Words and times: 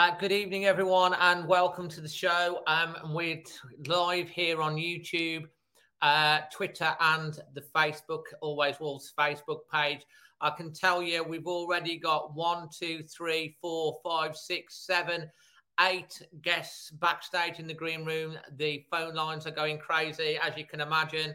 Uh, 0.00 0.16
good 0.16 0.32
evening, 0.32 0.64
everyone, 0.64 1.14
and 1.20 1.46
welcome 1.46 1.86
to 1.86 2.00
the 2.00 2.08
show. 2.08 2.62
Um, 2.66 2.96
we're 3.12 3.42
live 3.86 4.30
here 4.30 4.62
on 4.62 4.76
YouTube, 4.76 5.44
uh, 6.00 6.38
Twitter, 6.50 6.96
and 7.00 7.38
the 7.52 7.60
Facebook, 7.76 8.22
Always 8.40 8.80
Wolves 8.80 9.12
Facebook 9.14 9.58
page. 9.70 10.00
I 10.40 10.52
can 10.56 10.72
tell 10.72 11.02
you 11.02 11.22
we've 11.22 11.46
already 11.46 11.98
got 11.98 12.34
one, 12.34 12.70
two, 12.74 13.02
three, 13.02 13.58
four, 13.60 13.98
five, 14.02 14.36
six, 14.36 14.86
seven, 14.86 15.30
eight 15.80 16.22
guests 16.40 16.92
backstage 16.92 17.58
in 17.58 17.66
the 17.66 17.74
green 17.74 18.06
room. 18.06 18.38
The 18.56 18.86
phone 18.90 19.14
lines 19.14 19.46
are 19.46 19.50
going 19.50 19.76
crazy, 19.76 20.38
as 20.42 20.56
you 20.56 20.64
can 20.64 20.80
imagine, 20.80 21.34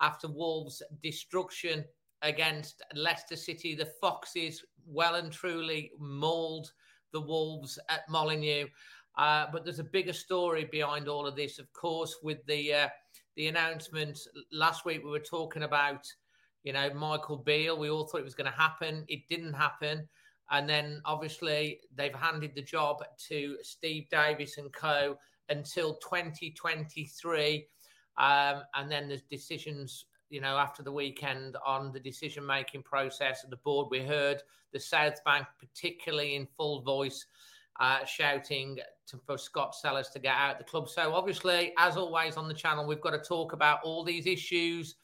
after 0.00 0.26
Wolves' 0.26 0.82
destruction 1.00 1.84
against 2.22 2.82
Leicester 2.92 3.36
City. 3.36 3.76
The 3.76 3.92
Foxes 4.00 4.64
well 4.84 5.14
and 5.14 5.30
truly 5.30 5.92
mauled 6.00 6.72
the 7.14 7.20
Wolves 7.20 7.78
at 7.88 8.02
Molineux. 8.10 8.66
Uh, 9.16 9.46
but 9.52 9.64
there's 9.64 9.78
a 9.78 9.84
bigger 9.84 10.12
story 10.12 10.68
behind 10.70 11.08
all 11.08 11.26
of 11.26 11.36
this, 11.36 11.58
of 11.58 11.72
course, 11.72 12.16
with 12.22 12.44
the 12.46 12.74
uh, 12.74 12.88
the 13.36 13.46
announcement 13.46 14.18
last 14.52 14.84
week. 14.84 15.02
We 15.04 15.10
were 15.10 15.20
talking 15.20 15.62
about, 15.62 16.04
you 16.64 16.72
know, 16.72 16.92
Michael 16.92 17.38
Beale. 17.38 17.78
We 17.78 17.90
all 17.90 18.06
thought 18.06 18.20
it 18.20 18.24
was 18.24 18.34
going 18.34 18.50
to 18.50 18.58
happen. 18.58 19.04
It 19.08 19.20
didn't 19.30 19.54
happen, 19.54 20.08
and 20.50 20.68
then 20.68 21.00
obviously 21.04 21.80
they've 21.94 22.14
handed 22.14 22.54
the 22.54 22.62
job 22.62 23.04
to 23.28 23.56
Steve 23.62 24.08
Davis 24.10 24.58
and 24.58 24.72
co 24.72 25.16
until 25.48 25.94
2023, 25.96 27.66
um, 28.18 28.62
and 28.74 28.90
then 28.90 29.08
there's 29.08 29.22
decisions. 29.30 30.06
You 30.30 30.40
know, 30.40 30.56
after 30.56 30.82
the 30.82 30.92
weekend 30.92 31.56
on 31.64 31.92
the 31.92 32.00
decision 32.00 32.44
making 32.44 32.82
process 32.82 33.44
at 33.44 33.50
the 33.50 33.56
board, 33.58 33.88
we 33.90 34.02
heard 34.02 34.42
the 34.72 34.80
South 34.80 35.22
Bank, 35.24 35.46
particularly 35.58 36.34
in 36.34 36.46
full 36.56 36.82
voice, 36.82 37.26
uh, 37.80 38.04
shouting 38.04 38.78
to, 39.06 39.18
for 39.26 39.36
Scott 39.36 39.74
Sellars 39.74 40.08
to 40.10 40.18
get 40.18 40.34
out 40.34 40.58
the 40.58 40.64
club. 40.64 40.88
So, 40.88 41.14
obviously, 41.14 41.72
as 41.78 41.96
always 41.96 42.36
on 42.36 42.48
the 42.48 42.54
channel, 42.54 42.86
we've 42.86 43.00
got 43.00 43.10
to 43.10 43.18
talk 43.18 43.52
about 43.52 43.80
all 43.84 44.04
these 44.04 44.26
issues. 44.26 44.96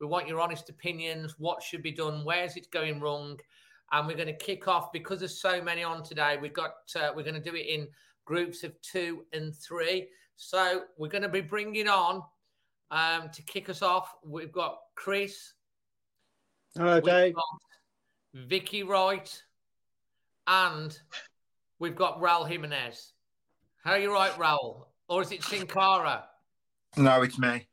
We 0.00 0.06
want 0.06 0.26
your 0.26 0.40
honest 0.40 0.68
opinions. 0.68 1.36
What 1.38 1.62
should 1.62 1.82
be 1.82 1.92
done? 1.92 2.24
Where's 2.24 2.56
it 2.56 2.70
going 2.70 3.00
wrong? 3.00 3.38
And 3.92 4.06
we're 4.06 4.16
going 4.16 4.26
to 4.26 4.36
kick 4.36 4.66
off 4.68 4.90
because 4.90 5.20
there's 5.20 5.40
so 5.40 5.62
many 5.62 5.84
on 5.84 6.02
today. 6.02 6.38
We've 6.40 6.52
got 6.52 6.72
uh, 6.96 7.10
we're 7.14 7.22
going 7.22 7.40
to 7.40 7.50
do 7.50 7.54
it 7.54 7.66
in 7.66 7.88
groups 8.24 8.64
of 8.64 8.72
two 8.80 9.24
and 9.32 9.54
three. 9.54 10.08
So 10.36 10.82
we're 10.98 11.08
going 11.08 11.22
to 11.22 11.28
be 11.28 11.40
bringing 11.40 11.88
on 11.88 12.22
um, 12.92 13.30
to 13.30 13.42
kick 13.42 13.68
us 13.68 13.82
off. 13.82 14.14
We've 14.22 14.52
got 14.52 14.78
Chris. 14.94 15.54
Hello, 16.76 17.00
Dave. 17.00 17.34
Vicky 18.34 18.82
Wright, 18.82 19.42
and 20.46 20.96
we've 21.78 21.96
got 21.96 22.20
Raul 22.20 22.48
Jimenez. 22.48 23.12
How 23.84 23.92
are 23.92 23.98
you 23.98 24.12
right, 24.12 24.32
Raul? 24.32 24.84
Or 25.08 25.22
is 25.22 25.32
it 25.32 25.42
Sin 25.42 25.66
Cara? 25.66 26.24
No, 26.96 27.22
it's 27.22 27.38
me. 27.38 27.66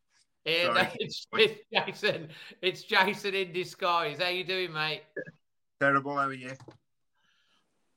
Yeah, 0.46 0.74
no, 0.74 0.88
it's, 1.00 1.28
it's, 1.34 1.62
Jason. 1.72 2.30
It's 2.62 2.84
Jason 2.84 3.36
in 3.36 3.54
disguise. 3.54 4.20
How 4.20 4.30
you 4.30 4.44
doing, 4.44 4.74
mate? 4.74 5.04
Terrible. 5.80 6.16
How 6.16 6.28
are 6.28 6.34
you? 6.34 6.52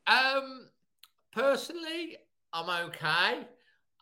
Um, 0.06 0.66
personally, 1.32 2.18
I'm 2.52 2.86
okay. 2.86 3.46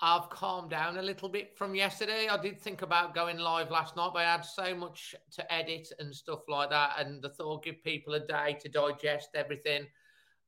I've 0.03 0.31
calmed 0.31 0.71
down 0.71 0.97
a 0.97 1.03
little 1.03 1.29
bit 1.29 1.57
from 1.57 1.75
yesterday. 1.75 2.29
I 2.31 2.41
did 2.41 2.59
think 2.59 2.81
about 2.81 3.15
going 3.15 3.39
live 3.39 3.71
last 3.71 3.97
night, 3.97 4.11
but 4.15 4.21
I 4.21 4.33
had 4.33 4.45
so 4.45 4.75
much 4.75 5.15
to 5.33 5.53
edit 5.53 5.93
and 5.99 6.15
stuff 6.15 6.41
like 6.49 6.71
that. 6.71 6.95
And 6.99 7.25
I 7.25 7.29
thought 7.29 7.65
give 7.65 7.85
people 7.85 8.15
a 8.15 8.21
day 8.21 8.57
to 8.63 8.69
digest 8.71 9.31
everything. 9.35 9.87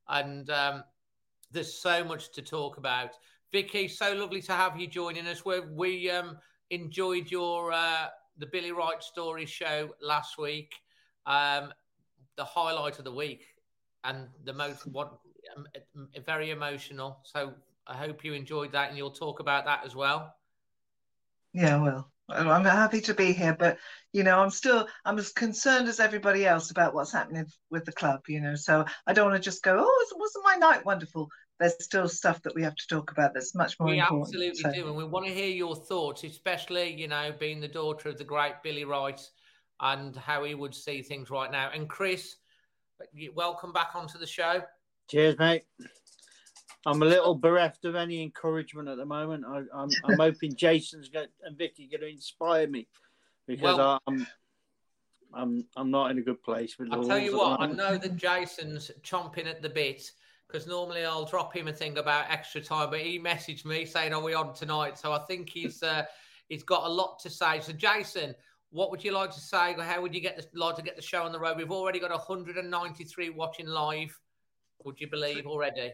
And 0.07 0.49
um, 0.49 0.83
there's 1.51 1.71
so 1.71 2.03
much 2.03 2.31
to 2.31 2.41
talk 2.41 2.77
about. 2.77 3.11
Vicky, 3.51 3.87
so 3.87 4.13
lovely 4.13 4.41
to 4.41 4.53
have 4.53 4.79
you 4.79 4.87
joining 4.87 5.27
us. 5.27 5.45
We, 5.45 5.59
we 5.59 6.09
um, 6.09 6.39
enjoyed 6.71 7.29
your 7.29 7.71
uh, 7.71 8.07
the 8.39 8.47
Billy 8.47 8.71
Wright 8.71 9.03
story 9.03 9.45
show 9.45 9.93
last 10.01 10.39
week, 10.39 10.73
um, 11.27 11.71
the 12.35 12.43
highlight 12.43 12.97
of 12.97 13.05
the 13.05 13.13
week, 13.13 13.45
and 14.03 14.27
the 14.45 14.53
most 14.53 14.87
what 14.87 15.19
um, 15.55 15.67
very 16.25 16.49
emotional. 16.49 17.19
So 17.23 17.53
I 17.87 17.95
hope 17.95 18.23
you 18.23 18.33
enjoyed 18.33 18.71
that 18.71 18.89
and 18.89 18.97
you'll 18.97 19.11
talk 19.11 19.39
about 19.39 19.65
that 19.65 19.81
as 19.85 19.95
well. 19.95 20.33
Yeah, 21.53 21.81
well, 21.81 22.11
I'm 22.29 22.63
happy 22.63 23.01
to 23.01 23.13
be 23.13 23.33
here, 23.33 23.55
but 23.57 23.77
you 24.11 24.23
know, 24.23 24.39
I'm 24.39 24.49
still 24.49 24.87
I'm 25.05 25.19
as 25.19 25.31
concerned 25.31 25.87
as 25.87 25.99
everybody 25.99 26.45
else 26.45 26.71
about 26.71 26.93
what's 26.93 27.11
happening 27.11 27.45
with 27.69 27.85
the 27.85 27.91
club. 27.91 28.21
You 28.27 28.41
know, 28.41 28.55
so 28.55 28.85
I 29.05 29.13
don't 29.13 29.29
want 29.29 29.41
to 29.41 29.49
just 29.49 29.61
go, 29.61 29.77
oh, 29.79 30.05
wasn't 30.15 30.45
my 30.45 30.55
night 30.55 30.85
wonderful? 30.85 31.27
There's 31.59 31.75
still 31.83 32.07
stuff 32.07 32.41
that 32.43 32.55
we 32.55 32.63
have 32.63 32.75
to 32.75 32.87
talk 32.87 33.11
about 33.11 33.33
that's 33.33 33.53
much 33.53 33.79
more 33.79 33.89
we 33.89 33.99
important. 33.99 34.29
absolutely 34.29 34.61
so. 34.61 34.71
do, 34.71 34.87
and 34.87 34.97
we 34.97 35.03
want 35.03 35.25
to 35.27 35.33
hear 35.33 35.49
your 35.49 35.75
thoughts, 35.75 36.23
especially 36.23 36.93
you 36.93 37.07
know, 37.07 37.33
being 37.37 37.59
the 37.59 37.67
daughter 37.67 38.09
of 38.09 38.17
the 38.17 38.23
great 38.23 38.53
Billy 38.63 38.85
Wright 38.85 39.21
and 39.79 40.15
how 40.15 40.43
he 40.43 40.55
would 40.55 40.73
see 40.73 41.01
things 41.01 41.29
right 41.29 41.51
now. 41.51 41.69
And 41.73 41.89
Chris, 41.89 42.37
welcome 43.33 43.73
back 43.73 43.95
onto 43.95 44.17
the 44.17 44.27
show. 44.27 44.63
Cheers, 45.09 45.37
mate. 45.37 45.63
I'm 46.85 47.01
a 47.01 47.05
little 47.05 47.35
bereft 47.35 47.85
of 47.85 47.95
any 47.95 48.21
encouragement 48.21 48.89
at 48.89 48.97
the 48.97 49.05
moment. 49.05 49.45
I, 49.47 49.59
am 49.59 49.69
I'm, 49.73 49.89
I'm 50.05 50.17
hoping 50.17 50.55
Jason's 50.55 51.09
going 51.09 51.27
and 51.43 51.57
Vicky 51.57 51.87
going 51.87 52.01
to 52.01 52.09
inspire 52.09 52.67
me 52.67 52.87
because 53.47 53.77
well, 53.77 54.01
I'm 54.07 54.27
I'm 55.33 55.65
I'm 55.75 55.91
not 55.91 56.11
in 56.11 56.17
a 56.17 56.21
good 56.21 56.43
place 56.43 56.77
with. 56.77 56.89
I'll 56.91 57.05
tell 57.05 57.19
you 57.19 57.37
what. 57.37 57.61
I 57.61 57.67
know 57.67 57.97
that 57.97 58.15
Jason's 58.15 58.91
chomping 59.01 59.47
at 59.47 59.61
the 59.61 59.69
bit 59.69 60.11
because 60.47 60.67
normally 60.67 61.05
I'll 61.05 61.25
drop 61.25 61.55
him 61.55 61.67
a 61.67 61.73
thing 61.73 61.97
about 61.97 62.29
extra 62.29 62.61
time, 62.61 62.89
but 62.89 62.99
he 62.99 63.19
messaged 63.19 63.65
me 63.65 63.85
saying, 63.85 64.13
"Are 64.13 64.21
we 64.21 64.33
on 64.33 64.53
tonight?" 64.53 64.97
So 64.97 65.11
I 65.13 65.19
think 65.19 65.49
he's 65.49 65.81
uh, 65.83 66.03
he's 66.49 66.63
got 66.63 66.85
a 66.85 66.89
lot 66.89 67.19
to 67.19 67.29
say. 67.29 67.59
So 67.61 67.73
Jason, 67.73 68.35
what 68.71 68.91
would 68.91 69.03
you 69.03 69.11
like 69.11 69.31
to 69.31 69.39
say? 69.39 69.73
How 69.73 70.01
would 70.01 70.13
you 70.13 70.21
get 70.21 70.37
the, 70.37 70.59
like 70.59 70.75
to 70.75 70.81
get 70.81 70.95
the 70.95 71.01
show 71.01 71.23
on 71.23 71.31
the 71.31 71.39
road? 71.39 71.57
We've 71.57 71.71
already 71.71 71.99
got 71.99 72.11
193 72.11 73.29
watching 73.31 73.67
live. 73.67 74.19
Would 74.83 74.99
you 74.99 75.09
believe 75.09 75.47
already? 75.47 75.93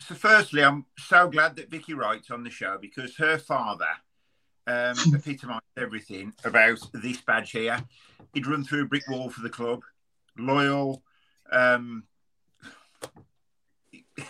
So 0.00 0.14
firstly, 0.14 0.62
I'm 0.62 0.86
so 0.98 1.28
glad 1.28 1.56
that 1.56 1.70
Vicky 1.70 1.94
Wright's 1.94 2.30
on 2.30 2.44
the 2.44 2.50
show 2.50 2.78
because 2.80 3.16
her 3.16 3.38
father 3.38 3.86
um, 4.66 4.96
epitomised 5.14 5.62
everything 5.76 6.32
about 6.44 6.80
this 6.92 7.20
badge 7.20 7.50
here. 7.52 7.82
He'd 8.32 8.46
run 8.46 8.64
through 8.64 8.82
a 8.82 8.86
brick 8.86 9.08
wall 9.08 9.30
for 9.30 9.42
the 9.42 9.50
club, 9.50 9.82
loyal. 10.38 11.02
Um, 11.50 12.04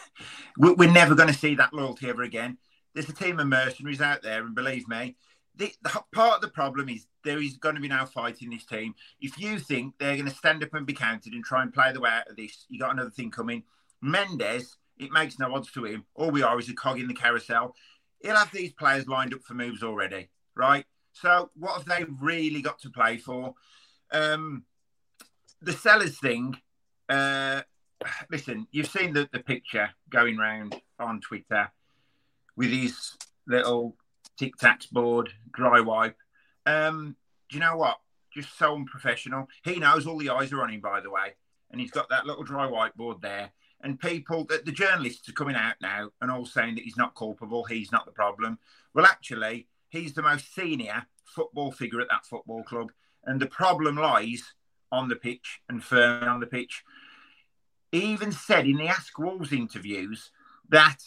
we're 0.59 0.91
never 0.91 1.15
going 1.15 1.29
to 1.29 1.35
see 1.39 1.55
that 1.57 1.73
loyalty 1.73 2.09
ever 2.09 2.23
again. 2.23 2.59
There's 2.95 3.09
a 3.09 3.15
team 3.15 3.41
of 3.41 3.47
mercenaries 3.49 4.01
out 4.01 4.23
there, 4.23 4.45
and 4.45 4.55
believe 4.55 4.87
me, 4.89 5.17
the, 5.57 5.73
the, 5.83 6.03
part 6.13 6.37
of 6.37 6.41
the 6.41 6.49
problem 6.49 6.89
is 6.89 7.07
there 7.25 7.41
is 7.41 7.57
going 7.57 7.75
to 7.75 7.81
be 7.81 7.89
no 7.89 8.07
fighting 8.07 8.51
this 8.51 8.65
team. 8.65 8.95
If 9.21 9.39
you 9.39 9.59
think 9.59 9.95
they're 9.99 10.17
going 10.17 10.29
to 10.29 10.35
stand 10.35 10.63
up 10.63 10.75
and 10.75 10.87
be 10.87 10.93
counted 10.93 11.33
and 11.33 11.45
try 11.45 11.63
and 11.63 11.73
play 11.73 11.93
the 11.93 12.01
way 12.01 12.11
out 12.11 12.29
of 12.29 12.37
this, 12.37 12.67
you 12.69 12.79
got 12.79 12.93
another 12.93 13.11
thing 13.11 13.31
coming. 13.31 13.63
Mendes, 14.03 14.77
it 14.99 15.13
makes 15.13 15.39
no 15.39 15.55
odds 15.55 15.71
to 15.73 15.85
him. 15.85 16.05
All 16.15 16.31
we 16.31 16.43
are 16.43 16.59
is 16.59 16.69
a 16.69 16.75
cog 16.75 17.01
in 17.01 17.09
the 17.09 17.15
carousel. 17.15 17.75
He'll 18.21 18.37
have 18.37 18.53
these 18.53 18.73
players 18.73 19.09
lined 19.09 19.35
up 19.35 19.43
for 19.43 19.55
moves 19.55 19.83
already, 19.83 20.31
right? 20.55 20.85
So 21.13 21.51
what 21.57 21.77
have 21.77 21.85
they 21.87 22.05
really 22.21 22.63
got 22.63 22.79
to 22.81 22.91
play 22.91 23.19
for? 23.19 23.55
Um, 24.11 24.65
the 25.61 25.73
Sellars 25.73 26.19
thing. 26.19 26.57
Uh, 27.09 27.63
listen, 28.31 28.67
you've 28.71 28.89
seen 28.89 29.13
the, 29.13 29.29
the 29.33 29.41
picture 29.41 29.91
going 30.11 30.37
round 30.37 30.81
on 30.99 31.21
Twitter 31.21 31.71
with 32.57 32.71
his 32.71 33.17
little 33.47 33.97
tic 34.39 34.57
tacs 34.57 34.91
board, 34.91 35.31
dry 35.53 35.81
wipe. 35.81 36.17
Um, 36.67 37.17
do 37.49 37.57
you 37.57 37.61
know 37.61 37.77
what? 37.77 37.99
Just 38.33 38.57
so 38.59 38.75
unprofessional. 38.75 39.49
He 39.63 39.77
knows 39.77 40.07
all 40.07 40.19
the 40.19 40.31
eyes 40.31 40.53
are 40.53 40.63
on 40.63 40.71
him, 40.71 40.81
by 40.81 41.01
the 41.01 41.11
way, 41.11 41.35
and 41.71 41.81
he's 41.81 41.91
got 41.91 42.09
that 42.11 42.27
little 42.27 42.43
dry 42.43 42.67
whiteboard 42.67 43.21
there. 43.21 43.53
And 43.85 44.01
people, 44.01 44.45
that 44.47 44.65
the 44.65 44.73
journalists 44.73 45.29
are 45.29 45.33
coming 45.33 45.57
out 45.57 45.75
now 45.83 46.09
and 46.23 46.31
all 46.31 46.47
saying 46.47 46.75
that 46.75 46.85
he's 46.85 46.97
not 46.97 47.15
culpable, 47.15 47.65
he's 47.65 47.93
not 47.93 48.07
the 48.07 48.13
problem. 48.13 48.59
Well, 48.95 49.05
actually, 49.05 49.69
he's 49.91 50.15
the 50.15 50.23
most 50.23 50.55
senior 50.55 51.07
football 51.25 51.71
figure 51.71 52.01
at 52.01 52.09
that 52.09 52.25
football 52.25 52.63
club, 52.63 52.93
and 53.25 53.39
the 53.39 53.47
problem 53.47 53.97
lies 53.97 54.43
on 54.91 55.09
the 55.09 55.17
pitch 55.17 55.61
and 55.69 55.85
firmly 55.85 56.27
on 56.27 56.41
the 56.41 56.47
pitch. 56.47 56.83
He 57.93 58.13
even 58.13 58.33
said 58.33 58.67
in 58.67 58.79
the 58.79 58.89
Ask 58.89 59.19
Wolves 59.19 59.53
interviews 59.53 60.31
that 60.71 60.99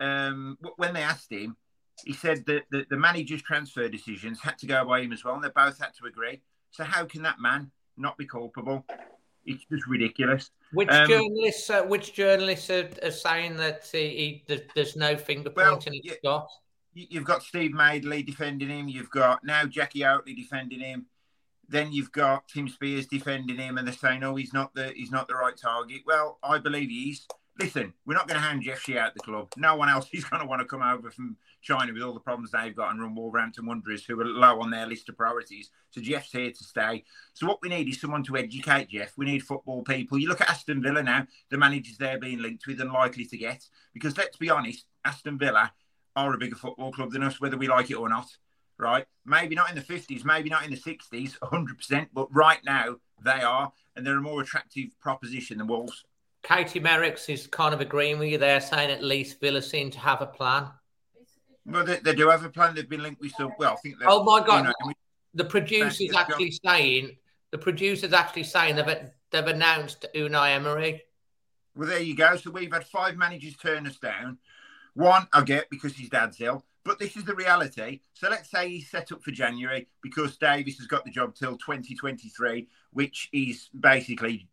um, 0.00 0.56
when 0.76 0.94
they 0.94 1.02
asked 1.02 1.30
him, 1.30 1.56
he 2.04 2.14
said 2.14 2.46
that 2.46 2.62
the, 2.70 2.86
the 2.88 2.96
manager's 2.96 3.42
transfer 3.42 3.88
decisions 3.88 4.40
had 4.40 4.58
to 4.58 4.66
go 4.66 4.84
by 4.84 5.02
him 5.02 5.12
as 5.12 5.22
well, 5.22 5.34
and 5.34 5.44
they 5.44 5.50
both 5.54 5.78
had 5.78 5.94
to 6.00 6.06
agree. 6.06 6.40
So 6.70 6.84
how 6.84 7.04
can 7.04 7.22
that 7.22 7.40
man 7.40 7.70
not 7.96 8.16
be 8.16 8.26
culpable? 8.26 8.86
It's 9.44 9.64
just 9.64 9.86
ridiculous. 9.86 10.50
Which 10.72 10.88
um, 10.90 11.08
journalists? 11.08 11.70
Uh, 11.70 11.82
which 11.82 12.14
journalists 12.14 12.70
are, 12.70 12.88
are 13.02 13.10
saying 13.10 13.56
that 13.56 13.88
he, 13.90 14.42
he, 14.48 14.60
there's 14.74 14.96
no 14.96 15.16
finger 15.16 15.50
pointing 15.50 16.00
well, 16.04 16.12
at 16.12 16.18
Scott? 16.18 16.48
You've 16.94 17.24
got 17.24 17.42
Steve 17.42 17.72
Madeley 17.72 18.22
defending 18.22 18.68
him. 18.68 18.88
You've 18.88 19.10
got 19.10 19.44
now 19.44 19.64
Jackie 19.64 20.00
Oatley 20.00 20.36
defending 20.36 20.80
him. 20.80 21.06
Then 21.68 21.92
you've 21.92 22.12
got 22.12 22.48
Tim 22.48 22.68
Spiers 22.68 23.06
defending 23.06 23.56
him, 23.56 23.78
and 23.78 23.86
they're 23.86 23.94
saying, 23.94 24.22
"Oh, 24.22 24.36
he's 24.36 24.52
not 24.52 24.74
the 24.74 24.92
he's 24.94 25.10
not 25.10 25.26
the 25.26 25.34
right 25.34 25.56
target." 25.56 26.02
Well, 26.06 26.38
I 26.42 26.58
believe 26.58 26.90
he 26.90 27.10
is 27.10 27.26
listen, 27.58 27.92
we're 28.06 28.14
not 28.14 28.28
going 28.28 28.40
to 28.40 28.46
hand 28.46 28.62
Jeff 28.62 28.80
Shi 28.80 28.98
out 28.98 29.14
the 29.14 29.20
club. 29.20 29.52
No 29.56 29.76
one 29.76 29.88
else 29.88 30.08
is 30.12 30.24
going 30.24 30.42
to 30.42 30.48
want 30.48 30.60
to 30.60 30.66
come 30.66 30.82
over 30.82 31.10
from 31.10 31.36
China 31.60 31.92
with 31.92 32.02
all 32.02 32.14
the 32.14 32.20
problems 32.20 32.50
they've 32.50 32.74
got 32.74 32.90
and 32.90 33.00
run 33.00 33.14
Wolverhampton 33.14 33.66
Wanderers, 33.66 34.04
who 34.04 34.20
are 34.20 34.24
low 34.24 34.60
on 34.60 34.70
their 34.70 34.86
list 34.86 35.08
of 35.08 35.16
priorities. 35.16 35.70
So 35.90 36.00
Jeff's 36.00 36.32
here 36.32 36.50
to 36.50 36.64
stay. 36.64 37.04
So 37.34 37.46
what 37.46 37.60
we 37.62 37.68
need 37.68 37.88
is 37.88 38.00
someone 38.00 38.24
to 38.24 38.36
educate 38.36 38.88
Jeff. 38.88 39.12
We 39.16 39.26
need 39.26 39.42
football 39.42 39.82
people. 39.82 40.18
You 40.18 40.28
look 40.28 40.40
at 40.40 40.50
Aston 40.50 40.82
Villa 40.82 41.02
now, 41.02 41.26
the 41.50 41.58
managers 41.58 41.98
they're 41.98 42.18
being 42.18 42.40
linked 42.40 42.66
with 42.66 42.80
and 42.80 42.92
likely 42.92 43.26
to 43.26 43.36
get. 43.36 43.64
Because 43.92 44.16
let's 44.16 44.36
be 44.36 44.50
honest, 44.50 44.86
Aston 45.04 45.38
Villa 45.38 45.72
are 46.16 46.34
a 46.34 46.38
bigger 46.38 46.56
football 46.56 46.92
club 46.92 47.12
than 47.12 47.22
us, 47.22 47.40
whether 47.40 47.56
we 47.56 47.68
like 47.68 47.90
it 47.90 47.96
or 47.96 48.08
not. 48.08 48.26
Right? 48.78 49.06
Maybe 49.24 49.54
not 49.54 49.68
in 49.68 49.76
the 49.76 49.82
50s, 49.82 50.24
maybe 50.24 50.50
not 50.50 50.64
in 50.64 50.70
the 50.70 50.76
60s, 50.76 51.38
100%, 51.38 52.08
but 52.12 52.34
right 52.34 52.58
now 52.64 52.96
they 53.22 53.42
are. 53.42 53.72
And 53.94 54.04
they're 54.06 54.18
a 54.18 54.22
more 54.22 54.40
attractive 54.40 54.98
proposition 55.00 55.58
than 55.58 55.68
Wolves. 55.68 56.04
Katie 56.42 56.80
Merricks 56.80 57.28
is 57.28 57.46
kind 57.46 57.72
of 57.72 57.80
agreeing 57.80 58.18
with 58.18 58.28
you 58.28 58.38
there, 58.38 58.60
saying 58.60 58.90
at 58.90 59.02
least 59.02 59.40
Villa 59.40 59.62
seem 59.62 59.90
to 59.90 59.98
have 59.98 60.20
a 60.20 60.26
plan. 60.26 60.68
Well, 61.64 61.84
they, 61.84 61.98
they 61.98 62.14
do 62.14 62.28
have 62.28 62.44
a 62.44 62.48
plan. 62.48 62.74
They've 62.74 62.88
been 62.88 63.02
linked 63.02 63.20
with 63.20 63.32
some. 63.32 63.52
Well, 63.58 63.74
I 63.74 63.76
think. 63.76 63.96
Oh 64.04 64.24
my 64.24 64.44
god! 64.44 64.66
You 64.80 64.88
know, 64.88 64.92
the 65.34 65.44
producers 65.44 66.14
actually 66.16 66.50
saying 66.64 67.16
the 67.52 67.58
producers 67.58 68.12
actually 68.12 68.44
saying 68.44 68.76
they've 68.76 69.10
they've 69.30 69.46
announced 69.46 70.06
Unai 70.14 70.56
Emery. 70.56 71.02
Well, 71.76 71.88
there 71.88 72.00
you 72.00 72.16
go. 72.16 72.36
So 72.36 72.50
we've 72.50 72.72
had 72.72 72.84
five 72.84 73.16
managers 73.16 73.56
turn 73.56 73.86
us 73.86 73.98
down. 73.98 74.38
One 74.94 75.26
I 75.32 75.42
get 75.42 75.70
because 75.70 75.94
his 75.94 76.08
dad's 76.08 76.40
ill, 76.40 76.64
but 76.84 76.98
this 76.98 77.16
is 77.16 77.24
the 77.24 77.34
reality. 77.34 78.00
So 78.14 78.28
let's 78.28 78.50
say 78.50 78.68
he's 78.68 78.90
set 78.90 79.12
up 79.12 79.22
for 79.22 79.30
January 79.30 79.88
because 80.02 80.36
Davis 80.36 80.78
has 80.78 80.86
got 80.86 81.04
the 81.04 81.10
job 81.10 81.34
till 81.34 81.56
2023, 81.56 82.68
which 82.92 83.30
is 83.32 83.70
basically 83.78 84.48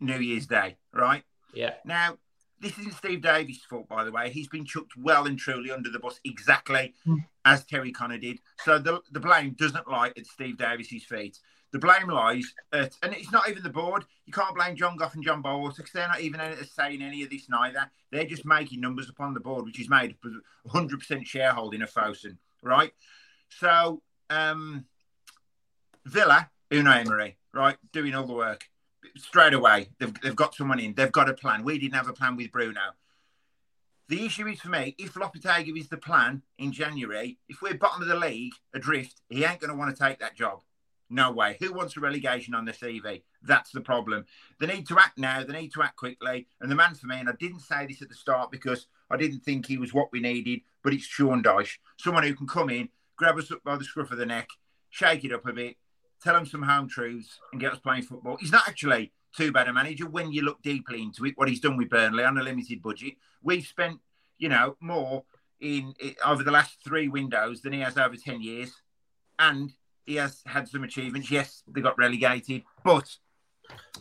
New 0.00 0.18
Year's 0.18 0.46
Day, 0.46 0.76
right? 0.92 1.22
Yeah. 1.54 1.74
Now, 1.84 2.18
this 2.60 2.78
isn't 2.78 2.94
Steve 2.94 3.22
Davis' 3.22 3.64
fault, 3.68 3.88
by 3.88 4.04
the 4.04 4.12
way. 4.12 4.30
He's 4.30 4.48
been 4.48 4.64
chucked 4.64 4.96
well 4.96 5.26
and 5.26 5.38
truly 5.38 5.70
under 5.70 5.90
the 5.90 5.98
bus, 5.98 6.20
exactly 6.24 6.94
mm. 7.06 7.24
as 7.44 7.64
Terry 7.64 7.92
Connor 7.92 8.18
did. 8.18 8.40
So 8.64 8.78
the, 8.78 9.00
the 9.12 9.20
blame 9.20 9.50
doesn't 9.58 9.88
lie 9.88 10.12
at 10.16 10.26
Steve 10.26 10.56
Davis's 10.56 11.04
feet. 11.04 11.38
The 11.72 11.78
blame 11.78 12.08
lies 12.08 12.54
at, 12.72 12.96
and 13.02 13.12
it's 13.12 13.32
not 13.32 13.48
even 13.48 13.62
the 13.62 13.70
board. 13.70 14.04
You 14.24 14.32
can't 14.32 14.54
blame 14.54 14.76
John 14.76 14.96
Gough 14.96 15.14
and 15.14 15.24
John 15.24 15.42
Bowater 15.42 15.76
because 15.76 15.92
they're 15.92 16.08
not 16.08 16.20
even 16.20 16.40
saying 16.64 17.02
any 17.02 17.22
of 17.22 17.30
this 17.30 17.48
neither. 17.50 17.90
They're 18.10 18.24
just 18.24 18.46
making 18.46 18.80
numbers 18.80 19.10
upon 19.10 19.34
the 19.34 19.40
board, 19.40 19.64
which 19.64 19.80
is 19.80 19.90
made 19.90 20.12
up 20.12 20.24
of 20.24 20.72
100% 20.72 21.26
shareholding 21.26 21.82
of 21.82 21.92
Fosun, 21.92 22.38
right? 22.62 22.92
So, 23.50 24.02
um, 24.30 24.86
Villa, 26.06 26.48
Unai 26.70 27.04
Emery, 27.04 27.36
right, 27.52 27.76
doing 27.92 28.14
all 28.14 28.26
the 28.26 28.32
work 28.32 28.64
straight 29.18 29.54
away. 29.54 29.88
They've, 29.98 30.20
they've 30.20 30.36
got 30.36 30.54
someone 30.54 30.80
in. 30.80 30.94
They've 30.94 31.12
got 31.12 31.28
a 31.28 31.34
plan. 31.34 31.64
We 31.64 31.78
didn't 31.78 31.94
have 31.94 32.08
a 32.08 32.12
plan 32.12 32.36
with 32.36 32.52
Bruno. 32.52 32.80
The 34.08 34.24
issue 34.24 34.46
is 34.46 34.60
for 34.60 34.68
me, 34.68 34.94
if 34.98 35.14
Lopetegui 35.14 35.78
is 35.78 35.88
the 35.88 35.96
plan 35.96 36.42
in 36.58 36.70
January, 36.70 37.38
if 37.48 37.60
we're 37.60 37.74
bottom 37.74 38.02
of 38.02 38.08
the 38.08 38.16
league, 38.16 38.52
adrift, 38.72 39.20
he 39.28 39.44
ain't 39.44 39.60
going 39.60 39.70
to 39.70 39.76
want 39.76 39.96
to 39.96 40.00
take 40.00 40.20
that 40.20 40.36
job. 40.36 40.60
No 41.08 41.32
way. 41.32 41.56
Who 41.60 41.72
wants 41.72 41.96
a 41.96 42.00
relegation 42.00 42.54
on 42.54 42.64
the 42.64 42.72
CV? 42.72 43.22
That's 43.42 43.70
the 43.70 43.80
problem. 43.80 44.26
They 44.58 44.66
need 44.66 44.88
to 44.88 44.98
act 44.98 45.18
now. 45.18 45.42
They 45.44 45.60
need 45.60 45.72
to 45.72 45.82
act 45.82 45.96
quickly. 45.96 46.46
And 46.60 46.70
the 46.70 46.74
man 46.74 46.94
for 46.94 47.06
me, 47.06 47.18
and 47.18 47.28
I 47.28 47.32
didn't 47.38 47.60
say 47.60 47.86
this 47.86 48.02
at 48.02 48.08
the 48.08 48.14
start 48.14 48.50
because 48.50 48.86
I 49.10 49.16
didn't 49.16 49.40
think 49.40 49.66
he 49.66 49.78
was 49.78 49.94
what 49.94 50.10
we 50.12 50.20
needed, 50.20 50.60
but 50.82 50.92
it's 50.92 51.04
Sean 51.04 51.42
Dyche, 51.42 51.78
someone 51.96 52.24
who 52.24 52.34
can 52.34 52.46
come 52.46 52.70
in, 52.70 52.88
grab 53.16 53.38
us 53.38 53.50
up 53.52 53.62
by 53.64 53.76
the 53.76 53.84
scruff 53.84 54.10
of 54.10 54.18
the 54.18 54.26
neck, 54.26 54.48
shake 54.90 55.24
it 55.24 55.32
up 55.32 55.46
a 55.46 55.52
bit, 55.52 55.76
tell 56.22 56.36
him 56.36 56.46
some 56.46 56.62
home 56.62 56.88
truths, 56.88 57.38
and 57.52 57.60
get 57.60 57.72
us 57.72 57.78
playing 57.78 58.02
football. 58.02 58.36
He's 58.40 58.52
not 58.52 58.68
actually 58.68 59.12
too 59.36 59.52
bad 59.52 59.68
a 59.68 59.72
manager 59.72 60.08
when 60.08 60.32
you 60.32 60.42
look 60.42 60.62
deeply 60.62 61.02
into 61.02 61.24
it. 61.26 61.34
What 61.36 61.48
he's 61.48 61.60
done 61.60 61.76
with 61.76 61.90
Burnley 61.90 62.24
on 62.24 62.38
a 62.38 62.42
limited 62.42 62.82
budget, 62.82 63.14
we've 63.42 63.66
spent 63.66 64.00
you 64.38 64.48
know 64.48 64.76
more 64.80 65.24
in, 65.60 65.94
in 66.00 66.14
over 66.24 66.42
the 66.42 66.50
last 66.50 66.78
three 66.84 67.08
windows 67.08 67.62
than 67.62 67.72
he 67.72 67.80
has 67.80 67.96
over 67.96 68.16
ten 68.16 68.40
years, 68.40 68.72
and 69.38 69.72
he 70.04 70.16
has 70.16 70.42
had 70.46 70.68
some 70.68 70.84
achievements. 70.84 71.30
Yes, 71.30 71.62
they 71.68 71.80
got 71.80 71.98
relegated, 71.98 72.62
but 72.84 73.16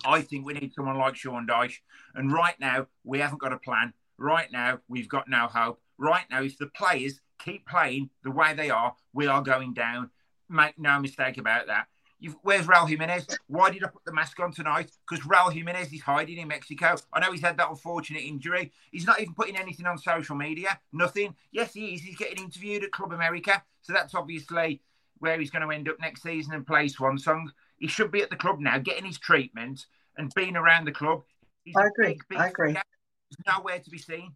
I 0.06 0.22
think 0.22 0.46
we 0.46 0.54
need 0.54 0.74
someone 0.74 0.98
like 0.98 1.16
Sean 1.16 1.48
Dyche. 1.48 1.80
And 2.13 2.32
right 2.32 2.60
now, 2.60 2.88
we 3.04 3.20
haven't 3.20 3.42
got 3.42 3.54
a 3.54 3.58
plan. 3.58 3.94
Right 4.18 4.51
now, 4.51 4.80
we've 4.88 5.10
got 5.10 5.28
no 5.28 5.48
hope. 5.48 5.82
Right 5.98 6.25
now, 6.30 6.44
if 6.44 6.58
the 6.58 6.68
players 6.68 7.20
keep 7.40 7.68
playing 7.68 8.10
the 8.24 8.32
way 8.32 8.54
they 8.54 8.70
are, 8.70 8.96
we 9.13 9.28
are 9.28 9.42
going 9.42 9.74
down. 9.74 10.12
Make 10.50 10.78
no 10.78 11.00
mistake 11.00 11.38
about 11.38 11.68
that. 11.68 11.88
You've, 12.25 12.38
where's 12.41 12.65
Raul 12.65 12.89
Jimenez? 12.89 13.27
Why 13.46 13.70
did 13.70 13.84
I 13.84 13.88
put 13.88 14.03
the 14.03 14.12
mask 14.12 14.39
on 14.39 14.51
tonight? 14.51 14.89
Because 15.08 15.24
Raul 15.27 15.53
Jimenez 15.53 15.94
is 15.94 16.01
hiding 16.01 16.39
in 16.39 16.48
Mexico. 16.48 16.96
I 17.13 17.20
know 17.20 17.32
he's 17.32 17.44
had 17.44 17.55
that 17.58 17.70
unfortunate 17.70 18.24
injury. 18.24 18.72
He's 18.91 19.05
not 19.05 19.22
even 19.22 19.36
putting 19.36 19.55
anything 19.55 19.86
on 19.86 20.00
social 20.00 20.36
media. 20.36 20.79
Nothing. 20.91 21.36
Yes, 21.51 21.75
he 21.75 21.94
is. 21.94 22.01
He's 22.01 22.17
getting 22.17 22.44
interviewed 22.44 22.84
at 22.84 22.91
Club 22.91 23.13
America. 23.13 23.62
So 23.84 23.94
that's 23.94 24.15
obviously 24.15 24.82
where 25.20 25.39
he's 25.39 25.51
going 25.51 25.62
to 25.62 25.70
end 25.70 25.88
up 25.88 26.00
next 26.01 26.24
season 26.24 26.55
and 26.55 26.65
play 26.65 26.88
Swan 26.88 27.20
Song. 27.20 27.51
He 27.77 27.86
should 27.86 28.10
be 28.10 28.24
at 28.24 28.32
the 28.32 28.36
club 28.36 28.60
now, 28.60 28.79
getting 28.79 29.05
his 29.05 29.20
treatment 29.20 29.86
and 30.17 30.34
being 30.34 30.55
around 30.55 30.86
the 30.86 30.94
club. 30.94 31.22
He's 31.63 31.75
I 31.77 31.86
agree. 31.86 32.08
Big, 32.08 32.24
big 32.27 32.39
I 32.39 32.48
agree. 32.48 32.72
He's 32.72 33.38
nowhere 33.48 33.77
to 33.77 33.89
be 33.91 34.00
seen. 34.00 34.32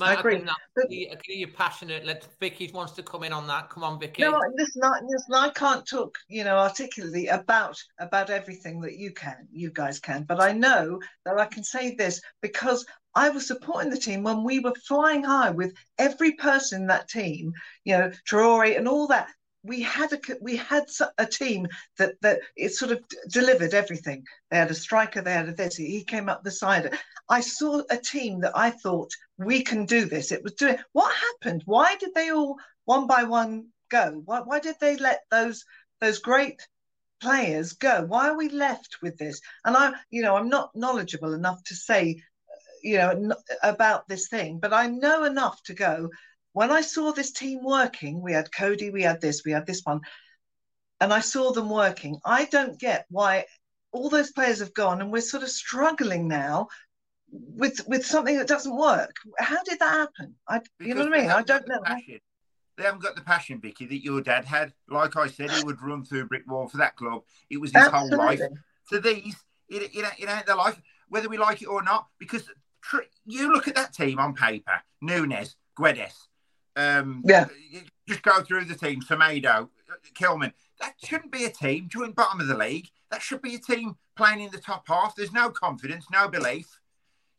I 0.00 0.14
agree. 0.14 0.36
I 0.36 0.40
can, 0.80 0.88
hear 0.88 1.36
you 1.36 1.48
passionate. 1.48 2.04
Let 2.04 2.26
Vicky 2.40 2.70
wants 2.72 2.92
to 2.92 3.02
come 3.02 3.22
in 3.24 3.32
on 3.32 3.46
that. 3.46 3.70
Come 3.70 3.84
on, 3.84 3.98
Vicky. 3.98 4.22
No, 4.22 4.40
listen, 4.56 4.82
I, 4.82 5.00
listen, 5.02 5.34
I 5.34 5.50
can't 5.50 5.86
talk, 5.86 6.16
you 6.28 6.44
know, 6.44 6.56
articulately 6.58 7.28
about 7.28 7.76
about 7.98 8.30
everything 8.30 8.80
that 8.80 8.96
you 8.96 9.12
can, 9.12 9.48
you 9.52 9.70
guys 9.70 10.00
can. 10.00 10.24
But 10.24 10.40
I 10.40 10.52
know 10.52 11.00
that 11.24 11.38
I 11.38 11.46
can 11.46 11.64
say 11.64 11.94
this 11.94 12.20
because 12.40 12.84
I 13.14 13.30
was 13.30 13.46
supporting 13.46 13.90
the 13.90 13.98
team 13.98 14.22
when 14.22 14.42
we 14.42 14.58
were 14.58 14.74
flying 14.86 15.22
high 15.22 15.50
with 15.50 15.72
every 15.98 16.32
person 16.32 16.82
in 16.82 16.86
that 16.88 17.08
team, 17.08 17.52
you 17.84 17.96
know, 17.96 18.10
Traore 18.28 18.76
and 18.76 18.88
all 18.88 19.06
that 19.08 19.28
we 19.64 19.80
had 19.82 20.12
a 20.12 20.18
we 20.40 20.56
had 20.56 20.84
a 21.18 21.26
team 21.26 21.66
that 21.98 22.14
that 22.20 22.40
it 22.54 22.74
sort 22.74 22.92
of 22.92 23.02
delivered 23.28 23.74
everything. 23.74 24.24
They 24.50 24.58
had 24.58 24.70
a 24.70 24.74
striker, 24.74 25.22
they 25.22 25.32
had 25.32 25.48
a 25.48 25.54
this. 25.54 25.76
He 25.76 26.04
came 26.04 26.28
up 26.28 26.44
the 26.44 26.50
side. 26.50 26.94
I 27.28 27.40
saw 27.40 27.82
a 27.90 27.96
team 27.96 28.40
that 28.42 28.52
I 28.54 28.70
thought 28.70 29.10
we 29.38 29.62
can 29.62 29.86
do 29.86 30.04
this. 30.04 30.30
It 30.30 30.44
was 30.44 30.54
doing. 30.54 30.76
What 30.92 31.12
happened? 31.14 31.62
Why 31.64 31.96
did 31.96 32.10
they 32.14 32.30
all 32.30 32.56
one 32.84 33.06
by 33.06 33.24
one 33.24 33.68
go? 33.90 34.22
Why, 34.24 34.40
why 34.40 34.60
did 34.60 34.76
they 34.80 34.96
let 34.98 35.20
those 35.30 35.64
those 36.00 36.18
great 36.18 36.60
players 37.20 37.72
go? 37.72 38.04
Why 38.06 38.28
are 38.28 38.36
we 38.36 38.50
left 38.50 38.98
with 39.02 39.16
this? 39.16 39.40
And 39.64 39.76
I, 39.76 39.94
you 40.10 40.22
know, 40.22 40.36
I'm 40.36 40.50
not 40.50 40.70
knowledgeable 40.74 41.32
enough 41.32 41.62
to 41.64 41.74
say 41.74 42.22
uh, 42.50 42.56
you 42.82 42.98
know, 42.98 43.34
about 43.62 44.06
this 44.08 44.28
thing, 44.28 44.58
but 44.58 44.74
I 44.74 44.88
know 44.88 45.24
enough 45.24 45.62
to 45.64 45.74
go. 45.74 46.10
When 46.54 46.70
I 46.70 46.82
saw 46.82 47.10
this 47.10 47.32
team 47.32 47.64
working, 47.64 48.22
we 48.22 48.32
had 48.32 48.52
Coady, 48.52 48.90
we 48.90 49.02
had 49.02 49.20
this, 49.20 49.42
we 49.44 49.50
had 49.50 49.66
this 49.66 49.82
one, 49.82 50.00
and 51.00 51.12
I 51.12 51.18
saw 51.18 51.52
them 51.52 51.68
working. 51.68 52.20
I 52.24 52.44
don't 52.44 52.78
get 52.78 53.06
why 53.10 53.46
all 53.90 54.08
those 54.08 54.30
players 54.30 54.60
have 54.60 54.72
gone, 54.72 55.00
and 55.00 55.10
we're 55.10 55.20
sort 55.20 55.42
of 55.42 55.50
struggling 55.50 56.28
now 56.28 56.68
with 57.30 57.80
with 57.88 58.06
something 58.06 58.38
that 58.38 58.46
doesn't 58.46 58.76
work. 58.76 59.16
How 59.36 59.62
did 59.64 59.80
that 59.80 59.90
happen? 59.90 60.36
I, 60.48 60.60
you 60.78 60.94
know 60.94 61.02
what 61.02 61.14
I 61.14 61.20
mean? 61.22 61.30
I 61.30 61.42
don't 61.42 61.66
know. 61.66 61.80
Passion. 61.84 62.20
They 62.76 62.84
haven't 62.84 63.02
got 63.02 63.16
the 63.16 63.22
passion, 63.22 63.60
Vicky, 63.60 63.86
that 63.86 64.04
your 64.04 64.20
dad 64.20 64.44
had. 64.44 64.72
Like 64.88 65.16
I 65.16 65.26
said, 65.26 65.50
he 65.50 65.64
would 65.64 65.82
run 65.82 66.04
through 66.04 66.22
a 66.22 66.26
brick 66.26 66.48
wall 66.48 66.68
for 66.68 66.76
that 66.76 66.94
club. 66.96 67.22
It 67.50 67.60
was 67.60 67.72
his 67.72 67.84
Absolutely. 67.84 68.16
whole 68.16 68.26
life. 68.26 68.40
To 68.90 69.00
these, 69.00 69.36
it, 69.68 69.82
it, 69.82 70.04
it 70.20 70.28
ain't 70.28 70.46
their 70.46 70.56
life, 70.56 70.80
whether 71.08 71.28
we 71.28 71.36
like 71.36 71.62
it 71.62 71.66
or 71.68 71.82
not. 71.82 72.06
Because 72.18 72.48
tr- 72.80 73.10
you 73.26 73.52
look 73.52 73.66
at 73.66 73.74
that 73.74 73.92
team 73.92 74.20
on 74.20 74.34
paper: 74.34 74.80
Nunes, 75.00 75.56
Guedes. 75.76 76.14
Um, 76.76 77.22
yeah. 77.24 77.46
Just 78.08 78.22
go 78.22 78.42
through 78.42 78.64
the 78.64 78.74
team: 78.74 79.00
Semedo, 79.02 79.68
Kilman. 80.18 80.52
That 80.80 80.94
shouldn't 81.02 81.32
be 81.32 81.44
a 81.44 81.50
team 81.50 81.88
joint 81.88 82.14
bottom 82.14 82.40
of 82.40 82.48
the 82.48 82.56
league. 82.56 82.90
That 83.10 83.22
should 83.22 83.42
be 83.42 83.54
a 83.54 83.58
team 83.58 83.96
playing 84.16 84.40
in 84.40 84.50
the 84.50 84.58
top 84.58 84.88
half. 84.88 85.14
There's 85.14 85.32
no 85.32 85.50
confidence, 85.50 86.06
no 86.10 86.28
belief 86.28 86.80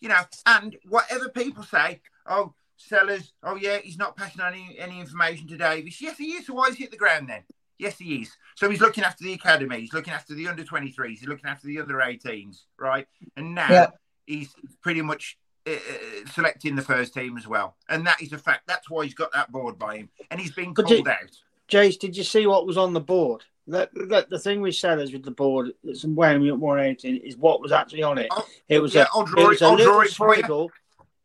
you 0.06 0.10
know, 0.10 0.22
and 0.46 0.76
whatever 0.88 1.30
people 1.30 1.64
say, 1.64 2.00
oh, 2.28 2.54
Sellars, 2.78 3.34
oh 3.42 3.56
yeah, 3.56 3.80
he's 3.80 3.98
not 3.98 4.16
passing 4.16 4.42
on 4.42 4.54
any, 4.54 4.76
any 4.78 5.00
information 5.00 5.48
to 5.48 5.58
Davis. 5.58 6.00
Yes, 6.00 6.18
he 6.18 6.34
is. 6.34 6.46
So 6.46 6.54
why 6.54 6.68
is 6.68 6.76
he 6.76 6.84
hit 6.84 6.92
the 6.92 6.98
ground 6.98 7.28
then? 7.28 7.42
Yes, 7.80 7.98
he 7.98 8.22
is. 8.22 8.32
So 8.56 8.70
he's 8.70 8.82
looking 8.82 9.04
after 9.04 9.24
the 9.24 9.34
academy. 9.34 9.80
He's 9.80 9.94
looking 9.94 10.14
after 10.14 10.36
the 10.36 10.48
under 10.48 10.64
23s. 10.64 11.10
He's 11.10 11.28
looking 11.28 11.50
after 11.50 11.66
the 11.66 11.80
under 11.80 11.96
18s, 11.96 12.64
right? 12.78 13.08
And 13.36 13.56
now 13.56 13.72
yeah. 13.72 13.88
he's 14.28 14.54
pretty 14.82 15.02
much 15.02 15.38
Uh, 15.68 15.72
uh, 15.72 16.30
selecting 16.32 16.76
the 16.76 16.82
first 16.82 17.12
team 17.12 17.38
as 17.38 17.48
well. 17.48 17.76
And 17.90 18.06
that 18.06 18.22
is 18.22 18.32
a 18.34 18.38
fact. 18.38 18.68
That's 18.68 18.88
why 18.88 19.04
he's 19.04 19.16
got 19.16 19.32
that 19.34 19.52
board 19.52 19.80
by 19.80 19.98
him. 19.98 20.10
And 20.30 20.40
he's 20.40 20.52
been 20.52 20.76
called 20.76 20.92
you, 20.92 21.04
out. 21.08 21.40
Jace, 21.68 21.98
did 21.98 22.16
you 22.16 22.24
see 22.24 22.46
what 22.46 22.68
was 22.68 22.78
on 22.78 22.94
the 22.94 23.00
board? 23.00 23.44
The, 23.68 23.90
the, 23.94 24.28
the 24.30 24.38
thing 24.38 24.62
with 24.62 24.76
Sellars 24.76 25.12
with 25.12 25.24
the 25.24 25.32
board 25.32 25.72
that's 25.84 26.06
weighing 26.06 26.44
me 26.44 26.52
up 26.52 26.60
more 26.60 26.78
anything 26.78 27.18
is 27.18 27.36
what 27.36 27.62
was 27.62 27.72
actually 27.72 28.04
on 28.04 28.20
it. 28.20 28.28
Oh, 28.30 28.46
it 28.70 28.80
was 28.80 28.94
yeah, 28.94 29.08
a, 29.16 29.22
it, 29.22 29.40
it 29.40 29.48
was 29.48 29.62
a 29.64 29.72
little 29.72 30.02
squiggle. 30.02 30.70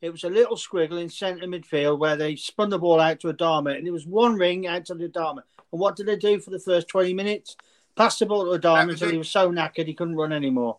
It 0.01 0.11
was 0.11 0.25
a 0.25 0.31
little 0.31 0.57
squiggle 0.57 1.03
in 1.03 1.11
centre 1.11 1.47
midfield 1.47 1.99
where 1.99 2.17
they 2.17 2.35
spun 2.37 2.71
the 2.71 2.79
ball 2.79 2.99
out 2.99 3.21
to 3.21 3.33
Adama, 3.33 3.77
and 3.77 3.87
it 3.87 3.91
was 3.91 4.07
one 4.07 4.37
ring 4.37 4.67
out 4.67 4.87
to 4.87 4.95
Adama. 4.95 5.43
And 5.71 5.81
what 5.81 5.97
did 5.97 6.07
they 6.07 6.17
do 6.17 6.41
for 6.41 6.49
the 6.49 6.59
first 6.59 6.89
twenty 6.89 7.13
minutes? 7.13 7.57
Pass 7.95 8.19
the 8.19 8.25
ball 8.25 8.51
to 8.51 8.59
Adama 8.59 8.93
until 8.93 9.09
it. 9.09 9.13
he 9.13 9.19
was 9.19 9.29
so 9.29 9.53
knackered 9.53 9.87
he 9.87 9.93
couldn't 9.93 10.17
run 10.17 10.33
anymore. 10.33 10.79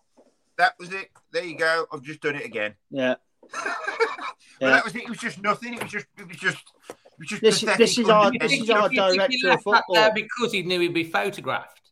That 0.58 0.74
was 0.80 0.92
it. 0.92 1.12
There 1.32 1.46
you 1.46 1.56
go. 1.56 1.86
I've 1.92 2.02
just 2.02 2.22
done 2.22 2.36
it 2.36 2.46
again. 2.46 2.74
Yeah. 2.90 3.16
Yeah. 3.54 4.70
that 4.70 4.84
was 4.84 4.96
it. 4.96 5.04
It 5.04 5.10
was 5.10 5.20
just 5.20 5.42
nothing. 5.42 5.76
It 5.76 5.84
was 5.84 5.92
just. 5.92 6.08
It 6.18 6.28
was 6.28 6.38
just 6.38 6.62
this, 7.42 7.62
this 7.78 7.98
is 8.00 8.10
our 8.10 8.32
this 8.32 8.52
is 8.52 8.70
our 8.70 8.90
director 8.90 9.52
of 9.52 9.62
football 9.62 10.12
because 10.16 10.52
he 10.52 10.64
knew 10.64 10.80
he'd 10.80 10.94
be 10.94 11.04
photographed. 11.04 11.92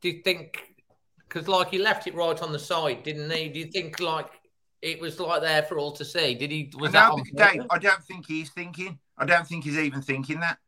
Do 0.00 0.10
you 0.10 0.22
think? 0.22 0.58
Because 1.18 1.48
like 1.48 1.70
he 1.70 1.78
left 1.78 2.06
it 2.06 2.14
right 2.14 2.40
on 2.40 2.52
the 2.52 2.58
side, 2.58 3.02
didn't 3.02 3.30
he? 3.30 3.48
Do 3.48 3.58
you 3.58 3.66
think 3.66 3.98
like 3.98 4.28
it 4.82 5.00
was 5.00 5.18
like 5.18 5.42
there 5.42 5.62
for 5.64 5.78
all 5.78 5.92
to 5.92 6.04
see? 6.04 6.34
Did 6.34 6.50
he? 6.50 6.72
Was 6.78 6.92
that 6.92 7.12
Dave, 7.34 7.62
I 7.70 7.78
don't 7.78 8.02
think 8.04 8.26
he's 8.26 8.50
thinking. 8.50 8.98
I 9.18 9.24
don't 9.24 9.46
think 9.46 9.64
he's 9.64 9.78
even 9.78 10.02
thinking 10.02 10.40
that 10.40 10.58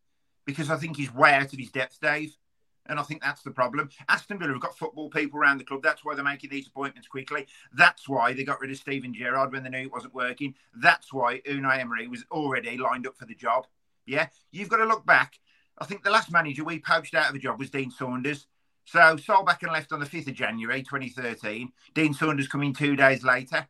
because 0.44 0.70
I 0.70 0.76
think 0.76 0.96
he's 0.96 1.14
way 1.14 1.32
out 1.32 1.52
of 1.52 1.58
his 1.58 1.70
depth, 1.70 1.98
Dave. 2.00 2.36
And 2.86 2.98
I 2.98 3.02
think 3.02 3.22
that's 3.22 3.42
the 3.42 3.50
problem. 3.50 3.88
Aston 4.08 4.38
Villa 4.38 4.52
have 4.52 4.60
got 4.60 4.76
football 4.76 5.08
people 5.08 5.38
around 5.38 5.58
the 5.58 5.64
club. 5.64 5.82
That's 5.82 6.04
why 6.04 6.14
they're 6.14 6.24
making 6.24 6.50
these 6.50 6.66
appointments 6.66 7.08
quickly. 7.08 7.46
That's 7.72 8.08
why 8.08 8.32
they 8.32 8.44
got 8.44 8.60
rid 8.60 8.70
of 8.70 8.76
Steven 8.76 9.14
Gerrard 9.14 9.52
when 9.52 9.62
they 9.62 9.70
knew 9.70 9.86
it 9.86 9.92
wasn't 9.92 10.14
working. 10.14 10.54
That's 10.74 11.12
why 11.12 11.40
Unai 11.40 11.78
Emery 11.78 12.08
was 12.08 12.24
already 12.30 12.76
lined 12.76 13.06
up 13.06 13.16
for 13.16 13.26
the 13.26 13.34
job. 13.34 13.66
Yeah, 14.04 14.28
you've 14.50 14.68
got 14.68 14.78
to 14.78 14.84
look 14.84 15.06
back. 15.06 15.38
I 15.78 15.84
think 15.84 16.02
the 16.02 16.10
last 16.10 16.30
manager 16.32 16.64
we 16.64 16.80
poached 16.80 17.14
out 17.14 17.30
of 17.30 17.36
a 17.36 17.38
job 17.38 17.58
was 17.58 17.70
Dean 17.70 17.90
Saunders. 17.90 18.46
So 18.84 18.98
Solbakken 19.16 19.72
left 19.72 19.92
on 19.92 20.00
the 20.00 20.06
5th 20.06 20.28
of 20.28 20.34
January 20.34 20.82
2013. 20.82 21.72
Dean 21.94 22.14
Saunders 22.14 22.48
coming 22.48 22.74
two 22.74 22.96
days 22.96 23.22
later 23.22 23.68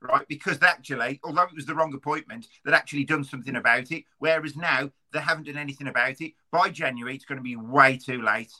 right? 0.00 0.26
Because 0.28 0.62
actually, 0.62 1.20
although 1.24 1.42
it 1.42 1.54
was 1.54 1.66
the 1.66 1.74
wrong 1.74 1.94
appointment, 1.94 2.46
they'd 2.64 2.74
actually 2.74 3.04
done 3.04 3.24
something 3.24 3.56
about 3.56 3.90
it. 3.90 4.04
Whereas 4.18 4.56
now 4.56 4.90
they 5.12 5.20
haven't 5.20 5.46
done 5.46 5.56
anything 5.56 5.88
about 5.88 6.20
it. 6.20 6.32
By 6.50 6.70
January, 6.70 7.14
it's 7.14 7.24
going 7.24 7.38
to 7.38 7.42
be 7.42 7.56
way 7.56 7.96
too 7.96 8.22
late. 8.22 8.52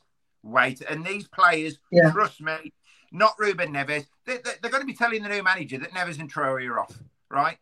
Wait, 0.42 0.80
and 0.88 1.04
these 1.04 1.26
players, 1.28 1.78
yeah. 1.90 2.10
trust 2.10 2.40
me, 2.40 2.72
not 3.10 3.34
Ruben 3.38 3.72
Neves, 3.72 4.06
they, 4.24 4.34
are 4.34 4.42
they, 4.62 4.68
going 4.68 4.80
to 4.80 4.86
be 4.86 4.94
telling 4.94 5.22
the 5.22 5.28
new 5.28 5.42
manager 5.42 5.78
that 5.78 5.90
Neves 5.92 6.20
and 6.20 6.32
Traore 6.32 6.68
are 6.68 6.80
off, 6.80 6.96
right? 7.30 7.58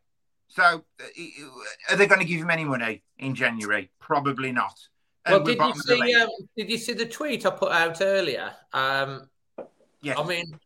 So, 0.49 0.63
uh, 0.63 1.05
are 1.91 1.97
they 1.97 2.07
going 2.07 2.21
to 2.21 2.27
give 2.27 2.41
him 2.41 2.51
any 2.51 2.65
money 2.65 3.03
in 3.19 3.35
January? 3.35 3.91
Probably 3.99 4.53
not. 4.53 4.79
well, 5.27 5.43
did 5.43 5.59
you 5.59 5.75
see? 5.75 6.15
Um, 6.15 6.29
did 6.57 6.71
you 6.71 6.79
see 6.79 6.93
the 6.93 7.07
tweet 7.07 7.47
I 7.47 7.51
put 7.51 7.73
out 7.73 8.01
earlier? 8.01 8.53
Um, 8.73 9.29
yeah. 10.03 10.19
I 10.19 10.25
mean, 10.25 10.59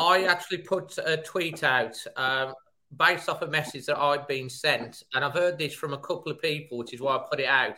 I 0.00 0.24
actually 0.24 0.58
put 0.58 0.96
a 0.96 1.18
tweet 1.18 1.62
out 1.62 1.94
um, 2.16 2.54
based 2.96 3.28
off 3.28 3.42
a 3.42 3.46
message 3.46 3.84
that 3.84 3.98
I'd 3.98 4.26
been 4.26 4.48
sent, 4.48 5.02
and 5.12 5.22
I've 5.22 5.34
heard 5.34 5.58
this 5.58 5.74
from 5.74 5.92
a 5.92 5.98
couple 5.98 6.32
of 6.32 6.40
people, 6.40 6.78
which 6.78 6.94
is 6.94 7.02
why 7.02 7.16
I 7.16 7.24
put 7.30 7.38
it 7.38 7.46
out. 7.46 7.76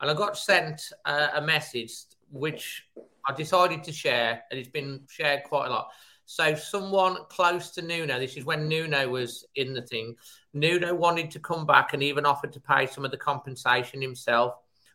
And 0.00 0.08
I 0.08 0.14
got 0.14 0.38
sent 0.38 0.80
uh, 1.04 1.28
a 1.34 1.40
message 1.40 1.92
which 2.30 2.84
I 3.28 3.32
decided 3.34 3.82
to 3.84 3.92
share, 3.92 4.44
and 4.50 4.60
it's 4.60 4.68
been 4.68 5.00
shared 5.08 5.42
quite 5.42 5.66
a 5.66 5.70
lot. 5.70 5.88
So, 6.26 6.54
someone 6.54 7.16
close 7.28 7.70
to 7.72 7.82
Nuno, 7.82 8.20
this 8.20 8.36
is 8.36 8.44
when 8.44 8.68
Nuno 8.68 9.08
was 9.08 9.44
in 9.56 9.74
the 9.74 9.82
thing. 9.82 10.14
Nuno 10.52 10.94
wanted 10.94 11.30
to 11.32 11.40
come 11.40 11.66
back 11.66 11.92
and 11.92 12.04
even 12.04 12.24
offered 12.24 12.52
to 12.52 12.60
pay 12.60 12.86
some 12.86 13.04
of 13.04 13.10
the 13.10 13.16
compensation 13.16 14.00
himself. 14.00 14.54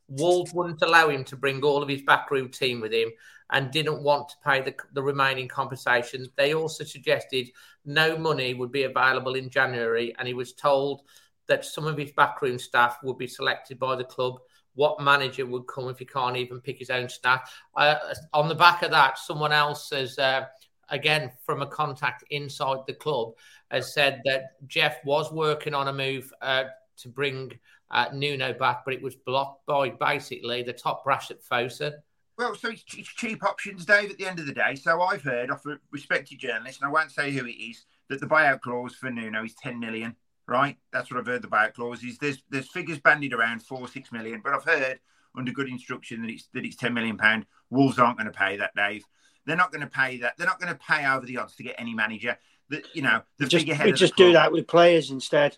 Wolves 0.10 0.54
wouldn't 0.54 0.82
allow 0.82 1.10
him 1.10 1.24
to 1.25 1.36
bring 1.36 1.62
all 1.63 1.84
of 1.84 1.89
his 1.89 2.01
backroom 2.01 2.50
team 2.50 2.82
with 2.82 2.92
him 2.92 3.10
and 3.51 3.72
didn't 3.72 4.04
want 4.04 4.30
to 4.30 4.36
pay 4.44 4.62
the, 4.62 4.75
the 4.94 5.01
remaining 5.01 5.48
compensation. 5.48 6.28
They 6.36 6.54
also 6.54 6.84
suggested 6.84 7.50
no 7.86 8.18
money 8.18 8.54
would 8.54 8.72
be 8.72 8.84
available 8.84 9.36
in 9.36 9.50
January, 9.50 10.13
and 10.18 10.28
he 10.28 10.34
was 10.34 10.54
told 10.54 11.04
that 11.48 11.66
some 11.66 11.88
of 11.88 11.98
his 11.98 12.12
backroom 12.12 12.60
staff 12.60 12.98
would 13.04 13.18
be 13.18 13.28
selected 13.28 13.80
by 13.80 13.96
the 13.96 14.04
club. 14.04 14.39
What 14.75 15.01
manager 15.01 15.46
would 15.46 15.68
come 15.68 15.89
if 15.89 16.00
he 16.00 16.06
can't 16.06 16.38
even 16.38 16.62
pick 16.62 16.78
his 16.80 16.92
own 16.92 17.10
staff? 17.10 17.51
Uh, 17.75 17.96
on 18.34 18.48
the 18.48 18.56
back 18.56 18.84
of 18.84 18.92
that, 18.92 19.18
someone 19.18 19.51
else 19.51 19.89
has, 19.89 20.18
uh, 20.20 20.46
again, 20.89 21.32
from 21.44 21.62
a 21.62 21.68
contact 21.68 22.24
inside 22.30 22.78
the 22.88 22.94
club, 22.94 23.34
has 23.72 23.94
said 23.94 24.22
that 24.25 24.68
Jeff 24.68 25.04
was 25.04 25.32
working 25.32 25.74
on 25.74 25.88
a 25.88 25.94
move 25.94 26.32
uh, 26.42 26.66
to 26.98 27.10
bring 27.10 27.51
uh, 27.91 28.08
Nuno 28.13 28.53
back, 28.53 28.84
but 28.86 28.93
it 28.93 29.01
was 29.01 29.15
blocked 29.15 29.65
by 29.65 29.89
basically 29.89 30.63
the 30.63 30.74
top 30.74 31.03
brass 31.03 31.31
at 31.31 31.43
Fosun. 31.43 31.93
Well, 32.38 32.55
so 32.55 32.69
it's, 32.69 32.84
it's, 32.96 33.10
cheap 33.10 33.43
options, 33.43 33.86
Dave, 33.86 34.12
at 34.12 34.17
the 34.17 34.25
end 34.25 34.39
of 34.39 34.46
the 34.46 34.53
day. 34.53 34.75
So 34.75 35.01
I've 35.01 35.24
heard 35.24 35.51
off 35.51 35.65
a 35.65 35.77
respected 35.91 36.39
journalist, 36.39 36.79
and 36.81 36.88
I 36.88 36.91
won't 36.91 37.12
say 37.12 37.31
who 37.31 37.46
it 37.46 37.51
is, 37.51 37.86
that 38.08 38.22
the 38.22 38.27
buyout 38.27 38.62
clause 38.62 38.96
for 38.96 39.10
Nuno 39.10 39.43
is 39.43 39.55
10 39.55 39.79
million, 39.79 40.15
right? 40.48 40.77
That's 40.93 41.12
what 41.12 41.19
I've 41.19 41.27
heard 41.27 41.41
the 41.41 41.50
buyout 41.50 41.74
clause 41.74 42.03
is. 42.03 42.17
There's 42.17 42.41
there's 42.50 42.69
figures 42.69 43.00
bandied 43.00 43.34
around 43.34 43.63
four, 43.63 43.88
six 43.88 44.12
million, 44.12 44.41
but 44.43 44.53
I've 44.53 44.63
heard 44.63 45.00
under 45.36 45.51
good 45.51 45.67
instruction 45.67 46.22
that 46.22 46.31
it's 46.31 46.48
that 46.53 46.65
it's 46.65 46.75
10 46.75 46.93
million 46.93 47.17
pound. 47.17 47.46
Wolves 47.69 48.00
aren't 48.00 48.17
going 48.17 48.31
to 48.31 48.38
pay 48.38 48.58
that, 48.58 48.75
Dave. 48.75 49.03
They're 49.46 49.58
not 49.58 49.72
going 49.72 49.81
to 49.81 49.88
pay 49.88 50.17
that. 50.17 50.38
They're 50.38 50.48
not 50.48 50.60
going 50.60 50.74
to 50.74 50.79
pay 50.79 51.05
over 51.08 51.25
the 51.25 51.38
odds 51.38 51.55
to 51.58 51.63
get 51.63 51.75
any 51.77 51.93
manager. 51.93 52.38
That 52.69 52.86
you 52.93 53.01
know, 53.01 53.22
the 53.38 53.48
just, 53.48 53.63
figurehead. 53.63 53.86
We 53.88 53.93
just 53.93 54.15
do 54.15 54.34
that 54.34 54.51
with 54.51 54.67
players 54.67 55.12
instead. 55.12 55.58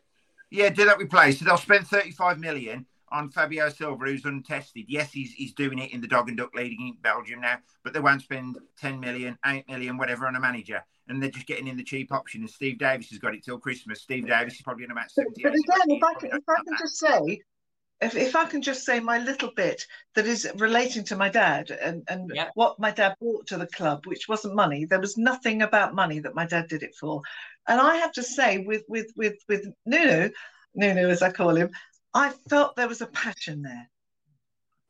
Yeah, 0.52 0.70
do 0.70 0.86
that 0.86 0.98
with 0.98 1.10
players. 1.10 1.40
So 1.40 1.46
they'll 1.46 1.58
spend 1.58 1.88
35 1.88 2.38
million 2.38 2.86
on 3.10 3.30
Fabio 3.30 3.70
Silva, 3.70 4.06
who's 4.06 4.26
untested. 4.26 4.86
Yes, 4.88 5.12
he's, 5.12 5.32
he's 5.34 5.54
doing 5.54 5.80
it 5.80 5.92
in 5.92 6.02
the 6.02 6.08
dog 6.08 6.28
and 6.30 6.38
duck 6.38 6.54
leading 6.54 6.88
in 6.88 6.98
Belgium 7.02 7.42
now, 7.42 7.58
but 7.84 7.94
they 7.94 8.00
won't 8.00 8.22
spend 8.22 8.58
10 8.80 9.00
million, 9.00 9.38
8 9.46 9.68
million, 9.68 9.98
whatever 9.98 10.28
on 10.28 10.36
a 10.36 10.40
manager. 10.40 10.84
And 11.08 11.22
they're 11.22 11.30
just 11.30 11.48
getting 11.48 11.68
in 11.68 11.78
the 11.78 11.84
cheap 11.84 12.12
option. 12.12 12.42
And 12.42 12.50
Steve 12.50 12.78
Davis 12.80 13.10
has 13.10 13.20
got 13.20 13.34
it 13.34 13.44
till 13.44 13.58
Christmas. 13.58 14.02
Steve 14.02 14.28
Davis 14.28 14.56
is 14.56 14.62
probably 14.62 14.86
in 14.86 14.92
about 14.92 15.12
70. 15.12 15.42
But, 15.42 15.52
but 15.52 15.76
again, 15.76 15.98
if 15.98 16.04
I, 16.04 16.14
can, 16.14 16.30
if 16.30 16.44
I 16.48 16.56
can 16.64 16.78
just 16.78 16.98
say, 16.98 17.42
if, 18.02 18.16
if 18.16 18.36
I 18.36 18.46
can 18.46 18.62
just 18.62 18.84
say 18.84 19.00
my 19.00 19.20
little 19.20 19.52
bit 19.56 19.86
that 20.16 20.26
is 20.26 20.50
relating 20.56 21.04
to 21.06 21.16
my 21.16 21.30
dad 21.30 21.70
and, 21.70 22.04
and 22.10 22.32
yeah. 22.34 22.50
what 22.56 22.80
my 22.80 22.90
dad 22.90 23.16
brought 23.20 23.46
to 23.48 23.58
the 23.58 23.68
club, 23.68 24.06
which 24.06 24.28
wasn't 24.28 24.56
money. 24.56 24.86
There 24.86 25.00
was 25.00 25.18
nothing 25.18 25.62
about 25.62 25.94
money 25.94 26.20
that 26.20 26.36
my 26.36 26.46
dad 26.48 26.68
did 26.68 26.82
it 26.82 26.96
for. 27.00 27.22
And 27.68 27.80
I 27.80 27.98
have 27.98 28.12
to 28.14 28.24
say, 28.24 28.60
with 28.60 28.84
with 28.88 29.12
with 29.16 29.36
with 29.48 29.68
Nuno, 29.86 30.32
Nuno 30.74 31.10
as 31.10 31.22
I 31.22 31.32
call 31.32 31.56
him, 31.56 31.70
I 32.14 32.32
felt 32.50 32.76
there 32.76 32.88
was 32.88 33.02
a 33.02 33.08
passion 33.08 33.62
there. 33.62 33.90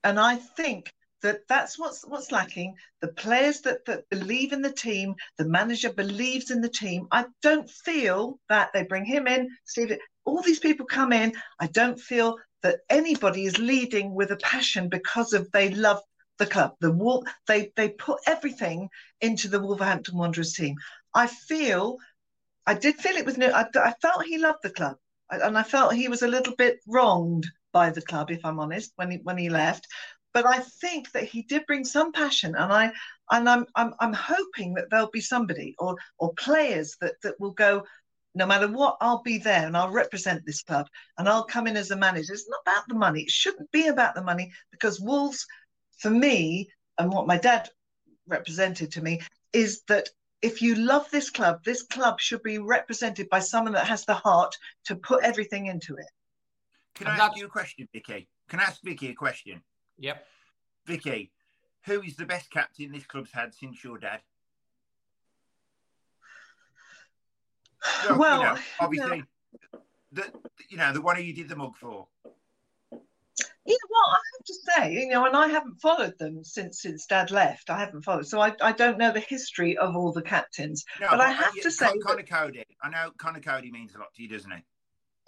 And 0.03 0.18
I 0.18 0.38
think 0.38 0.91
that 1.22 1.41
that's 1.50 1.77
what's 1.77 2.08
what's 2.08 2.32
lacking. 2.32 2.75
The 3.01 3.10
players 3.10 3.60
that, 3.62 3.84
that 3.86 4.10
believe 4.10 4.53
in 4.53 4.62
the 4.62 4.72
team, 4.72 5.15
the 5.38 5.46
manager 5.46 5.91
believes 5.91 6.50
in 6.50 6.62
the 6.62 6.70
team. 6.70 7.08
I 7.12 7.25
don't 7.41 7.70
feel 7.70 8.39
that 8.48 8.72
they 8.74 8.84
bring 8.84 9.03
him 9.03 9.27
in, 9.27 9.50
Steve. 9.65 9.98
All 10.24 10.41
these 10.41 10.60
people 10.60 10.86
come 10.86 11.12
in. 11.12 11.34
I 11.60 11.68
don't 11.68 12.00
feel 12.00 12.38
that 12.63 12.80
anybody 12.89 13.46
is 13.46 13.58
leading 13.58 14.13
with 14.13 14.32
a 14.32 14.38
passion 14.38 14.89
because 14.89 15.34
of 15.34 15.51
they 15.51 15.70
love 15.70 16.01
the 16.38 16.46
club. 16.46 16.75
The 16.80 17.24
they 17.48 17.72
they 17.75 17.89
put 17.89 18.20
everything 18.25 18.89
into 19.22 19.48
the 19.48 19.60
Wolverhampton 19.60 20.18
Wanderers 20.18 20.53
team. 20.53 20.75
I 21.13 21.27
feel 21.27 21.98
I 22.65 22.74
did 22.74 22.96
feel 22.98 23.15
it 23.15 23.25
was 23.25 23.38
new. 23.38 23.48
I, 23.48 23.65
I 23.75 23.94
felt 24.01 24.25
he 24.25 24.38
loved 24.38 24.60
the 24.63 24.70
club, 24.70 24.98
and 25.30 25.58
I 25.58 25.63
felt 25.63 25.94
he 25.94 26.08
was 26.08 26.22
a 26.22 26.27
little 26.27 26.56
bit 26.56 26.80
wronged 26.88 27.48
by 27.72 27.89
the 27.89 28.01
club, 28.01 28.32
if 28.32 28.44
I'm 28.46 28.60
honest, 28.60 28.91
when 28.96 29.12
he 29.12 29.18
when 29.24 29.38
he 29.38 29.50
left. 29.50 29.88
But 30.34 30.46
I 30.46 30.60
think 30.60 31.12
that 31.12 31.25
he 31.25 31.41
did 31.44 31.65
bring 31.65 31.84
some 31.84 32.12
passion, 32.12 32.56
and 32.56 32.72
I 32.72 32.91
and 33.30 33.50
I'm 33.50 33.65
I'm 33.75 33.94
I'm 34.00 34.13
hoping 34.13 34.74
that 34.75 34.89
there'll 34.89 35.10
be 35.12 35.22
somebody 35.22 35.75
or 35.80 35.96
or 36.20 36.34
players 36.36 36.96
that 37.01 37.15
that 37.24 37.39
will 37.39 37.51
go. 37.53 37.84
No 38.33 38.45
matter 38.45 38.67
what, 38.67 38.97
I'll 39.01 39.21
be 39.21 39.38
there 39.38 39.67
and 39.67 39.75
I'll 39.75 39.91
represent 39.91 40.45
this 40.45 40.63
club 40.63 40.88
and 41.17 41.27
I'll 41.27 41.43
come 41.43 41.67
in 41.67 41.75
as 41.75 41.91
a 41.91 41.97
manager. 41.97 42.33
It's 42.33 42.50
not 42.50 42.61
about 42.65 42.88
the 42.88 42.95
money. 42.95 43.23
It 43.23 43.31
shouldn't 43.31 43.71
be 43.71 43.88
about 43.88 44.15
the 44.15 44.23
money 44.23 44.51
because 44.71 45.01
Wolves, 45.01 45.45
for 45.97 46.09
me, 46.09 46.69
and 46.97 47.11
what 47.11 47.27
my 47.27 47.38
dad 47.38 47.69
represented 48.27 48.91
to 48.93 49.01
me, 49.01 49.21
is 49.51 49.81
that 49.89 50.09
if 50.41 50.61
you 50.61 50.75
love 50.75 51.09
this 51.11 51.29
club, 51.29 51.63
this 51.63 51.83
club 51.83 52.19
should 52.19 52.41
be 52.41 52.57
represented 52.57 53.29
by 53.29 53.39
someone 53.39 53.73
that 53.73 53.88
has 53.88 54.05
the 54.05 54.13
heart 54.13 54.55
to 54.85 54.95
put 54.95 55.23
everything 55.23 55.67
into 55.67 55.95
it. 55.95 56.07
Can 56.95 57.07
I 57.07 57.17
ask 57.17 57.38
you 57.38 57.45
a 57.45 57.50
question, 57.50 57.88
Vicky? 57.93 58.27
Can 58.50 58.59
I 58.59 58.63
ask 58.63 58.81
Vicky 58.81 59.09
a 59.09 59.13
question? 59.13 59.61
Yep. 60.00 60.25
Vicky, 60.85 61.31
who 61.85 62.01
is 62.01 62.15
the 62.15 62.25
best 62.25 62.50
captain 62.50 62.91
this 62.91 63.05
club's 63.05 63.31
had 63.31 63.53
since 63.53 63.83
your 63.83 63.97
dad? 63.97 64.21
Well, 68.09 68.19
well 68.19 68.39
you 68.39 68.45
know, 68.45 68.57
obviously, 68.79 69.23
the 70.11 70.31
you 70.69 70.77
know 70.77 70.93
the 70.93 71.01
one 71.01 71.23
you 71.23 71.33
did 71.33 71.50
the 71.50 71.55
mug 71.55 71.75
for. 71.79 72.07
You 73.63 73.73
know 73.73 73.88
what 73.89 74.07
I 74.09 74.19
have 74.33 74.45
to 74.45 74.53
say, 74.53 74.93
you 75.01 75.07
know, 75.09 75.25
and 75.25 75.38
I 75.38 75.47
haven't 75.47 75.79
followed 75.79 76.17
them 76.17 76.43
since 76.43 76.81
since 76.81 77.05
Dad 77.05 77.29
left. 77.31 77.69
I 77.69 77.79
haven't 77.79 78.01
followed, 78.01 78.27
so 78.27 78.39
I, 78.39 78.53
I 78.61 78.71
don't 78.71 78.97
know 78.97 79.11
the 79.11 79.19
history 79.19 79.77
of 79.77 79.95
all 79.95 80.11
the 80.11 80.23
captains. 80.23 80.83
No, 81.00 81.07
but, 81.11 81.17
but 81.17 81.27
I 81.27 81.31
have 81.31 81.53
to 81.53 81.71
say, 81.71 81.91
Conor 82.00 82.23
Coady. 82.23 82.65
I 82.81 82.89
know 82.89 83.11
Conor 83.17 83.39
Coady 83.39 83.71
means 83.71 83.93
a 83.93 84.00
lot 84.00 84.13
to 84.15 84.23
you, 84.23 84.29
doesn't 84.29 84.51
he? 84.51 84.63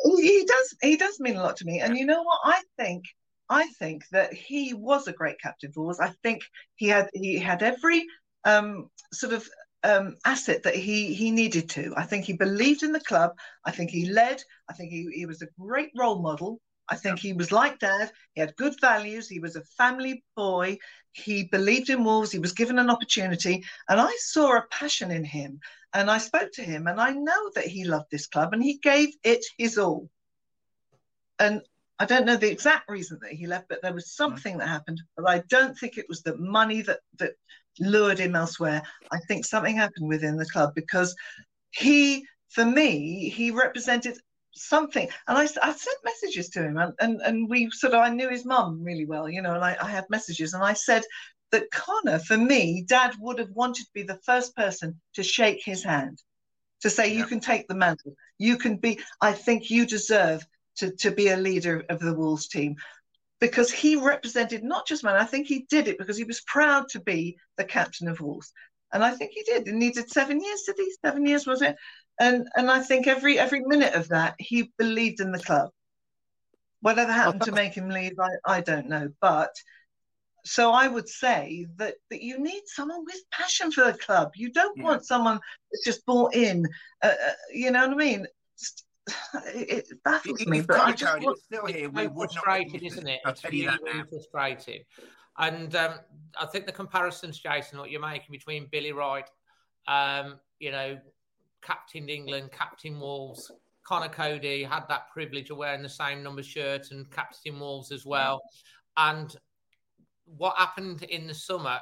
He 0.04 0.46
does. 0.46 0.76
He 0.82 0.98
does 0.98 1.20
mean 1.20 1.36
a 1.36 1.44
lot 1.44 1.58
to 1.58 1.66
me. 1.66 1.80
And 1.80 1.96
you 1.98 2.06
know 2.06 2.24
what? 2.24 2.40
I 2.44 2.62
think 2.78 3.04
I 3.50 3.68
think 3.80 4.08
that 4.12 4.34
he 4.34 4.74
was 4.74 5.08
a 5.08 5.14
great 5.14 5.40
captain 5.40 5.72
for 5.72 5.92
us. 5.92 6.00
I 6.00 6.10
think 6.24 6.42
he 6.76 6.88
had 6.88 7.10
he 7.14 7.38
had 7.38 7.62
every 7.62 8.06
um, 8.46 8.90
sort 9.12 9.34
of 9.34 9.48
um, 9.84 10.16
asset 10.26 10.64
that 10.64 10.76
he 10.76 11.14
he 11.14 11.32
needed 11.32 11.70
to. 11.72 11.94
I 11.98 12.04
think 12.04 12.26
he 12.26 12.34
believed 12.34 12.84
in 12.84 12.92
the 12.92 13.00
club. 13.00 13.32
I 13.66 13.72
think 13.72 13.90
he 13.90 14.10
led. 14.10 14.42
I 14.70 14.74
think 14.74 14.92
he, 14.92 15.10
he 15.14 15.26
was 15.26 15.42
a 15.42 15.48
great 15.60 15.92
role 15.96 16.22
model. 16.22 16.60
I 16.90 16.96
think 16.96 17.20
he 17.20 17.34
was 17.34 17.52
like 17.52 17.80
dad. 17.80 18.12
He 18.34 18.42
had 18.42 18.56
good 18.56 18.76
values. 18.82 19.28
He 19.28 19.40
was 19.40 19.56
a 19.56 19.64
family 19.78 20.24
boy. 20.36 20.78
He 21.14 21.46
believed 21.46 21.90
in 21.90 22.04
Wolves. 22.04 22.32
He 22.32 22.40
was 22.40 22.54
given 22.54 22.78
an 22.78 22.90
opportunity. 22.90 23.64
And 23.88 24.02
I 24.02 24.14
saw 24.20 24.58
a 24.58 24.66
passion 24.70 25.12
in 25.12 25.24
him. 25.24 25.60
And 25.94 26.10
I 26.10 26.18
spoke 26.18 26.52
to 26.54 26.64
him. 26.64 26.88
And 26.88 27.00
I 27.00 27.12
know 27.12 27.52
that 27.56 27.68
he 27.68 27.86
loved 27.86 28.08
this 28.12 28.28
club 28.28 28.54
and 28.54 28.62
he 28.62 28.80
gave 28.80 29.14
it 29.24 29.46
his 29.58 29.78
all. 29.78 30.10
And 31.40 31.62
I 32.00 32.06
don't 32.06 32.26
know 32.26 32.36
the 32.36 32.52
exact 32.52 32.90
reason 32.90 33.20
that 33.22 33.32
he 33.32 33.48
left, 33.48 33.70
but 33.70 33.82
there 33.82 33.94
was 33.94 34.16
something 34.16 34.58
that 34.58 34.68
happened. 34.68 35.02
But 35.16 35.30
I 35.30 35.44
don't 35.50 35.78
think 35.78 35.98
it 35.98 36.10
was 36.10 36.22
the 36.22 36.36
money 36.38 36.82
that, 36.82 37.00
that 37.20 37.34
lured 37.80 38.20
him 38.20 38.36
elsewhere. 38.36 38.82
I 39.12 39.20
think 39.28 39.46
something 39.46 39.76
happened 39.76 40.08
within 40.08 40.38
the 40.38 40.46
club 40.46 40.74
because 40.76 41.16
he, 41.72 42.26
for 42.50 42.66
me, 42.66 43.30
he 43.30 43.52
represented 43.52 44.18
something. 44.56 45.10
And 45.28 45.38
I, 45.38 45.44
I 45.44 45.74
sent 45.74 45.98
messages 46.04 46.50
to 46.50 46.64
him, 46.64 46.78
and, 46.78 46.94
and, 47.00 47.22
and 47.22 47.50
we 47.50 47.70
sort 47.72 47.94
of, 47.94 48.02
I 48.02 48.10
knew 48.10 48.30
his 48.30 48.46
mum 48.46 48.84
really 48.84 49.06
well, 49.06 49.30
you 49.30 49.42
know, 49.42 49.56
and 49.56 49.64
I, 49.64 49.76
I 49.82 49.90
had 49.90 50.06
messages, 50.10 50.54
and 50.54 50.64
I 50.64 50.74
said 50.74 51.04
that 51.52 51.72
Conor, 51.72 52.20
for 52.20 52.38
me, 52.38 52.84
dad 52.88 53.16
would 53.20 53.40
have 53.40 53.52
wanted 53.52 53.86
to 53.86 53.92
be 53.94 54.04
the 54.04 54.20
first 54.26 54.56
person 54.56 55.00
to 55.16 55.24
shake 55.24 55.64
his 55.64 55.84
hand, 55.84 56.22
to 56.82 56.90
say, 56.90 57.12
yeah. 57.12 57.20
you 57.20 57.26
can 57.26 57.40
take 57.40 57.68
the 57.68 57.76
mantle. 57.76 58.16
You 58.38 58.58
can 58.58 58.78
be, 58.78 59.00
I 59.22 59.34
think 59.34 59.70
you 59.70 59.86
deserve 59.86 60.46
to, 60.78 60.92
to 60.98 61.12
be 61.12 61.30
a 61.30 61.38
leader 61.38 61.84
of 61.90 62.00
the 62.00 62.14
Wolves 62.14 62.48
team 62.48 62.76
because 63.44 63.70
he 63.70 63.98
represented 63.98 64.64
not 64.64 64.88
just 64.88 65.04
man, 65.04 65.18
I 65.18 65.26
think 65.26 65.48
he 65.48 65.66
did 65.70 65.90
it 65.90 65.98
because 65.98 66.18
he 66.18 66.24
was 66.24 66.42
proud 66.48 66.88
to 66.90 67.02
be 67.02 67.38
the 67.58 67.66
captain 67.66 68.08
of 68.08 68.22
Wolves. 68.22 68.54
And 68.94 69.04
I 69.04 69.12
think 69.12 69.32
he 69.34 69.44
did. 69.44 69.68
And 69.68 69.82
he 69.82 69.92
did 69.92 70.10
seven 70.10 70.40
years, 70.40 70.64
did 70.66 70.76
he? 70.78 70.90
Seven 71.04 71.26
years, 71.26 71.46
was 71.46 71.62
it? 71.62 71.76
and 72.20 72.48
and 72.56 72.70
I 72.70 72.80
think 72.80 73.08
every 73.08 73.40
every 73.40 73.62
minute 73.62 73.94
of 73.96 74.10
that 74.10 74.36
he 74.40 74.72
believed 74.78 75.20
in 75.20 75.32
the 75.32 75.40
club. 75.40 75.70
Whatever 76.82 77.14
happened 77.14 77.44
to 77.44 77.52
make 77.54 77.74
him 77.74 77.90
leave, 77.90 78.20
I, 78.20 78.58
I 78.58 78.62
don't 78.62 78.90
know. 78.90 79.10
But 79.22 79.52
so 80.46 80.72
I 80.72 80.88
would 80.88 81.08
say 81.08 81.66
that 81.78 81.96
that 82.10 82.22
you 82.22 82.40
need 82.40 82.64
someone 82.66 83.06
with 83.06 83.22
passion 83.32 83.72
for 83.72 83.86
the 83.86 83.98
club. 83.98 84.32
You 84.36 84.52
don't 84.52 84.78
yeah. 84.78 84.84
want 84.84 85.06
someone 85.06 85.40
that's 85.72 85.86
just 85.86 86.06
bought 86.06 86.36
in. 86.36 86.68
Uh, 87.02 87.08
uh, 87.08 87.34
you 87.52 87.72
know 87.72 87.88
what 87.88 87.96
I 87.96 87.96
mean? 87.96 88.28
It, 89.46 89.88
baffles 90.04 90.46
me. 90.46 90.62
But 90.62 90.80
I 90.80 90.92
just 90.94 91.22
want, 91.22 91.40
still 91.40 91.66
here, 91.66 91.90
we 91.90 92.08
would 92.08 92.32
frustrated, 92.32 92.82
not, 92.82 92.92
isn't 92.92 93.08
it? 93.08 93.20
I'll 93.26 93.34
tell 93.34 93.54
you 93.54 93.68
that 93.68 93.80
now. 93.84 94.04
Frustrating. 94.10 94.82
And 95.38 95.76
um, 95.76 95.96
I 96.40 96.46
think 96.46 96.66
the 96.66 96.72
comparisons, 96.72 97.40
Jason, 97.40 97.80
what 97.80 97.92
you're 97.92 98.02
making 98.02 98.32
between 98.32 98.68
Billy 98.72 98.92
Wright, 98.92 99.30
um, 99.88 100.40
you 100.60 100.72
know, 100.72 100.98
captained 101.62 102.10
England, 102.10 102.52
captain 102.52 103.00
Wolves. 103.00 103.52
Conor 103.86 104.10
Coady 104.10 104.64
had 104.64 104.88
that 104.88 105.10
privilege 105.12 105.50
of 105.50 105.58
wearing 105.58 105.84
the 105.84 105.90
same 105.90 106.24
number 106.24 106.44
shirt 106.44 106.92
and 106.92 107.10
captain 107.12 107.60
Wolves 107.60 107.92
as 107.92 108.06
well. 108.06 108.42
And 108.96 109.36
what 110.26 110.56
happened 110.58 111.04
in 111.04 111.28
the 111.28 111.34
summer, 111.34 111.80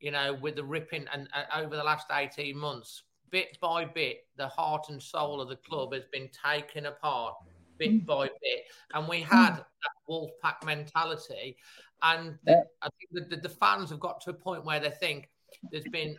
you 0.00 0.10
know, 0.10 0.34
with 0.40 0.56
the 0.56 0.64
ripping 0.64 1.06
and 1.12 1.28
uh, 1.34 1.60
over 1.60 1.76
the 1.76 1.84
last 1.84 2.06
18 2.10 2.56
months, 2.56 3.02
bit 3.32 3.58
by 3.60 3.84
bit, 3.84 4.26
the 4.36 4.46
heart 4.46 4.90
and 4.90 5.02
soul 5.02 5.40
of 5.40 5.48
the 5.48 5.56
club 5.56 5.92
has 5.92 6.04
been 6.12 6.28
taken 6.46 6.86
apart 6.86 7.34
bit 7.78 7.90
mm. 7.90 8.06
by 8.06 8.26
bit. 8.26 8.60
And 8.94 9.08
we 9.08 9.22
had 9.22 9.56
that 9.56 9.64
Wolfpack 10.08 10.64
mentality. 10.64 11.56
And 12.02 12.38
the, 12.44 12.64
I 12.82 12.88
think 12.90 13.10
the, 13.30 13.36
the, 13.36 13.42
the 13.42 13.48
fans 13.48 13.90
have 13.90 13.98
got 13.98 14.20
to 14.22 14.30
a 14.30 14.34
point 14.34 14.64
where 14.64 14.78
they 14.78 14.90
think 14.90 15.30
there's 15.70 15.84
been 15.84 16.14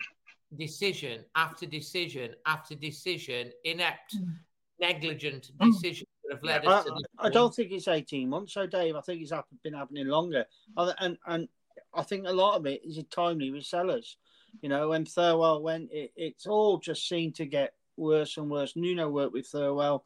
decision 0.58 1.24
after 1.36 1.66
decision 1.66 2.36
after 2.46 2.76
decision, 2.76 3.52
inept, 3.64 4.16
mm. 4.16 4.34
negligent 4.80 5.52
mm. 5.58 5.72
decisions 5.72 6.10
that 6.24 6.36
have 6.36 6.44
led 6.44 6.64
yeah, 6.64 6.70
us 6.70 6.86
I, 6.86 6.90
to. 6.90 7.06
I, 7.20 7.28
I 7.28 7.30
don't 7.30 7.54
think 7.54 7.72
it's 7.72 7.88
eighteen 7.88 8.30
months, 8.30 8.54
so 8.54 8.66
Dave. 8.66 8.96
I 8.96 9.02
think 9.02 9.22
it's 9.22 9.34
been 9.64 9.74
happening 9.74 10.08
longer, 10.08 10.46
and 10.78 11.18
and 11.26 11.48
I 11.94 12.04
think 12.04 12.28
a 12.28 12.32
lot 12.32 12.56
of 12.56 12.66
it 12.66 12.82
is 12.86 13.04
timely 13.10 13.52
with 13.52 13.66
Sellars. 13.66 14.18
You 14.62 14.70
know, 14.70 14.90
when 14.90 15.06
Thelwell 15.06 15.62
went, 15.62 15.90
it, 15.92 16.12
it's 16.16 16.48
all 16.48 16.78
just 16.78 17.08
seemed 17.08 17.36
to 17.36 17.46
get 17.46 17.74
worse 17.98 18.38
and 18.38 18.50
worse. 18.50 18.76
Nuno 18.76 19.10
worked 19.10 19.34
with 19.34 19.52
Thelwell. 19.52 20.04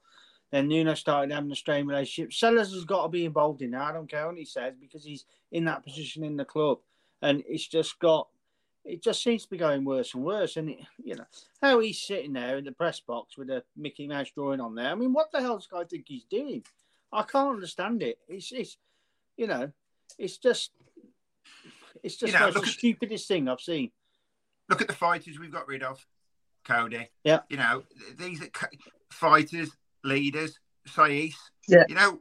Then 0.52 0.68
Nuno 0.68 0.94
started 0.94 1.34
having 1.34 1.52
a 1.52 1.56
strained 1.56 1.90
relationship. 1.90 2.34
Sellars 2.34 2.74
has 2.74 2.86
got 2.86 3.04
to 3.04 3.10
be 3.10 3.26
involved 3.26 3.62
in 3.62 3.72
that. 3.72 3.82
I 3.82 3.92
don't 3.92 4.10
care 4.10 4.26
what 4.28 4.38
he 4.38 4.46
says 4.46 4.74
because 4.80 5.04
he's 5.04 5.26
in 5.52 5.66
that 5.66 5.84
position 5.84 6.24
in 6.24 6.38
the 6.38 6.46
club. 6.46 6.80
And 7.22 7.44
it's 7.48 7.68
just 7.68 8.00
got 8.00 8.28
it 8.88 9.04
just 9.04 9.22
seems 9.22 9.44
to 9.44 9.50
be 9.50 9.58
going 9.58 9.84
worse 9.84 10.14
and 10.14 10.24
worse. 10.24 10.56
And 10.56 10.70
it, 10.70 10.80
you 11.04 11.16
know 11.16 11.26
how 11.62 11.80
he's 11.80 12.00
sitting 12.00 12.34
there 12.34 12.58
in 12.58 12.66
the 12.66 12.72
press 12.72 13.00
box 13.00 13.38
with 13.38 13.50
a 13.50 13.64
Mickey 13.76 14.08
Mouse 14.08 14.32
drawing 14.32 14.62
on 14.62 14.76
there. 14.76 14.90
I 14.90 14.96
mean, 14.96 15.14
what 15.14 15.32
the 15.32 15.42
hell 15.42 15.58
does 15.58 15.68
guy 15.68 15.84
think 15.84 16.06
he's 16.08 16.24
doing? 16.24 16.64
I 17.12 17.24
can't 17.24 17.56
understand 17.56 18.02
it. 18.02 18.18
It's 18.28 18.52
it's 18.52 18.78
you 19.36 19.48
know, 19.48 19.72
it's 20.18 20.38
just 20.38 20.72
it's 22.02 22.16
just 22.16 22.34
you 22.34 22.40
know, 22.40 22.52
the 22.52 22.66
stupidest 22.66 23.28
thing 23.28 23.50
I've 23.50 23.62
seen. 23.62 23.92
Look 24.70 24.82
at 24.82 24.88
the 24.88 24.94
fighters 24.94 25.40
we've 25.40 25.52
got 25.52 25.68
rid 25.68 25.84
of, 25.84 26.06
Coady. 26.66 27.10
Yeah, 27.24 27.40
you 27.50 27.58
know 27.58 27.84
these 28.18 28.42
are 28.42 28.50
fighters, 29.10 29.72
leaders, 30.04 30.60
Saiss. 30.88 31.36
Yeah, 31.68 31.84
you 31.88 31.96
know 31.96 32.20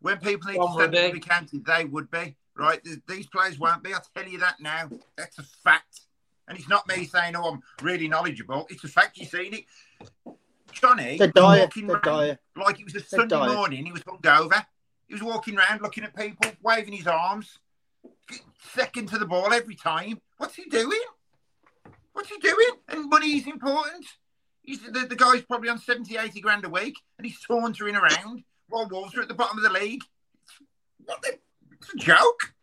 when 0.00 0.18
people 0.18 0.50
need 0.50 0.58
to 0.58 0.72
stand 0.72 0.92
to 0.92 1.12
be 1.12 1.20
counted, 1.20 1.64
they 1.64 1.84
would 1.84 2.10
be 2.10 2.36
right. 2.56 2.80
These 3.08 3.26
players 3.26 3.58
won't 3.58 3.82
be. 3.82 3.94
I'll 3.94 4.04
tell 4.14 4.28
you 4.28 4.38
that 4.38 4.60
now. 4.60 4.88
That's 5.16 5.38
a 5.38 5.42
fact. 5.42 6.00
And 6.48 6.56
it's 6.56 6.68
not 6.68 6.86
me 6.86 7.04
saying, 7.04 7.34
oh, 7.34 7.50
I'm 7.50 7.62
really 7.82 8.06
knowledgeable. 8.06 8.66
It's 8.70 8.84
a 8.84 8.88
fact 8.88 9.18
you've 9.18 9.30
seen 9.30 9.54
it. 9.54 9.64
Jonny 10.72 11.16
the 11.16 11.28
diet, 11.28 11.62
walking 11.62 11.86
the 11.86 11.98
diet. 11.98 12.38
like 12.54 12.78
it 12.78 12.84
was 12.84 12.94
a 12.94 12.98
the 12.98 13.04
Sunday 13.04 13.36
diet. 13.36 13.54
morning. 13.54 13.86
He 13.86 13.92
was 13.92 14.02
hungover. 14.02 14.64
He 15.08 15.14
was 15.14 15.22
walking 15.22 15.56
around 15.56 15.80
looking 15.80 16.04
at 16.04 16.14
people, 16.14 16.50
waving 16.62 16.92
his 16.92 17.06
arms, 17.06 17.58
second 18.74 19.08
to 19.08 19.18
the 19.18 19.26
ball 19.26 19.52
every 19.52 19.74
time. 19.74 20.20
What's 20.36 20.54
he 20.54 20.64
doing? 20.64 21.00
What's 22.16 22.30
he 22.30 22.38
doing? 22.38 22.70
And 22.88 23.10
money 23.10 23.36
is 23.36 23.46
important. 23.46 24.06
He's, 24.62 24.80
the, 24.80 25.06
the 25.06 25.16
guy's 25.16 25.42
probably 25.42 25.68
on 25.68 25.78
70, 25.78 26.16
80 26.16 26.40
grand 26.40 26.64
a 26.64 26.70
week 26.70 26.94
and 27.18 27.26
he's 27.26 27.38
sauntering 27.46 27.94
around 27.94 28.42
while 28.70 28.88
Wolves 28.88 29.14
are 29.18 29.20
at 29.20 29.28
the 29.28 29.34
bottom 29.34 29.58
of 29.58 29.64
the 29.64 29.70
league. 29.70 30.02
What 31.04 31.20
the, 31.20 31.38
it's 31.72 31.92
a 31.92 31.98
joke. 31.98 32.54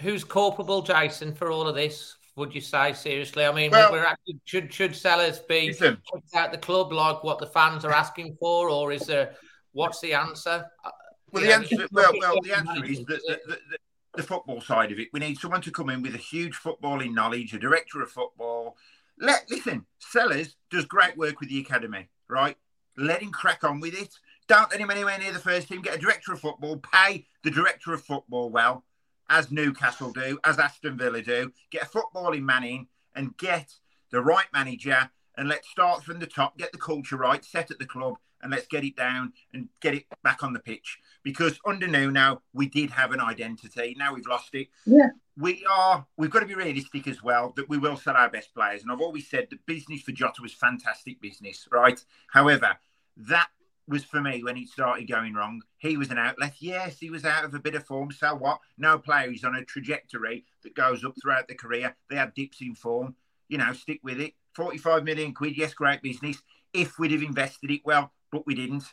Who's 0.00 0.24
culpable, 0.24 0.82
Jason, 0.82 1.34
for 1.34 1.52
all 1.52 1.68
of 1.68 1.76
this? 1.76 2.16
would 2.34 2.52
you 2.52 2.60
say 2.60 2.92
seriously? 2.92 3.44
I 3.46 3.52
mean, 3.52 3.70
well, 3.70 3.92
we're 3.92 4.04
actually, 4.04 4.40
should 4.44 4.74
should 4.74 4.96
Sellars 4.96 5.38
be 5.38 5.68
listen, 5.68 5.98
kicked 6.12 6.34
out 6.34 6.50
the 6.50 6.58
club 6.58 6.92
like 6.92 7.22
what 7.22 7.38
the 7.38 7.46
fans 7.46 7.84
are 7.84 7.92
asking 7.92 8.36
for, 8.40 8.68
or 8.68 8.90
is 8.90 9.06
there 9.06 9.36
what's 9.70 10.00
the 10.00 10.14
answer? 10.14 10.66
Uh, 10.84 10.90
well, 11.30 11.44
the 11.44 11.52
answer 11.52 11.86
well, 11.92 12.10
well, 12.18 12.40
the 12.42 12.56
answer 12.56 12.84
is 12.84 13.04
that 13.04 13.20
the, 13.24 13.40
the, 13.46 13.78
the, 14.16 14.22
football 14.22 14.60
side 14.60 14.92
of 14.92 14.98
it. 14.98 15.08
We 15.12 15.20
need 15.20 15.38
someone 15.38 15.60
to 15.62 15.70
come 15.70 15.90
in 15.90 16.02
with 16.02 16.14
a 16.14 16.18
huge 16.18 16.54
footballing 16.54 17.14
knowledge, 17.14 17.54
a 17.54 17.58
director 17.58 18.02
of 18.02 18.10
football. 18.10 18.76
Let 19.18 19.50
listen, 19.50 19.86
Sellars 19.98 20.56
does 20.70 20.84
great 20.84 21.16
work 21.16 21.40
with 21.40 21.48
the 21.48 21.60
academy. 21.60 22.08
right? 22.28 22.56
Let 22.96 23.22
him 23.22 23.30
crack 23.30 23.64
on 23.64 23.80
with 23.80 23.94
it. 23.94 24.14
Don't 24.46 24.70
let 24.70 24.80
him 24.80 24.90
anywhere 24.90 25.18
near 25.18 25.32
the 25.32 25.38
first 25.38 25.68
team. 25.68 25.82
Get 25.82 25.96
a 25.96 26.00
director 26.00 26.32
of 26.32 26.40
football. 26.40 26.76
Pay 26.76 27.26
the 27.42 27.50
director 27.50 27.92
of 27.92 28.02
football 28.02 28.50
well, 28.50 28.84
as 29.28 29.50
Newcastle 29.50 30.12
do, 30.12 30.38
as 30.44 30.58
Aston 30.58 30.98
Villa 30.98 31.22
do. 31.22 31.52
Get 31.70 31.82
a 31.82 31.86
footballing 31.86 32.42
man 32.42 32.64
in 32.64 32.86
and 33.14 33.36
get 33.36 33.74
the 34.10 34.20
right 34.20 34.46
manager. 34.52 35.10
And 35.36 35.48
let's 35.48 35.68
start 35.68 36.04
from 36.04 36.20
the 36.20 36.26
top. 36.26 36.56
Get 36.58 36.72
the 36.72 36.78
culture 36.78 37.16
right. 37.16 37.44
Set 37.44 37.70
at 37.70 37.78
the 37.78 37.86
club 37.86 38.14
and 38.44 38.52
let's 38.52 38.66
get 38.66 38.84
it 38.84 38.94
down 38.94 39.32
and 39.52 39.68
get 39.80 39.94
it 39.94 40.04
back 40.22 40.44
on 40.44 40.52
the 40.52 40.60
pitch. 40.60 40.98
Because 41.24 41.58
under 41.66 41.88
Nuno, 41.88 42.42
we 42.52 42.68
did 42.68 42.90
have 42.90 43.12
an 43.12 43.20
identity. 43.20 43.96
Now 43.98 44.14
we've 44.14 44.26
lost 44.26 44.54
it. 44.54 44.68
Yeah. 44.86 45.08
We 45.36 45.66
are, 45.68 46.06
we've 46.16 46.30
got 46.30 46.40
to 46.40 46.46
be 46.46 46.54
realistic 46.54 47.08
as 47.08 47.22
well 47.22 47.52
that 47.56 47.68
we 47.68 47.78
will 47.78 47.96
sell 47.96 48.14
our 48.16 48.30
best 48.30 48.54
players. 48.54 48.82
And 48.82 48.92
I've 48.92 49.00
always 49.00 49.28
said 49.28 49.48
the 49.50 49.58
business 49.66 50.02
for 50.02 50.12
Jota 50.12 50.42
was 50.42 50.52
fantastic 50.52 51.20
business, 51.20 51.66
right? 51.72 51.98
However, 52.30 52.76
that 53.16 53.48
was 53.88 54.04
for 54.04 54.20
me 54.20 54.42
when 54.42 54.56
it 54.56 54.68
started 54.68 55.08
going 55.08 55.34
wrong. 55.34 55.62
He 55.78 55.96
was 55.96 56.10
an 56.10 56.18
outlet. 56.18 56.54
Yes, 56.58 56.98
he 56.98 57.10
was 57.10 57.24
out 57.24 57.44
of 57.44 57.54
a 57.54 57.58
bit 57.58 57.74
of 57.74 57.84
form. 57.84 58.10
So 58.12 58.34
what? 58.34 58.60
No 58.78 58.98
player 58.98 59.32
is 59.32 59.44
on 59.44 59.56
a 59.56 59.64
trajectory 59.64 60.44
that 60.62 60.74
goes 60.74 61.04
up 61.04 61.14
throughout 61.20 61.48
the 61.48 61.54
career. 61.54 61.96
They 62.08 62.16
have 62.16 62.34
dips 62.34 62.60
in 62.60 62.74
form. 62.74 63.16
You 63.48 63.58
know, 63.58 63.72
stick 63.72 64.00
with 64.02 64.20
it. 64.20 64.34
45 64.54 65.04
million 65.04 65.34
quid, 65.34 65.56
yes, 65.56 65.74
great 65.74 66.00
business. 66.00 66.42
If 66.72 66.98
we'd 66.98 67.12
have 67.12 67.22
invested 67.22 67.70
it 67.70 67.82
well, 67.84 68.12
but 68.30 68.46
we 68.46 68.54
didn't. 68.54 68.84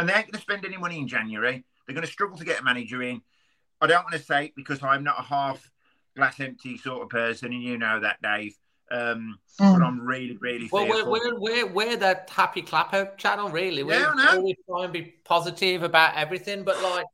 And 0.00 0.08
they 0.08 0.14
ain't 0.14 0.26
going 0.26 0.32
to 0.32 0.40
spend 0.40 0.64
any 0.64 0.78
money 0.78 0.98
in 0.98 1.06
January. 1.06 1.62
They're 1.86 1.94
going 1.94 2.06
to 2.06 2.12
struggle 2.12 2.38
to 2.38 2.44
get 2.44 2.60
a 2.60 2.64
manager 2.64 3.02
in. 3.02 3.20
I 3.82 3.86
don't 3.86 4.02
want 4.02 4.14
to 4.14 4.18
say 4.18 4.46
it 4.46 4.52
because 4.56 4.82
I'm 4.82 5.04
not 5.04 5.18
a 5.18 5.22
half 5.22 5.70
glass 6.16 6.40
empty 6.40 6.78
sort 6.78 7.02
of 7.02 7.10
person, 7.10 7.52
and 7.52 7.62
you 7.62 7.76
know 7.76 8.00
that, 8.00 8.20
Dave. 8.22 8.56
Um, 8.90 9.38
mm. 9.60 9.78
But 9.78 9.84
I'm 9.84 10.00
really, 10.00 10.38
really. 10.38 10.70
Well, 10.72 10.88
we're, 10.88 11.08
we're, 11.08 11.38
we're, 11.38 11.66
we're 11.66 11.96
the 11.96 12.22
happy 12.30 12.62
clapper 12.62 13.12
channel, 13.18 13.50
really. 13.50 13.82
We 13.82 13.92
yeah, 13.92 14.12
always 14.30 14.56
try 14.66 14.84
and 14.84 14.92
be 14.92 15.14
positive 15.24 15.82
about 15.82 16.16
everything, 16.16 16.64
but 16.64 16.82
like 16.82 17.06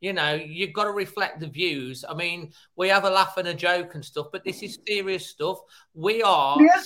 you 0.00 0.12
know, 0.12 0.34
you've 0.34 0.72
got 0.72 0.84
to 0.84 0.90
reflect 0.90 1.40
the 1.40 1.46
views. 1.46 2.04
I 2.06 2.14
mean, 2.14 2.52
we 2.76 2.88
have 2.88 3.04
a 3.04 3.10
laugh 3.10 3.38
and 3.38 3.48
a 3.48 3.54
joke 3.54 3.94
and 3.94 4.04
stuff, 4.04 4.26
but 4.30 4.44
this 4.44 4.62
is 4.62 4.78
serious 4.86 5.26
stuff. 5.26 5.58
We 5.94 6.22
are 6.22 6.58
yeah. 6.60 6.82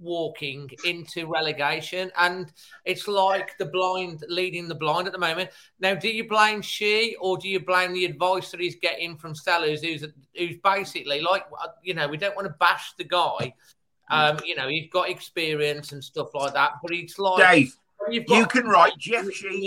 Walking 0.00 0.70
into 0.84 1.26
relegation, 1.26 2.10
and 2.16 2.52
it's 2.84 3.08
like 3.08 3.58
the 3.58 3.66
blind 3.66 4.24
leading 4.28 4.68
the 4.68 4.74
blind 4.74 5.06
at 5.06 5.12
the 5.12 5.18
moment. 5.18 5.50
Now, 5.80 5.94
do 5.94 6.08
you 6.08 6.28
blame 6.28 6.62
Shi 6.62 7.16
or 7.20 7.36
do 7.36 7.48
you 7.48 7.58
blame 7.58 7.92
the 7.92 8.04
advice 8.04 8.52
that 8.52 8.60
he's 8.60 8.76
getting 8.76 9.16
from 9.16 9.34
Sellars, 9.34 9.82
who's 9.82 10.04
who's 10.36 10.56
basically 10.62 11.20
like, 11.20 11.46
you 11.82 11.94
know, 11.94 12.06
we 12.06 12.16
don't 12.16 12.36
want 12.36 12.46
to 12.46 12.54
bash 12.60 12.92
the 12.96 13.04
guy. 13.04 13.54
Um, 14.10 14.38
you 14.44 14.54
know, 14.54 14.68
he's 14.68 14.88
got 14.90 15.10
experience 15.10 15.92
and 15.92 16.02
stuff 16.02 16.28
like 16.32 16.54
that, 16.54 16.74
but 16.82 16.92
it's 16.92 17.18
like 17.18 17.42
Dave 17.42 17.74
you 18.10 18.46
can 18.46 18.66
write 18.66 18.96
Jeff 18.98 19.24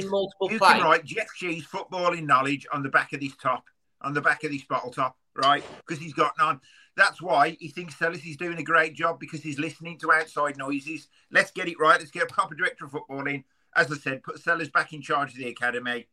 multiple 0.09 0.51
you 0.51 0.59
can 0.59 0.81
write 0.81 1.05
Jeff 1.05 1.27
Shi's 1.35 1.65
footballing 1.65 2.25
knowledge 2.25 2.65
on 2.71 2.83
the 2.83 2.89
back 2.89 3.13
of 3.13 3.19
this 3.19 3.35
top, 3.35 3.65
on 4.01 4.13
the 4.13 4.21
back 4.21 4.43
of 4.43 4.51
this 4.51 4.63
bottle 4.63 4.91
top, 4.91 5.17
right? 5.35 5.63
Because 5.77 6.01
he's 6.01 6.13
got 6.13 6.33
none. 6.39 6.59
That's 6.97 7.21
why 7.21 7.57
he 7.59 7.69
thinks 7.69 7.95
Sellars 7.95 8.25
is 8.25 8.37
doing 8.37 8.57
a 8.57 8.63
great 8.63 8.93
job 8.93 9.19
because 9.19 9.41
he's 9.41 9.59
listening 9.59 9.97
to 9.99 10.11
outside 10.11 10.57
noises. 10.57 11.07
Let's 11.31 11.51
get 11.51 11.67
it 11.67 11.79
right. 11.79 11.99
Let's 11.99 12.11
get 12.11 12.23
a 12.23 12.33
proper 12.33 12.55
director 12.55 12.85
of 12.85 12.91
football 12.91 13.25
in. 13.27 13.43
As 13.75 13.91
I 13.91 13.95
said, 13.95 14.23
put 14.23 14.39
Sellars 14.39 14.69
back 14.69 14.91
in 14.91 15.01
charge 15.01 15.31
of 15.31 15.37
the 15.37 15.47
academy. 15.47 16.07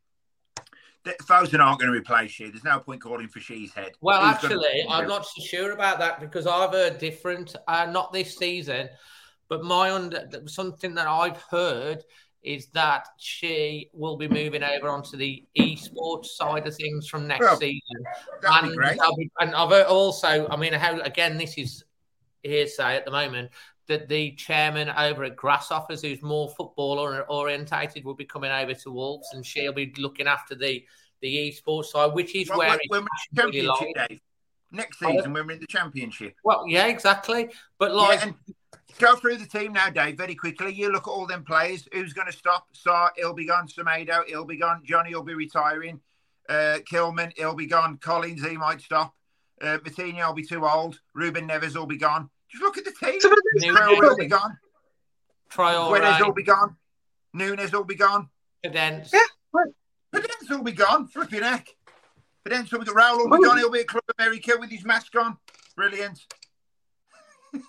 Fosun 1.05 1.61
aren't 1.61 1.81
going 1.81 1.93
to 1.93 1.99
replace 1.99 2.31
Shi. 2.31 2.51
There's 2.51 2.65
no 2.65 2.81
point 2.81 3.01
calling 3.01 3.29
for 3.29 3.41
Shi's 3.41 3.73
head. 3.73 3.93
Well, 4.01 4.21
Who's 4.21 4.45
actually, 4.45 4.87
I'm 4.89 5.09
not 5.09 5.27
so 5.27 5.43
sure 5.43 5.73
about 5.73 5.99
that 6.01 6.21
because 6.21 6.47
I've 6.47 6.73
heard 6.73 6.99
different. 6.99 7.57
Uh, 7.67 7.87
not 7.91 8.13
this 8.13 8.37
season. 8.37 8.89
But 9.49 9.65
my 9.65 9.91
under 9.91 10.29
something 10.47 10.95
that 10.95 11.07
I've 11.07 11.41
heard 11.51 12.05
is 12.43 12.67
that 12.69 13.09
Shi 13.19 13.91
will 13.93 14.17
be 14.17 14.29
moving 14.29 14.63
over 14.63 14.89
onto 14.89 15.17
the 15.17 15.45
esports 15.59 16.27
side 16.27 16.67
of 16.67 16.75
things 16.77 17.09
from 17.09 17.27
next 17.27 17.41
well, 17.41 17.57
season. 17.57 18.05
And, 18.45 18.73
be 19.17 19.31
and 19.41 19.55
I've 19.55 19.87
also, 19.87 20.49
I 20.49 20.57
mean, 20.57 20.73
how 20.73 21.01
again, 21.01 21.37
this 21.37 21.59
is 21.59 21.85
hearsay 22.43 22.97
at 22.97 23.05
the 23.05 23.11
moment 23.11 23.51
that 23.89 24.09
the 24.09 24.33
chairman 24.33 24.91
over 24.91 25.25
at 25.25 25.35
Grasshoppers, 25.35 26.03
who's 26.03 26.23
more 26.23 26.49
football 26.51 27.25
orientated, 27.29 28.05
will 28.05 28.15
be 28.15 28.25
coming 28.25 28.51
over 28.51 28.75
to 28.75 28.91
Wolves, 28.91 29.29
and 29.33 29.45
she'll 29.45 29.73
be 29.73 29.93
looking 29.99 30.27
after 30.27 30.55
the 30.55 30.85
the 31.21 31.51
esports 31.51 31.87
side, 31.87 32.13
which 32.13 32.37
is 32.37 32.49
well, 32.49 32.59
where 32.59 32.79
when, 32.89 33.03
it's 33.03 33.29
championship, 33.35 34.21
Next 34.71 34.99
season, 34.99 35.33
when 35.33 35.47
we're 35.47 35.55
in 35.55 35.61
the 35.61 35.67
championship. 35.67 36.35
Well, 36.45 36.65
yeah, 36.69 36.87
exactly. 36.87 37.51
But 37.79 37.95
like, 37.95 38.21
yeah, 38.21 38.33
Go 38.99 39.15
through 39.17 39.37
the 39.37 39.47
team 39.47 39.75
now, 39.75 39.91
Dave, 39.91 40.17
very 40.17 40.35
quickly. 40.35 40.73
You 40.73 40.91
look 40.91 41.07
at 41.07 41.11
all 41.11 41.27
them 41.27 41.45
players. 41.45 41.87
Who's 41.93 42.13
going 42.13 42.27
to 42.27 42.37
stop? 42.37 42.67
Sarr, 42.75 43.11
he'll 43.17 43.35
be 43.35 43.47
gone. 43.47 43.69
Semedo, 43.69 44.25
he'll 44.27 44.45
be 44.45 44.57
gone. 44.57 44.83
Jonny 44.85 45.15
will 45.15 45.23
be 45.23 45.35
retiring. 45.35 46.01
Uh, 46.49 46.79
Kilman, 46.91 47.33
he'll 47.37 47.55
be 47.55 47.67
gone. 47.67 47.99
Collins, 47.99 48.43
he 48.43 48.57
might 48.57 48.81
stop. 48.81 49.15
Uh, 49.61 49.79
Moutinho 49.79 50.27
will 50.27 50.35
be 50.35 50.45
too 50.45 50.67
old. 50.67 50.99
Ruben 51.15 51.47
Neves 51.47 51.77
will 51.77 51.87
be 51.87 51.99
gone. 51.99 52.31
Just 52.51 52.63
look 52.63 52.79
at 52.79 52.85
the 52.85 52.93
team. 52.93 53.21
Traore 53.21 54.01
will 54.01 54.17
be 54.17 54.27
gone. 54.27 54.57
Traore. 55.51 56.21
will 56.21 56.33
be 56.33 56.43
gone. 56.43 56.77
Nunes 57.35 57.73
will 57.73 57.85
be 57.85 57.95
gone. 57.95 58.29
Podence. 58.65 59.13
Yeah. 59.13 59.21
Podence 60.15 60.51
will 60.51 60.65
be 60.65 60.73
gone. 60.73 61.07
Flipping 61.09 61.43
heck. 61.43 61.69
Podence 62.47 62.73
will 62.73 62.81
be 62.81 62.87
gone. 62.87 62.97
Raul 62.97 63.19
will 63.19 63.39
be 63.39 63.45
gone. 63.45 63.59
He'll 63.59 63.71
be 63.71 63.81
at 63.81 63.89
Club 63.89 64.05
America 64.19 64.53
with 64.59 64.71
his 64.71 64.85
mask 64.85 65.15
on. 65.17 65.37
Brilliant. 65.77 66.21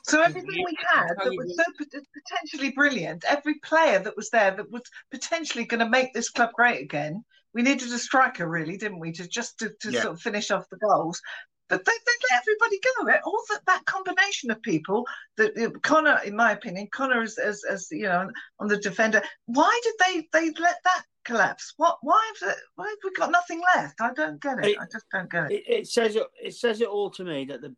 So 0.03 0.21
everything 0.23 0.63
we 0.65 0.77
had 0.93 1.09
that 1.09 1.35
was 1.35 1.55
so 1.55 1.85
potentially 2.13 2.71
brilliant, 2.71 3.23
every 3.27 3.55
player 3.63 3.99
that 3.99 4.15
was 4.15 4.29
there 4.29 4.51
that 4.51 4.71
was 4.71 4.83
potentially 5.11 5.65
going 5.65 5.79
to 5.79 5.89
make 5.89 6.13
this 6.13 6.29
club 6.29 6.51
great 6.53 6.81
again, 6.81 7.23
we 7.53 7.61
needed 7.61 7.91
a 7.91 7.99
striker, 7.99 8.47
really, 8.47 8.77
didn't 8.77 8.99
we, 8.99 9.11
to 9.13 9.27
just 9.27 9.59
to, 9.59 9.71
to 9.81 9.91
yeah. 9.91 10.01
sort 10.01 10.13
of 10.13 10.21
finish 10.21 10.51
off 10.51 10.69
the 10.69 10.77
goals. 10.77 11.21
But 11.67 11.85
they, 11.85 11.91
they 11.91 12.11
let 12.31 12.41
everybody 12.41 12.79
go. 12.79 13.07
It 13.07 13.21
all 13.23 13.43
that, 13.49 13.65
that 13.67 13.85
combination 13.85 14.49
of 14.49 14.61
people. 14.63 15.05
That 15.37 15.79
Conor, 15.83 16.19
in 16.25 16.35
my 16.35 16.51
opinion, 16.51 16.87
Conor 16.91 17.21
as, 17.21 17.37
as 17.37 17.63
as 17.69 17.87
you 17.91 18.03
know 18.03 18.29
on 18.59 18.67
the 18.67 18.77
defender. 18.77 19.21
Why 19.45 19.79
did 19.83 19.93
they 19.99 20.27
they 20.33 20.45
let 20.59 20.77
that 20.83 21.03
collapse? 21.25 21.73
What? 21.77 21.97
Why 22.01 22.31
have, 22.41 22.55
why 22.75 22.87
have 22.87 22.97
we 23.03 23.11
got 23.11 23.31
nothing 23.31 23.61
left? 23.75 24.01
I 24.01 24.13
don't 24.13 24.41
get 24.41 24.57
it. 24.59 24.71
it 24.71 24.77
I 24.79 24.85
just 24.91 25.05
don't 25.13 25.29
get 25.29 25.51
it. 25.51 25.63
it. 25.67 25.69
It 25.69 25.87
says 25.87 26.15
it. 26.15 26.23
It 26.43 26.55
says 26.55 26.81
it 26.81 26.87
all 26.87 27.11
to 27.11 27.23
me 27.23 27.45
that 27.45 27.61
the 27.61 27.75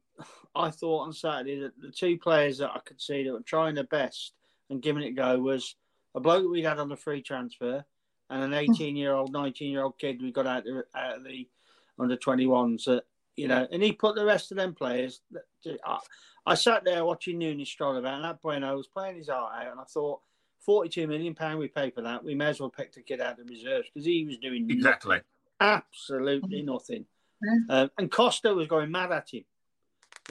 I 0.55 0.69
thought 0.69 1.05
on 1.05 1.13
Saturday 1.13 1.59
that 1.61 1.79
the 1.79 1.91
two 1.91 2.17
players 2.17 2.57
that 2.57 2.71
I 2.71 2.79
could 2.79 3.01
see 3.01 3.23
that 3.23 3.33
were 3.33 3.41
trying 3.41 3.75
their 3.75 3.85
best 3.85 4.33
and 4.69 4.81
giving 4.81 5.03
it 5.03 5.09
a 5.09 5.11
go 5.11 5.39
was 5.39 5.75
a 6.15 6.19
bloke 6.19 6.43
that 6.43 6.49
we 6.49 6.63
had 6.63 6.79
on 6.79 6.89
the 6.89 6.95
free 6.95 7.21
transfer 7.21 7.85
and 8.29 8.43
an 8.43 8.51
hmm. 8.51 8.71
18 8.71 8.95
year 8.95 9.13
old, 9.13 9.31
19 9.31 9.71
year 9.71 9.83
old 9.83 9.97
kid 9.97 10.21
we 10.21 10.31
got 10.31 10.47
out, 10.47 10.67
of, 10.67 10.83
out 10.95 11.17
of 11.17 11.23
the 11.23 11.47
under 11.99 12.17
21s. 12.17 12.85
That 12.85 13.03
you 13.35 13.47
know, 13.47 13.67
and 13.71 13.81
he 13.81 13.93
put 13.93 14.15
the 14.15 14.25
rest 14.25 14.51
of 14.51 14.57
them 14.57 14.73
players. 14.73 15.21
I, 15.85 15.99
I 16.45 16.55
sat 16.55 16.83
there 16.83 17.05
watching 17.05 17.37
Nunes 17.37 17.69
stroll 17.69 17.95
about, 17.95 18.15
and 18.15 18.25
that 18.25 18.63
I 18.63 18.73
was 18.73 18.87
playing 18.87 19.17
his 19.17 19.29
heart 19.29 19.53
out, 19.55 19.71
and 19.71 19.79
I 19.79 19.85
thought. 19.85 20.21
42 20.63 21.07
million 21.07 21.33
pound 21.33 21.57
we 21.57 21.67
pay 21.67 21.89
for 21.89 22.03
that. 22.03 22.23
We 22.23 22.35
may 22.35 22.45
as 22.45 22.59
well 22.59 22.69
pick 22.69 22.93
the 22.93 23.01
kid 23.01 23.19
out 23.19 23.39
of 23.39 23.47
the 23.47 23.51
reserves 23.51 23.87
because 23.91 24.05
he 24.05 24.25
was 24.25 24.37
doing 24.37 24.69
exactly 24.69 25.17
hmm. 25.17 25.65
nothing, 25.65 25.81
absolutely 25.81 26.61
nothing. 26.61 27.05
Um, 27.67 27.89
and 27.97 28.11
Costa 28.11 28.53
was 28.53 28.67
going 28.67 28.91
mad 28.91 29.11
at 29.11 29.33
him. 29.33 29.43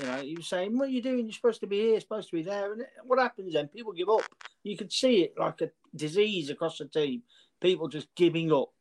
You 0.01 0.07
know, 0.07 0.23
he 0.23 0.35
was 0.35 0.49
saying, 0.49 0.79
"What 0.79 0.89
are 0.89 0.93
you 0.93 1.03
doing? 1.03 1.27
You're 1.27 1.33
supposed 1.33 1.61
to 1.61 1.67
be 1.67 1.79
here, 1.79 2.01
supposed 2.01 2.31
to 2.31 2.37
be 2.37 2.43
there." 2.43 2.73
And 2.73 2.85
what 3.05 3.19
happens 3.19 3.53
then? 3.53 3.69
People 3.69 3.93
give 3.93 4.09
up. 4.09 4.23
You 4.63 4.77
could 4.77 4.93
see 4.93 5.23
it 5.23 5.35
like 5.39 5.61
a 5.61 5.71
disease 5.95 6.49
across 6.49 6.79
the 6.79 6.87
team. 6.87 7.23
People 7.61 7.89
just 7.89 8.09
giving 8.15 8.53
up. 8.53 8.73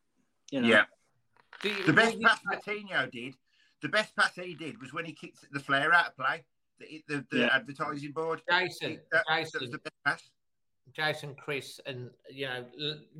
You 0.51 0.61
know. 0.61 0.67
Yeah. 0.67 0.85
The 1.61 1.93
best 1.93 2.21
pass 2.21 2.39
Moutinho 2.49 3.11
did, 3.11 3.35
the 3.81 3.89
best 3.89 4.15
pass 4.15 4.33
he 4.35 4.53
did 4.53 4.79
was 4.79 4.93
when 4.93 5.05
he 5.05 5.11
kicked 5.11 5.45
the 5.51 5.59
flare 5.59 5.93
out 5.93 6.07
of 6.07 6.15
play, 6.15 6.43
the, 6.79 7.03
the, 7.07 7.25
the 7.31 7.39
yeah. 7.39 7.49
advertising 7.51 8.11
board. 8.11 8.41
Jason, 8.49 8.99
that, 9.11 9.25
Jason, 9.27 9.51
that 9.53 9.61
was 9.61 9.71
the 9.71 9.77
best 9.79 9.95
pass. 10.05 10.29
Jason, 10.93 11.35
Chris, 11.35 11.79
and 11.85 12.09
you 12.31 12.47
know, 12.47 12.65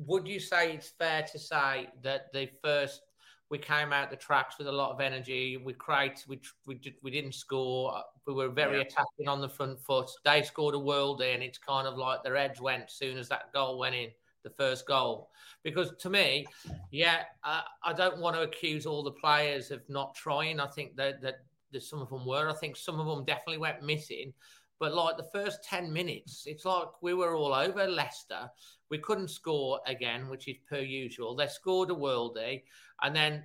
would 0.06 0.26
you 0.26 0.40
say 0.40 0.72
it's 0.72 0.88
fair 0.98 1.22
to 1.30 1.38
say 1.38 1.88
that 2.02 2.32
the 2.32 2.48
first 2.64 3.02
we 3.50 3.58
came 3.58 3.92
out 3.92 4.10
the 4.10 4.16
tracks 4.16 4.58
with 4.58 4.68
a 4.68 4.72
lot 4.72 4.92
of 4.92 5.00
energy. 5.00 5.56
We 5.56 5.72
created, 5.72 6.24
we 6.28 6.40
we, 6.66 6.76
did, 6.76 6.94
we 7.02 7.10
didn't 7.10 7.34
score. 7.34 8.00
We 8.26 8.32
were 8.32 8.48
very 8.48 8.76
yeah. 8.76 8.84
attacking 8.84 9.28
on 9.28 9.40
the 9.40 9.48
front 9.48 9.80
foot. 9.80 10.10
They 10.24 10.42
scored 10.42 10.76
a 10.76 10.78
worldie, 10.78 11.34
and 11.34 11.42
it's 11.42 11.58
kind 11.58 11.86
of 11.86 11.98
like 11.98 12.22
their 12.22 12.36
edge 12.36 12.60
went 12.60 12.84
as 12.84 12.92
soon 12.92 13.18
as 13.18 13.28
that 13.28 13.52
goal 13.52 13.78
went 13.78 13.96
in, 13.96 14.10
the 14.44 14.50
first 14.50 14.86
goal. 14.86 15.30
Because 15.64 15.92
to 15.98 16.08
me, 16.08 16.46
yeah, 16.92 17.24
uh, 17.42 17.62
I 17.82 17.92
don't 17.92 18.18
want 18.18 18.36
to 18.36 18.42
accuse 18.42 18.86
all 18.86 19.02
the 19.02 19.10
players 19.10 19.72
of 19.72 19.82
not 19.88 20.14
trying. 20.14 20.60
I 20.60 20.68
think 20.68 20.96
that, 20.96 21.20
that 21.22 21.40
that 21.72 21.82
some 21.82 22.00
of 22.00 22.10
them 22.10 22.24
were. 22.24 22.48
I 22.48 22.54
think 22.54 22.76
some 22.76 23.00
of 23.00 23.06
them 23.06 23.24
definitely 23.24 23.58
went 23.58 23.82
missing. 23.82 24.32
But 24.78 24.94
like 24.94 25.18
the 25.18 25.28
first 25.34 25.62
10 25.64 25.92
minutes, 25.92 26.44
it's 26.46 26.64
like 26.64 26.88
we 27.02 27.12
were 27.12 27.36
all 27.36 27.52
over 27.52 27.86
Leicester. 27.86 28.50
We 28.88 28.96
couldn't 28.96 29.28
score 29.28 29.78
again, 29.86 30.30
which 30.30 30.48
is 30.48 30.56
per 30.68 30.78
usual. 30.78 31.36
They 31.36 31.48
scored 31.48 31.90
a 31.90 31.94
worldie. 31.94 32.62
And 33.02 33.14
then 33.14 33.44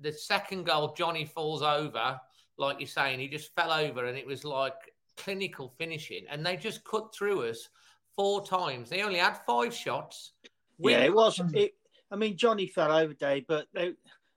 the 0.00 0.12
second 0.12 0.64
goal, 0.64 0.94
Jonny 0.96 1.24
falls 1.24 1.62
over, 1.62 2.20
like 2.58 2.80
you're 2.80 2.86
saying, 2.86 3.20
he 3.20 3.28
just 3.28 3.54
fell 3.54 3.72
over 3.72 4.06
and 4.06 4.16
it 4.16 4.26
was 4.26 4.44
like 4.44 4.74
clinical 5.16 5.72
finishing. 5.78 6.24
And 6.30 6.44
they 6.44 6.56
just 6.56 6.84
cut 6.84 7.14
through 7.14 7.48
us 7.48 7.68
four 8.16 8.44
times. 8.44 8.90
They 8.90 9.02
only 9.02 9.18
had 9.18 9.38
five 9.46 9.74
shots. 9.74 10.32
Yeah, 10.78 11.04
it 11.04 11.14
was. 11.14 11.40
It, 11.54 11.74
I 12.10 12.16
mean, 12.16 12.36
Jonny 12.36 12.66
fell 12.66 12.92
over, 12.92 13.14
Dave, 13.14 13.46
but 13.46 13.66
they, 13.72 13.92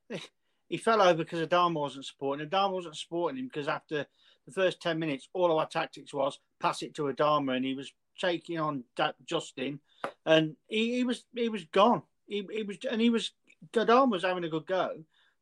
they, 0.10 0.22
he 0.70 0.78
fell 0.78 1.02
over 1.02 1.24
because 1.24 1.46
Adama 1.46 1.74
wasn't 1.74 2.06
supporting. 2.06 2.48
Adama 2.48 2.74
wasn't 2.74 2.96
supporting 2.96 3.40
him 3.40 3.48
because 3.48 3.68
after 3.68 4.06
the 4.46 4.52
first 4.52 4.82
10 4.82 4.98
minutes, 5.00 5.28
all 5.34 5.52
of 5.52 5.58
our 5.58 5.68
tactics 5.68 6.14
was 6.14 6.40
pass 6.60 6.82
it 6.82 6.94
to 6.96 7.04
Adama, 7.04 7.56
and 7.56 7.66
he 7.66 7.74
was 7.74 7.92
taking 8.20 8.60
on 8.60 8.84
Justin, 9.26 9.80
and 10.26 10.56
he, 10.68 10.96
he 10.96 11.04
was 11.04 11.26
he 11.36 11.50
was 11.50 11.66
gone. 11.66 12.04
He, 12.28 12.48
he 12.52 12.64
was, 12.64 12.78
and 12.90 13.02
he 13.02 13.10
was, 13.10 13.32
Adama 13.74 14.12
was 14.12 14.24
having 14.24 14.44
a 14.44 14.50
good 14.50 14.66
go, 14.66 14.92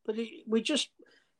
but 0.04 0.14
he, 0.14 0.44
we 0.46 0.62
just, 0.62 0.90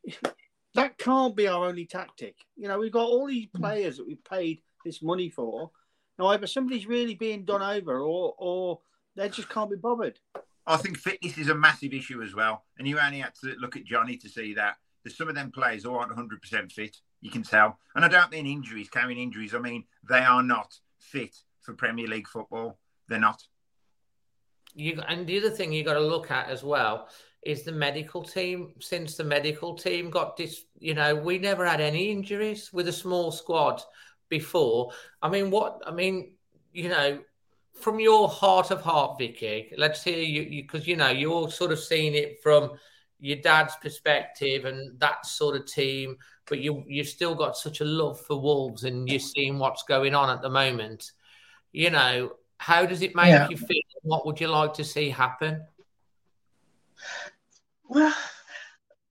that 0.74 0.98
can't 0.98 1.36
be 1.36 1.48
our 1.48 1.66
only 1.66 1.86
tactic. 1.86 2.36
You 2.56 2.68
know, 2.68 2.78
we've 2.78 2.92
got 2.92 3.08
all 3.08 3.26
these 3.26 3.48
hmm. 3.54 3.62
players 3.62 3.96
that 3.96 4.06
we've 4.06 4.24
paid 4.24 4.60
this 4.84 5.02
money 5.02 5.30
for. 5.30 5.70
Now, 6.18 6.28
either 6.28 6.46
somebody's 6.46 6.86
really 6.86 7.14
being 7.14 7.44
done 7.44 7.62
over 7.62 8.00
or, 8.00 8.34
or 8.38 8.80
they 9.16 9.28
just 9.28 9.48
can't 9.48 9.70
be 9.70 9.76
bothered. 9.76 10.18
I 10.66 10.76
think 10.76 10.96
fitness 10.96 11.38
is 11.38 11.48
a 11.48 11.54
massive 11.54 11.92
issue 11.92 12.22
as 12.22 12.34
well. 12.34 12.64
And 12.78 12.88
you 12.88 12.98
only 12.98 13.18
had 13.18 13.34
to 13.42 13.54
look 13.58 13.76
at 13.76 13.84
Jonny 13.84 14.16
to 14.18 14.28
see 14.28 14.54
that. 14.54 14.76
There's 15.02 15.16
some 15.16 15.28
of 15.28 15.34
them 15.34 15.50
players 15.50 15.84
who 15.84 15.94
aren't 15.94 16.16
100% 16.16 16.72
fit. 16.72 16.96
You 17.20 17.30
can 17.30 17.42
tell. 17.42 17.78
And 17.94 18.04
I 18.04 18.08
don't 18.08 18.30
mean 18.30 18.46
injuries, 18.46 18.88
carrying 18.88 19.18
injuries. 19.18 19.54
I 19.54 19.58
mean, 19.58 19.84
they 20.08 20.20
are 20.20 20.42
not 20.42 20.74
fit 20.98 21.36
for 21.60 21.74
Premier 21.74 22.06
League 22.06 22.28
football. 22.28 22.78
They're 23.08 23.20
not. 23.20 23.42
You 24.74 25.00
And 25.06 25.26
the 25.26 25.38
other 25.38 25.50
thing 25.50 25.72
you 25.72 25.84
got 25.84 25.94
to 25.94 26.00
look 26.00 26.30
at 26.30 26.48
as 26.48 26.62
well 26.62 27.08
is 27.42 27.62
the 27.62 27.72
medical 27.72 28.22
team. 28.22 28.72
Since 28.80 29.16
the 29.16 29.24
medical 29.24 29.74
team 29.74 30.10
got 30.10 30.36
this, 30.36 30.64
you 30.78 30.94
know, 30.94 31.14
we 31.14 31.38
never 31.38 31.66
had 31.66 31.80
any 31.80 32.10
injuries 32.10 32.72
with 32.72 32.88
a 32.88 32.92
small 32.92 33.30
squad 33.30 33.82
before. 34.28 34.92
I 35.22 35.28
mean, 35.28 35.50
what, 35.50 35.82
I 35.86 35.92
mean, 35.92 36.32
you 36.72 36.88
know, 36.88 37.20
from 37.80 38.00
your 38.00 38.28
heart 38.28 38.70
of 38.70 38.82
heart, 38.82 39.18
Vicky, 39.18 39.72
let's 39.76 40.02
hear 40.02 40.18
you 40.18 40.62
because 40.62 40.86
you, 40.86 40.92
you 40.92 40.96
know 40.96 41.10
you're 41.10 41.50
sort 41.50 41.72
of 41.72 41.78
seeing 41.78 42.14
it 42.14 42.42
from 42.42 42.70
your 43.20 43.38
dad's 43.38 43.74
perspective 43.76 44.64
and 44.64 44.98
that 45.00 45.26
sort 45.26 45.56
of 45.56 45.66
team, 45.66 46.16
but 46.46 46.60
you 46.60 46.84
you've 46.86 47.08
still 47.08 47.34
got 47.34 47.56
such 47.56 47.80
a 47.80 47.84
love 47.84 48.20
for 48.20 48.40
Wolves 48.40 48.84
and 48.84 49.08
you're 49.08 49.18
seeing 49.18 49.58
what's 49.58 49.82
going 49.84 50.14
on 50.14 50.30
at 50.30 50.42
the 50.42 50.50
moment. 50.50 51.12
You 51.72 51.90
know, 51.90 52.32
how 52.64 52.86
does 52.86 53.02
it 53.02 53.14
make 53.14 53.28
yeah. 53.28 53.48
you 53.48 53.56
feel? 53.56 53.82
What 54.02 54.24
would 54.26 54.40
you 54.40 54.48
like 54.48 54.74
to 54.74 54.84
see 54.84 55.08
happen? 55.10 55.62
Well, 57.88 58.14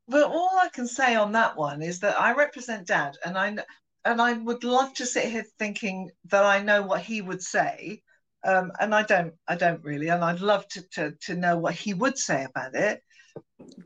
well, 0.08 0.32
all 0.32 0.60
I 0.62 0.70
can 0.70 0.88
say 0.88 1.16
on 1.16 1.32
that 1.34 1.56
one 1.58 1.82
is 1.82 2.00
that 2.00 2.20
I 2.20 2.34
represent 2.34 2.88
Dad, 2.88 3.16
and 3.26 3.38
I 3.38 3.58
and 4.06 4.22
I 4.22 4.34
would 4.34 4.64
love 4.64 4.94
to 4.96 5.06
sit 5.06 5.26
here 5.26 5.46
thinking 5.60 6.12
that 6.26 6.46
I 6.46 6.62
know 6.62 6.82
what 6.82 7.02
he 7.02 7.22
would 7.22 7.42
say 7.42 8.02
um, 8.44 8.72
and 8.80 8.94
I 8.94 9.04
don't, 9.04 9.34
I 9.48 9.56
don't 9.56 9.84
really, 9.84 10.10
and 10.10 10.24
I'd 10.24 10.42
love 10.42 10.68
to, 10.70 10.82
to 10.94 11.12
to 11.22 11.36
know 11.36 11.58
what 11.58 11.76
he 11.76 11.94
would 11.94 12.18
say 12.18 12.44
about 12.44 12.76
it. 12.76 13.02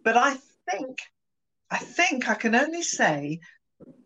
But 0.03 0.17
I 0.17 0.38
think, 0.69 0.97
I 1.69 1.77
think 1.77 2.27
I 2.27 2.34
can 2.34 2.56
only 2.56 2.82
say 2.82 3.39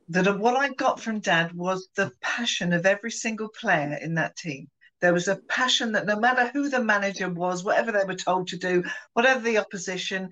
that 0.10 0.40
what 0.40 0.58
I 0.58 0.70
got 0.70 1.00
from 1.00 1.20
Dad 1.20 1.54
was 1.54 1.88
the 1.96 2.12
passion 2.22 2.74
of 2.74 2.86
every 2.86 3.12
single 3.12 3.48
player 3.48 3.98
in 4.02 4.16
that 4.16 4.36
team. 4.36 4.68
There 5.02 5.14
was 5.14 5.28
a 5.28 5.36
passion 5.36 5.92
that 5.94 6.06
no 6.06 6.20
matter 6.20 6.48
who 6.48 6.70
the 6.70 6.84
manager 6.84 7.30
was, 7.30 7.64
whatever 7.64 7.92
they 7.92 8.06
were 8.06 8.16
told 8.16 8.48
to 8.50 8.58
do, 8.58 8.84
whatever 9.14 9.42
the 9.42 9.58
opposition, 9.58 10.30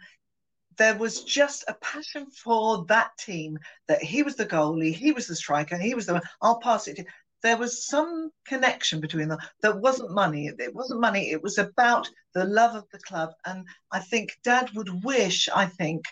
there 0.78 0.96
was 0.96 1.24
just 1.24 1.66
a 1.68 1.74
passion 1.74 2.28
for 2.32 2.86
that 2.86 3.18
team 3.18 3.60
that 3.88 4.02
he 4.02 4.24
was 4.24 4.36
the 4.36 4.46
goalie, 4.46 4.94
he 4.94 5.12
was 5.12 5.28
the 5.28 5.36
striker, 5.36 5.78
he 5.78 5.94
was 5.94 6.06
the 6.06 6.14
one. 6.14 6.22
I'll 6.42 6.60
pass 6.60 6.88
it 6.88 6.96
to 6.98 7.06
there 7.42 7.58
was 7.58 7.86
some 7.86 8.32
connection 8.46 9.00
between 9.00 9.30
them 9.30 9.40
that 9.62 9.80
wasn't 9.80 10.12
money. 10.12 10.48
It 10.48 10.76
wasn't 10.76 11.00
money. 11.00 11.32
It 11.32 11.42
was 11.42 11.58
about 11.58 12.10
the 12.34 12.46
love 12.46 12.76
of 12.76 12.86
the 12.92 13.00
club. 13.00 13.32
And 13.46 13.66
I 13.92 14.00
think 14.00 14.38
Dad 14.44 14.72
would 14.76 15.04
wish, 15.04 15.48
I 15.54 15.66
think, 15.66 16.06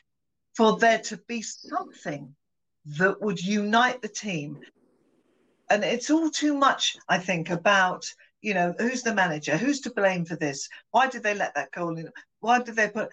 for 0.56 0.78
there 0.78 1.00
to 1.00 1.17
be 1.28 1.41
something 1.41 2.34
that 2.98 3.22
would 3.22 3.41
unite 3.41 4.02
the 4.02 4.08
team. 4.08 4.60
And 5.70 5.84
it's 5.84 6.10
all 6.10 6.30
too 6.30 6.54
much, 6.54 6.96
I 7.10 7.20
think, 7.20 7.50
about, 7.50 8.06
you 8.41 8.54
know, 8.54 8.73
who's 8.78 9.02
the 9.02 9.13
manager? 9.13 9.58
Who's 9.58 9.82
to 9.82 9.91
blame 9.91 10.26
for 10.26 10.36
this? 10.36 10.69
Why 10.91 11.08
did 11.08 11.23
they 11.23 11.34
let 11.34 11.56
that 11.56 11.71
goal 11.71 11.97
in? 11.97 12.10
Why 12.39 12.62
did 12.62 12.76
they 12.76 12.89
put 12.89 13.10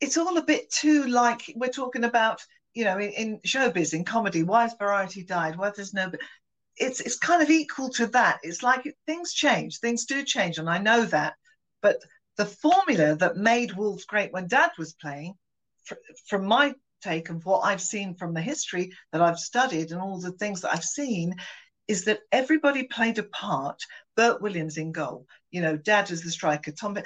it's 0.00 0.16
all 0.16 0.38
a 0.38 0.42
bit 0.42 0.70
too 0.70 1.04
like 1.08 1.52
we're 1.56 1.68
talking 1.68 2.04
about 2.04 2.40
you 2.74 2.84
know, 2.84 2.98
in, 2.98 3.10
in, 3.10 3.40
showbiz, 3.40 3.94
in 3.94 4.04
comedy, 4.04 4.42
why 4.42 4.62
has 4.62 4.74
variety 4.78 5.24
died? 5.24 5.56
Why 5.56 5.72
there's 5.74 5.94
no, 5.94 6.10
it's 6.76 7.00
it's 7.00 7.18
kind 7.18 7.42
of 7.42 7.50
equal 7.50 7.90
to 7.90 8.06
that. 8.08 8.40
It's 8.42 8.62
like 8.62 8.84
things 9.06 9.32
change, 9.32 9.78
things 9.78 10.04
do 10.04 10.22
change, 10.24 10.58
and 10.58 10.70
I 10.70 10.78
know 10.78 11.04
that. 11.06 11.34
But 11.82 11.98
the 12.36 12.46
formula 12.46 13.16
that 13.16 13.36
made 13.36 13.72
Wolves 13.72 14.04
great 14.04 14.32
when 14.32 14.46
Dad 14.46 14.70
was 14.78 14.94
playing, 14.94 15.34
from 16.26 16.46
my 16.46 16.74
take 17.02 17.30
of 17.30 17.44
what 17.44 17.60
I've 17.60 17.80
seen 17.80 18.14
from 18.14 18.34
the 18.34 18.42
history 18.42 18.92
that 19.12 19.22
I've 19.22 19.38
studied 19.38 19.90
and 19.90 20.00
all 20.00 20.20
the 20.20 20.32
things 20.32 20.60
that 20.60 20.72
I've 20.72 20.84
seen, 20.84 21.34
is 21.88 22.04
that 22.04 22.20
everybody 22.30 22.84
played 22.84 23.18
a 23.18 23.24
part. 23.24 23.82
Bert 24.20 24.42
Williams 24.42 24.76
in 24.76 24.92
goal, 24.92 25.26
you 25.50 25.62
know, 25.62 25.78
Dad 25.78 26.10
as 26.10 26.20
the 26.20 26.30
striker, 26.30 26.72
Tom. 26.72 26.98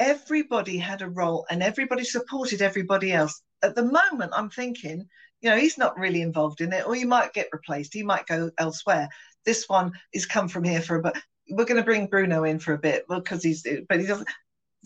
Everybody 0.00 0.78
had 0.78 1.02
a 1.02 1.08
role, 1.10 1.44
and 1.50 1.62
everybody 1.62 2.04
supported 2.04 2.62
everybody 2.62 3.12
else. 3.12 3.42
At 3.62 3.74
the 3.74 3.84
moment, 3.84 4.32
I'm 4.34 4.48
thinking 4.48 5.06
you 5.44 5.50
know, 5.50 5.58
he's 5.58 5.76
not 5.76 5.98
really 5.98 6.22
involved 6.22 6.62
in 6.62 6.72
it, 6.72 6.86
or 6.86 6.94
he 6.94 7.04
might 7.04 7.34
get 7.34 7.50
replaced. 7.52 7.92
He 7.92 8.02
might 8.02 8.24
go 8.24 8.50
elsewhere. 8.56 9.10
This 9.44 9.68
one 9.68 9.92
is 10.14 10.24
come 10.24 10.48
from 10.48 10.64
here 10.64 10.80
for 10.80 10.96
a 10.96 11.02
bit. 11.02 11.18
We're 11.50 11.66
going 11.66 11.76
to 11.76 11.84
bring 11.84 12.06
Bruno 12.06 12.44
in 12.44 12.58
for 12.58 12.72
a 12.72 12.78
bit 12.78 13.04
because 13.10 13.42
he's, 13.42 13.66
but 13.90 14.00
he 14.00 14.06
doesn't. 14.06 14.26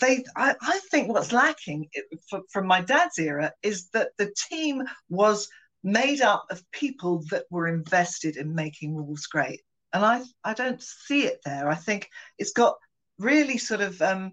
They, 0.01 0.25
I, 0.35 0.57
I 0.61 0.81
think 0.91 1.13
what's 1.13 1.31
lacking 1.31 1.89
for, 2.29 2.43
from 2.51 2.67
my 2.67 2.81
dad's 2.81 3.21
era 3.21 3.53
is 3.63 3.89
that 3.91 4.09
the 4.19 4.35
team 4.51 4.83
was 5.09 5.49
made 5.85 6.23
up 6.23 6.47
of 6.51 6.69
people 6.73 7.23
that 7.31 7.45
were 7.53 7.69
invested 7.69 8.37
in 8.37 8.53
making 8.53 8.97
Wolves 8.97 9.29
great, 9.29 9.61
and 9.93 10.05
I, 10.05 10.23
I 10.45 10.55
don't 10.55 10.83
see 10.83 11.25
it 11.25 11.41
there. 11.45 11.69
I 11.69 11.75
think 11.75 12.11
it's 12.39 12.53
got 12.53 12.77
really 13.19 13.59
sort 13.59 13.81
of 13.81 14.01
um, 14.03 14.33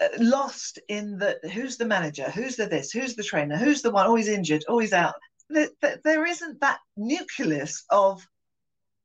uh, 0.00 0.08
lost 0.18 0.78
in 0.88 1.18
the 1.18 1.38
who's 1.52 1.76
the 1.76 1.86
manager, 1.86 2.30
who's 2.30 2.56
the 2.56 2.66
this, 2.66 2.90
who's 2.90 3.14
the 3.14 3.22
trainer, 3.22 3.56
who's 3.56 3.82
the 3.82 3.90
one 3.90 4.06
always 4.06 4.28
injured, 4.28 4.64
always 4.68 4.92
out. 4.92 5.14
There, 5.48 5.68
there 6.04 6.26
isn't 6.26 6.60
that 6.60 6.80
nucleus 6.96 7.84
of, 7.90 8.26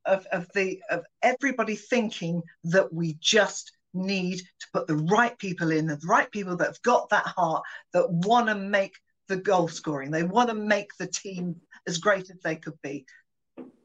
of 0.06 0.26
of 0.32 0.48
the 0.54 0.82
of 0.90 1.04
everybody 1.22 1.76
thinking 1.76 2.42
that 2.66 2.92
we 2.92 3.18
just 3.20 3.72
need 3.94 4.40
to 4.40 4.68
put 4.74 4.88
the 4.88 4.96
right 4.96 5.38
people 5.38 5.72
in, 5.72 5.86
the 5.86 6.00
right 6.06 6.32
people 6.32 6.56
that 6.58 6.68
have 6.68 6.82
got 6.82 7.10
that 7.10 7.26
heart 7.26 7.64
that 7.94 8.10
want 8.10 8.48
to 8.48 8.56
make 8.56 8.94
the 9.28 9.38
goal 9.38 9.68
scoring. 9.68 10.12
They 10.12 10.24
want 10.24 10.50
to 10.50 10.56
make 10.56 10.90
the 10.98 11.08
team 11.08 11.56
as 11.88 11.98
great 11.98 12.30
as 12.30 12.40
they 12.44 12.56
could 12.56 12.82
be. 12.82 13.06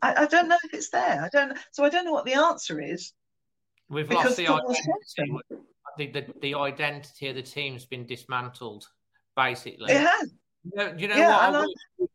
I, 0.03 0.23
I, 0.23 0.27
don't 0.27 0.49
know 0.49 0.59
if 0.65 0.75
it's 0.75 0.91
there. 0.91 1.23
I 1.23 1.29
don't. 1.33 1.57
So 1.73 1.85
I 1.85 1.89
don't 1.89 2.05
know 2.05 2.13
what 2.13 2.25
the 2.25 2.35
answer 2.35 2.81
is. 2.81 3.13
We've 3.89 4.11
lost 4.11 4.37
the 4.37 4.49
identity 4.49 5.33
the, 5.97 6.07
the, 6.07 6.27
the 6.41 6.55
identity 6.55 7.29
of 7.29 7.37
the 7.37 7.43
team's 7.43 7.85
been 7.85 8.07
dismantled, 8.07 8.87
basically. 9.35 9.93
It 9.93 10.01
has. 10.01 10.33
You 10.65 10.73
know, 10.77 10.93
do 10.93 11.03
you 11.03 11.09
know 11.09 11.17
yeah, 11.17 11.51
what 11.51 11.55
I, 11.55 11.61
wish, 11.61 11.75
do 11.99 12.09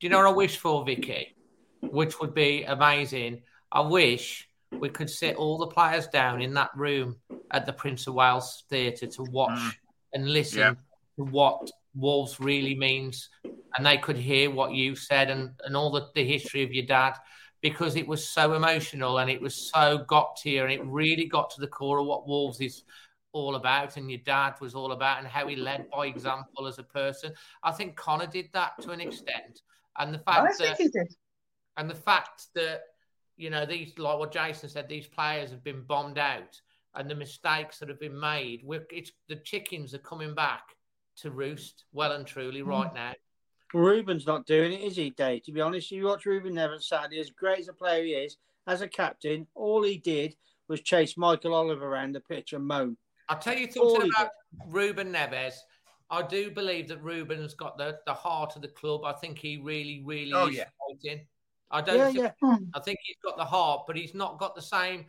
you 0.00 0.08
know 0.08 0.18
what 0.18 0.26
I 0.26 0.32
wish 0.32 0.58
for, 0.58 0.84
Vicky? 0.84 1.34
Which 1.80 2.20
would 2.20 2.34
be 2.34 2.64
amazing. 2.64 3.42
I 3.70 3.80
wish 3.80 4.48
we 4.72 4.88
could 4.88 5.10
sit 5.10 5.36
all 5.36 5.58
the 5.58 5.66
players 5.66 6.06
down 6.08 6.42
in 6.42 6.54
that 6.54 6.70
room 6.74 7.16
at 7.50 7.66
the 7.66 7.72
Prince 7.72 8.06
of 8.06 8.14
Wales 8.14 8.64
Theatre 8.70 9.06
to 9.06 9.22
watch 9.24 9.58
mm. 9.58 9.72
and 10.14 10.28
listen 10.28 10.58
yeah. 10.58 10.74
to 11.16 11.30
what 11.30 11.70
Wolves 11.94 12.40
really 12.40 12.74
means, 12.74 13.28
and 13.76 13.84
they 13.84 13.98
could 13.98 14.16
hear 14.16 14.50
what 14.50 14.72
you 14.72 14.94
said 14.96 15.30
and, 15.30 15.50
and 15.64 15.76
all 15.76 15.90
the, 15.90 16.08
the 16.14 16.26
history 16.26 16.62
of 16.62 16.72
your 16.72 16.86
dad 16.86 17.14
because 17.60 17.94
it 17.94 18.06
was 18.06 18.28
so 18.28 18.54
emotional 18.54 19.18
and 19.18 19.30
it 19.30 19.40
was 19.40 19.70
so 19.72 20.04
got 20.08 20.36
to 20.36 20.50
you 20.50 20.62
and 20.64 20.72
it 20.72 20.84
really 20.84 21.26
got 21.26 21.48
to 21.50 21.60
the 21.60 21.66
core 21.66 22.00
of 22.00 22.06
what 22.06 22.26
Wolves 22.26 22.60
is 22.60 22.82
all 23.32 23.54
about 23.54 23.96
and 23.96 24.10
your 24.10 24.20
dad 24.24 24.54
was 24.60 24.74
all 24.74 24.92
about 24.92 25.18
and 25.18 25.26
how 25.26 25.46
he 25.46 25.56
led 25.56 25.88
by 25.90 26.06
example 26.06 26.66
as 26.66 26.78
a 26.78 26.82
person. 26.82 27.32
I 27.62 27.70
think 27.72 27.96
Conor 27.96 28.26
did 28.26 28.48
that 28.52 28.72
to 28.82 28.90
an 28.90 29.00
extent. 29.00 29.62
And 29.98 30.12
the 30.12 30.18
fact 30.18 30.58
that 30.58 30.78
and 31.76 31.88
the 31.88 31.94
fact 31.94 32.46
that 32.54 32.82
you 33.36 33.48
know 33.48 33.64
these 33.64 33.92
like 33.96 34.18
what 34.18 34.32
Jason 34.32 34.68
said, 34.68 34.88
these 34.88 35.06
players 35.06 35.50
have 35.50 35.64
been 35.64 35.82
bombed 35.82 36.18
out 36.18 36.60
and 36.94 37.08
the 37.08 37.14
mistakes 37.14 37.78
that 37.78 37.88
have 37.88 38.00
been 38.00 38.18
made. 38.18 38.62
We're, 38.64 38.86
it's 38.90 39.12
the 39.28 39.36
chickens 39.36 39.94
are 39.94 39.98
coming 39.98 40.34
back 40.34 40.62
to 41.18 41.30
roost 41.30 41.84
well 41.92 42.12
and 42.12 42.26
truly 42.26 42.62
mm. 42.62 42.66
right 42.66 42.92
now. 42.94 43.12
Ruben's 43.74 44.26
not 44.26 44.46
doing 44.46 44.72
it, 44.72 44.82
is 44.82 44.96
he, 44.96 45.10
Dave? 45.10 45.44
To 45.44 45.52
be 45.52 45.60
honest, 45.60 45.90
you 45.90 46.04
watch 46.04 46.26
Ruben 46.26 46.54
Neves 46.54 46.84
Saturday, 46.84 47.20
as 47.20 47.30
great 47.30 47.60
as 47.60 47.68
a 47.68 47.72
player 47.72 48.04
he 48.04 48.10
is, 48.10 48.36
as 48.66 48.82
a 48.82 48.88
captain, 48.88 49.46
all 49.54 49.82
he 49.82 49.96
did 49.96 50.36
was 50.68 50.82
chase 50.82 51.16
Michael 51.16 51.54
Oliver 51.54 51.86
around 51.86 52.14
the 52.14 52.20
pitch 52.20 52.52
and 52.52 52.66
moan. 52.66 52.96
I'll 53.28 53.38
tell 53.38 53.56
you 53.56 53.70
something 53.70 54.10
about 54.14 54.30
Ruben 54.68 55.12
Neves. 55.12 55.54
I 56.10 56.20
do 56.20 56.50
believe 56.50 56.88
that 56.88 57.02
Ruben's 57.02 57.54
got 57.54 57.78
the, 57.78 57.98
the 58.04 58.12
heart 58.12 58.56
of 58.56 58.62
the 58.62 58.68
club. 58.68 59.04
I 59.04 59.14
think 59.14 59.38
he 59.38 59.56
really, 59.56 60.02
really 60.04 60.32
oh, 60.34 60.48
is 60.48 60.56
yeah. 60.56 60.64
fighting. 60.86 61.26
I 61.70 61.80
don't. 61.80 61.96
Yeah, 61.96 62.10
think, 62.10 62.34
yeah. 62.42 62.56
I 62.74 62.80
think 62.80 62.98
he's 63.02 63.16
got 63.24 63.38
the 63.38 63.44
heart, 63.46 63.84
but 63.86 63.96
he's 63.96 64.14
not 64.14 64.38
got 64.38 64.54
the 64.54 64.60
same 64.60 65.06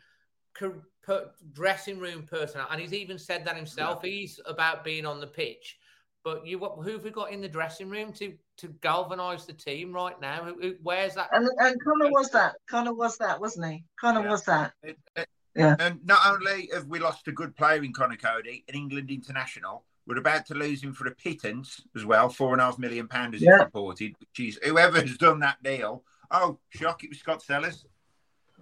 dressing 1.51 1.99
room 1.99 2.23
personnel, 2.23 2.67
and 2.71 2.79
he's 2.79 2.93
even 2.93 3.19
said 3.19 3.43
that 3.43 3.57
himself. 3.57 3.99
Yeah. 4.03 4.09
He's 4.09 4.39
about 4.45 4.85
being 4.85 5.05
on 5.05 5.19
the 5.19 5.27
pitch, 5.27 5.77
but 6.23 6.45
you 6.45 6.57
who 6.59 6.91
have 6.91 7.03
we 7.03 7.11
got 7.11 7.31
in 7.31 7.41
the 7.41 7.47
dressing 7.47 7.89
room 7.89 8.13
to 8.13 8.33
to 8.57 8.67
galvanise 8.81 9.45
the 9.45 9.53
team 9.53 9.91
right 9.91 10.19
now? 10.21 10.43
Who, 10.43 10.59
who, 10.59 10.75
where's 10.81 11.15
that? 11.15 11.29
And, 11.31 11.47
and 11.59 11.83
Conor 11.83 12.11
was 12.11 12.29
that. 12.29 12.55
Conor 12.69 12.93
was 12.93 13.17
that, 13.17 13.39
wasn't 13.39 13.71
he? 13.71 13.83
Conor 13.99 14.23
yeah. 14.23 14.29
was 14.29 14.43
that. 14.45 14.73
It, 14.83 14.97
it, 15.15 15.27
yeah. 15.55 15.75
And 15.79 15.99
not 16.05 16.19
only 16.25 16.69
have 16.73 16.87
we 16.87 16.99
lost 16.99 17.27
a 17.27 17.31
good 17.31 17.55
player 17.55 17.83
in 17.83 17.93
Conor 17.93 18.15
Coady, 18.15 18.63
an 18.67 18.75
England 18.75 19.11
international, 19.11 19.83
we're 20.07 20.17
about 20.17 20.45
to 20.47 20.55
lose 20.55 20.83
him 20.83 20.93
for 20.93 21.07
a 21.07 21.15
pittance 21.15 21.81
as 21.95 22.05
well, 22.05 22.29
four 22.29 22.53
and 22.53 22.61
a 22.61 22.65
half 22.65 22.79
million 22.79 23.07
pounds 23.07 23.35
as 23.35 23.41
yeah. 23.41 23.57
reported. 23.57 24.15
Which 24.19 24.47
is 24.47 24.59
whoever 24.63 24.99
has 24.99 25.17
done 25.17 25.39
that 25.41 25.61
deal. 25.61 26.03
Oh, 26.31 26.59
shock! 26.69 27.03
It 27.03 27.09
was 27.09 27.19
Scott 27.19 27.41
Sellars. 27.41 27.85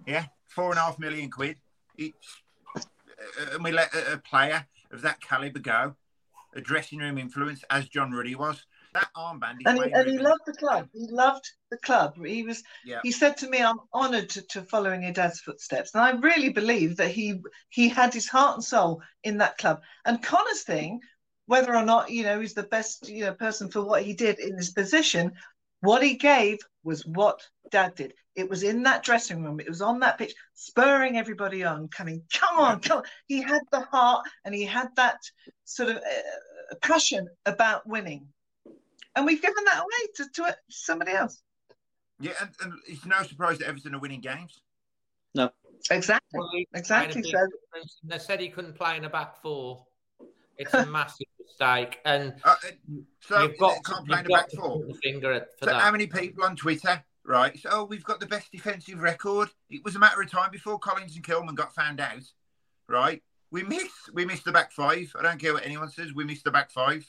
Yeah, 0.06 0.26
four 0.46 0.70
and 0.70 0.78
a 0.78 0.82
half 0.82 0.98
million 0.98 1.30
quid. 1.30 1.56
It's, 1.96 2.42
uh, 2.76 2.80
and 3.52 3.64
we 3.64 3.72
let 3.72 3.94
a, 3.94 4.14
a 4.14 4.18
player 4.18 4.66
of 4.90 5.02
that 5.02 5.20
caliber 5.20 5.60
go, 5.60 5.96
a 6.54 6.60
dressing 6.60 6.98
room 6.98 7.18
influence 7.18 7.64
as 7.70 7.88
John 7.88 8.12
Ruddy 8.12 8.34
was. 8.34 8.64
That 8.94 9.08
armband. 9.16 9.58
and, 9.64 9.78
he, 9.78 9.92
and 9.92 10.10
he, 10.10 10.18
loved 10.18 10.42
the 10.44 10.52
club. 10.52 10.86
He 10.92 11.06
loved 11.10 11.50
the 11.70 11.78
club. 11.78 12.14
He 12.24 12.42
was. 12.42 12.62
Yeah. 12.84 13.00
He 13.02 13.10
said 13.10 13.38
to 13.38 13.48
me, 13.48 13.62
"I'm 13.62 13.78
honoured 13.94 14.28
to, 14.30 14.42
to 14.48 14.62
follow 14.62 14.92
in 14.92 15.02
your 15.02 15.12
dad's 15.12 15.40
footsteps," 15.40 15.94
and 15.94 16.02
I 16.02 16.10
really 16.10 16.50
believe 16.50 16.98
that 16.98 17.10
he 17.10 17.40
he 17.70 17.88
had 17.88 18.12
his 18.12 18.28
heart 18.28 18.56
and 18.56 18.64
soul 18.64 19.00
in 19.24 19.38
that 19.38 19.56
club. 19.56 19.80
And 20.04 20.22
Conor's 20.22 20.62
thing, 20.62 21.00
whether 21.46 21.74
or 21.74 21.86
not 21.86 22.10
you 22.10 22.22
know 22.22 22.38
he's 22.38 22.52
the 22.52 22.64
best 22.64 23.08
you 23.08 23.24
know 23.24 23.32
person 23.32 23.70
for 23.70 23.82
what 23.82 24.02
he 24.02 24.12
did 24.12 24.38
in 24.38 24.56
this 24.56 24.72
position, 24.72 25.32
what 25.80 26.02
he 26.02 26.14
gave 26.16 26.58
was 26.84 27.06
what 27.06 27.40
Dad 27.70 27.94
did. 27.94 28.12
It 28.34 28.48
was 28.48 28.62
in 28.62 28.82
that 28.84 29.02
dressing 29.02 29.42
room. 29.42 29.60
It 29.60 29.68
was 29.68 29.82
on 29.82 30.00
that 30.00 30.16
pitch, 30.18 30.34
spurring 30.54 31.18
everybody 31.18 31.64
on, 31.64 31.88
coming, 31.88 32.22
come 32.32 32.58
on, 32.58 32.80
come 32.80 32.98
on. 32.98 33.04
He 33.26 33.42
had 33.42 33.60
the 33.70 33.80
heart 33.80 34.26
and 34.44 34.54
he 34.54 34.64
had 34.64 34.88
that 34.96 35.18
sort 35.64 35.90
of 35.90 35.96
uh, 35.96 36.74
passion 36.80 37.28
about 37.44 37.86
winning 37.86 38.26
and 39.16 39.26
we've 39.26 39.42
given 39.42 39.64
that 39.64 39.78
away 39.78 40.12
to, 40.16 40.26
to 40.34 40.56
somebody 40.70 41.12
else. 41.12 41.42
Yeah, 42.20 42.32
and, 42.40 42.50
and, 42.62 42.72
it's 42.86 43.04
no 43.04 43.22
surprise 43.22 43.58
that 43.58 43.68
Everton 43.68 43.94
are 43.94 43.98
winning 43.98 44.20
games. 44.20 44.62
No, 45.34 45.50
exactly, 45.90 46.38
well, 46.38 46.50
exactly. 46.74 47.22
So 47.22 47.48
they 48.04 48.18
said 48.18 48.40
he 48.40 48.48
couldn't 48.48 48.74
play 48.74 48.96
in 48.96 49.04
a 49.04 49.10
back 49.10 49.40
four. 49.42 49.84
It's 50.56 50.72
a 50.74 50.86
massive 50.90 51.26
mistake, 51.40 51.98
and 52.04 52.34
uh, 52.44 52.54
so 53.20 53.42
you've 53.42 53.58
got 53.58 53.82
can't 53.84 54.06
play 54.06 54.20
in 54.20 54.26
a 54.26 54.28
back 54.28 54.50
four. 54.52 54.84
Finger 55.02 55.32
at, 55.32 55.48
so 55.58 55.66
that. 55.66 55.80
how 55.80 55.90
many 55.90 56.06
people 56.06 56.44
on 56.44 56.54
Twitter? 56.54 57.02
Right, 57.24 57.56
so 57.58 57.68
oh, 57.72 57.84
we've 57.84 58.04
got 58.04 58.18
the 58.18 58.26
best 58.26 58.50
defensive 58.50 59.00
record. 59.00 59.48
It 59.70 59.84
was 59.84 59.94
a 59.94 59.98
matter 59.98 60.20
of 60.20 60.30
time 60.30 60.50
before 60.50 60.78
Collins 60.78 61.14
and 61.14 61.24
Kilman 61.24 61.54
got 61.54 61.74
found 61.74 62.00
out. 62.00 62.24
Right, 62.88 63.22
we 63.52 63.62
miss 63.62 63.92
we 64.12 64.24
missed 64.24 64.44
the 64.44 64.52
back 64.52 64.72
five. 64.72 65.14
I 65.16 65.22
don't 65.22 65.38
care 65.38 65.52
what 65.52 65.64
anyone 65.64 65.88
says. 65.88 66.12
We 66.12 66.24
missed 66.24 66.44
the 66.44 66.50
back 66.50 66.72
five. 66.72 67.08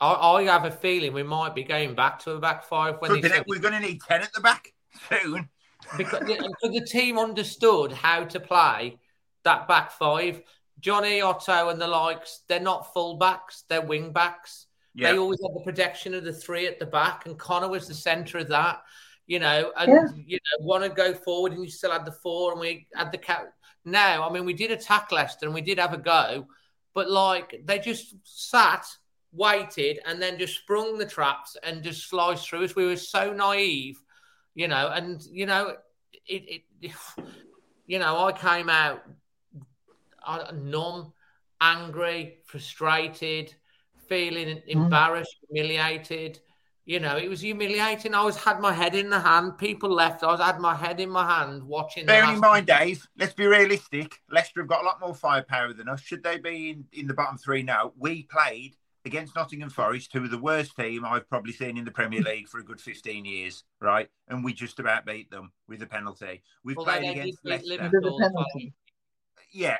I, 0.00 0.14
I 0.14 0.42
have 0.44 0.64
a 0.64 0.70
feeling 0.70 1.12
we 1.12 1.22
might 1.22 1.54
be 1.54 1.64
going 1.64 1.94
back 1.94 2.18
to 2.20 2.32
a 2.32 2.40
back 2.40 2.64
five. 2.64 2.96
When 3.00 3.12
we're 3.12 3.58
going 3.58 3.74
to 3.74 3.80
need 3.80 4.00
ten 4.00 4.22
at 4.22 4.32
the 4.32 4.40
back 4.40 4.72
soon. 5.08 5.48
because 5.96 6.20
the, 6.20 6.54
the 6.62 6.86
team 6.86 7.18
understood 7.18 7.92
how 7.92 8.24
to 8.24 8.40
play 8.40 8.98
that 9.44 9.68
back 9.68 9.92
five. 9.92 10.42
Jonny 10.80 11.20
Otto 11.20 11.68
and 11.68 11.80
the 11.80 11.86
likes, 11.86 12.40
they're 12.48 12.58
not 12.58 12.92
full 12.92 13.16
backs, 13.16 13.64
they're 13.68 13.82
wing 13.82 14.12
backs. 14.12 14.66
Yeah. 14.94 15.12
They 15.12 15.18
always 15.18 15.40
had 15.40 15.54
the 15.54 15.64
protection 15.64 16.14
of 16.14 16.24
the 16.24 16.32
three 16.32 16.66
at 16.66 16.78
the 16.78 16.86
back, 16.86 17.26
and 17.26 17.38
Conor 17.38 17.68
was 17.68 17.86
the 17.86 17.94
centre 17.94 18.38
of 18.38 18.48
that. 18.48 18.82
You 19.32 19.38
know, 19.38 19.72
and 19.78 19.90
yeah. 19.90 20.22
you 20.26 20.36
know, 20.36 20.66
want 20.66 20.84
to 20.84 20.90
go 20.90 21.14
forward, 21.14 21.52
and 21.52 21.64
you 21.64 21.70
still 21.70 21.90
had 21.90 22.04
the 22.04 22.12
four, 22.12 22.52
and 22.52 22.60
we 22.60 22.86
had 22.94 23.10
the 23.10 23.16
cat. 23.16 23.54
Now, 23.82 24.28
I 24.28 24.30
mean, 24.30 24.44
we 24.44 24.52
did 24.52 24.70
attack 24.70 25.10
Leicester, 25.10 25.46
and 25.46 25.54
we 25.54 25.62
did 25.62 25.78
have 25.78 25.94
a 25.94 25.96
go, 25.96 26.46
but 26.92 27.10
like 27.10 27.62
they 27.64 27.78
just 27.78 28.14
sat 28.24 28.84
waited, 29.32 30.00
and 30.04 30.20
then 30.20 30.38
just 30.38 30.58
sprung 30.58 30.98
the 30.98 31.06
traps 31.06 31.56
and 31.62 31.82
just 31.82 32.10
sliced 32.10 32.46
through 32.46 32.64
us. 32.64 32.76
We 32.76 32.84
were 32.84 32.96
so 32.96 33.32
naive, 33.32 34.02
you 34.54 34.68
know, 34.68 34.88
and 34.88 35.22
you 35.22 35.46
know, 35.46 35.76
it, 36.26 36.62
it 36.82 36.92
you 37.86 37.98
know, 38.00 38.26
I 38.26 38.32
came 38.32 38.68
out 38.68 39.02
uh, 40.26 40.52
numb, 40.54 41.14
angry, 41.58 42.36
frustrated, 42.44 43.54
feeling 44.10 44.56
mm. 44.56 44.62
embarrassed, 44.66 45.36
humiliated. 45.48 46.38
You 46.84 46.98
know, 46.98 47.16
it 47.16 47.28
was 47.28 47.40
humiliating. 47.40 48.12
I 48.12 48.18
always 48.18 48.36
had 48.36 48.60
my 48.60 48.72
head 48.72 48.96
in 48.96 49.08
the 49.08 49.20
hand. 49.20 49.56
People 49.56 49.90
left. 49.90 50.24
I 50.24 50.32
was 50.32 50.40
had 50.40 50.58
my 50.58 50.74
head 50.74 50.98
in 50.98 51.10
my 51.10 51.24
hand 51.24 51.62
watching. 51.62 52.06
Bearing 52.06 52.34
in 52.34 52.40
mind, 52.40 52.66
Dave, 52.66 53.06
let's 53.16 53.34
be 53.34 53.46
realistic. 53.46 54.18
Leicester 54.28 54.60
have 54.62 54.68
got 54.68 54.82
a 54.82 54.86
lot 54.86 55.00
more 55.00 55.14
firepower 55.14 55.72
than 55.72 55.88
us. 55.88 56.00
Should 56.00 56.24
they 56.24 56.38
be 56.38 56.70
in, 56.70 56.84
in 56.92 57.06
the 57.06 57.14
bottom 57.14 57.38
three 57.38 57.62
now? 57.62 57.92
We 57.96 58.24
played 58.24 58.74
against 59.04 59.36
Nottingham 59.36 59.70
Forest, 59.70 60.12
who 60.12 60.24
are 60.24 60.28
the 60.28 60.38
worst 60.38 60.76
team 60.76 61.04
I've 61.04 61.28
probably 61.28 61.52
seen 61.52 61.78
in 61.78 61.84
the 61.84 61.90
Premier 61.90 62.20
League 62.20 62.48
for 62.48 62.58
a 62.58 62.64
good 62.64 62.80
15 62.80 63.24
years, 63.24 63.64
right? 63.80 64.08
And 64.28 64.44
we 64.44 64.52
just 64.52 64.78
about 64.78 65.06
beat 65.06 65.30
them 65.30 65.52
with 65.68 65.82
a 65.82 65.86
penalty. 65.86 66.42
We've 66.64 66.76
well, 66.76 66.86
played 66.86 67.10
against 67.10 67.38
Leicester. 67.44 67.90
Yeah. 69.52 69.76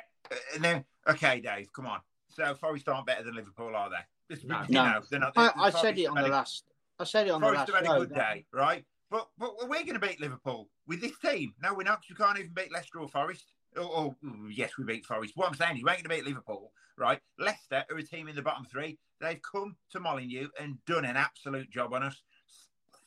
And 0.55 0.63
then, 0.63 0.85
okay, 1.07 1.41
Dave, 1.41 1.71
come 1.73 1.85
on. 1.85 1.99
So 2.29 2.53
Forest 2.55 2.89
aren't 2.89 3.07
better 3.07 3.23
than 3.23 3.35
Liverpool, 3.35 3.75
are 3.75 3.89
they? 3.89 4.37
No, 4.45 4.61
you 4.67 4.73
no. 4.73 4.85
Know, 4.85 5.01
they're 5.09 5.19
not, 5.19 5.35
they're, 5.35 5.51
I, 5.57 5.65
I 5.65 5.69
said 5.69 5.97
it 5.97 6.05
on 6.05 6.15
the 6.15 6.27
last. 6.27 6.63
I 7.03 7.05
said 7.05 7.27
it 7.27 7.31
on 7.31 7.41
Forest 7.41 7.67
the 7.67 7.73
last. 7.73 7.85
Forest 7.85 7.87
have 7.87 7.97
had 7.97 8.01
a 8.01 8.05
good 8.05 8.15
day, 8.15 8.45
right? 8.53 8.85
But 9.11 9.27
but 9.37 9.69
we're 9.69 9.83
going 9.83 9.93
to 9.93 9.99
beat 9.99 10.21
Liverpool 10.21 10.69
with 10.87 11.01
this 11.01 11.19
team. 11.19 11.53
No, 11.61 11.73
we're 11.73 11.83
not. 11.83 12.01
We 12.09 12.15
can't 12.15 12.39
even 12.39 12.53
beat 12.53 12.71
Leicester 12.71 12.99
or 12.99 13.09
Forest. 13.09 13.43
Oh, 13.75 14.15
oh, 14.23 14.49
yes, 14.49 14.71
we 14.77 14.85
beat 14.85 15.05
Forest. 15.05 15.33
What 15.35 15.49
I'm 15.49 15.55
saying, 15.55 15.77
you 15.77 15.89
ain't 15.89 16.03
going 16.03 16.03
to 16.03 16.09
beat 16.09 16.25
Liverpool, 16.25 16.71
right? 16.97 17.19
Leicester 17.37 17.83
are 17.89 17.97
a 17.97 18.03
team 18.03 18.27
in 18.27 18.35
the 18.35 18.41
bottom 18.41 18.65
three. 18.65 18.97
They've 19.19 19.41
come 19.41 19.75
to 19.91 19.99
Molineux 19.99 20.47
and 20.59 20.77
done 20.85 21.05
an 21.05 21.17
absolute 21.17 21.69
job 21.69 21.93
on 21.93 22.03
us. 22.03 22.21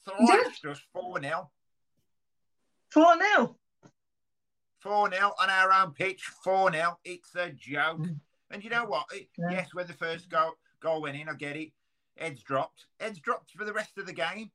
Thrashed 0.05 0.65
us 0.67 0.81
4 0.93 1.21
0. 1.23 1.51
4 2.91 3.19
0. 3.35 3.57
4 4.81 5.11
0 5.11 5.33
on 5.41 5.51
our 5.51 5.73
own 5.73 5.93
pitch. 5.93 6.23
4 6.45 6.73
0. 6.73 6.99
It's 7.05 7.35
a 7.35 7.51
joke. 7.51 8.01
Mm. 8.01 8.21
And 8.51 8.63
you 8.63 8.71
know 8.71 8.85
what? 8.85 9.07
It, 9.13 9.29
yeah. 9.39 9.51
Yes, 9.51 9.69
when 9.73 9.87
the 9.87 9.93
first 9.93 10.29
goal, 10.29 10.53
goal 10.81 11.03
went 11.03 11.17
in, 11.17 11.29
I 11.29 11.35
get 11.35 11.57
it. 11.57 11.73
Heads 12.17 12.43
dropped. 12.43 12.87
Ed's 13.01 13.21
dropped 13.21 13.53
for 13.53 13.65
the 13.65 13.73
rest 13.73 13.99
of 13.99 14.07
the 14.07 14.13
game. 14.13 14.51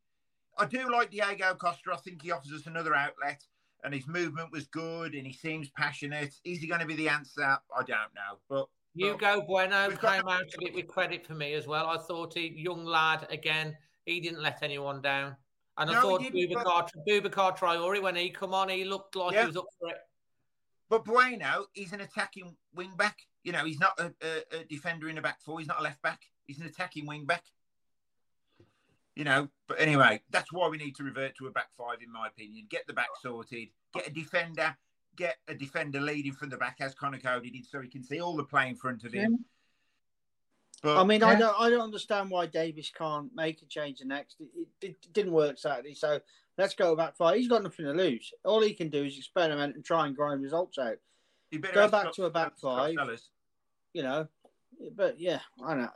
I 0.58 0.66
do 0.66 0.92
like 0.92 1.12
Diego 1.12 1.56
Costa. 1.56 1.92
I 1.94 1.98
think 1.98 2.22
he 2.22 2.32
offers 2.32 2.52
us 2.52 2.68
another 2.68 2.96
outlet 2.96 3.44
and 3.84 3.94
his 3.94 4.08
movement 4.08 4.52
was 4.52 4.68
good 4.68 5.14
and 5.14 5.26
he 5.26 5.34
seems 5.34 5.70
passionate. 5.70 6.34
Is 6.44 6.60
he 6.60 6.68
going 6.68 6.82
to 6.82 6.88
be 6.88 6.96
the 6.96 7.10
answer? 7.10 7.44
I 7.44 7.84
don't 7.86 8.14
know. 8.16 8.38
But 8.50 8.68
Hugo 8.96 9.42
Bueno 9.42 9.90
came 9.92 10.28
out 10.28 10.42
of 10.42 10.62
it 10.62 10.74
with 10.74 10.88
credit 10.88 11.26
for 11.26 11.34
me 11.34 11.54
as 11.54 11.68
well. 11.68 11.88
I 11.88 11.98
thought 11.98 12.34
he, 12.34 12.54
young 12.56 12.86
lad, 12.86 13.28
again, 13.30 13.76
he 14.06 14.20
didn't 14.20 14.42
let 14.42 14.62
anyone 14.62 15.02
down. 15.02 15.36
And 15.78 15.90
I 15.90 16.02
thought 16.02 16.22
Boubacar, 16.22 16.90
but... 16.94 17.08
Boubacar 17.08 17.58
Traore, 17.58 18.02
when 18.02 18.16
he 18.16 18.30
come 18.30 18.54
on, 18.54 18.70
he 18.70 18.84
looked 18.84 19.16
like 19.16 19.34
yeah. 19.34 19.42
he 19.42 19.48
was 19.48 19.58
up 19.58 19.68
for 19.80 19.90
it. 19.90 19.98
But 20.90 21.06
Bueno, 21.06 21.66
he's 21.74 21.94
an 21.94 22.02
attacking 22.02 22.56
wing 22.76 22.92
back. 22.98 23.18
You 23.44 23.54
know, 23.54 23.66
he's 23.66 23.80
not 23.80 23.98
a, 23.98 24.14
a, 24.22 24.60
a 24.60 24.64
defender 24.66 25.08
in 25.08 25.16
the 25.16 25.22
back 25.22 25.42
four. 25.42 25.60
He's 25.60 25.68
not 25.68 25.80
a 25.80 25.84
left 25.84 26.02
back. 26.02 26.20
He's 26.48 26.60
an 26.60 26.66
attacking 26.66 27.06
wing 27.06 27.26
back 27.26 27.44
you 29.16 29.24
know. 29.24 29.48
But 29.68 29.80
anyway, 29.80 30.22
that's 30.30 30.52
why 30.52 30.68
we 30.68 30.78
need 30.78 30.96
to 30.98 31.04
revert 31.04 31.36
to 31.38 31.48
a 31.48 31.52
back 31.52 31.70
five, 31.78 31.98
in 32.04 32.12
my 32.12 32.28
opinion. 32.28 32.66
Get 32.70 32.88
the 32.88 32.94
back 32.94 33.10
sorted, 33.22 33.70
get 33.94 34.08
a 34.08 34.12
defender, 34.12 34.76
get 35.16 35.38
a 35.48 35.54
defender 35.54 36.02
leading 36.02 36.34
from 36.34 36.50
the 36.50 36.58
back 36.58 36.78
as 36.80 36.94
Conor 36.94 37.20
Coady 37.20 37.52
did, 37.52 37.66
so 37.66 37.82
he 37.82 37.88
can 37.88 38.04
see 38.04 38.20
all 38.20 38.36
the 38.36 38.44
play 38.44 38.68
in 38.68 38.76
front 38.76 39.04
of 39.04 39.14
him. 39.14 39.46
But, 40.84 40.98
I 40.98 41.04
mean, 41.04 41.22
yeah. 41.22 41.28
I 41.28 41.36
don't, 41.36 41.56
I 41.60 41.70
don't 41.70 41.82
understand 41.82 42.32
why 42.32 42.48
Davis 42.48 42.90
can't 42.90 43.30
make 43.36 43.62
a 43.62 43.66
change 43.66 44.00
the 44.00 44.06
next. 44.06 44.38
It, 44.40 44.48
it, 44.82 44.88
it, 44.88 45.14
didn't 45.14 45.32
work 45.32 45.60
Saturday, 45.60 45.94
so 45.94 46.20
let's 46.58 46.74
go 46.74 46.96
back 46.96 47.16
five. 47.16 47.38
He's 47.38 47.48
got 47.48 47.62
nothing 47.62 47.86
to 47.86 47.92
lose. 47.92 48.32
All 48.44 48.62
he 48.62 48.74
can 48.74 48.90
do 48.90 49.04
is 49.04 49.16
experiment 49.16 49.76
and 49.76 49.86
try 49.86 50.08
and 50.08 50.16
grind 50.16 50.42
results 50.42 50.80
out. 50.80 50.96
Go 51.74 51.88
back 51.88 52.14
to 52.14 52.26
a 52.26 52.32
back 52.32 52.58
five. 52.58 52.96
You 53.94 54.04
know, 54.04 54.28
but 54.96 55.20
yeah, 55.20 55.42
I 55.64 55.76
know. 55.76 55.90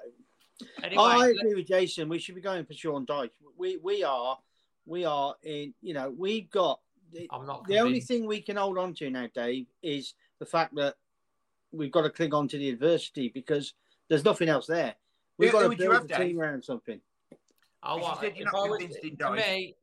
Anyway, 0.84 1.04
I 1.04 1.28
agree 1.30 1.56
with 1.56 1.68
Jason. 1.68 2.10
We 2.10 2.20
should 2.20 2.36
be 2.36 2.42
going 2.42 2.66
for 2.66 2.74
Sean 2.74 3.06
Dyche. 3.06 3.32
We 3.58 3.78
we 3.78 4.04
are 4.04 4.38
we 4.86 5.06
are 5.06 5.36
in. 5.44 5.74
You 5.82 5.94
know, 5.94 6.14
we've 6.18 6.50
got. 6.50 6.80
The, 7.12 7.28
I'm 7.32 7.46
not. 7.46 7.68
The 7.68 7.80
only 7.80 8.00
thing 8.00 8.26
we 8.26 8.42
can 8.42 8.58
hold 8.58 8.78
on 8.78 8.94
to 8.96 9.10
now, 9.10 9.28
Dave, 9.34 9.68
is 9.84 10.14
the 10.40 10.46
fact 10.46 10.76
that 10.76 10.96
we've 11.72 11.92
got 11.92 12.02
to 12.02 12.10
cling 12.10 12.34
on 12.34 12.48
to 12.50 12.58
the 12.58 12.70
adversity 12.70 13.30
because 13.30 13.74
there's 14.10 14.24
nothing 14.24 14.50
else 14.50 14.68
there. 14.68 14.96
We've 15.38 15.52
got 15.52 15.70
to 15.70 15.76
build 15.76 16.10
a 16.12 16.18
team 16.18 16.40
around 16.40 16.64
something. 16.64 17.02
Oh, 17.84 17.98
well, 17.98 18.20
if 18.22 18.48
I 18.48 18.68
was, 18.68 18.80
to 19.20 19.32
me, 19.32 19.76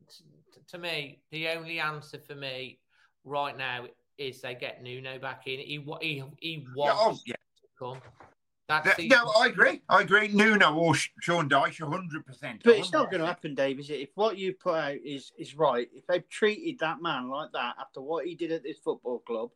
to 0.68 0.78
me, 0.78 1.20
the 1.30 1.48
only 1.48 1.78
answer 1.78 2.18
for 2.18 2.34
me 2.34 2.78
right 3.24 3.56
now 3.56 3.84
is 4.18 4.40
they 4.40 4.54
get 4.54 4.82
Nuno 4.82 5.18
back 5.18 5.46
in. 5.46 5.60
He 5.60 5.84
he 6.00 6.24
he 6.40 6.66
wants 6.74 7.00
yeah, 7.00 7.06
oh, 7.06 7.18
yeah. 7.26 7.34
to 7.34 7.68
come. 7.78 7.98
That's 8.84 8.96
the... 8.96 9.08
No, 9.08 9.32
I 9.38 9.46
agree. 9.46 9.82
I 9.88 10.02
agree. 10.02 10.28
Nuno 10.28 10.74
or 10.74 10.94
Sean 10.94 11.48
Dyche, 11.48 11.80
hundred 11.86 12.24
percent. 12.26 12.62
But 12.64 12.76
it's 12.76 12.92
not 12.92 13.10
going 13.10 13.20
to 13.20 13.26
happen, 13.26 13.54
Dave. 13.54 13.78
Is 13.78 13.90
it? 13.90 14.00
If 14.00 14.10
what 14.14 14.38
you 14.38 14.52
put 14.54 14.74
out 14.74 14.96
is 15.04 15.32
is 15.38 15.54
right, 15.54 15.88
if 15.94 16.06
they've 16.06 16.28
treated 16.28 16.78
that 16.80 17.02
man 17.02 17.28
like 17.28 17.52
that 17.52 17.74
after 17.80 18.00
what 18.00 18.26
he 18.26 18.34
did 18.34 18.52
at 18.52 18.62
this 18.62 18.78
football 18.78 19.18
club, 19.20 19.50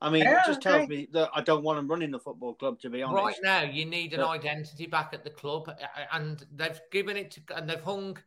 I 0.00 0.10
mean, 0.10 0.22
Yeah, 0.22 0.40
it 0.40 0.46
just 0.46 0.60
tells 0.62 0.82
okay. 0.82 0.86
me 0.86 1.08
that 1.12 1.30
I 1.34 1.40
don't 1.40 1.64
want 1.64 1.78
him 1.78 1.88
running 1.88 2.10
the 2.10 2.18
football 2.20 2.54
club. 2.54 2.78
To 2.80 2.90
be 2.90 3.02
honest, 3.02 3.22
Right 3.24 3.36
now, 3.42 3.62
you 3.62 3.84
need 3.84 4.12
an 4.14 4.20
But- 4.20 4.28
identity 4.28 4.86
back 4.86 5.10
at 5.12 5.24
the 5.24 5.30
club, 5.30 5.70
and 6.12 6.44
they've 6.54 6.80
given 6.92 7.16
it 7.16 7.30
to, 7.32 7.40
and 7.56 7.68
they've 7.68 7.82
hung 7.82 8.18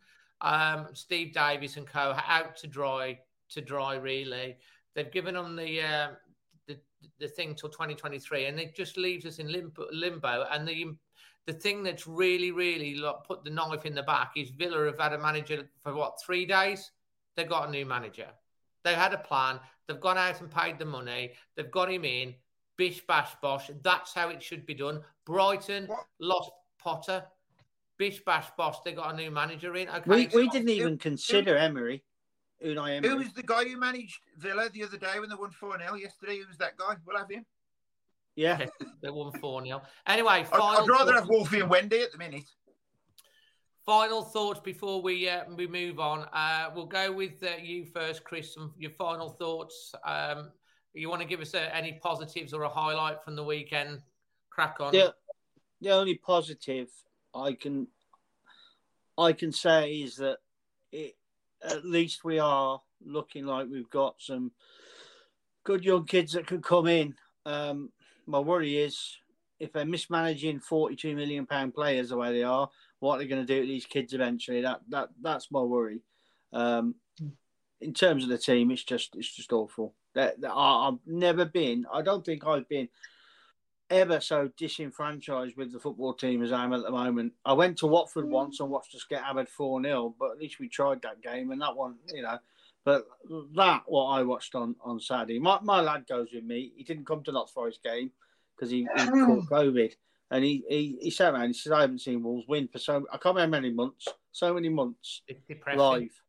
um, 0.41 0.87
Steve 0.93 1.33
Davis 1.33 1.77
and 1.77 1.87
co 1.87 2.15
out 2.27 2.57
to 2.57 2.67
dry, 2.67 3.19
to 3.49 3.61
dry. 3.61 3.95
Really, 3.95 4.57
they've 4.95 5.11
given 5.11 5.35
them 5.35 5.55
the 5.55 5.81
uh, 5.81 6.07
the 6.75 6.79
the 7.19 7.27
thing 7.27 7.55
till 7.55 7.69
2023, 7.69 8.45
and 8.45 8.59
it 8.59 8.75
just 8.75 8.97
leaves 8.97 9.25
us 9.25 9.39
in 9.39 9.51
limbo. 9.51 9.87
limbo. 9.91 10.45
And 10.51 10.67
the 10.67 10.95
the 11.47 11.53
thing 11.53 11.81
that's 11.83 12.05
really, 12.05 12.51
really 12.51 12.95
like, 12.95 13.23
put 13.23 13.43
the 13.43 13.49
knife 13.49 13.85
in 13.85 13.95
the 13.95 14.03
back 14.03 14.33
is 14.35 14.51
Villa 14.51 14.85
have 14.85 14.99
had 14.99 15.13
a 15.13 15.17
manager 15.17 15.67
for 15.79 15.93
what 15.93 16.21
three 16.23 16.45
days. 16.45 16.91
They've 17.35 17.49
got 17.49 17.67
a 17.67 17.71
new 17.71 17.85
manager. 17.85 18.27
They 18.83 18.93
had 18.93 19.13
a 19.13 19.17
plan. 19.17 19.59
They've 19.87 19.99
gone 19.99 20.17
out 20.17 20.39
and 20.41 20.51
paid 20.51 20.77
the 20.77 20.85
money. 20.85 21.33
They've 21.55 21.71
got 21.71 21.91
him 21.91 22.05
in. 22.05 22.35
Bish 22.77 23.01
bash 23.07 23.31
bosh. 23.41 23.69
That's 23.83 24.13
how 24.13 24.29
it 24.29 24.41
should 24.41 24.65
be 24.65 24.73
done. 24.73 25.01
Brighton 25.25 25.87
What? 25.87 26.05
lost 26.19 26.51
Potter. 26.79 27.23
Bish 27.97 28.23
bash 28.23 28.47
bosh. 28.57 28.77
They 28.83 28.93
got 28.93 29.13
a 29.13 29.17
new 29.17 29.29
manager 29.31 29.75
in. 29.75 29.87
Okay, 29.89 30.03
we, 30.05 30.27
we 30.33 30.45
so- 30.45 30.51
didn't 30.51 30.69
even 30.69 30.97
consider 30.97 31.55
Emery, 31.57 32.03
Unai 32.65 32.97
Emery. 32.97 33.09
Who 33.09 33.17
was 33.17 33.33
the 33.33 33.43
guy 33.43 33.65
who 33.65 33.77
managed 33.77 34.19
Villa 34.37 34.69
the 34.69 34.83
other 34.83 34.97
day 34.97 35.19
when 35.19 35.29
they 35.29 35.35
won 35.35 35.51
4 35.51 35.79
0 35.79 35.95
yesterday? 35.95 36.37
Who 36.39 36.47
was 36.47 36.57
that 36.57 36.77
guy? 36.77 36.95
We'll 37.05 37.17
have 37.17 37.29
him. 37.29 37.45
yeah, 38.35 38.65
They 39.01 39.09
won 39.09 39.31
four 39.39 39.63
0 39.65 39.81
Anyway, 40.07 40.29
I'd, 40.29 40.47
final 40.47 40.83
I'd 40.83 40.89
rather 40.89 41.11
thoughts- 41.11 41.19
have 41.21 41.29
Wolfie 41.29 41.59
and 41.61 41.69
Wendy 41.69 42.01
at 42.01 42.11
the 42.11 42.17
minute. 42.17 42.43
Final 43.85 44.21
thoughts 44.23 44.59
before 44.59 45.01
we 45.01 45.27
uh, 45.27 45.43
we 45.55 45.65
move 45.65 45.99
on. 45.99 46.27
Uh, 46.31 46.69
we'll 46.75 46.85
go 46.85 47.11
with 47.11 47.41
uh, 47.43 47.57
you 47.61 47.83
first, 47.85 48.23
Chris. 48.23 48.53
Some 48.53 48.73
your 48.77 48.91
final 48.91 49.31
thoughts. 49.31 49.93
Um, 50.05 50.51
you 50.93 51.09
want 51.09 51.21
to 51.21 51.27
give 51.27 51.39
us 51.41 51.55
uh, 51.55 51.67
any 51.73 51.93
positives 51.93 52.53
or 52.53 52.61
a 52.61 52.69
highlight 52.69 53.23
from 53.23 53.35
the 53.35 53.43
weekend? 53.43 54.01
Crack 54.51 54.75
on. 54.79 54.91
the, 54.91 55.15
the 55.81 55.89
only 55.89 56.15
positive 56.15 56.89
I 57.33 57.53
can 57.53 57.87
I 59.17 59.33
can 59.33 59.51
say 59.51 59.93
is 59.93 60.17
that 60.17 60.37
it, 60.91 61.15
at 61.63 61.85
least 61.85 62.23
we 62.23 62.39
are 62.39 62.81
looking 63.05 63.45
like 63.45 63.67
we've 63.69 63.89
got 63.89 64.15
some 64.19 64.51
good 65.63 65.83
young 65.83 66.05
kids 66.05 66.33
that 66.33 66.47
can 66.47 66.61
come 66.61 66.87
in. 66.87 67.15
Um, 67.45 67.89
my 68.25 68.39
worry 68.39 68.77
is 68.77 69.17
if 69.59 69.71
they're 69.73 69.85
mismanaging 69.85 70.59
forty-two 70.59 71.15
million 71.15 71.45
pound 71.45 71.73
players 71.73 72.09
the 72.09 72.17
way 72.17 72.31
they 72.31 72.43
are, 72.43 72.69
what 72.99 73.15
are 73.15 73.17
they 73.19 73.27
going 73.27 73.45
to 73.45 73.53
do 73.53 73.61
to 73.61 73.67
these 73.67 73.85
kids 73.85 74.13
eventually? 74.13 74.61
That 74.61 74.81
that 74.89 75.09
that's 75.21 75.51
my 75.51 75.61
worry. 75.61 76.01
Um, 76.53 76.95
in 77.79 77.93
terms 77.93 78.23
of 78.23 78.29
the 78.29 78.37
team, 78.37 78.71
it's 78.71 78.83
just 78.83 79.15
it's 79.15 79.35
just 79.35 79.53
awful. 79.53 79.93
That, 80.13 80.35
I've 80.45 80.99
never 81.05 81.45
been. 81.45 81.85
I 81.91 82.01
don't 82.01 82.25
think 82.25 82.45
I've 82.45 82.67
been 82.67 82.89
ever 83.91 84.19
so 84.19 84.49
disenfranchised 84.57 85.55
with 85.57 85.71
the 85.71 85.79
football 85.79 86.13
team 86.13 86.41
as 86.41 86.51
I 86.51 86.63
am 86.63 86.73
at 86.73 86.81
the 86.81 86.89
moment. 86.91 87.33
I 87.45 87.53
went 87.53 87.77
to 87.79 87.87
Watford 87.87 88.27
once 88.27 88.59
and 88.59 88.69
watched 88.69 88.95
us 88.95 89.03
get 89.07 89.23
hammered 89.23 89.49
4 89.49 89.83
0, 89.83 90.15
but 90.19 90.31
at 90.31 90.39
least 90.39 90.59
we 90.59 90.67
tried 90.69 91.01
that 91.03 91.21
game 91.21 91.51
and 91.51 91.61
that 91.61 91.75
one, 91.75 91.95
you 92.13 92.23
know. 92.23 92.39
But 92.83 93.05
that, 93.53 93.83
what 93.85 94.05
I 94.05 94.23
watched 94.23 94.55
on, 94.55 94.75
on 94.83 94.99
Saturday, 94.99 95.37
my, 95.37 95.59
my 95.61 95.81
lad 95.81 96.07
goes 96.07 96.29
with 96.33 96.43
me. 96.43 96.71
He 96.75 96.83
didn't 96.83 97.05
come 97.05 97.21
to 97.23 97.31
Notts 97.31 97.51
Forest 97.51 97.83
game 97.83 98.09
because 98.55 98.71
he, 98.71 98.87
he 98.97 99.05
caught 99.09 99.45
COVID. 99.49 99.93
And 100.31 100.43
he, 100.45 100.63
he, 100.69 100.97
he 101.01 101.11
sat 101.11 101.33
around, 101.33 101.43
and 101.43 101.49
he 101.53 101.59
said, 101.59 101.73
I 101.73 101.81
haven't 101.81 101.99
seen 101.99 102.23
Wolves 102.23 102.47
win 102.47 102.69
for 102.69 102.79
so, 102.79 103.05
I 103.11 103.17
can't 103.17 103.35
remember 103.35 103.57
how 103.57 103.61
many 103.61 103.73
months, 103.73 104.07
so 104.31 104.53
many 104.53 104.69
months 104.69 105.21
It's 105.27 105.41
depressing. 105.47 105.79
live. 105.79 106.21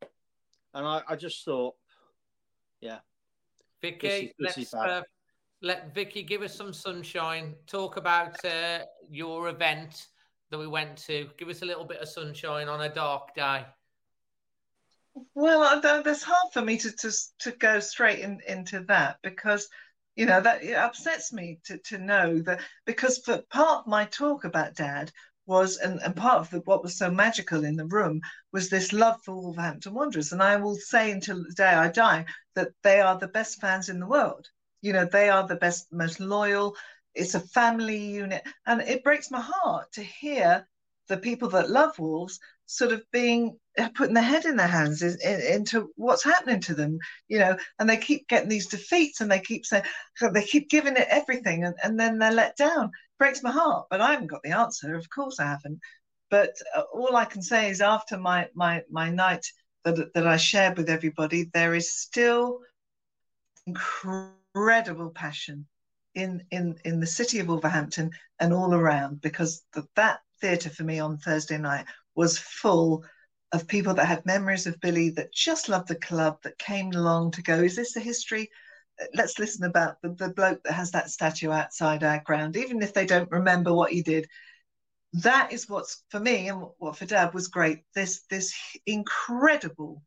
And 0.74 0.84
I, 0.86 1.02
I 1.08 1.14
just 1.16 1.44
thought, 1.44 1.76
yeah. 2.80 2.98
Vicky, 3.80 4.08
This 4.08 4.22
is- 4.22 4.28
this 4.28 4.34
let's 4.38 4.58
is 4.58 4.70
bad. 4.72 4.88
uh, 4.90 5.02
let 5.62 5.94
Vicky 5.94 6.24
give 6.24 6.42
us 6.42 6.54
some 6.54 6.72
sunshine. 6.72 7.54
Talk 7.66 7.96
about 7.96 8.44
uh, 8.44 8.80
your 9.08 9.48
event 9.48 10.08
that 10.50 10.58
we 10.58 10.66
went 10.66 10.96
to. 11.06 11.28
Give 11.38 11.48
us 11.48 11.62
a 11.62 11.64
little 11.64 11.84
bit 11.84 12.00
of 12.00 12.08
sunshine 12.08 12.68
on 12.68 12.80
a 12.82 12.92
dark 12.92 13.34
day. 13.34 13.64
Well, 15.34 15.80
there's 15.80 16.22
hard 16.22 16.52
for 16.52 16.62
me 16.62 16.78
to 16.78 16.90
to, 16.90 17.12
to 17.40 17.52
go 17.52 17.80
straight 17.80 18.20
in, 18.20 18.40
into 18.48 18.80
that 18.88 19.18
because 19.22 19.68
you 20.16 20.26
know 20.26 20.40
that 20.40 20.64
it 20.64 20.74
upsets 20.74 21.32
me 21.32 21.60
to, 21.64 21.78
to 21.78 21.98
know 21.98 22.40
that 22.40 22.60
because 22.86 23.18
for 23.18 23.42
part 23.50 23.80
of 23.80 23.86
my 23.86 24.06
talk 24.06 24.44
about 24.44 24.74
dad 24.74 25.12
was 25.46 25.76
and, 25.76 26.00
and 26.02 26.16
part 26.16 26.38
of 26.38 26.50
the, 26.50 26.60
what 26.60 26.82
was 26.82 26.96
so 26.96 27.10
magical 27.10 27.64
in 27.64 27.76
the 27.76 27.86
room 27.86 28.20
was 28.52 28.68
this 28.68 28.92
love 28.92 29.20
for 29.22 29.34
Wolverhampton 29.34 29.92
Wanderers 29.92 30.32
and 30.32 30.42
I 30.42 30.56
will 30.56 30.76
say 30.76 31.10
until 31.10 31.42
the 31.42 31.54
day 31.54 31.64
I 31.64 31.88
die 31.88 32.24
that 32.54 32.72
they 32.82 33.00
are 33.00 33.18
the 33.18 33.28
best 33.28 33.60
fans 33.60 33.88
in 33.88 34.00
the 34.00 34.06
world 34.06 34.48
you 34.82 34.92
know 34.92 35.06
they 35.10 35.28
are 35.30 35.46
the 35.46 35.56
best 35.56 35.92
most 35.92 36.20
loyal 36.20 36.76
it's 37.14 37.34
a 37.34 37.40
family 37.40 37.98
unit 37.98 38.42
and 38.66 38.80
it 38.82 39.04
breaks 39.04 39.30
my 39.30 39.40
heart 39.40 39.90
to 39.92 40.02
hear 40.02 40.66
the 41.08 41.16
people 41.16 41.48
that 41.50 41.70
love 41.70 41.98
Wolves 41.98 42.38
sort 42.66 42.92
of 42.92 43.02
being 43.12 43.58
uh, 43.78 43.88
putting 43.94 44.14
their 44.14 44.22
head 44.22 44.44
in 44.44 44.56
their 44.56 44.66
hands 44.66 45.02
in, 45.02 45.16
in, 45.24 45.40
into 45.40 45.90
what's 45.96 46.24
happening 46.24 46.60
to 46.60 46.74
them, 46.74 46.98
you 47.28 47.38
know, 47.38 47.56
and 47.78 47.88
they 47.88 47.96
keep 47.96 48.26
getting 48.28 48.48
these 48.48 48.66
defeats 48.66 49.20
and 49.20 49.30
they 49.30 49.40
keep 49.40 49.66
saying, 49.66 49.84
they 50.32 50.44
keep 50.44 50.70
giving 50.70 50.96
it 50.96 51.06
everything 51.10 51.64
and, 51.64 51.74
and 51.82 51.98
then 51.98 52.18
they're 52.18 52.32
let 52.32 52.56
down. 52.56 52.90
Breaks 53.18 53.42
my 53.42 53.50
heart, 53.50 53.86
but 53.90 54.00
I 54.00 54.12
haven't 54.12 54.28
got 54.28 54.42
the 54.42 54.56
answer. 54.56 54.94
Of 54.94 55.08
course 55.10 55.38
I 55.38 55.44
haven't. 55.44 55.80
But 56.30 56.54
uh, 56.74 56.82
all 56.94 57.14
I 57.14 57.26
can 57.26 57.42
say 57.42 57.70
is 57.70 57.80
after 57.80 58.16
my, 58.16 58.48
my, 58.54 58.82
my 58.90 59.10
night 59.10 59.46
that, 59.84 60.12
that 60.14 60.26
I 60.26 60.38
shared 60.38 60.78
with 60.78 60.88
everybody, 60.88 61.50
there 61.52 61.74
is 61.74 61.92
still 61.92 62.60
incredible 63.66 64.41
passion 65.14 65.66
in, 66.14 66.44
in, 66.50 66.76
in 66.84 67.00
the 67.00 67.06
city 67.06 67.38
of 67.38 67.48
Wolverhampton 67.48 68.10
and 68.38 68.52
all 68.52 68.74
around 68.74 69.20
because 69.20 69.62
the, 69.72 69.86
that 69.96 70.20
theatre 70.40 70.70
for 70.70 70.84
me 70.84 71.00
on 71.00 71.18
Thursday 71.18 71.58
night 71.58 71.86
was 72.14 72.38
full 72.38 73.04
of 73.52 73.68
people 73.68 73.94
that 73.94 74.06
had 74.06 74.26
memories 74.26 74.66
of 74.66 74.80
Billy 74.80 75.10
that 75.10 75.32
just 75.32 75.68
loved 75.68 75.88
the 75.88 75.94
club 75.94 76.38
that 76.42 76.58
came 76.58 76.90
along 76.92 77.32
to 77.32 77.42
go, 77.42 77.54
is 77.54 77.76
this 77.76 77.92
the 77.92 78.00
history? 78.00 78.50
Let's 79.14 79.38
listen 79.38 79.64
about 79.64 80.00
the, 80.02 80.10
the 80.10 80.30
bloke 80.30 80.62
that 80.64 80.72
has 80.72 80.90
that 80.92 81.10
statue 81.10 81.50
outside 81.50 82.02
our 82.02 82.22
ground, 82.24 82.56
even 82.56 82.82
if 82.82 82.94
they 82.94 83.06
don't 83.06 83.30
remember 83.30 83.72
what 83.72 83.92
he 83.92 84.02
did. 84.02 84.26
That 85.14 85.52
is 85.52 85.68
what's 85.68 86.02
for 86.08 86.20
me 86.20 86.48
and 86.48 86.64
what 86.78 86.96
for 86.96 87.04
Dad 87.04 87.34
was 87.34 87.48
great. 87.48 87.80
This 87.94 88.22
this 88.30 88.54
incredible, 88.86 90.02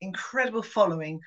incredible 0.00 0.62
following 0.62 1.20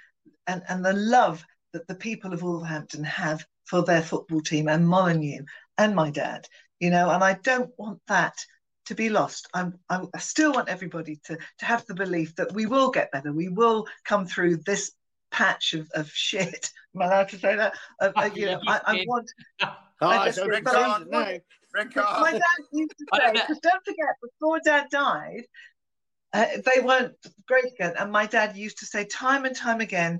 and, 0.45 0.61
and 0.67 0.85
the 0.85 0.93
love 0.93 1.43
that 1.73 1.87
the 1.87 1.95
people 1.95 2.33
of 2.33 2.41
Wolverhampton 2.41 3.03
have 3.03 3.45
for 3.65 3.83
their 3.83 4.01
football 4.01 4.41
team 4.41 4.67
and 4.67 4.87
Molineux 4.87 5.43
and 5.77 5.95
my 5.95 6.11
dad, 6.11 6.47
you 6.79 6.89
know, 6.89 7.09
and 7.09 7.23
I 7.23 7.33
don't 7.33 7.71
want 7.77 7.99
that 8.07 8.35
to 8.85 8.95
be 8.95 9.09
lost. 9.09 9.47
I'm, 9.53 9.79
I'm, 9.89 10.07
I 10.13 10.19
still 10.19 10.53
want 10.53 10.69
everybody 10.69 11.19
to, 11.25 11.37
to 11.59 11.65
have 11.65 11.85
the 11.85 11.95
belief 11.95 12.35
that 12.35 12.53
we 12.53 12.65
will 12.65 12.91
get 12.91 13.11
better. 13.11 13.31
We 13.31 13.49
will 13.49 13.87
come 14.03 14.25
through 14.25 14.57
this 14.57 14.91
patch 15.31 15.73
of, 15.73 15.89
of 15.95 16.09
shit. 16.11 16.69
Am 16.95 17.01
I 17.01 17.05
allowed 17.05 17.29
to 17.29 17.39
say 17.39 17.55
that? 17.55 17.73
Uh, 17.99 18.11
uh, 18.15 18.29
you 18.35 18.45
know, 18.47 18.61
I, 18.67 18.81
I 18.85 19.03
want. 19.07 19.31
oh, 19.63 19.75
I 20.01 20.27
it's 20.27 20.37
just- 20.37 20.39
over 20.39 20.61
but 20.61 20.75
I 20.75 20.97
season 20.97 21.09
now. 21.09 21.27
My 22.21 22.31
dad 22.33 22.41
used 22.71 22.91
to 22.99 23.05
say, 23.13 23.19
don't 23.19 23.33
because 23.33 23.59
don't 23.59 23.85
forget, 23.85 24.15
before 24.21 24.59
Dad 24.63 24.87
died, 24.91 25.43
uh, 26.33 26.45
they 26.65 26.81
weren't 26.81 27.13
great 27.47 27.65
again. 27.65 27.93
And 27.97 28.11
my 28.11 28.25
dad 28.27 28.55
used 28.55 28.79
to 28.79 28.85
say 28.85 29.05
time 29.05 29.45
and 29.45 29.55
time 29.55 29.81
again, 29.81 30.19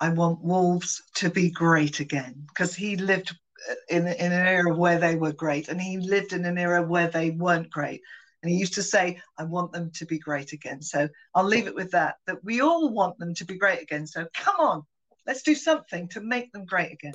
I 0.00 0.08
want 0.10 0.42
Wolves 0.42 1.02
to 1.16 1.30
be 1.30 1.50
great 1.50 2.00
again. 2.00 2.46
Because 2.48 2.74
he 2.74 2.96
lived 2.96 3.36
uh, 3.70 3.74
in, 3.88 4.06
in 4.06 4.32
an 4.32 4.46
era 4.46 4.74
where 4.74 4.98
they 4.98 5.16
were 5.16 5.32
great 5.32 5.68
and 5.68 5.80
he 5.80 5.98
lived 5.98 6.32
in 6.32 6.44
an 6.44 6.58
era 6.58 6.82
where 6.82 7.08
they 7.08 7.30
weren't 7.30 7.70
great. 7.70 8.00
And 8.42 8.50
he 8.50 8.58
used 8.58 8.74
to 8.74 8.82
say, 8.82 9.20
I 9.38 9.44
want 9.44 9.72
them 9.72 9.90
to 9.94 10.04
be 10.04 10.18
great 10.18 10.52
again. 10.52 10.82
So 10.82 11.08
I'll 11.34 11.44
leave 11.44 11.66
it 11.66 11.74
with 11.74 11.90
that, 11.92 12.16
that 12.26 12.44
we 12.44 12.60
all 12.60 12.92
want 12.92 13.18
them 13.18 13.34
to 13.34 13.44
be 13.44 13.56
great 13.56 13.80
again. 13.80 14.06
So 14.06 14.26
come 14.34 14.56
on, 14.58 14.82
let's 15.26 15.42
do 15.42 15.54
something 15.54 16.08
to 16.08 16.20
make 16.20 16.52
them 16.52 16.66
great 16.66 16.92
again. 16.92 17.14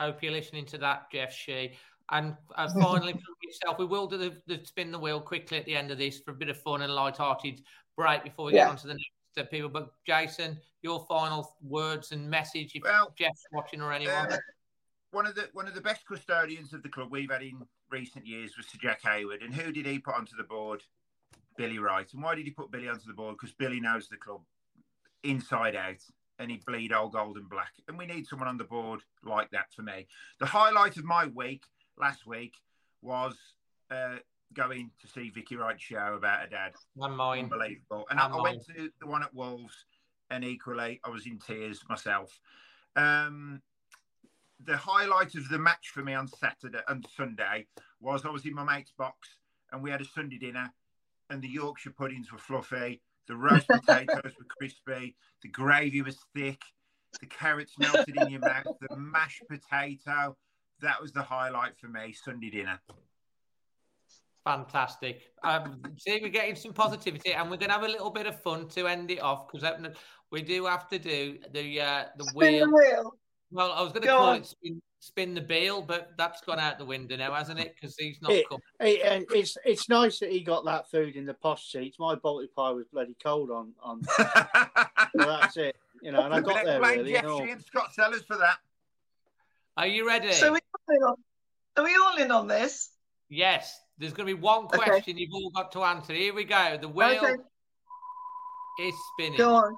Hope 0.00 0.22
you're 0.22 0.32
listening 0.32 0.64
to 0.66 0.78
that, 0.78 1.10
Jeff 1.12 1.34
Shi. 1.34 1.76
And 2.10 2.34
uh, 2.54 2.68
finally, 2.80 3.12
for 3.12 3.18
yourself, 3.42 3.78
we 3.78 3.84
will 3.84 4.06
do 4.06 4.16
the, 4.16 4.36
the 4.46 4.64
spin 4.64 4.90
the 4.90 4.98
wheel 4.98 5.20
quickly 5.20 5.58
at 5.58 5.66
the 5.66 5.76
end 5.76 5.90
of 5.90 5.98
this 5.98 6.20
for 6.20 6.30
a 6.30 6.34
bit 6.34 6.48
of 6.48 6.58
fun 6.62 6.80
and 6.80 6.94
light-hearted 6.94 7.60
break 7.96 8.24
before 8.24 8.46
we 8.46 8.52
get 8.52 8.60
Yeah. 8.60 8.70
on 8.70 8.76
to 8.76 8.86
the 8.86 8.94
next 8.94 9.10
uh, 9.38 9.44
people. 9.44 9.68
But 9.68 9.90
Jason, 10.06 10.58
your 10.82 11.04
final 11.08 11.54
words 11.62 12.12
and 12.12 12.28
message 12.28 12.72
if 12.74 12.82
Well, 12.82 13.12
Jeff's 13.16 13.44
watching 13.52 13.80
or 13.80 13.92
anyone. 13.92 14.32
Uh, 14.32 14.38
one 15.10 15.26
of 15.26 15.34
the 15.34 15.48
one 15.52 15.66
of 15.66 15.74
the 15.74 15.80
best 15.80 16.06
custodians 16.06 16.72
of 16.74 16.82
the 16.82 16.88
club 16.88 17.08
we've 17.10 17.30
had 17.30 17.42
in 17.42 17.62
recent 17.90 18.26
years 18.26 18.56
was 18.56 18.66
Sir 18.66 18.78
Jack 18.80 19.00
Hayward, 19.02 19.42
and 19.42 19.54
who 19.54 19.72
did 19.72 19.86
he 19.86 19.98
put 19.98 20.14
onto 20.14 20.36
the 20.36 20.44
board? 20.44 20.82
Billy 21.56 21.78
Wright. 21.78 22.06
And 22.14 22.22
why 22.22 22.34
did 22.34 22.44
he 22.44 22.52
put 22.52 22.70
Billy 22.70 22.88
onto 22.88 23.06
the 23.06 23.14
board? 23.14 23.36
Because 23.36 23.52
Billy 23.52 23.80
knows 23.80 24.08
the 24.08 24.16
club 24.16 24.42
inside 25.24 25.74
out, 25.74 26.02
and 26.38 26.50
he 26.50 26.62
bleed 26.64 26.92
old 26.92 27.12
gold 27.12 27.36
and 27.36 27.50
black. 27.50 27.72
And 27.88 27.98
we 27.98 28.06
need 28.06 28.26
someone 28.26 28.48
on 28.48 28.56
the 28.56 28.64
board 28.64 29.00
like 29.24 29.50
that 29.50 29.72
for 29.74 29.82
me. 29.82 30.06
The 30.38 30.46
highlight 30.46 30.96
of 30.96 31.04
my 31.04 31.26
week 31.26 31.64
last 31.98 32.26
week 32.26 32.54
was 33.02 33.34
uh, 33.90 34.16
going 34.54 34.90
to 35.00 35.06
see 35.06 35.30
Vicky 35.30 35.56
Wright's 35.56 35.82
show 35.82 36.14
about 36.16 36.40
her 36.40 36.46
dad. 36.46 36.72
and 37.00 37.16
mine. 37.16 37.44
Unbelievable. 37.44 38.06
And 38.10 38.18
I, 38.18 38.26
And 38.26 38.34
I 38.34 38.40
went 38.40 38.66
to 38.66 38.90
the 39.00 39.06
one 39.06 39.22
at 39.22 39.34
Wolves, 39.34 39.84
and 40.30 40.44
equally, 40.44 41.00
I 41.04 41.10
was 41.10 41.26
in 41.26 41.38
tears 41.38 41.80
myself. 41.88 42.40
Um, 42.96 43.62
the 44.64 44.76
highlight 44.76 45.34
of 45.34 45.48
the 45.48 45.58
match 45.58 45.90
for 45.92 46.02
me 46.02 46.14
on 46.14 46.26
Saturday 46.26 46.80
and 46.88 47.06
Sunday 47.16 47.66
was 48.00 48.24
I 48.24 48.30
was 48.30 48.44
in 48.44 48.54
my 48.54 48.64
mate's 48.64 48.92
box 48.92 49.28
and 49.70 49.82
we 49.82 49.90
had 49.90 50.00
a 50.00 50.04
Sunday 50.04 50.38
dinner 50.38 50.72
and 51.30 51.42
the 51.42 51.48
Yorkshire 51.48 51.92
puddings 51.96 52.32
were 52.32 52.38
fluffy, 52.38 53.00
the 53.26 53.36
roast 53.36 53.68
potatoes 53.68 54.32
were 54.38 54.46
crispy, 54.58 55.14
the 55.42 55.48
gravy 55.48 56.02
was 56.02 56.18
thick, 56.34 56.60
the 57.20 57.26
carrots 57.26 57.74
melted 57.78 58.16
in 58.16 58.30
your 58.30 58.40
mouth, 58.40 58.66
the 58.88 58.96
mashed 58.96 59.42
potato. 59.48 60.36
That 60.80 61.00
was 61.00 61.12
the 61.12 61.22
highlight 61.22 61.76
for 61.78 61.88
me, 61.88 62.12
Sunday 62.12 62.50
dinner. 62.50 62.80
Fantastic. 64.48 65.20
Um, 65.44 65.82
see, 65.98 66.20
we're 66.22 66.30
getting 66.30 66.56
some 66.56 66.72
positivity, 66.72 67.34
and 67.34 67.50
we're 67.50 67.58
going 67.58 67.68
to 67.68 67.74
have 67.74 67.82
a 67.82 67.88
little 67.88 68.08
bit 68.08 68.26
of 68.26 68.40
fun 68.40 68.66
to 68.68 68.86
end 68.86 69.10
it 69.10 69.20
off 69.20 69.46
because 69.52 69.94
we 70.30 70.40
do 70.40 70.64
have 70.64 70.88
to 70.88 70.98
do 70.98 71.36
the 71.52 71.82
uh, 71.82 72.04
the 72.16 72.32
wheel. 72.34 72.64
The 72.64 72.72
wheel. 72.72 73.14
Well, 73.50 73.72
I 73.72 73.82
was 73.82 73.92
going 73.92 74.04
to 74.04 74.08
call 74.08 74.30
on. 74.30 74.36
it 74.38 74.46
spin, 74.46 74.80
spin, 75.00 75.34
the 75.34 75.42
beel, 75.42 75.82
but 75.82 76.12
that's 76.16 76.40
gone 76.40 76.58
out 76.58 76.78
the 76.78 76.86
window 76.86 77.14
now, 77.16 77.34
hasn't 77.34 77.60
it? 77.60 77.74
Because 77.74 77.94
he's 77.98 78.22
not. 78.22 78.32
It, 78.32 78.46
it, 78.80 79.26
it's 79.34 79.58
it's 79.66 79.90
nice 79.90 80.18
that 80.20 80.32
he 80.32 80.40
got 80.40 80.64
that 80.64 80.90
food 80.90 81.16
in 81.16 81.26
the 81.26 81.34
posh 81.34 81.70
seats. 81.70 81.98
My 81.98 82.14
Balti 82.14 82.46
pie 82.56 82.70
was 82.70 82.86
bloody 82.90 83.16
cold 83.22 83.50
on 83.50 83.74
on. 83.82 84.00
well, 85.14 85.40
that's 85.40 85.58
it, 85.58 85.76
you 86.00 86.10
know. 86.10 86.22
And 86.22 86.32
I 86.32 86.40
got 86.40 86.64
there 86.64 86.80
really. 86.80 87.12
Jeff 87.12 87.22
you 87.24 87.28
know. 87.28 87.40
and 87.40 87.62
Scott 87.62 87.92
Sellars 87.92 88.22
for 88.22 88.38
that. 88.38 88.56
Are 89.76 89.86
you 89.86 90.06
ready? 90.08 90.32
So 90.32 90.54
we 90.54 90.60
are 91.76 91.84
we 91.84 91.94
all 92.02 92.16
in 92.16 92.30
on 92.30 92.46
this? 92.46 92.88
Yes. 93.28 93.78
There's 93.98 94.12
going 94.12 94.28
to 94.28 94.34
be 94.34 94.40
one 94.40 94.68
question 94.68 94.94
okay. 94.94 95.12
you've 95.16 95.34
all 95.34 95.50
got 95.50 95.72
to 95.72 95.82
answer. 95.82 96.12
Here 96.12 96.32
we 96.32 96.44
go. 96.44 96.78
The 96.80 96.88
wheel 96.88 97.18
okay. 97.22 97.34
is 98.80 98.94
spinning. 99.12 99.38
Go 99.38 99.54
on. 99.56 99.76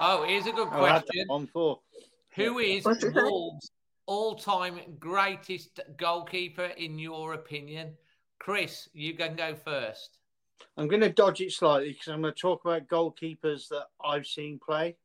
Oh, 0.00 0.24
here's 0.24 0.46
a 0.46 0.52
good 0.52 0.68
oh, 0.70 0.78
question. 0.78 1.26
On 1.30 1.46
four. 1.46 1.80
Who 2.36 2.58
is 2.58 2.84
Wolves' 2.84 3.70
all-time 4.06 4.78
greatest 5.00 5.80
goalkeeper 5.96 6.66
in 6.76 6.98
your 6.98 7.32
opinion? 7.32 7.94
Chris, 8.38 8.88
you 8.92 9.14
can 9.14 9.34
go 9.34 9.56
first. 9.56 10.18
I'm 10.76 10.86
going 10.86 11.00
to 11.00 11.08
dodge 11.08 11.40
it 11.40 11.52
slightly 11.52 11.92
because 11.92 12.08
I'm 12.08 12.20
going 12.20 12.32
to 12.32 12.40
talk 12.40 12.64
about 12.64 12.86
goalkeepers 12.86 13.68
that 13.70 13.86
I've 14.04 14.26
seen 14.26 14.60
play. 14.64 14.96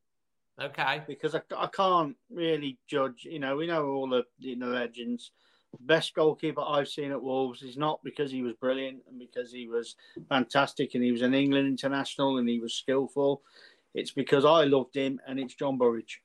Okay. 0.60 1.02
Because 1.06 1.34
I, 1.34 1.40
I 1.56 1.66
can't 1.66 2.16
really 2.30 2.78
judge. 2.86 3.24
You 3.24 3.40
know, 3.40 3.56
we 3.56 3.66
know 3.66 3.86
all 3.86 4.08
the 4.08 4.24
you 4.38 4.56
know 4.56 4.68
legends. 4.68 5.32
Best 5.80 6.14
goalkeeper 6.14 6.60
I've 6.60 6.86
seen 6.86 7.10
at 7.10 7.20
Wolves 7.20 7.62
is 7.62 7.76
not 7.76 7.98
because 8.04 8.30
he 8.30 8.42
was 8.42 8.52
brilliant 8.54 9.00
and 9.08 9.18
because 9.18 9.50
he 9.50 9.66
was 9.66 9.96
fantastic 10.28 10.94
and 10.94 11.02
he 11.02 11.10
was 11.10 11.22
an 11.22 11.34
England 11.34 11.66
international 11.66 12.38
and 12.38 12.48
he 12.48 12.60
was 12.60 12.74
skillful. 12.74 13.42
It's 13.92 14.12
because 14.12 14.44
I 14.44 14.64
loved 14.64 14.94
him 14.94 15.20
and 15.26 15.40
it's 15.40 15.54
John 15.54 15.76
Burridge. 15.76 16.20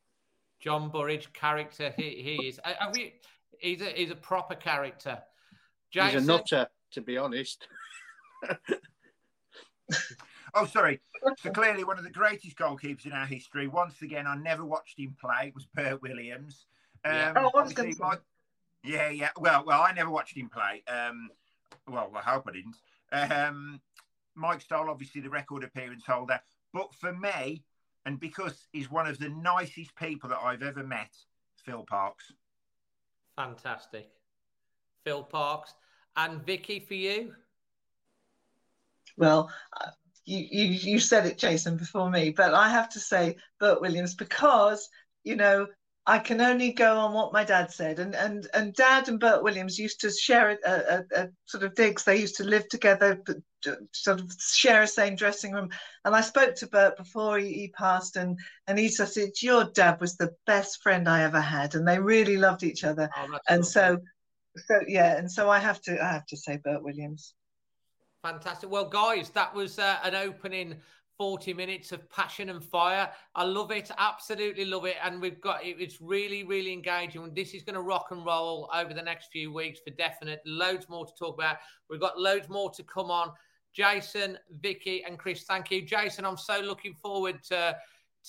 John 0.59 0.89
Burridge 0.89 1.33
character. 1.33 1.91
He, 1.97 2.21
he 2.21 2.47
is. 2.47 2.59
Uh, 2.63 2.73
Are 2.79 2.91
we, 2.93 3.15
he's 3.57 3.81
a 3.81 3.85
he's 3.85 4.11
a 4.11 4.15
proper 4.15 4.55
character. 4.55 5.19
Jason? 5.91 6.19
He's 6.19 6.23
a 6.23 6.31
nutter, 6.31 6.67
to 6.91 7.01
be 7.01 7.17
honest. 7.17 7.67
Oh, 10.53 10.65
sorry. 10.65 10.99
So 11.37 11.51
clearly, 11.51 11.83
one 11.83 11.97
of 11.97 12.03
the 12.03 12.09
greatest 12.09 12.57
goalkeepers 12.57 13.05
in 13.05 13.11
our 13.11 13.25
history. 13.25 13.67
Once 13.67 14.01
again, 14.01 14.27
I 14.27 14.35
never 14.35 14.65
watched 14.65 14.99
him 14.99 15.15
play. 15.19 15.47
It 15.47 15.55
was 15.55 15.67
Bert 15.73 16.01
Williams. 16.01 16.65
Um, 17.05 17.13
yeah. 17.13 17.33
Oh, 17.35 17.51
I 17.57 17.63
was 17.63 17.73
going 17.73 17.95
to 17.95 18.19
Yeah, 18.83 19.09
yeah. 19.09 19.29
Well, 19.37 19.63
well, 19.65 19.81
I 19.81 19.93
never 19.93 20.09
watched 20.09 20.37
him 20.37 20.49
play. 20.49 20.83
Um, 20.87 21.29
well, 21.87 22.11
I 22.15 22.21
hope 22.21 22.47
I 22.47 22.51
didn't. 22.51 22.75
Um, 23.11 23.81
Mike 24.35 24.61
Stowell, 24.61 24.89
obviously 24.89 25.21
the 25.21 25.29
record 25.29 25.63
appearance 25.63 26.05
holder, 26.05 26.39
but 26.73 26.93
for 26.93 27.13
me, 27.13 27.63
and 28.05 28.19
because 28.19 28.67
he's 28.71 28.89
one 28.89 29.07
of 29.07 29.19
the 29.19 29.29
nicest 29.29 29.95
people 29.95 30.29
that 30.29 30.39
I've 30.41 30.63
ever 30.63 30.83
met, 30.83 31.15
Phil 31.65 31.85
Parkes. 31.87 32.31
Fantastic, 33.35 34.09
Phil 35.03 35.23
Parkes. 35.23 35.73
and 36.15 36.45
Vicky 36.45 36.79
for 36.79 36.93
you. 36.93 37.33
Well, 39.17 39.51
you, 40.29 40.45
you 40.51 40.65
you 40.93 40.99
said 40.99 41.25
it, 41.25 41.37
Jason, 41.37 41.75
before 41.77 42.09
me, 42.09 42.29
but 42.29 42.53
I 42.53 42.69
have 42.69 42.89
to 42.89 42.99
say 42.99 43.35
Bert 43.59 43.81
Williams 43.81 44.13
because 44.15 44.87
you 45.23 45.35
know 45.35 45.67
I 46.05 46.19
can 46.19 46.39
only 46.39 46.71
go 46.71 46.97
on 46.97 47.13
what 47.13 47.33
my 47.33 47.43
dad 47.43 47.71
said, 47.71 47.99
and 47.99 48.15
and 48.15 48.47
and 48.53 48.73
Dad 48.75 49.09
and 49.09 49.19
Bert 49.19 49.43
Williams 49.43 49.79
used 49.79 50.01
to 50.01 50.11
share 50.11 50.57
a, 50.65 50.71
a, 50.71 51.03
a 51.15 51.29
sort 51.45 51.63
of 51.63 51.73
digs. 51.73 52.03
They 52.03 52.17
used 52.17 52.35
to 52.37 52.43
live 52.43 52.67
together, 52.69 53.21
sort 53.91 54.19
of 54.21 54.31
share 54.39 54.83
a 54.83 54.87
same 54.87 55.15
dressing 55.15 55.51
room. 55.51 55.69
And 56.05 56.15
I 56.15 56.21
spoke 56.21 56.55
to 56.55 56.67
Bert 56.67 56.95
before 56.97 57.39
he, 57.39 57.53
he 57.53 57.67
passed, 57.69 58.15
and 58.15 58.39
and 58.67 58.77
he 58.77 58.89
said, 58.89 59.33
"Your 59.41 59.65
dad 59.65 59.99
was 59.99 60.15
the 60.15 60.35
best 60.45 60.83
friend 60.83 61.09
I 61.09 61.23
ever 61.23 61.41
had," 61.41 61.73
and 61.73 61.87
they 61.87 61.99
really 61.99 62.37
loved 62.37 62.63
each 62.63 62.83
other. 62.83 63.09
Oh, 63.17 63.39
and 63.47 63.65
so, 63.65 63.97
so 64.67 64.79
yeah, 64.87 65.17
and 65.17 65.31
so 65.31 65.49
I 65.49 65.59
have 65.59 65.81
to 65.81 66.03
I 66.03 66.11
have 66.11 66.25
to 66.27 66.37
say 66.37 66.57
Bert 66.57 66.83
Williams. 66.83 67.33
Fantastic. 68.21 68.69
Well, 68.69 68.85
guys, 68.85 69.29
that 69.31 69.53
was 69.53 69.79
uh, 69.79 69.97
an 70.03 70.15
opening 70.15 70.75
40 71.17 71.53
minutes 71.53 71.91
of 71.91 72.09
passion 72.09 72.49
and 72.49 72.63
fire. 72.63 73.11
I 73.35 73.43
love 73.43 73.71
it. 73.71 73.91
Absolutely 73.97 74.65
love 74.65 74.85
it. 74.85 74.95
And 75.03 75.21
we've 75.21 75.41
got 75.41 75.65
it, 75.65 75.75
it's 75.79 76.01
really, 76.01 76.43
really 76.43 76.71
engaging. 76.71 77.29
This 77.33 77.53
is 77.53 77.63
going 77.63 77.75
to 77.75 77.81
rock 77.81 78.07
and 78.11 78.25
roll 78.25 78.69
over 78.73 78.93
the 78.93 79.01
next 79.01 79.31
few 79.31 79.51
weeks 79.51 79.79
for 79.85 79.91
definite. 79.91 80.41
Loads 80.45 80.87
more 80.87 81.05
to 81.05 81.11
talk 81.19 81.35
about. 81.35 81.57
We've 81.89 81.99
got 81.99 82.19
loads 82.19 82.47
more 82.49 82.71
to 82.71 82.83
come 82.83 83.11
on. 83.11 83.31
Jason, 83.73 84.37
Vicky, 84.61 85.03
and 85.03 85.19
Chris, 85.19 85.43
thank 85.43 85.71
you. 85.71 85.81
Jason, 85.81 86.25
I'm 86.25 86.37
so 86.37 86.59
looking 86.61 86.93
forward 86.93 87.43
to, 87.49 87.75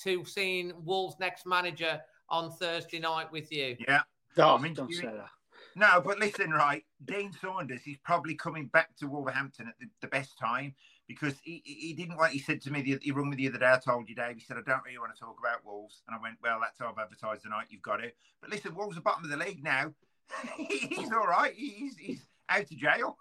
to 0.03 0.25
seeing 0.25 0.73
Wolves' 0.85 1.17
next 1.19 1.47
manager 1.47 2.01
on 2.29 2.51
Thursday 2.51 2.99
night 2.99 3.31
with 3.31 3.51
you. 3.53 3.77
Yeah. 3.87 4.01
Oh, 4.37 4.57
I 4.57 4.61
mean, 4.61 4.75
don't 4.75 4.93
say 4.93 5.07
that. 5.07 5.31
No, 5.77 6.03
but 6.05 6.19
listen, 6.19 6.51
right, 6.51 6.85
Dean 7.05 7.33
Saunders, 7.41 7.83
he's 7.83 7.99
probably 8.05 8.35
coming 8.35 8.67
back 8.67 8.97
to 8.97 9.07
Wolverhampton 9.07 9.69
at 9.69 9.75
the, 9.79 9.87
the 10.01 10.09
best 10.09 10.39
time 10.39 10.75
because 11.07 11.35
he, 11.43 11.63
he 11.65 11.93
didn't 11.93 12.17
want, 12.17 12.33
he 12.33 12.39
said 12.39 12.61
to 12.63 12.71
me, 12.71 12.83
the, 12.83 12.99
he 13.03 13.11
rung 13.11 13.31
me 13.31 13.37
the 13.37 13.49
other 13.49 13.59
day, 13.59 13.73
I 13.73 13.79
told 13.79 14.09
you, 14.09 14.15
Dave, 14.15 14.37
he 14.37 14.43
said, 14.43 14.57
I 14.57 14.69
don't 14.69 14.85
really 14.85 14.99
want 14.99 15.15
to 15.15 15.21
talk 15.21 15.37
about 15.39 15.65
Wolves. 15.65 16.03
And 16.07 16.17
I 16.17 16.23
went, 16.23 16.37
well, 16.43 16.59
that's 16.61 16.79
how 16.79 16.89
I've 16.89 17.03
advertised 17.03 17.43
tonight, 17.43 17.67
you've 17.71 17.83
got 17.83 18.03
it. 18.03 18.17
But 18.41 18.51
listen, 18.51 18.75
Wolves 18.75 18.97
are 18.97 19.03
bottom 19.03 19.25
of 19.25 19.31
the 19.31 19.37
league 19.37 19.63
now. 19.63 19.93
he's 20.57 21.13
all 21.13 21.27
right. 21.27 21.53
He's, 21.55 21.97
he's 21.97 22.27
out 22.49 22.63
of 22.63 22.71
jail. 22.71 23.17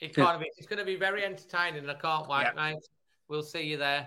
It 0.00 0.14
kind 0.14 0.36
of 0.36 0.46
it's 0.58 0.66
going 0.66 0.80
to 0.80 0.84
be 0.84 0.96
very 0.96 1.24
entertaining. 1.24 1.88
I 1.88 1.94
can't 1.94 2.28
wait, 2.28 2.42
yeah. 2.42 2.52
mate. 2.54 2.84
We'll 3.28 3.42
see 3.42 3.62
you 3.62 3.76
there. 3.76 4.06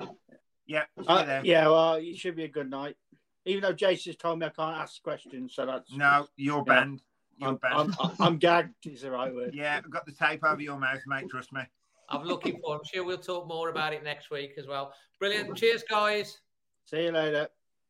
Yeah, 0.68 0.84
uh, 1.08 1.24
there. 1.24 1.42
yeah. 1.44 1.68
Well, 1.68 1.96
it 1.96 2.18
should 2.18 2.36
be 2.36 2.44
a 2.44 2.50
good 2.50 2.70
night. 2.70 2.98
Even 3.46 3.62
though 3.62 3.74
Jason's 3.74 4.18
told 4.18 4.40
me 4.40 4.46
I 4.46 4.50
can't 4.50 4.78
ask 4.78 5.02
questions, 5.02 5.54
so 5.56 5.66
that's 5.66 5.92
no, 5.94 6.28
you're 6.36 6.58
yeah. 6.68 6.74
banned. 6.74 7.02
I'm, 7.42 7.60
I'm, 7.64 7.94
I'm, 8.20 8.38
gagged 8.38 8.74
is 8.86 9.02
the 9.02 9.12
right 9.12 9.34
word. 9.34 9.54
Yeah, 9.54 9.80
I've 9.84 9.92
got 9.92 10.06
the 10.06 10.12
tape 10.12 10.44
over 10.44 10.62
your 10.62 10.78
mouth, 10.80 11.02
mate. 11.08 11.30
Trust 11.30 11.54
me. 11.54 11.62
I'm 12.10 12.24
looking 12.24 12.60
for. 12.64 12.76
I'm 12.76 12.82
sure 12.92 13.04
we'll 13.04 13.18
talk 13.18 13.48
more 13.48 13.70
about 13.70 13.94
it 13.94 14.04
next 14.04 14.32
week 14.32 14.54
as 14.58 14.66
well. 14.66 14.94
Brilliant. 15.20 15.56
Cheers, 15.56 15.84
guys. 15.90 16.38
See 16.86 17.04
you 17.04 17.12
later. 17.12 17.48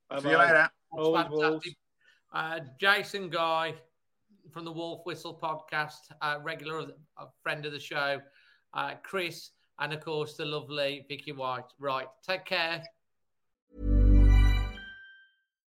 Bye-bye. 0.10 0.22
See 0.22 0.30
you 0.30 0.38
later. 0.38 0.70
fantastic. 1.30 1.76
Uh, 2.34 2.60
Jason 2.80 3.30
Guy 3.30 3.76
from 4.52 4.66
the 4.66 4.72
Wolf 4.72 5.02
Whistle 5.06 5.38
podcast, 5.42 6.00
uh, 6.22 6.38
regular 6.44 6.82
uh, 7.18 7.26
friend 7.44 7.66
of 7.66 7.72
the 7.72 7.80
show. 7.80 8.20
Uh, 8.74 8.94
Chris, 9.04 9.52
and 9.80 9.94
of 9.94 10.04
course 10.04 10.36
the 10.36 10.46
lovely 10.46 11.06
Vicky 11.08 11.32
White. 11.32 11.72
Right. 11.80 12.08
Take 12.28 12.46
care. 12.46 12.84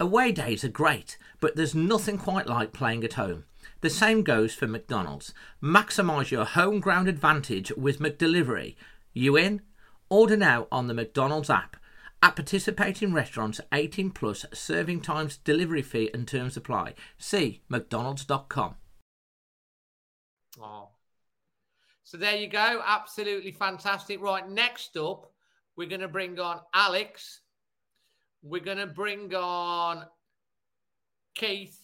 Away 0.00 0.32
days 0.32 0.64
are 0.64 0.68
great, 0.68 1.16
but 1.40 1.54
there's 1.54 1.74
nothing 1.74 2.18
quite 2.18 2.48
like 2.48 2.72
playing 2.72 3.04
at 3.04 3.12
home. 3.12 3.44
The 3.80 3.90
same 3.90 4.22
goes 4.22 4.52
for 4.52 4.66
McDonald's. 4.66 5.32
Maximise 5.62 6.30
your 6.30 6.44
home 6.44 6.80
ground 6.80 7.06
advantage 7.06 7.70
with 7.76 8.00
McDelivery. 8.00 8.74
You 9.12 9.36
in? 9.36 9.62
Order 10.08 10.36
now 10.36 10.66
on 10.72 10.88
the 10.88 10.94
McDonald's 10.94 11.48
app. 11.48 11.76
At 12.22 12.36
participating 12.36 13.12
restaurants, 13.12 13.60
18 13.72 14.10
plus 14.10 14.46
serving 14.52 15.02
times, 15.02 15.36
delivery 15.36 15.82
fee 15.82 16.10
and 16.12 16.26
terms 16.26 16.56
apply. 16.56 16.94
See 17.18 17.62
mcdonalds.com. 17.70 18.76
Oh. 20.60 20.88
So 22.02 22.16
there 22.16 22.36
you 22.36 22.48
go. 22.48 22.82
Absolutely 22.84 23.52
fantastic. 23.52 24.20
Right, 24.20 24.48
next 24.48 24.96
up, 24.96 25.30
We're 25.76 25.88
going 25.88 26.00
to 26.00 26.08
bring 26.08 26.38
on 26.40 26.60
Alex. 26.72 27.40
We're 28.46 28.62
going 28.62 28.78
to 28.78 28.86
bring 28.86 29.34
on 29.34 30.04
Keith. 31.34 31.80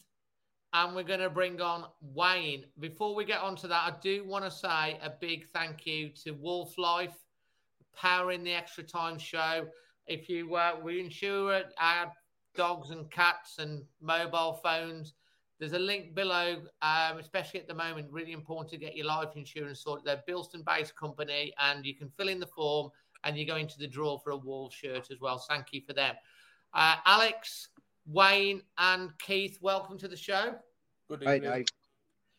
And 0.72 0.94
we're 0.94 1.02
going 1.02 1.20
to 1.20 1.30
bring 1.30 1.60
on 1.60 1.86
Wayne. 2.00 2.64
Before 2.78 3.12
we 3.12 3.24
get 3.24 3.40
on 3.40 3.56
to 3.56 3.66
that, 3.66 3.92
I 3.92 3.96
do 4.00 4.24
want 4.24 4.44
to 4.44 4.52
say 4.52 5.00
a 5.02 5.10
big 5.20 5.48
thank 5.52 5.84
you 5.84 6.10
to 6.22 6.30
Wolf 6.30 6.78
Life, 6.78 7.16
powering 7.96 8.44
the 8.44 8.52
Extra 8.52 8.84
Time 8.84 9.18
show. 9.18 9.66
If 10.06 10.28
you 10.28 10.54
uh, 10.54 10.76
we 10.80 11.00
insure 11.00 11.62
our 11.80 12.12
dogs 12.54 12.90
and 12.90 13.10
cats 13.10 13.58
and 13.58 13.82
mobile 14.00 14.60
phones, 14.62 15.14
there's 15.58 15.72
a 15.72 15.78
link 15.78 16.14
below, 16.14 16.58
um, 16.82 17.18
especially 17.18 17.58
at 17.58 17.66
the 17.66 17.74
moment. 17.74 18.06
Really 18.12 18.32
important 18.32 18.70
to 18.70 18.76
get 18.76 18.94
your 18.94 19.06
life 19.06 19.30
insurance 19.34 19.82
sorted. 19.82 20.06
They're 20.06 20.22
Bilston 20.28 20.64
based 20.64 20.94
company, 20.94 21.52
and 21.58 21.84
you 21.84 21.96
can 21.96 22.10
fill 22.16 22.28
in 22.28 22.38
the 22.38 22.46
form 22.46 22.90
and 23.24 23.36
you 23.36 23.46
go 23.46 23.56
into 23.56 23.78
the 23.78 23.88
draw 23.88 24.18
for 24.18 24.30
a 24.30 24.36
wall 24.36 24.70
shirt 24.70 25.10
as 25.10 25.20
well. 25.20 25.38
Thank 25.48 25.72
you 25.72 25.82
for 25.86 25.94
them. 25.94 26.14
Uh, 26.72 26.96
Alex, 27.04 27.68
Wayne, 28.06 28.62
and 28.78 29.16
Keith, 29.18 29.58
welcome 29.60 29.98
to 29.98 30.08
the 30.08 30.16
show. 30.16 30.54
Good 31.08 31.22
evening. 31.22 31.44
Hi, 31.44 31.56
Dave. 31.56 31.66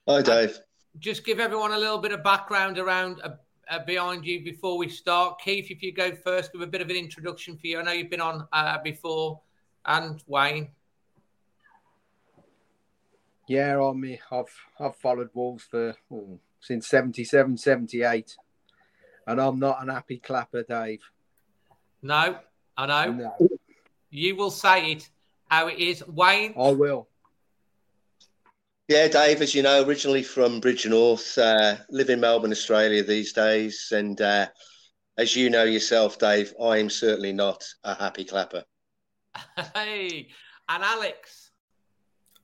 Hi, 0.08 0.22
Dave. 0.22 0.50
Uh, 0.52 0.60
just 1.00 1.26
give 1.26 1.40
everyone 1.40 1.74
a 1.74 1.78
little 1.78 1.98
bit 1.98 2.12
of 2.12 2.24
background 2.24 2.78
around 2.78 3.22
uh, 3.24 3.32
uh, 3.70 3.80
behind 3.86 4.26
you 4.26 4.44
before 4.44 4.78
we 4.78 4.90
start. 4.90 5.40
Keith, 5.42 5.70
if 5.70 5.82
you 5.84 5.94
go 5.94 6.16
first, 6.16 6.54
give 6.54 6.62
a 6.62 6.68
bit 6.68 6.82
of 6.82 6.90
an 6.90 6.96
introduction 6.96 7.58
for 7.58 7.68
you. 7.68 7.80
I 7.80 7.84
know 7.84 7.92
you've 7.92 8.10
been 8.10 8.22
on 8.22 8.48
uh, 8.54 8.78
before, 8.84 9.42
and 9.86 10.24
Wayne. 10.28 10.70
Yeah, 13.48 13.78
on 13.78 14.00
me. 14.00 14.20
I've 14.32 14.56
I've 14.80 14.96
followed 14.96 15.30
Wolves 15.34 15.66
for 15.70 15.96
oh, 16.12 16.40
since 16.62 16.88
77, 16.88 17.58
78 17.58 18.38
and 19.28 19.40
I'm 19.40 19.60
not 19.60 19.82
an 19.82 19.90
happy 19.90 20.18
clapper, 20.18 20.64
Dave. 20.64 21.02
No, 22.02 22.38
I 22.78 22.86
know. 22.86 23.12
No. 23.14 23.50
You 24.12 24.36
will 24.36 24.52
say 24.52 24.92
it 24.92 25.10
how 25.50 25.68
it 25.68 25.80
is, 25.80 26.06
Wayne. 26.08 26.54
I 26.58 26.72
will. 26.72 27.08
Yeah, 28.90 29.08
Dave, 29.08 29.42
as 29.42 29.56
you 29.56 29.64
know, 29.64 29.84
originally 29.84 30.22
from 30.22 30.60
Bridgnorth, 30.60 31.38
uh, 31.38 31.82
live 31.90 32.10
in 32.10 32.20
Melbourne, 32.20 32.52
Australia 32.52 33.04
these 33.04 33.32
days, 33.32 33.94
and 33.96 34.20
uh, 34.20 34.48
as 35.18 35.34
you 35.34 35.50
know 35.50 35.64
yourself, 35.64 36.20
Dave, 36.20 36.54
I 36.62 36.78
am 36.78 36.90
certainly 36.90 37.32
not 37.32 37.64
a 37.84 37.96
happy 37.96 38.26
clapper. 38.26 38.64
Hey, 39.74 40.28
and 40.68 40.84
Alex. 40.84 41.52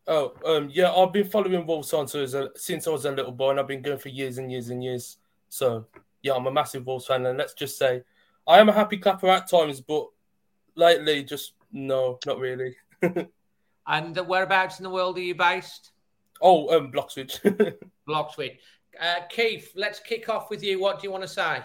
Oh, 0.07 0.33
um, 0.45 0.69
yeah, 0.71 0.89
I've 0.93 1.11
been 1.11 1.27
following 1.27 1.65
Wolves 1.67 1.91
on 1.91 2.07
since 2.07 2.87
I 2.87 2.89
was 2.89 3.03
a 3.03 3.11
little 3.11 3.33
boy, 3.33 3.51
and 3.51 3.59
I've 3.59 3.67
been 3.67 3.81
going 3.81 3.97
for 3.97 4.07
years 4.07 4.37
and 4.37 4.49
years 4.49 4.69
and 4.69 4.81
years. 4.81 5.17
So 5.49 5.85
yeah, 6.21 6.33
I'm 6.33 6.47
a 6.47 6.51
massive 6.51 6.85
Wolves 6.85 7.07
fan, 7.07 7.25
and 7.25 7.37
let's 7.37 7.53
just 7.53 7.77
say 7.77 8.03
I 8.47 8.59
am 8.59 8.69
a 8.69 8.73
happy 8.73 8.97
clapper 8.97 9.27
at 9.27 9.49
times, 9.49 9.81
but 9.81 10.07
lately, 10.75 11.25
just 11.25 11.53
no, 11.71 12.19
not 12.25 12.39
really. 12.39 12.75
and 13.87 14.17
whereabouts 14.27 14.79
in 14.79 14.83
the 14.83 14.89
world 14.89 15.17
are 15.17 15.21
you 15.21 15.35
based? 15.35 15.91
Oh, 16.41 16.75
um, 16.75 16.91
Bloxwich. 16.91 17.41
Bloxwich. 18.07 18.57
Uh, 18.99 19.21
Keith, 19.29 19.71
let's 19.75 19.99
kick 19.99 20.29
off 20.29 20.49
with 20.49 20.63
you. 20.63 20.79
What 20.79 20.99
do 20.99 21.07
you 21.07 21.11
want 21.11 21.23
to 21.23 21.27
say? 21.27 21.59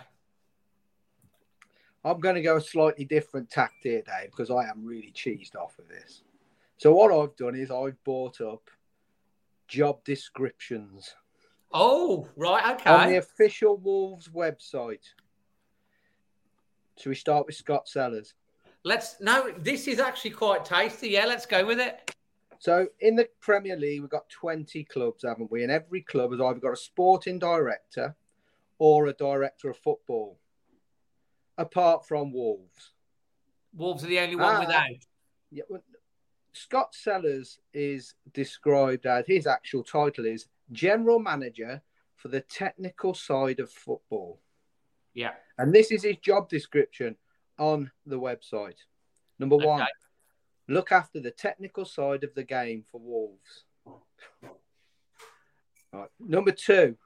I'm 2.05 2.21
going 2.21 2.35
to 2.35 2.43
go 2.43 2.57
a 2.57 2.61
slightly 2.61 3.05
different 3.05 3.49
tact 3.49 3.85
here, 3.85 4.03
Dave, 4.03 4.31
because 4.31 4.51
I 4.51 4.65
am 4.69 4.85
really 4.85 5.13
cheesed 5.15 5.55
off 5.55 5.79
of 5.79 5.89
this. 5.89 6.23
So 6.79 6.93
what 6.93 7.13
I've 7.13 7.37
done 7.37 7.55
is 7.55 7.71
I've 7.71 8.03
bought 8.05 8.41
up 8.41 8.69
job 9.69 10.03
descriptions 10.05 11.15
Oh, 11.75 12.29
right, 12.37 12.75
okay. 12.75 12.91
On 12.91 13.09
the 13.09 13.17
official 13.17 13.77
Wolves 13.79 14.29
website. 14.29 15.05
Should 16.99 17.09
we 17.09 17.15
start 17.15 17.47
with 17.47 17.55
Scott 17.55 17.89
Sellars? 17.89 18.35
Let's 18.85 19.21
no, 19.21 19.53
this 19.59 19.87
is 19.87 20.01
actually 20.01 20.33
quite 20.33 20.65
tasty. 20.65 21.11
Yeah, 21.11 21.27
let's 21.27 21.47
go 21.47 21.65
with 21.65 21.79
it. 21.79 22.15
So 22.59 22.87
in 23.01 23.17
the 23.17 23.29
Premier 23.41 23.77
League, 23.77 24.01
we've 24.01 24.11
got 24.11 24.29
20 24.29 24.85
clubs, 24.85 25.25
haven't 25.27 25.51
we? 25.51 25.63
And 25.63 25.73
every 25.73 26.01
club 26.01 26.31
has 26.31 26.41
either 26.41 26.61
got 26.61 26.73
a 26.73 26.77
sporting 26.77 27.39
director 27.39 28.15
or 28.79 29.07
a 29.07 29.13
director 29.13 29.69
of 29.71 29.77
football, 29.79 30.39
apart 31.59 32.07
from 32.07 32.33
Wolves. 32.33 32.93
Wolves 33.75 34.05
are 34.05 34.09
the 34.09 34.21
only 34.21 34.37
one 34.37 34.57
uh, 34.57 34.61
without. 34.61 34.87
Yeah, 35.51 35.65
well, 35.69 35.83
Scott 36.53 36.95
Sellars 36.95 37.59
is 37.73 38.15
described 38.33 39.07
as 39.07 39.27
his 39.27 39.47
actual 39.47 39.83
title 39.83 40.27
is 40.27 40.47
general 40.71 41.19
manager 41.19 41.83
for 42.17 42.29
the 42.29 42.41
technical 42.43 43.15
side 43.15 43.59
of 43.59 43.71
football. 43.71 44.41
Yeah. 45.15 45.33
And 45.59 45.73
this 45.73 45.91
is 45.91 46.05
his 46.05 46.17
job 46.19 46.49
description 46.49 47.17
on 47.59 47.91
the 48.07 48.19
website. 48.19 48.79
Number 49.39 49.57
okay. 49.57 49.67
one, 49.67 49.87
look 50.69 50.93
after 50.93 51.21
the 51.21 51.31
technical 51.31 51.85
side 51.85 52.25
of 52.25 52.35
the 52.35 52.45
game 52.45 52.85
for 52.91 53.01
Wolves. 53.01 53.65
Right. 55.93 56.09
Number 56.21 56.53
two, 56.53 56.97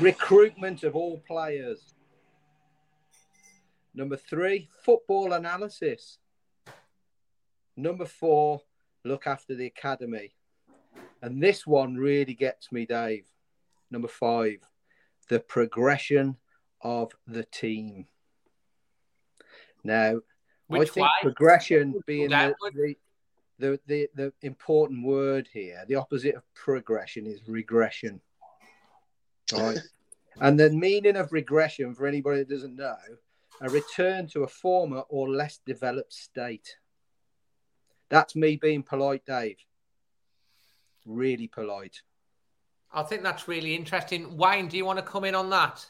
recruitment 0.00 0.82
of 0.82 0.96
all 0.96 1.22
players. 1.26 1.94
Number 3.94 4.16
three, 4.16 4.68
football 4.84 5.32
analysis. 5.32 6.18
Number 7.76 8.04
four, 8.04 8.62
look 9.04 9.26
after 9.26 9.54
the 9.54 9.66
academy. 9.66 10.34
And 11.22 11.42
this 11.42 11.66
one 11.66 11.94
really 11.94 12.34
gets 12.34 12.72
me, 12.72 12.84
Dave. 12.84 13.26
Number 13.90 14.08
five, 14.08 14.58
the 15.28 15.40
progression 15.40 16.36
of 16.82 17.12
the 17.26 17.44
team. 17.44 18.06
Now, 19.84 20.20
Which 20.68 20.90
I 20.90 20.92
think 20.92 21.04
way? 21.04 21.10
progression 21.22 22.00
being 22.06 22.30
the, 22.30 22.54
the, 22.74 22.96
the, 23.58 23.80
the, 23.86 24.08
the 24.14 24.32
important 24.42 25.04
word 25.04 25.48
here, 25.52 25.84
the 25.88 25.94
opposite 25.94 26.34
of 26.34 26.42
progression 26.54 27.26
is 27.26 27.40
regression. 27.46 28.20
Right. 29.52 29.78
and 30.40 30.58
the 30.58 30.70
meaning 30.70 31.16
of 31.16 31.32
regression, 31.32 31.94
for 31.94 32.06
anybody 32.06 32.38
that 32.38 32.48
doesn't 32.48 32.76
know, 32.76 32.96
a 33.60 33.70
return 33.70 34.26
to 34.28 34.42
a 34.42 34.48
former 34.48 35.00
or 35.08 35.30
less 35.30 35.60
developed 35.64 36.12
state. 36.12 36.76
That's 38.10 38.36
me 38.36 38.56
being 38.56 38.82
polite, 38.82 39.24
Dave 39.24 39.56
really 41.06 41.46
polite. 41.46 42.02
I 42.92 43.02
think 43.02 43.22
that's 43.22 43.48
really 43.48 43.74
interesting. 43.74 44.36
Wayne, 44.36 44.68
do 44.68 44.76
you 44.76 44.84
want 44.84 44.98
to 44.98 45.04
come 45.04 45.24
in 45.24 45.34
on 45.34 45.50
that? 45.50 45.86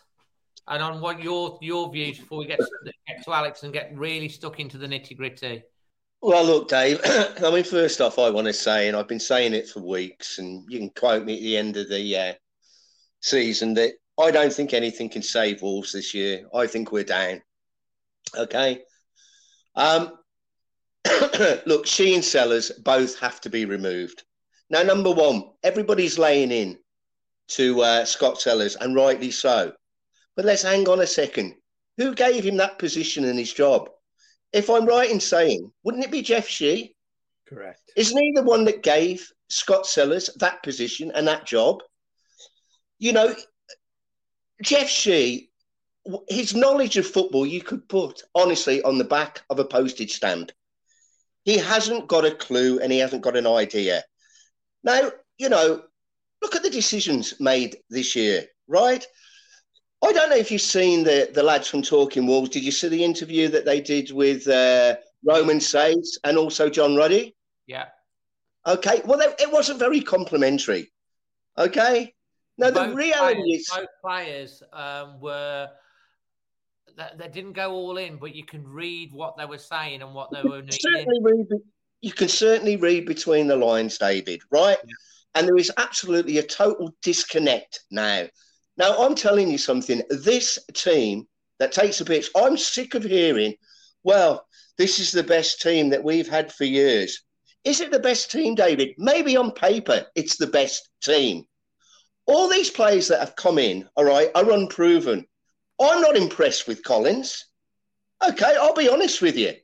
And 0.68 0.82
on 0.82 1.00
what 1.00 1.22
your 1.22 1.58
your 1.62 1.90
views 1.92 2.18
before 2.18 2.38
we 2.38 2.46
get 2.46 2.58
to, 2.58 2.92
get 3.06 3.24
to 3.24 3.32
Alex 3.32 3.62
and 3.62 3.72
get 3.72 3.96
really 3.96 4.28
stuck 4.28 4.58
into 4.58 4.78
the 4.78 4.86
nitty 4.86 5.16
gritty? 5.16 5.62
Well, 6.22 6.44
look, 6.44 6.68
Dave. 6.68 7.00
I 7.04 7.50
mean, 7.52 7.62
first 7.64 8.00
off, 8.00 8.18
I 8.18 8.30
want 8.30 8.46
to 8.46 8.52
say, 8.52 8.88
and 8.88 8.96
I've 8.96 9.08
been 9.08 9.20
saying 9.20 9.54
it 9.54 9.68
for 9.68 9.80
weeks, 9.80 10.38
and 10.38 10.64
you 10.68 10.78
can 10.78 10.90
quote 10.90 11.24
me 11.24 11.36
at 11.36 11.42
the 11.42 11.56
end 11.56 11.76
of 11.76 11.88
the 11.88 12.16
uh, 12.16 12.32
season 13.20 13.74
that 13.74 13.92
I 14.18 14.30
don't 14.30 14.52
think 14.52 14.72
anything 14.72 15.08
can 15.08 15.22
save 15.22 15.62
Wolves 15.62 15.92
this 15.92 16.14
year. 16.14 16.46
I 16.54 16.66
think 16.66 16.90
we're 16.90 17.04
down. 17.04 17.42
Okay. 18.36 18.82
Um, 19.76 20.12
look, 21.66 21.86
Shi 21.86 22.14
and 22.14 22.24
Sellars 22.24 22.70
both 22.70 23.18
have 23.20 23.40
to 23.42 23.50
be 23.50 23.64
removed. 23.64 24.24
Now, 24.70 24.82
number 24.82 25.12
one, 25.12 25.44
everybody's 25.62 26.18
laying 26.18 26.50
in 26.50 26.78
to 27.48 27.80
uh, 27.82 28.04
Scott 28.04 28.40
Sellars, 28.40 28.74
and 28.76 28.96
rightly 28.96 29.30
so. 29.30 29.72
But 30.36 30.44
let's 30.44 30.62
hang 30.62 30.88
on 30.88 31.00
a 31.00 31.06
second. 31.06 31.54
Who 31.96 32.14
gave 32.14 32.44
him 32.44 32.58
that 32.58 32.78
position 32.78 33.24
and 33.24 33.38
his 33.38 33.52
job? 33.52 33.88
If 34.52 34.68
I'm 34.70 34.86
right 34.86 35.10
in 35.10 35.18
saying, 35.18 35.72
wouldn't 35.82 36.04
it 36.04 36.10
be 36.10 36.22
Jeff 36.22 36.46
Shi? 36.46 36.94
Correct. 37.48 37.80
Isn't 37.96 38.22
he 38.22 38.32
the 38.32 38.42
one 38.42 38.64
that 38.66 38.82
gave 38.82 39.26
Scott 39.48 39.86
Sellars 39.86 40.30
that 40.36 40.62
position 40.62 41.10
and 41.14 41.26
that 41.26 41.46
job? 41.46 41.82
You 42.98 43.12
know, 43.12 43.34
Jeff 44.62 44.88
Shi, 44.88 45.50
his 46.28 46.54
knowledge 46.54 46.96
of 46.96 47.06
football, 47.06 47.46
you 47.46 47.62
could 47.62 47.88
put 47.88 48.22
honestly 48.34 48.82
on 48.82 48.98
the 48.98 49.04
back 49.04 49.42
of 49.50 49.58
a 49.58 49.64
postage 49.64 50.14
stamp. 50.14 50.52
He 51.44 51.56
hasn't 51.58 52.08
got 52.08 52.24
a 52.24 52.34
clue 52.34 52.80
and 52.80 52.92
he 52.92 52.98
hasn't 52.98 53.22
got 53.22 53.36
an 53.36 53.46
idea. 53.46 54.02
Now, 54.82 55.12
you 55.38 55.48
know, 55.48 55.82
look 56.42 56.56
at 56.56 56.62
the 56.62 56.70
decisions 56.70 57.34
made 57.40 57.76
this 57.88 58.16
year, 58.16 58.46
right? 58.66 59.06
I 60.06 60.12
don't 60.12 60.30
know 60.30 60.36
if 60.36 60.52
you've 60.52 60.60
seen 60.60 61.02
the, 61.02 61.28
the 61.34 61.42
lads 61.42 61.66
from 61.66 61.82
Talking 61.82 62.28
Wolves. 62.28 62.50
Did 62.50 62.62
you 62.62 62.70
see 62.70 62.86
the 62.86 63.02
interview 63.02 63.48
that 63.48 63.64
they 63.64 63.80
did 63.80 64.12
with 64.12 64.46
uh, 64.46 64.94
Romain 65.24 65.58
Saïss 65.58 66.10
and 66.22 66.38
also 66.38 66.70
John 66.70 66.94
Ruddy? 66.94 67.34
Yeah. 67.66 67.86
Okay. 68.68 69.02
Well, 69.04 69.18
they, 69.18 69.42
it 69.42 69.50
wasn't 69.50 69.80
very 69.80 70.00
complimentary. 70.00 70.92
Okay. 71.58 72.14
Now, 72.56 72.70
both 72.70 72.90
the 72.90 72.94
reality 72.94 73.42
players, 73.42 73.60
is. 73.60 73.70
Both 73.74 73.88
players 74.00 74.62
um, 74.72 75.20
were. 75.20 75.70
They, 77.18 77.28
didn't 77.28 77.54
go 77.54 77.72
all 77.72 77.98
in, 77.98 78.16
but 78.16 78.32
you 78.32 78.44
can 78.44 78.66
read 78.66 79.12
what 79.12 79.36
they 79.36 79.44
were 79.44 79.58
saying 79.58 80.02
and 80.02 80.14
what 80.14 80.30
they 80.30 80.42
were. 80.42 80.62
Certainly 80.70 81.18
read, 81.20 81.46
you 82.00 82.12
can 82.12 82.28
certainly 82.28 82.76
read 82.76 83.06
between 83.06 83.48
the 83.48 83.56
lines, 83.56 83.98
David, 83.98 84.40
right? 84.52 84.78
Yeah. 84.82 84.92
And 85.34 85.48
there 85.48 85.58
is 85.58 85.72
absolutely 85.76 86.38
a 86.38 86.42
total 86.42 86.94
disconnect 87.02 87.80
now. 87.90 88.26
Now, 88.76 89.02
I'm 89.02 89.14
telling 89.14 89.48
you 89.48 89.58
something. 89.58 90.02
This 90.10 90.58
team 90.74 91.26
that 91.58 91.72
takes 91.72 92.00
a 92.00 92.04
pitch. 92.04 92.30
I'm 92.36 92.56
sick 92.56 92.94
of 92.94 93.04
hearing, 93.04 93.54
well, 94.02 94.46
this 94.78 94.98
is 94.98 95.12
the 95.12 95.22
best 95.22 95.60
team 95.62 95.88
that 95.90 96.04
we've 96.04 96.28
had 96.28 96.52
for 96.52 96.64
years. 96.64 97.22
Is 97.64 97.80
it 97.80 97.90
the 97.90 97.98
best 97.98 98.30
team, 98.30 98.54
David? 98.54 98.90
Maybe 98.98 99.36
on 99.36 99.50
paper, 99.50 100.06
it's 100.14 100.36
the 100.36 100.46
best 100.46 100.88
team. 101.02 101.44
All 102.26 102.48
these 102.48 102.70
players 102.70 103.08
that 103.08 103.20
have 103.20 103.36
come 103.36 103.58
in, 103.58 103.88
all 103.96 104.04
right, 104.04 104.30
are 104.34 104.50
unproven. 104.50 105.26
I'm 105.80 106.00
not 106.00 106.16
impressed 106.16 106.68
with 106.68 106.82
Collins. 106.82 107.46
Okay, 108.26 108.56
I'll 108.60 108.74
be 108.74 108.88
honest 108.88 109.22
with 109.22 109.36
you. 109.36 109.54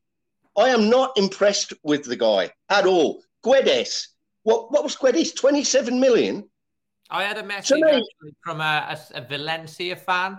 I 0.56 0.68
am 0.68 0.90
not 0.90 1.16
impressed 1.16 1.72
with 1.82 2.04
the 2.04 2.16
guy 2.16 2.50
at 2.68 2.86
all. 2.86 3.22
Guedes, 3.44 4.08
what, 4.42 4.70
what 4.72 4.84
was 4.84 4.96
Guedes? 4.96 5.34
27 5.34 5.98
million? 5.98 6.48
I 7.12 7.24
had 7.24 7.36
a 7.36 7.44
message 7.44 7.84
from 8.42 8.62
a, 8.62 8.96
a, 9.14 9.18
a, 9.18 9.20
Valencia 9.20 9.94
fan. 9.94 10.38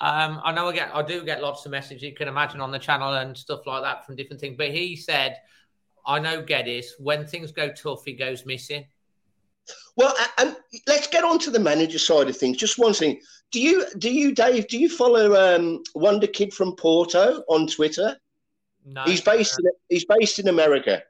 Um, 0.00 0.40
I 0.42 0.52
know 0.52 0.68
I 0.68 0.72
get, 0.72 0.90
I 0.94 1.02
do 1.02 1.22
get 1.22 1.42
lots 1.42 1.66
of 1.66 1.70
messages 1.70 2.02
you 2.02 2.14
can 2.14 2.28
imagine 2.28 2.62
on 2.62 2.70
the 2.70 2.78
channel 2.78 3.12
and 3.12 3.36
stuff 3.36 3.66
like 3.66 3.82
that 3.82 4.06
from 4.06 4.16
different 4.16 4.40
things. 4.40 4.56
But 4.56 4.70
he 4.70 4.96
said, 4.96 5.36
"I 6.06 6.18
know 6.18 6.42
Guedes. 6.42 6.86
When 6.98 7.26
things 7.26 7.52
go 7.52 7.70
tough, 7.70 8.04
he 8.06 8.14
goes 8.14 8.46
missing." 8.46 8.86
Well, 9.96 10.14
and 10.38 10.56
let's 10.86 11.06
get 11.08 11.24
on 11.24 11.38
to 11.40 11.50
the 11.50 11.60
manager 11.60 11.98
side 11.98 12.28
of 12.28 12.36
things. 12.36 12.56
Just 12.56 12.78
one 12.78 12.94
thing: 12.94 13.20
do 13.52 13.60
you, 13.60 13.84
do 13.98 14.10
you, 14.10 14.34
Dave? 14.34 14.66
Do 14.68 14.78
you 14.78 14.88
follow 14.88 15.34
um, 15.36 15.82
Wonder 15.94 16.26
Kid 16.26 16.54
from 16.54 16.74
Porto 16.74 17.44
on 17.48 17.66
Twitter? 17.66 18.16
No, 18.86 19.02
he's 19.04 19.20
based 19.20 19.58
in 19.58 19.70
he's 19.90 20.06
based 20.06 20.38
in 20.38 20.48
America. 20.48 21.02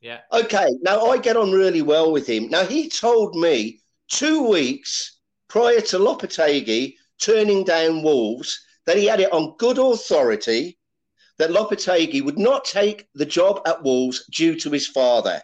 Yeah. 0.00 0.20
Okay. 0.32 0.70
Now 0.80 1.06
I 1.10 1.18
get 1.18 1.36
on 1.36 1.52
really 1.52 1.82
well 1.82 2.10
with 2.10 2.26
him. 2.26 2.48
Now 2.48 2.64
he 2.64 2.88
told 2.88 3.36
me 3.36 3.81
two 4.12 4.46
weeks 4.46 5.18
prior 5.48 5.80
to 5.80 5.98
Lopetegui 5.98 6.94
turning 7.18 7.64
down 7.64 8.02
Wolves 8.02 8.60
that 8.84 8.98
he 8.98 9.06
had 9.06 9.20
it 9.20 9.32
on 9.32 9.56
good 9.58 9.78
authority 9.78 10.78
that 11.38 11.50
Lopetegui 11.50 12.22
would 12.22 12.38
not 12.38 12.64
take 12.64 13.08
the 13.14 13.24
job 13.24 13.62
at 13.66 13.82
Wolves 13.82 14.24
due 14.30 14.54
to 14.60 14.70
his 14.70 14.86
father. 14.86 15.40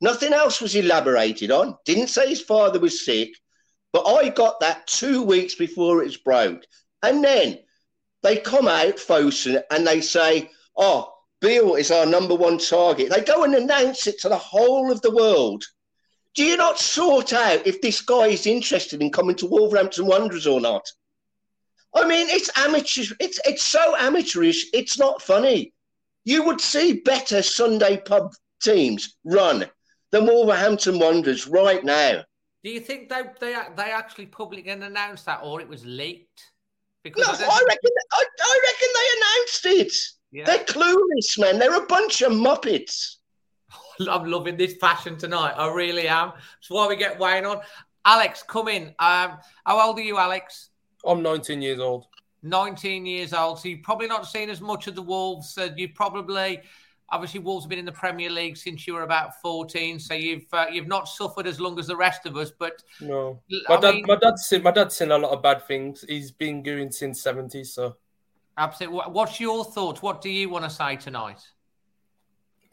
Nothing 0.00 0.34
else 0.34 0.60
was 0.60 0.76
elaborated 0.76 1.50
on. 1.50 1.74
Didn't 1.86 2.08
say 2.08 2.28
his 2.28 2.42
father 2.42 2.78
was 2.78 3.04
sick, 3.04 3.30
but 3.94 4.06
I 4.06 4.28
got 4.28 4.60
that 4.60 4.86
two 4.86 5.22
weeks 5.22 5.54
before 5.54 6.02
it 6.02 6.06
was 6.06 6.18
broke. 6.18 6.64
And 7.02 7.24
then 7.24 7.58
they 8.22 8.36
come 8.36 8.68
out, 8.68 8.96
Fosun, 8.96 9.62
and 9.70 9.86
they 9.86 10.02
say, 10.02 10.50
oh, 10.76 11.14
Beale 11.40 11.76
is 11.76 11.90
our 11.90 12.04
number 12.04 12.34
one 12.34 12.58
target. 12.58 13.08
They 13.10 13.22
go 13.22 13.44
and 13.44 13.54
announce 13.54 14.06
it 14.06 14.20
to 14.20 14.28
the 14.28 14.36
whole 14.36 14.92
of 14.92 15.00
the 15.00 15.14
world. 15.14 15.64
Do 16.36 16.44
you 16.44 16.56
not 16.58 16.78
sort 16.78 17.32
out 17.32 17.66
if 17.66 17.80
this 17.80 18.02
guy 18.02 18.26
is 18.26 18.46
interested 18.46 19.00
in 19.00 19.10
coming 19.10 19.36
to 19.36 19.46
Wolverhampton 19.46 20.06
Wanderers 20.06 20.46
or 20.46 20.60
not? 20.60 20.86
I 21.94 22.06
mean, 22.06 22.28
it's 22.28 22.50
amateur. 22.56 23.14
It's 23.18 23.40
it's 23.46 23.62
so 23.62 23.96
amateurish. 23.96 24.66
It's 24.74 24.98
not 24.98 25.22
funny. 25.22 25.72
You 26.24 26.42
would 26.44 26.60
see 26.60 27.00
better 27.00 27.42
Sunday 27.42 27.96
pub 27.96 28.34
teams 28.62 29.16
run 29.24 29.64
than 30.12 30.26
Wolverhampton 30.26 30.98
Wanderers 30.98 31.46
right 31.46 31.82
now. 31.82 32.22
Do 32.62 32.70
you 32.70 32.80
think 32.80 33.08
they 33.08 33.22
they 33.40 33.56
they 33.74 33.90
actually 33.90 34.26
publicly 34.26 34.70
announced 34.70 35.24
that, 35.24 35.40
or 35.42 35.62
it 35.62 35.68
was 35.68 35.86
leaked? 35.86 36.42
Because 37.02 37.40
no, 37.40 37.46
I, 37.46 37.48
I 37.48 37.64
reckon 37.66 37.90
I, 38.12 38.24
I 38.40 38.60
reckon 38.66 38.88
they 38.94 39.08
announced 39.16 39.66
it. 39.66 39.92
Yeah. 40.32 40.44
They're 40.44 40.64
clueless, 40.64 41.38
man. 41.38 41.58
They're 41.58 41.82
a 41.82 41.86
bunch 41.86 42.20
of 42.20 42.32
muppets. 42.32 43.16
I'm 44.10 44.24
loving 44.30 44.56
this 44.56 44.74
fashion 44.76 45.16
tonight. 45.16 45.52
I 45.56 45.72
really 45.72 46.08
am. 46.08 46.32
That's 46.36 46.70
why 46.70 46.86
we 46.88 46.96
get 46.96 47.18
Wayne 47.18 47.44
on. 47.44 47.60
Alex, 48.04 48.42
come 48.42 48.68
in. 48.68 48.94
Um, 48.98 49.38
how 49.64 49.80
old 49.86 49.98
are 49.98 50.02
you, 50.02 50.18
Alex? 50.18 50.70
I'm 51.04 51.22
19 51.22 51.60
years 51.62 51.80
old. 51.80 52.06
19 52.42 53.04
years 53.06 53.32
old. 53.32 53.58
So 53.58 53.68
you've 53.68 53.82
probably 53.82 54.06
not 54.06 54.26
seen 54.26 54.50
as 54.50 54.60
much 54.60 54.86
of 54.86 54.94
the 54.94 55.02
Wolves. 55.02 55.58
Uh, 55.58 55.70
you 55.76 55.88
probably, 55.88 56.60
obviously, 57.10 57.40
Wolves 57.40 57.64
have 57.64 57.70
been 57.70 57.78
in 57.80 57.84
the 57.84 57.92
Premier 57.92 58.30
League 58.30 58.56
since 58.56 58.86
you 58.86 58.94
were 58.94 59.02
about 59.02 59.40
14. 59.42 59.98
So 59.98 60.14
you've 60.14 60.46
uh, 60.52 60.66
you've 60.70 60.86
not 60.86 61.08
suffered 61.08 61.46
as 61.46 61.58
long 61.58 61.78
as 61.78 61.88
the 61.88 61.96
rest 61.96 62.26
of 62.26 62.36
us. 62.36 62.52
But 62.56 62.82
no, 63.00 63.40
my 63.68 63.76
I 63.76 63.80
dad, 63.80 63.94
mean, 63.94 64.04
my 64.06 64.16
dad's 64.16 64.42
seen 64.42 64.62
my 64.62 64.70
dad's 64.70 64.96
seen 64.96 65.10
a 65.10 65.18
lot 65.18 65.32
of 65.32 65.42
bad 65.42 65.66
things. 65.66 66.04
He's 66.08 66.30
been 66.30 66.62
going 66.62 66.92
since 66.92 67.20
70. 67.22 67.64
So 67.64 67.96
absolutely. 68.56 69.00
What's 69.10 69.40
your 69.40 69.64
thoughts? 69.64 70.00
What 70.00 70.20
do 70.22 70.30
you 70.30 70.48
want 70.48 70.64
to 70.64 70.70
say 70.70 70.94
tonight? 70.96 71.40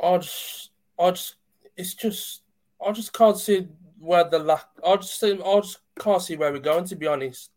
I 0.02 0.18
just, 0.18 0.72
I 1.04 1.12
just, 1.12 1.36
it's 1.76 1.94
just, 1.94 2.42
I 2.86 2.92
just 2.92 3.14
can't 3.14 3.38
see 3.38 3.68
where 4.00 4.30
the 4.30 4.40
lack. 4.40 4.66
I 4.86 4.96
just, 4.98 5.24
I 5.24 5.60
just 5.60 5.80
can't 6.00 6.22
see 6.22 6.36
where 6.36 6.52
we're 6.52 6.60
going. 6.60 6.86
To 6.86 6.96
be 6.96 7.08
honest, 7.08 7.52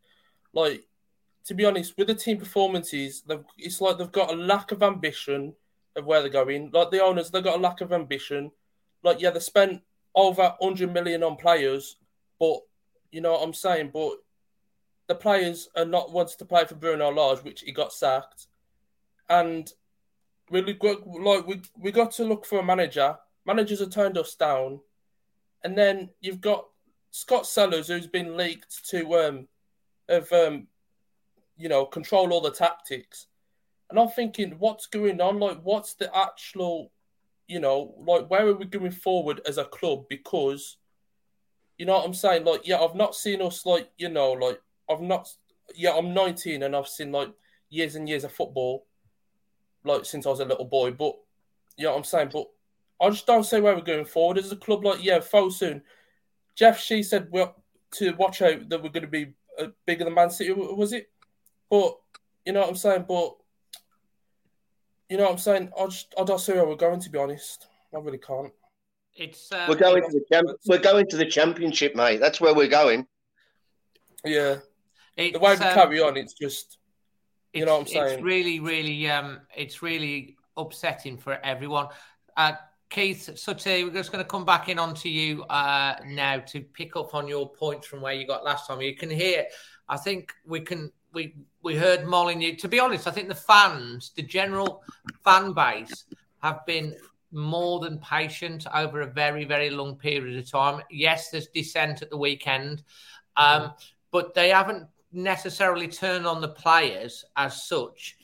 like 0.53 0.87
to 1.47 1.55
be 1.55 1.65
honest, 1.65 1.97
with 1.97 2.09
the 2.09 2.15
team 2.15 2.39
performances, 2.39 3.23
it's 3.57 3.81
like 3.81 3.99
they've 3.99 4.11
got 4.11 4.33
a 4.33 4.37
lack 4.37 4.73
of 4.73 4.83
ambition 4.83 5.55
of 5.95 6.05
where 6.05 6.21
they're 6.21 6.29
going. 6.29 6.71
Like 6.73 6.91
the 6.91 7.03
owners, 7.03 7.31
they've 7.31 7.43
got 7.43 7.59
a 7.59 7.63
lack 7.63 7.81
of 7.81 7.93
ambition. 7.93 8.51
Like, 9.05 9.21
yeah, 9.21 9.31
they 9.31 9.39
spent 9.39 9.83
over 10.15 10.55
100 10.59 10.93
million 10.93 11.23
on 11.23 11.37
players, 11.37 11.97
but 12.41 12.59
you 13.13 13.21
know 13.21 13.33
what 13.33 13.43
I'm 13.43 13.55
saying? 13.55 13.91
But 13.95 14.15
the 15.07 15.15
players 15.15 15.69
are 15.77 15.85
not 15.85 16.13
wanting 16.13 16.37
to 16.39 16.45
play 16.45 16.65
for 16.65 16.75
Bruno 16.75 17.11
Lage, 17.11 17.45
which 17.45 17.61
he 17.61 17.71
got 17.71 17.93
sacked. 17.93 18.49
And 19.29 19.73
we 20.51 20.63
like 20.63 21.47
we 21.47 21.61
we 21.79 21.93
got 21.93 22.11
to 22.13 22.25
look 22.25 22.45
for 22.45 22.59
a 22.59 22.65
manager. 22.65 23.17
Managers 23.47 23.81
have 23.81 23.91
turned 23.91 24.19
us 24.19 24.35
down, 24.35 24.81
and 25.65 25.79
then 25.79 26.11
you've 26.21 26.41
got 26.41 26.67
Scott 27.11 27.47
Sellars, 27.47 27.89
who's 27.89 28.07
been 28.07 28.37
leaked 28.37 28.89
to 28.91 29.15
um, 29.15 29.49
of 30.09 30.31
um, 30.33 30.67
you 31.57 31.69
know, 31.69 31.85
control 31.87 32.33
all 32.33 32.41
the 32.41 32.51
tactics. 32.51 33.27
And 33.89 33.99
I'm 33.99 34.09
thinking, 34.09 34.57
what's 34.59 34.87
going 34.87 35.21
on? 35.21 35.39
Like, 35.39 35.61
what's 35.63 35.95
the 35.95 36.15
actual, 36.17 36.91
you 37.47 37.61
know, 37.61 37.95
like, 38.07 38.29
where 38.29 38.47
are 38.47 38.55
we 38.55 38.65
going 38.65 38.91
forward 38.91 39.41
as 39.47 39.59
a 39.59 39.65
club? 39.65 40.05
Because, 40.09 40.77
you 41.79 41.87
know 41.87 41.95
what 41.95 42.05
I'm 42.05 42.15
saying? 42.15 42.45
Like, 42.45 42.67
yeah, 42.67 42.81
I've 42.81 42.95
not 42.97 43.15
seen 43.15 43.41
us, 43.41 43.65
like, 43.65 43.91
you 43.97 44.09
know, 44.09 44.33
like, 44.33 44.61
I've 44.91 45.01
not, 45.01 45.29
yeah, 45.75 45.95
I'm 45.97 46.13
19 46.13 46.63
and 46.63 46.75
I've 46.75 46.89
seen, 46.89 47.13
like, 47.13 47.33
years 47.71 47.95
and 47.95 48.09
years 48.09 48.25
of 48.25 48.33
football, 48.33 48.87
like, 49.85 50.05
since 50.05 50.27
I 50.27 50.31
was 50.31 50.41
a 50.41 50.45
little 50.45 50.65
boy. 50.65 50.91
But, 50.91 51.15
you 51.77 51.85
know 51.85 51.93
what 51.93 51.99
I'm 51.99 52.05
saying? 52.05 52.31
But 52.33 52.49
I 53.01 53.11
just 53.11 53.27
don't 53.27 53.45
see 53.45 53.61
where 53.61 53.75
we're 53.75 53.83
going 53.83 54.05
forward 54.05 54.39
as 54.39 54.51
a 54.53 54.57
club. 54.57 54.85
Like, 54.85 55.05
yeah, 55.05 55.21
soon. 55.21 55.83
Jeff 56.55 56.81
Shi 56.81 57.03
said, 57.03 57.29
well, 57.31 57.63
to 57.93 58.13
watch 58.15 58.43
out 58.43 58.69
that 58.69 58.83
we're 58.83 58.89
going 58.89 59.03
to 59.03 59.09
be 59.09 59.35
uh, 59.59 59.69
bigger 59.87 60.05
than 60.05 60.15
Man 60.15 60.31
City, 60.31 60.53
was 60.53 60.93
it? 60.93 61.11
But 61.71 61.97
you 62.45 62.53
know 62.53 62.61
what 62.61 62.71
I'm 62.71 62.77
saying. 62.77 63.05
But 63.09 63.35
you 65.09 65.17
know 65.17 65.25
what 65.25 65.33
I'm 65.33 65.39
saying. 65.39 65.71
I 65.79 65.85
just 65.87 66.15
I 66.19 66.25
don't 66.25 66.41
see 66.41 66.53
where 66.53 66.67
we're 66.67 66.77
going. 66.77 67.01
To 67.01 67.11
be 67.11 67.19
honest, 67.19 67.67
I 67.95 67.99
really 67.99 68.19
can't. 68.19 68.53
It's 69.15 69.51
um, 69.53 69.69
we're 69.69 69.77
going 69.77 70.03
to 70.03 70.11
the 70.11 70.25
champ- 70.31 70.59
we're 70.67 70.79
going 70.79 71.07
to 71.09 71.17
the 71.17 71.27
championship, 71.27 71.97
mate. 71.97 72.21
That's 72.21 72.41
where 72.41 72.55
we're 72.55 72.69
going. 72.69 73.07
Yeah, 74.25 74.57
it's, 75.17 75.33
the 75.33 75.39
way 75.39 75.57
we 75.57 75.65
um, 75.65 75.75
carry 75.75 76.01
on, 76.01 76.17
it's 76.17 76.35
just 76.35 76.79
you 77.53 77.65
know 77.65 77.75
what 77.75 77.81
I'm 77.81 77.87
saying. 77.87 78.15
It's 78.15 78.23
really, 78.23 78.61
really, 78.61 79.09
um, 79.11 79.41
it's 79.57 79.83
really 79.83 80.37
upsetting 80.57 81.17
for 81.17 81.35
everyone. 81.43 81.89
Uh, 82.37 82.53
Keith 82.89 83.37
Sutty, 83.37 83.85
we're 83.85 83.91
just 83.91 84.13
going 84.13 84.25
to 84.25 84.29
come 84.29 84.45
back 84.45 84.69
in 84.69 84.79
onto 84.79 85.09
you 85.09 85.43
uh, 85.45 85.97
now 86.07 86.39
to 86.39 86.61
pick 86.61 86.97
up 86.97 87.15
on 87.15 87.27
your 87.27 87.51
points 87.51 87.87
from 87.87 88.01
where 88.01 88.15
you 88.15 88.27
got 88.27 88.45
last 88.45 88.67
time. 88.67 88.81
You 88.81 88.95
can 88.95 89.11
hear. 89.11 89.45
I 89.89 89.97
think 89.97 90.33
we 90.47 90.61
can 90.61 90.93
we 91.13 91.35
we 91.63 91.77
heard 91.77 92.07
Molineux. 92.07 92.57
To 92.57 92.69
be 92.69 92.81
honest, 92.81 93.07
I 93.07 93.11
think 93.11 93.29
the 93.29 93.35
fans, 93.35 94.13
the 94.15 94.23
general 94.23 94.83
fan 95.25 95.53
base, 95.53 96.05
have 96.43 96.65
been 96.67 96.95
more 97.33 97.81
than 97.81 97.99
patient 97.99 98.67
over 98.73 99.01
a 99.01 99.07
very 99.07 99.45
very 99.45 99.71
long 99.71 99.97
period 99.97 100.39
of 100.39 100.51
time. 100.51 100.81
Yes, 100.91 101.31
there's 101.31 101.49
dissent 101.49 102.03
at 102.03 102.11
the 102.11 102.17
weekend, 102.17 102.85
um, 103.37 103.73
but 104.13 104.35
they 104.35 104.51
haven't 104.51 104.87
necessarily 105.13 105.89
turned 105.89 106.27
on 106.27 106.41
the 106.41 106.49
players 106.49 107.25
as 107.37 107.67
such. 107.67 108.17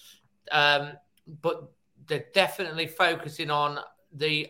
Um, 0.51 0.93
but 1.41 1.71
they're 2.07 2.27
definitely 2.35 2.87
focusing 2.87 3.51
on 3.51 3.79
the 4.15 4.49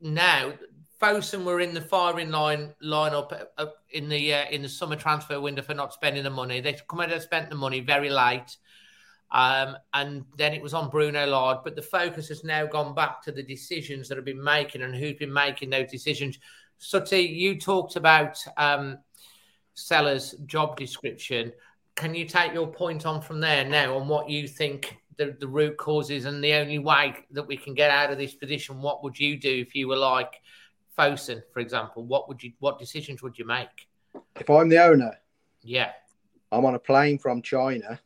now 0.00 0.52
Fosun 1.00 1.44
were 1.44 1.60
in 1.60 1.74
the 1.74 1.80
firing 1.80 2.30
line 2.30 2.74
lineup 2.82 3.32
uh, 3.32 3.44
uh, 3.56 3.66
in 3.90 4.08
the 4.08 4.34
uh, 4.34 4.44
in 4.50 4.62
the 4.62 4.68
summer 4.68 4.96
transfer 4.96 5.40
window 5.40 5.62
for 5.62 5.74
not 5.74 5.92
spending 5.92 6.24
the 6.24 6.30
money. 6.30 6.60
They 6.60 6.76
come 6.88 7.00
out 7.00 7.12
and 7.12 7.22
spent 7.22 7.50
the 7.50 7.56
money 7.56 7.80
very 7.80 8.10
late, 8.10 8.56
um, 9.30 9.76
and 9.94 10.24
then 10.36 10.54
it 10.54 10.62
was 10.62 10.74
on 10.74 10.90
Bruno 10.90 11.24
Lage. 11.26 11.58
But 11.62 11.76
the 11.76 11.82
focus 11.82 12.28
has 12.28 12.42
now 12.42 12.66
gone 12.66 12.94
back 12.94 13.22
to 13.22 13.32
the 13.32 13.42
decisions 13.42 14.08
that 14.08 14.18
have 14.18 14.24
been 14.24 14.42
making 14.42 14.82
and 14.82 14.94
who's 14.94 15.16
been 15.16 15.32
making 15.32 15.70
those 15.70 15.90
decisions. 15.90 16.38
Sutty, 16.78 17.20
you 17.20 17.60
talked 17.60 17.96
about 17.96 18.42
um, 18.56 18.98
Sellars' 19.74 20.34
job 20.46 20.76
description. 20.76 21.52
Can 21.94 22.14
you 22.14 22.24
take 22.24 22.52
your 22.52 22.68
point 22.68 23.06
on 23.06 23.20
from 23.20 23.40
there 23.40 23.64
now 23.64 23.96
on 23.96 24.08
what 24.08 24.28
you 24.28 24.48
think 24.48 24.96
the, 25.18 25.36
the 25.38 25.46
root 25.46 25.76
causes 25.76 26.24
and 26.24 26.42
the 26.42 26.54
only 26.54 26.78
way 26.78 27.14
that 27.32 27.46
we 27.46 27.56
can 27.56 27.74
get 27.74 27.90
out 27.90 28.10
of 28.10 28.18
this 28.18 28.34
position? 28.34 28.80
What 28.80 29.02
would 29.04 29.18
you 29.18 29.36
do 29.36 29.52
if 29.52 29.74
you 29.74 29.88
were 29.88 29.96
like? 29.96 30.40
Fosun, 30.98 31.42
for 31.52 31.60
example, 31.60 32.04
what 32.04 32.26
would 32.28 32.42
you 32.42 32.52
what 32.58 32.78
decisions 32.78 33.22
would 33.22 33.38
you 33.38 33.46
make? 33.46 33.88
If 34.40 34.50
I'm 34.50 34.68
the 34.68 34.82
owner, 34.82 35.12
yeah, 35.62 35.92
I'm 36.50 36.64
on 36.64 36.74
a 36.74 36.78
plane 36.78 37.18
from 37.18 37.40
China. 37.42 38.00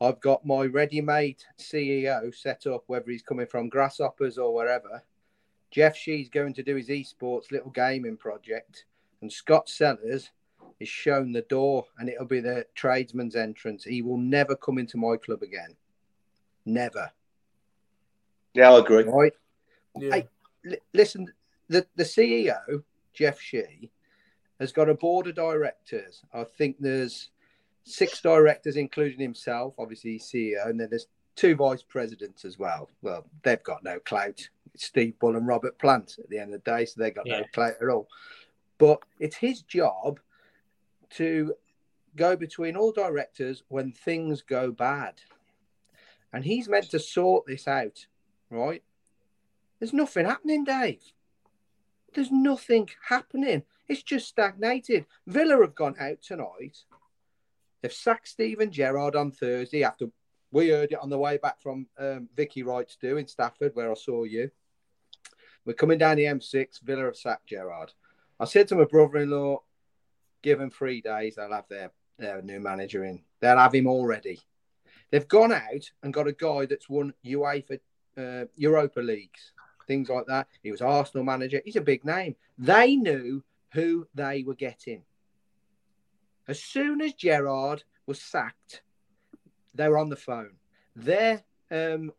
I've 0.00 0.20
got 0.20 0.46
my 0.46 0.64
ready-made 0.64 1.42
CEO 1.58 2.32
set 2.34 2.66
up, 2.66 2.84
whether 2.86 3.10
he's 3.10 3.22
coming 3.22 3.46
from 3.46 3.68
Grasshoppers 3.68 4.38
or 4.38 4.54
wherever. 4.54 5.02
Jeff 5.70 5.96
Shi's 5.96 6.30
going 6.30 6.54
to 6.54 6.62
do 6.62 6.76
his 6.76 6.88
esports 6.88 7.50
little 7.50 7.70
gaming 7.70 8.16
project, 8.16 8.86
and 9.20 9.30
Scott 9.30 9.68
Sellars 9.68 10.30
is 10.80 10.88
shown 10.88 11.32
the 11.32 11.42
door, 11.42 11.84
and 11.98 12.08
it'll 12.08 12.26
be 12.26 12.40
the 12.40 12.64
tradesman's 12.74 13.36
entrance. 13.36 13.84
He 13.84 14.00
will 14.00 14.18
never 14.18 14.54
come 14.54 14.78
into 14.78 14.96
my 14.96 15.16
club 15.16 15.42
again. 15.42 15.76
Never. 16.68 17.10
Yeah, 18.52 18.72
I 18.72 18.78
agree. 18.78 19.04
Right? 19.04 19.32
Yeah. 19.98 20.14
Hey, 20.14 20.28
l- 20.66 20.76
listen, 20.92 21.32
the, 21.68 21.86
the 21.96 22.04
CEO, 22.04 22.82
Jeff 23.14 23.40
Shi, 23.40 23.90
has 24.60 24.72
got 24.72 24.88
a 24.88 24.94
board 24.94 25.28
of 25.28 25.34
directors. 25.34 26.22
I 26.34 26.44
think 26.44 26.76
there's 26.78 27.30
six 27.84 28.20
directors, 28.20 28.76
including 28.76 29.20
himself, 29.20 29.74
obviously 29.78 30.18
CEO, 30.18 30.68
and 30.68 30.78
then 30.78 30.88
there's 30.90 31.06
two 31.36 31.56
vice 31.56 31.82
presidents 31.82 32.44
as 32.44 32.58
well. 32.58 32.90
Well, 33.00 33.24
they've 33.42 33.62
got 33.62 33.82
no 33.82 33.98
clout. 34.00 34.46
It's 34.74 34.84
Steve 34.84 35.18
Bull 35.18 35.36
and 35.36 35.46
Robert 35.46 35.78
Plant 35.78 36.16
at 36.18 36.28
the 36.28 36.38
end 36.38 36.52
of 36.52 36.62
the 36.62 36.70
day, 36.70 36.84
so 36.84 37.00
they've 37.00 37.14
got 37.14 37.26
yeah. 37.26 37.40
no 37.40 37.44
clout 37.54 37.74
at 37.80 37.88
all. 37.88 38.08
But 38.76 39.00
it's 39.18 39.36
his 39.36 39.62
job 39.62 40.20
to 41.10 41.54
go 42.16 42.36
between 42.36 42.76
all 42.76 42.92
directors 42.92 43.62
when 43.68 43.92
things 43.92 44.42
go 44.42 44.70
bad. 44.70 45.14
And 46.32 46.44
he's 46.44 46.68
meant 46.68 46.90
to 46.90 46.98
sort 46.98 47.46
this 47.46 47.66
out, 47.66 48.06
right? 48.50 48.82
There's 49.78 49.92
nothing 49.92 50.26
happening, 50.26 50.64
Dave. 50.64 51.02
There's 52.14 52.30
nothing 52.30 52.88
happening. 53.08 53.62
It's 53.88 54.02
just 54.02 54.28
stagnated. 54.28 55.06
Villa 55.26 55.60
have 55.60 55.74
gone 55.74 55.96
out 55.98 56.20
tonight. 56.20 56.78
They've 57.80 57.92
sacked 57.92 58.28
Steven 58.28 58.70
Gerrard 58.70 59.16
on 59.16 59.30
Thursday 59.30 59.84
after 59.84 60.06
we 60.50 60.70
heard 60.70 60.92
it 60.92 60.98
on 61.00 61.10
the 61.10 61.18
way 61.18 61.38
back 61.38 61.60
from 61.60 61.86
um, 61.98 62.28
Vicky 62.34 62.62
Wright's 62.62 62.96
do 62.96 63.16
in 63.18 63.26
Stafford, 63.26 63.74
where 63.74 63.90
I 63.90 63.94
saw 63.94 64.24
you. 64.24 64.50
We're 65.64 65.74
coming 65.74 65.98
down 65.98 66.16
the 66.16 66.24
M6. 66.24 66.80
Villa 66.82 67.04
have 67.04 67.16
sacked 67.16 67.46
Gerrard. 67.46 67.92
I 68.40 68.46
said 68.46 68.68
to 68.68 68.76
my 68.76 68.84
brother-in-law, 68.84 69.62
give 70.42 70.58
them 70.58 70.70
three 70.70 71.00
days. 71.00 71.34
They'll 71.36 71.52
have 71.52 71.68
their, 71.68 71.90
their 72.18 72.40
new 72.42 72.60
manager 72.60 73.04
in. 73.04 73.22
They'll 73.40 73.58
have 73.58 73.74
him 73.74 73.86
already. 73.86 74.40
They've 75.10 75.28
gone 75.28 75.52
out 75.52 75.90
and 76.02 76.12
got 76.12 76.28
a 76.28 76.32
guy 76.32 76.66
that's 76.66 76.88
won 76.88 77.14
UEFA 77.24 77.80
uh, 78.16 78.44
Europa 78.56 79.00
Leagues, 79.00 79.52
things 79.86 80.08
like 80.08 80.26
that. 80.26 80.48
He 80.62 80.70
was 80.70 80.82
Arsenal 80.82 81.24
manager. 81.24 81.62
He's 81.64 81.76
a 81.76 81.80
big 81.80 82.04
name. 82.04 82.36
They 82.58 82.96
knew 82.96 83.42
who 83.72 84.06
they 84.14 84.42
were 84.42 84.54
getting. 84.54 85.02
As 86.46 86.62
soon 86.62 87.00
as 87.00 87.12
Gerrard 87.12 87.84
was 88.06 88.20
sacked, 88.20 88.82
they 89.74 89.88
were 89.88 89.98
on 89.98 90.08
the 90.08 90.16
phone. 90.16 90.56
Their 90.96 91.42
um, 91.70 92.12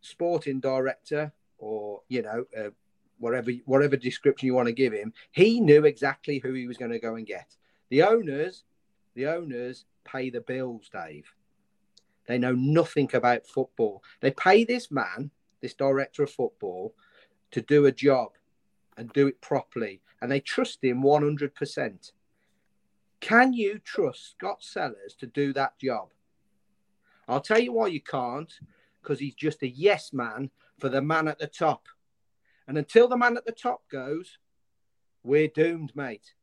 sporting 0.00 0.60
director, 0.60 1.32
or 1.58 2.02
you 2.08 2.22
know, 2.22 2.44
uh, 2.56 2.70
whatever 3.18 3.52
whatever 3.64 3.96
description 3.96 4.46
you 4.46 4.54
want 4.54 4.66
to 4.66 4.72
give 4.72 4.92
him, 4.92 5.12
he 5.30 5.60
knew 5.60 5.84
exactly 5.84 6.38
who 6.38 6.52
he 6.52 6.66
was 6.66 6.76
going 6.76 6.90
to 6.90 6.98
go 6.98 7.14
and 7.14 7.26
get. 7.26 7.56
The 7.90 8.02
owners, 8.02 8.64
the 9.14 9.26
owners 9.26 9.84
pay 10.04 10.30
the 10.30 10.40
bills, 10.40 10.90
Dave. 10.92 11.32
They 12.30 12.38
know 12.38 12.54
nothing 12.54 13.10
about 13.12 13.48
football. 13.48 14.04
They 14.20 14.30
pay 14.30 14.62
this 14.62 14.88
man, 14.88 15.32
this 15.60 15.74
director 15.74 16.22
of 16.22 16.30
football, 16.30 16.94
to 17.50 17.60
do 17.60 17.86
a 17.86 17.92
job 17.92 18.28
and 18.96 19.12
do 19.12 19.26
it 19.26 19.40
properly, 19.40 20.00
and 20.22 20.30
they 20.30 20.38
trust 20.38 20.84
him 20.84 21.02
one 21.02 21.24
hundred 21.24 21.56
percent. 21.56 22.12
Can 23.18 23.52
you 23.52 23.80
trust 23.80 24.30
Scott 24.30 24.62
Sellars 24.62 25.16
to 25.18 25.26
do 25.26 25.52
that 25.54 25.76
job? 25.80 26.10
I'll 27.26 27.40
tell 27.40 27.58
you 27.58 27.72
why 27.72 27.88
you 27.88 28.00
can't, 28.00 28.52
because 29.02 29.18
he's 29.18 29.34
just 29.34 29.64
a 29.64 29.68
yes 29.68 30.12
man 30.12 30.50
for 30.78 30.88
the 30.88 31.02
man 31.02 31.26
at 31.26 31.40
the 31.40 31.48
top. 31.48 31.88
And 32.68 32.78
until 32.78 33.08
the 33.08 33.16
man 33.16 33.36
at 33.36 33.44
the 33.44 33.50
top 33.50 33.82
goes, 33.90 34.38
we're 35.24 35.48
doomed, 35.48 35.96
mate. 35.96 36.34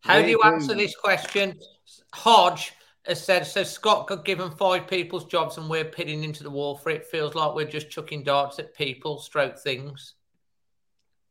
How 0.00 0.16
we're 0.16 0.24
do 0.24 0.30
you 0.30 0.42
doomed. 0.42 0.54
answer 0.54 0.74
this 0.74 0.96
question? 0.96 1.60
Hodge 2.12 2.72
has 3.08 3.22
said, 3.22 3.46
so 3.46 3.62
Scott 3.62 4.06
got 4.06 4.24
given 4.24 4.50
five 4.50 4.86
people's 4.86 5.24
jobs 5.24 5.56
and 5.58 5.68
we're 5.68 5.84
pitting 5.84 6.24
into 6.24 6.42
the 6.42 6.50
wall 6.50 6.76
for 6.76 6.90
it. 6.90 7.06
Feels 7.06 7.34
like 7.34 7.54
we're 7.54 7.64
just 7.64 7.90
chucking 7.90 8.22
darts 8.22 8.58
at 8.58 8.74
people, 8.74 9.18
stroke 9.18 9.58
things. 9.58 10.14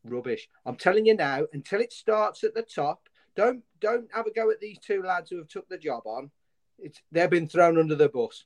Rubbish. 0.03 0.49
I'm 0.65 0.75
telling 0.75 1.05
you 1.05 1.15
now, 1.15 1.45
until 1.53 1.81
it 1.81 1.93
starts 1.93 2.43
at 2.43 2.53
the 2.53 2.61
top, 2.61 3.09
don't 3.35 3.63
don't 3.79 4.07
have 4.13 4.25
a 4.25 4.31
go 4.31 4.49
at 4.49 4.59
these 4.59 4.79
two 4.79 5.03
lads 5.03 5.29
who 5.29 5.37
have 5.37 5.47
took 5.47 5.69
the 5.69 5.77
job 5.77 6.03
on. 6.05 6.31
It's 6.79 7.01
they've 7.11 7.29
been 7.29 7.47
thrown 7.47 7.77
under 7.77 7.95
the 7.95 8.09
bus. 8.09 8.45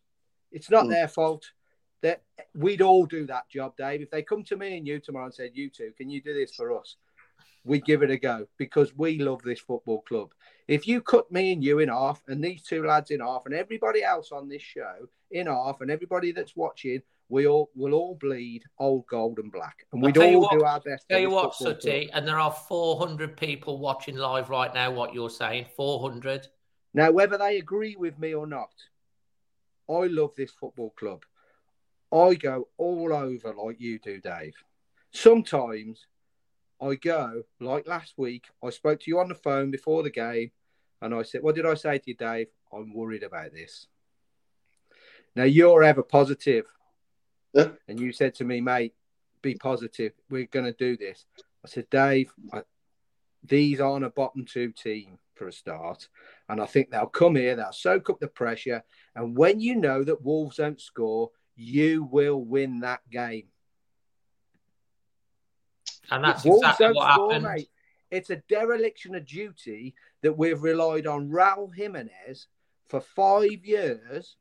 It's 0.52 0.70
not 0.70 0.86
mm. 0.86 0.90
their 0.90 1.08
fault 1.08 1.52
that 2.02 2.24
we'd 2.56 2.82
all 2.82 3.06
do 3.06 3.26
that 3.28 3.48
job, 3.50 3.78
Dave. 3.78 4.02
If 4.02 4.10
they 4.10 4.24
come 4.24 4.44
to 4.46 4.58
me 4.58 4.78
and 4.78 4.88
you 4.88 5.00
tomorrow 5.00 5.26
and 5.26 5.34
said, 5.34 5.52
"You 5.54 5.70
two, 5.70 5.94
can 5.98 6.10
you 6.10 6.22
do 6.22 6.34
this 6.34 6.54
for 6.54 6.78
us?" 6.78 6.98
We'd 7.64 7.86
give 7.86 8.02
it 8.02 8.10
a 8.10 8.18
go 8.18 8.48
because 8.58 8.96
we 8.96 9.20
love 9.20 9.42
this 9.44 9.60
football 9.60 10.02
club. 10.02 10.34
If 10.68 10.88
you 10.88 11.02
cut 11.02 11.32
me 11.32 11.54
and 11.54 11.64
you 11.64 11.80
in 11.80 11.90
half, 11.90 12.22
and 12.28 12.44
these 12.44 12.64
two 12.64 12.86
lads 12.86 13.12
in 13.12 13.20
half, 13.20 13.44
and 13.46 13.54
everybody 13.54 14.04
else 14.04 14.32
on 14.32 14.48
this 14.48 14.62
show 14.62 15.08
in 15.30 15.48
half, 15.48 15.82
and 15.82 15.92
everybody 15.92 16.32
that's 16.32 16.56
watching, 16.56 17.02
we 17.30 17.48
all 17.48 17.70
will 17.76 17.94
all 17.94 18.16
bleed 18.16 18.64
old 18.80 19.06
gold 19.08 19.40
and 19.40 19.52
black, 19.52 19.86
and 19.94 20.02
we'd 20.02 20.18
all 20.18 20.42
what, 20.42 20.52
do 20.52 20.64
our 20.64 20.80
best. 20.80 21.08
Tell 21.10 21.20
you 21.20 21.30
what, 21.30 21.56
Sutty, 21.56 22.10
and 22.12 22.28
there 22.28 22.40
are 22.40 22.52
400 22.52 23.38
people 23.38 23.78
watching 23.78 24.16
live 24.16 24.50
right 24.50 24.74
now. 24.74 24.92
What 24.92 25.14
you're 25.14 25.30
saying, 25.30 25.68
400. 25.76 26.48
Now, 26.94 27.12
whether 27.12 27.38
they 27.38 27.58
agree 27.58 27.96
with 27.96 28.18
me 28.20 28.34
or 28.34 28.48
not, 28.48 28.74
I 29.90 30.08
love 30.08 30.32
this 30.36 30.52
football 30.52 30.92
club. 30.92 31.24
I 32.12 32.34
go 32.36 32.68
all 32.78 33.14
over 33.14 33.54
like 33.54 33.80
you 33.80 34.00
do, 34.00 34.20
Dave. 34.20 34.56
Sometimes 35.12 36.06
I 36.82 36.96
go, 36.96 37.44
like 37.60 37.88
last 37.88 38.14
week, 38.18 38.46
I 38.64 38.70
spoke 38.72 39.02
to 39.02 39.12
you 39.12 39.20
on 39.20 39.30
the 39.30 39.36
phone 39.36 39.72
before 39.72 40.04
the 40.04 40.10
game 40.10 40.52
and 41.02 41.14
I 41.14 41.24
said, 41.24 41.44
What 41.44 41.56
did 41.56 41.66
I 41.66 41.76
say 41.76 41.98
to 41.98 42.04
you, 42.10 42.16
Dave? 42.16 42.48
I'm 42.74 42.94
worried 42.94 43.24
about 43.24 43.54
this. 43.54 43.88
Now, 45.36 45.44
you're 45.44 45.84
ever 45.84 46.04
positive. 46.04 46.66
Yeah. 47.54 47.70
And 47.88 48.00
you 48.00 48.12
said 48.12 48.36
to 48.36 48.44
me, 48.44 48.62
mate, 48.62 48.94
be 49.42 49.56
positive. 49.56 50.14
We're 50.30 50.46
going 50.46 50.66
to 50.66 50.74
do 50.74 50.98
this. 50.98 51.26
I 51.66 51.68
said, 51.68 51.90
Dave, 51.90 52.32
I, 52.54 52.64
these 53.44 53.80
aren't 53.80 54.06
a 54.06 54.10
bottom 54.10 54.46
two 54.46 54.72
team 54.72 55.18
for 55.36 55.48
a 55.48 55.54
start. 55.54 56.08
And 56.50 56.62
I 56.62 56.66
think 56.66 56.92
they'll 56.92 57.08
come 57.08 57.36
here, 57.36 57.56
they'll 57.56 57.72
soak 57.72 58.10
up 58.10 58.20
the 58.20 58.28
pressure. 58.28 58.84
And 59.16 59.36
when 59.36 59.60
you 59.60 59.76
know 59.76 60.04
that 60.04 60.24
Wolves 60.24 60.58
don't 60.58 60.80
score, 60.80 61.32
you 61.56 62.04
will 62.04 62.44
win 62.44 62.82
that 62.82 63.02
game. 63.10 63.48
And 66.12 66.24
that's 66.24 66.44
Wolves 66.44 66.62
exactly 66.64 66.88
what 66.94 67.14
score, 67.14 67.32
happened. 67.32 67.56
Mate, 67.56 67.70
it's 68.12 68.30
a 68.30 68.44
dereliction 68.50 69.16
of 69.16 69.26
duty 69.26 69.96
that 70.22 70.38
we've 70.38 70.62
relied 70.62 71.08
on 71.08 71.30
Raul 71.30 71.74
Jimenez 71.74 72.48
for 72.88 73.00
five 73.00 73.66
years 73.66 74.36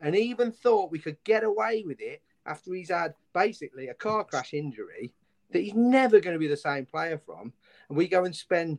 and 0.00 0.16
even 0.16 0.52
thought 0.52 0.90
we 0.90 0.98
could 0.98 1.16
get 1.24 1.44
away 1.44 1.84
with 1.86 2.00
it 2.00 2.22
after 2.44 2.74
he's 2.74 2.90
had 2.90 3.14
basically 3.32 3.88
a 3.88 3.94
car 3.94 4.24
crash 4.24 4.52
injury 4.54 5.12
that 5.50 5.60
he's 5.60 5.74
never 5.74 6.20
going 6.20 6.34
to 6.34 6.40
be 6.40 6.48
the 6.48 6.56
same 6.56 6.84
player 6.84 7.18
from. 7.18 7.52
And 7.88 7.96
we 7.96 8.08
go 8.08 8.24
and 8.24 8.34
spend 8.34 8.78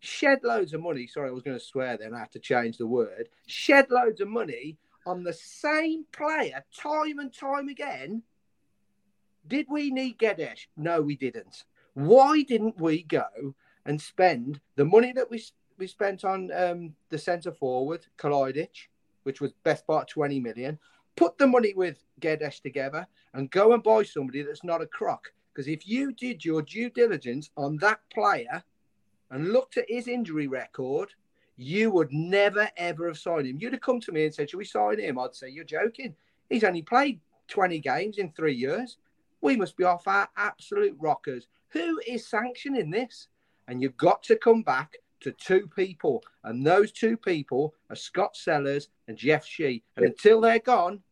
shed 0.00 0.40
loads 0.42 0.74
of 0.74 0.82
money. 0.82 1.06
Sorry, 1.06 1.28
I 1.28 1.32
was 1.32 1.42
going 1.42 1.58
to 1.58 1.64
swear 1.64 1.96
then. 1.96 2.14
I 2.14 2.18
have 2.18 2.30
to 2.32 2.38
change 2.38 2.76
the 2.76 2.86
word. 2.86 3.28
Shed 3.46 3.90
loads 3.90 4.20
of 4.20 4.28
money 4.28 4.76
on 5.06 5.22
the 5.22 5.32
same 5.32 6.04
player 6.12 6.64
time 6.76 7.18
and 7.18 7.32
time 7.32 7.68
again. 7.68 8.22
Did 9.46 9.66
we 9.68 9.90
need 9.90 10.18
Guedes? 10.18 10.66
No, 10.76 11.02
we 11.02 11.16
didn't. 11.16 11.64
Why 11.94 12.42
didn't 12.42 12.80
we 12.80 13.02
go 13.02 13.54
and 13.86 14.00
spend 14.00 14.60
the 14.76 14.84
money 14.84 15.12
that 15.12 15.30
we 15.30 15.42
we 15.76 15.86
spent 15.86 16.24
on 16.24 16.50
um, 16.52 16.94
the 17.10 17.18
centre 17.18 17.52
forward, 17.52 18.06
Kalajdzic, 18.16 18.88
which 19.24 19.40
was 19.40 19.52
best 19.64 19.86
part 19.86 20.08
20 20.08 20.38
million, 20.38 20.78
put 21.16 21.36
the 21.36 21.46
money 21.46 21.74
with 21.74 22.04
Guedes 22.20 22.60
together 22.60 23.06
and 23.34 23.50
go 23.50 23.72
and 23.72 23.82
buy 23.82 24.04
somebody 24.04 24.42
that's 24.42 24.64
not 24.64 24.82
a 24.82 24.86
crock. 24.86 25.32
Because 25.52 25.68
if 25.68 25.86
you 25.86 26.12
did 26.12 26.44
your 26.44 26.62
due 26.62 26.90
diligence 26.90 27.50
on 27.56 27.76
that 27.78 28.00
player 28.12 28.62
and 29.30 29.52
looked 29.52 29.76
at 29.76 29.84
his 29.88 30.08
injury 30.08 30.46
record, 30.46 31.10
you 31.56 31.90
would 31.90 32.12
never 32.12 32.68
ever 32.76 33.06
have 33.06 33.18
signed 33.18 33.46
him. 33.46 33.58
You'd 33.60 33.72
have 33.72 33.82
come 33.82 34.00
to 34.00 34.12
me 34.12 34.24
and 34.24 34.34
said, 34.34 34.50
Should 34.50 34.58
we 34.58 34.64
sign 34.64 34.98
him? 34.98 35.18
I'd 35.18 35.34
say, 35.34 35.48
You're 35.48 35.64
joking. 35.64 36.14
He's 36.50 36.64
only 36.64 36.82
played 36.82 37.20
20 37.48 37.78
games 37.80 38.18
in 38.18 38.32
three 38.32 38.54
years. 38.54 38.96
We 39.44 39.56
must 39.56 39.76
be 39.76 39.84
off 39.84 40.08
our 40.08 40.26
absolute 40.38 40.96
rockers. 40.98 41.48
Who 41.68 42.00
is 42.06 42.26
sanctioning 42.26 42.90
this? 42.90 43.28
And 43.68 43.82
you've 43.82 43.96
got 43.98 44.22
to 44.24 44.36
come 44.36 44.62
back 44.62 44.94
to 45.20 45.32
two 45.32 45.68
people. 45.76 46.24
And 46.44 46.66
those 46.66 46.90
two 46.90 47.18
people 47.18 47.74
are 47.90 47.96
Scott 47.96 48.36
Sellars 48.36 48.88
and 49.06 49.18
Jeff 49.18 49.44
Shi. 49.44 49.82
And 49.96 50.06
until 50.06 50.40
they're 50.40 50.60
gone, 50.60 51.02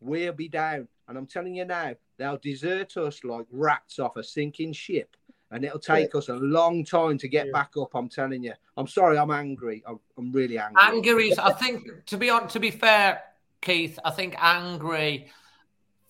we'll 0.00 0.32
be 0.32 0.48
down. 0.48 0.88
And 1.08 1.18
I'm 1.18 1.26
telling 1.26 1.54
you 1.54 1.66
now, 1.66 1.94
they'll 2.16 2.38
desert 2.38 2.96
us 2.96 3.22
like 3.22 3.44
rats 3.50 3.98
off 3.98 4.16
a 4.16 4.24
sinking 4.24 4.72
ship 4.72 5.14
and 5.50 5.62
it'll 5.62 5.78
take 5.78 6.14
yeah. 6.14 6.18
us 6.18 6.30
a 6.30 6.36
long 6.36 6.82
time 6.86 7.18
to 7.18 7.28
get 7.28 7.46
yeah. 7.46 7.52
back 7.52 7.72
up. 7.78 7.90
I'm 7.94 8.08
telling 8.08 8.42
you. 8.42 8.54
I'm 8.78 8.86
sorry. 8.86 9.18
I'm 9.18 9.30
angry. 9.30 9.84
I'm, 9.86 10.00
I'm 10.16 10.32
really 10.32 10.56
angry. 10.56 10.82
Angry 10.82 11.28
is. 11.32 11.38
I 11.38 11.52
think 11.52 12.06
to 12.06 12.16
be 12.16 12.30
on. 12.30 12.48
To 12.48 12.58
be 12.58 12.70
fair, 12.70 13.20
Keith, 13.60 13.98
I 14.04 14.10
think 14.10 14.34
angry, 14.38 15.30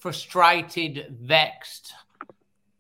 frustrated, 0.03 1.17
vexed, 1.21 1.93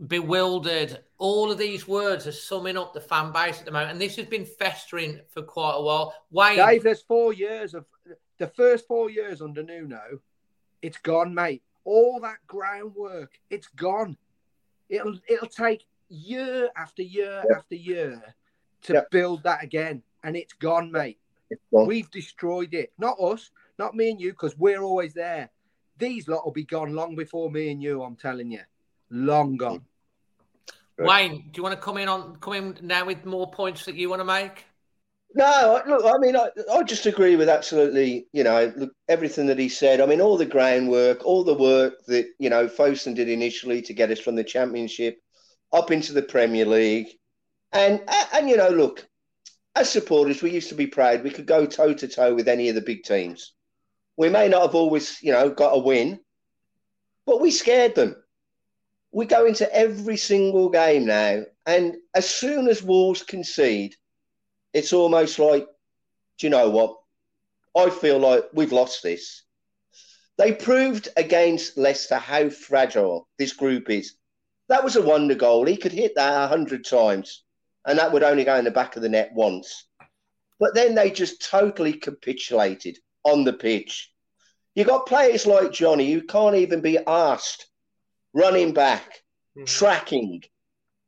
bewildered. 0.08 0.98
All 1.18 1.52
of 1.52 1.56
these 1.56 1.86
words 1.86 2.26
are 2.26 2.32
summing 2.32 2.76
up 2.76 2.92
the 2.92 3.00
fan 3.00 3.30
base 3.30 3.60
at 3.60 3.64
the 3.64 3.70
moment, 3.70 3.92
and 3.92 4.00
this 4.00 4.16
has 4.16 4.26
been 4.26 4.44
festering 4.44 5.20
for 5.28 5.42
quite 5.42 5.76
a 5.76 5.80
while. 5.80 6.12
Wayne, 6.32 6.56
Dave, 6.56 6.82
there's 6.82 7.02
four 7.02 7.32
years 7.32 7.74
of 7.74 7.84
the 8.38 8.48
first 8.48 8.88
four 8.88 9.08
years 9.08 9.40
under 9.40 9.62
Nuno. 9.62 10.18
It's 10.82 10.98
gone, 10.98 11.32
mate. 11.32 11.62
All 11.84 12.18
that 12.22 12.38
groundwork, 12.48 13.38
it's 13.50 13.68
gone. 13.68 14.16
It'll 14.88 15.16
it'll 15.28 15.46
take 15.46 15.84
year 16.08 16.70
after 16.76 17.02
year 17.02 17.44
after 17.56 17.76
year 17.76 18.20
to 18.82 19.06
build 19.12 19.44
that 19.44 19.62
again, 19.62 20.02
and 20.24 20.36
it's 20.36 20.54
gone, 20.54 20.90
mate. 20.90 21.20
It's 21.50 21.62
gone. 21.72 21.86
We've 21.86 22.10
destroyed 22.10 22.74
it. 22.74 22.92
Not 22.98 23.20
us, 23.20 23.52
not 23.78 23.94
me 23.94 24.10
and 24.10 24.20
you, 24.20 24.32
because 24.32 24.58
we're 24.58 24.82
always 24.82 25.14
there. 25.14 25.50
These 26.02 26.26
lot 26.26 26.44
will 26.44 26.52
be 26.52 26.64
gone 26.64 26.94
long 26.94 27.14
before 27.14 27.48
me 27.48 27.70
and 27.70 27.80
you. 27.80 28.02
I'm 28.02 28.16
telling 28.16 28.50
you, 28.50 28.62
long 29.08 29.56
gone. 29.56 29.84
Wayne, 30.98 31.44
do 31.52 31.58
you 31.58 31.62
want 31.62 31.76
to 31.76 31.80
come 31.80 31.96
in 31.96 32.08
on 32.08 32.34
come 32.40 32.54
in 32.54 32.76
now 32.82 33.04
with 33.04 33.24
more 33.24 33.48
points 33.52 33.84
that 33.84 33.94
you 33.94 34.10
want 34.10 34.18
to 34.18 34.24
make? 34.24 34.64
No, 35.36 35.80
look, 35.86 36.04
I 36.04 36.18
mean, 36.18 36.34
I, 36.34 36.48
I 36.72 36.82
just 36.82 37.06
agree 37.06 37.36
with 37.36 37.48
absolutely, 37.48 38.26
you 38.32 38.42
know, 38.42 38.72
look, 38.76 38.90
everything 39.08 39.46
that 39.46 39.60
he 39.60 39.68
said. 39.68 40.00
I 40.00 40.06
mean, 40.06 40.20
all 40.20 40.36
the 40.36 40.44
groundwork, 40.44 41.24
all 41.24 41.44
the 41.44 41.54
work 41.54 42.04
that, 42.06 42.26
you 42.40 42.50
know, 42.50 42.66
Fosun 42.66 43.14
did 43.14 43.28
initially 43.28 43.80
to 43.82 43.94
get 43.94 44.10
us 44.10 44.18
from 44.18 44.34
the 44.34 44.42
Championship 44.42 45.20
up 45.72 45.92
into 45.92 46.12
the 46.12 46.22
Premier 46.22 46.66
League. 46.66 47.10
And, 47.70 48.02
and 48.34 48.50
you 48.50 48.56
know, 48.56 48.70
look, 48.70 49.06
as 49.76 49.88
supporters, 49.88 50.42
we 50.42 50.50
used 50.50 50.68
to 50.70 50.74
be 50.74 50.88
proud 50.88 51.22
we 51.22 51.30
could 51.30 51.46
go 51.46 51.64
toe 51.64 51.94
to 51.94 52.08
toe 52.08 52.34
with 52.34 52.48
any 52.48 52.68
of 52.70 52.74
the 52.74 52.80
big 52.80 53.04
teams. 53.04 53.54
We 54.16 54.28
may 54.28 54.48
not 54.48 54.62
have 54.62 54.74
always, 54.74 55.22
you 55.22 55.32
know, 55.32 55.50
got 55.50 55.76
a 55.76 55.78
win, 55.78 56.20
but 57.26 57.40
we 57.40 57.50
scared 57.50 57.94
them. 57.94 58.16
We 59.10 59.26
go 59.26 59.46
into 59.46 59.72
every 59.74 60.16
single 60.16 60.68
game 60.68 61.06
now, 61.06 61.44
and 61.66 61.96
as 62.14 62.28
soon 62.28 62.68
as 62.68 62.82
Wolves 62.82 63.22
concede, 63.22 63.94
it's 64.72 64.92
almost 64.92 65.38
like, 65.38 65.66
do 66.38 66.46
you 66.46 66.50
know 66.50 66.70
what? 66.70 66.96
I 67.76 67.90
feel 67.90 68.18
like 68.18 68.44
we've 68.52 68.72
lost 68.72 69.02
this. 69.02 69.42
They 70.38 70.52
proved 70.52 71.08
against 71.16 71.76
Leicester 71.76 72.16
how 72.16 72.48
fragile 72.48 73.28
this 73.38 73.52
group 73.52 73.90
is. 73.90 74.14
That 74.68 74.84
was 74.84 74.96
a 74.96 75.02
wonder 75.02 75.34
goal. 75.34 75.66
He 75.66 75.76
could 75.76 75.92
hit 75.92 76.14
that 76.16 76.44
a 76.44 76.48
hundred 76.48 76.84
times, 76.84 77.44
and 77.86 77.98
that 77.98 78.12
would 78.12 78.22
only 78.22 78.44
go 78.44 78.56
in 78.56 78.64
the 78.64 78.70
back 78.70 78.96
of 78.96 79.02
the 79.02 79.08
net 79.08 79.30
once. 79.34 79.86
But 80.58 80.74
then 80.74 80.94
they 80.94 81.10
just 81.10 81.48
totally 81.48 81.92
capitulated 81.92 82.98
on 83.24 83.44
the 83.44 83.52
pitch. 83.52 84.10
You 84.74 84.84
got 84.84 85.06
players 85.06 85.46
like 85.46 85.72
Jonny 85.72 86.12
who 86.12 86.22
can't 86.22 86.56
even 86.56 86.80
be 86.80 86.98
asked 87.06 87.66
running 88.32 88.72
back, 88.72 89.22
mm-hmm. 89.56 89.64
tracking. 89.64 90.42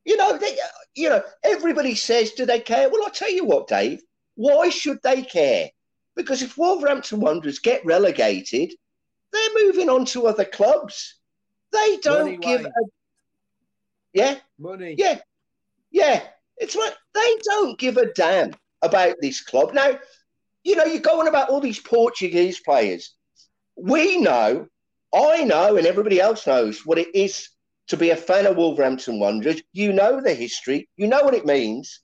You 0.05 0.17
know, 0.17 0.37
they, 0.37 0.57
you 0.95 1.09
know, 1.09 1.23
everybody 1.43 1.95
says, 1.95 2.33
do 2.33 2.45
they 2.45 2.61
care? 2.61 2.91
Well, 2.91 3.03
I'll 3.05 3.11
tell 3.11 3.33
you 3.33 3.45
what, 3.45 3.69
Dave. 3.69 4.03
Why 4.35 4.69
should 4.69 4.99
they 5.03 5.23
care? 5.23 5.71
Because 6.17 6.43
if 6.43 6.59
Wolverhampton 6.59 7.21
Wanderers 7.21 7.59
get 7.59 7.85
relegated, 7.85 8.73
they're 9.33 9.65
moving 9.65 9.89
on 9.89 10.05
to 10.07 10.27
other 10.27 10.45
clubs. 10.45 11.17
They 11.73 11.99
don't 12.03 12.25
Money, 12.25 12.37
give 12.37 12.61
Wayne. 12.61 12.67
a 12.67 12.95
yeah, 14.13 14.37
Money. 14.59 14.95
yeah, 14.97 15.19
yeah. 15.91 16.23
It's 16.57 16.77
right. 16.77 16.95
They 17.15 17.37
don't 17.43 17.79
give 17.79 17.97
a 17.97 18.13
damn 18.13 18.55
about 18.83 19.17
this 19.21 19.41
club. 19.41 19.75
Now, 19.75 19.99
you 20.65 20.77
know, 20.77 20.85
you're 20.85 21.01
going 21.01 21.29
about 21.29 21.51
all 21.51 21.61
these 21.61 21.79
Portuguese 21.79 22.59
players. 22.61 23.15
We 23.77 24.19
know, 24.19 24.67
I 25.15 25.45
know, 25.45 25.77
and 25.77 25.87
everybody 25.87 26.21
else 26.21 26.47
knows 26.47 26.85
what 26.85 26.99
it 26.99 27.15
is 27.15 27.51
to 27.89 27.97
be 27.97 28.11
a 28.11 28.17
fan 28.17 28.47
of 28.47 28.57
Wolverhampton 28.57 29.21
Wanderers. 29.21 29.63
You 29.73 29.93
know 29.93 30.21
the 30.21 30.35
history, 30.35 30.89
you 30.97 31.07
know 31.07 31.23
what 31.23 31.35
it 31.35 31.47
means. 31.47 32.01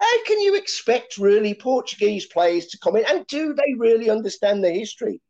How 0.00 0.24
can 0.24 0.40
you 0.40 0.56
expect 0.56 1.18
really 1.18 1.54
Portuguese 1.54 2.26
players 2.26 2.66
to 2.66 2.78
come 2.78 2.96
in? 2.96 3.04
And 3.08 3.26
do 3.26 3.54
they 3.54 3.74
really 3.76 4.10
understand 4.10 4.64
the 4.64 4.70
history? 4.70 5.20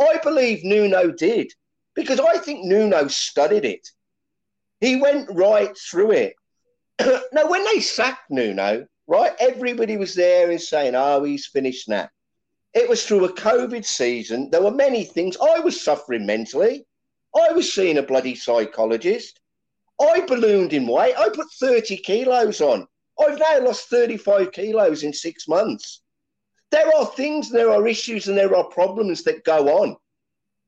I 0.00 0.18
believe 0.22 0.64
Nuno 0.64 1.10
did, 1.10 1.52
because 1.94 2.20
I 2.20 2.38
think 2.38 2.64
Nuno 2.64 3.08
studied 3.08 3.64
it. 3.64 3.88
He 4.80 4.96
went 4.96 5.28
right 5.32 5.76
through 5.90 6.12
it. 6.12 6.34
now, 7.32 7.48
when 7.48 7.64
they 7.64 7.80
sacked 7.80 8.30
Nuno, 8.30 8.86
right, 9.06 9.32
everybody 9.38 9.96
was 9.96 10.14
there 10.14 10.50
and 10.50 10.60
saying, 10.60 10.94
oh, 10.94 11.24
he's 11.24 11.46
finished 11.46 11.88
now. 11.88 12.08
It 12.72 12.88
was 12.88 13.06
through 13.06 13.24
a 13.24 13.32
COVID 13.32 13.84
season. 13.84 14.50
There 14.50 14.62
were 14.62 14.70
many 14.70 15.04
things. 15.04 15.36
I 15.40 15.60
was 15.60 15.80
suffering 15.80 16.26
mentally. 16.26 16.84
I 17.34 17.52
was 17.52 17.72
seeing 17.72 17.98
a 17.98 18.02
bloody 18.02 18.34
psychologist. 18.34 19.40
I 20.00 20.20
ballooned 20.26 20.72
in 20.72 20.86
weight. 20.86 21.14
I 21.16 21.28
put 21.28 21.46
30 21.52 21.98
kilos 21.98 22.60
on. 22.60 22.86
I've 23.20 23.38
now 23.38 23.60
lost 23.60 23.88
35 23.88 24.50
kilos 24.50 25.04
in 25.04 25.12
six 25.12 25.46
months. 25.46 26.02
There 26.70 26.90
are 26.96 27.06
things, 27.06 27.50
and 27.50 27.58
there 27.58 27.70
are 27.70 27.86
issues, 27.86 28.26
and 28.26 28.36
there 28.36 28.56
are 28.56 28.64
problems 28.64 29.22
that 29.22 29.44
go 29.44 29.68
on. 29.82 29.96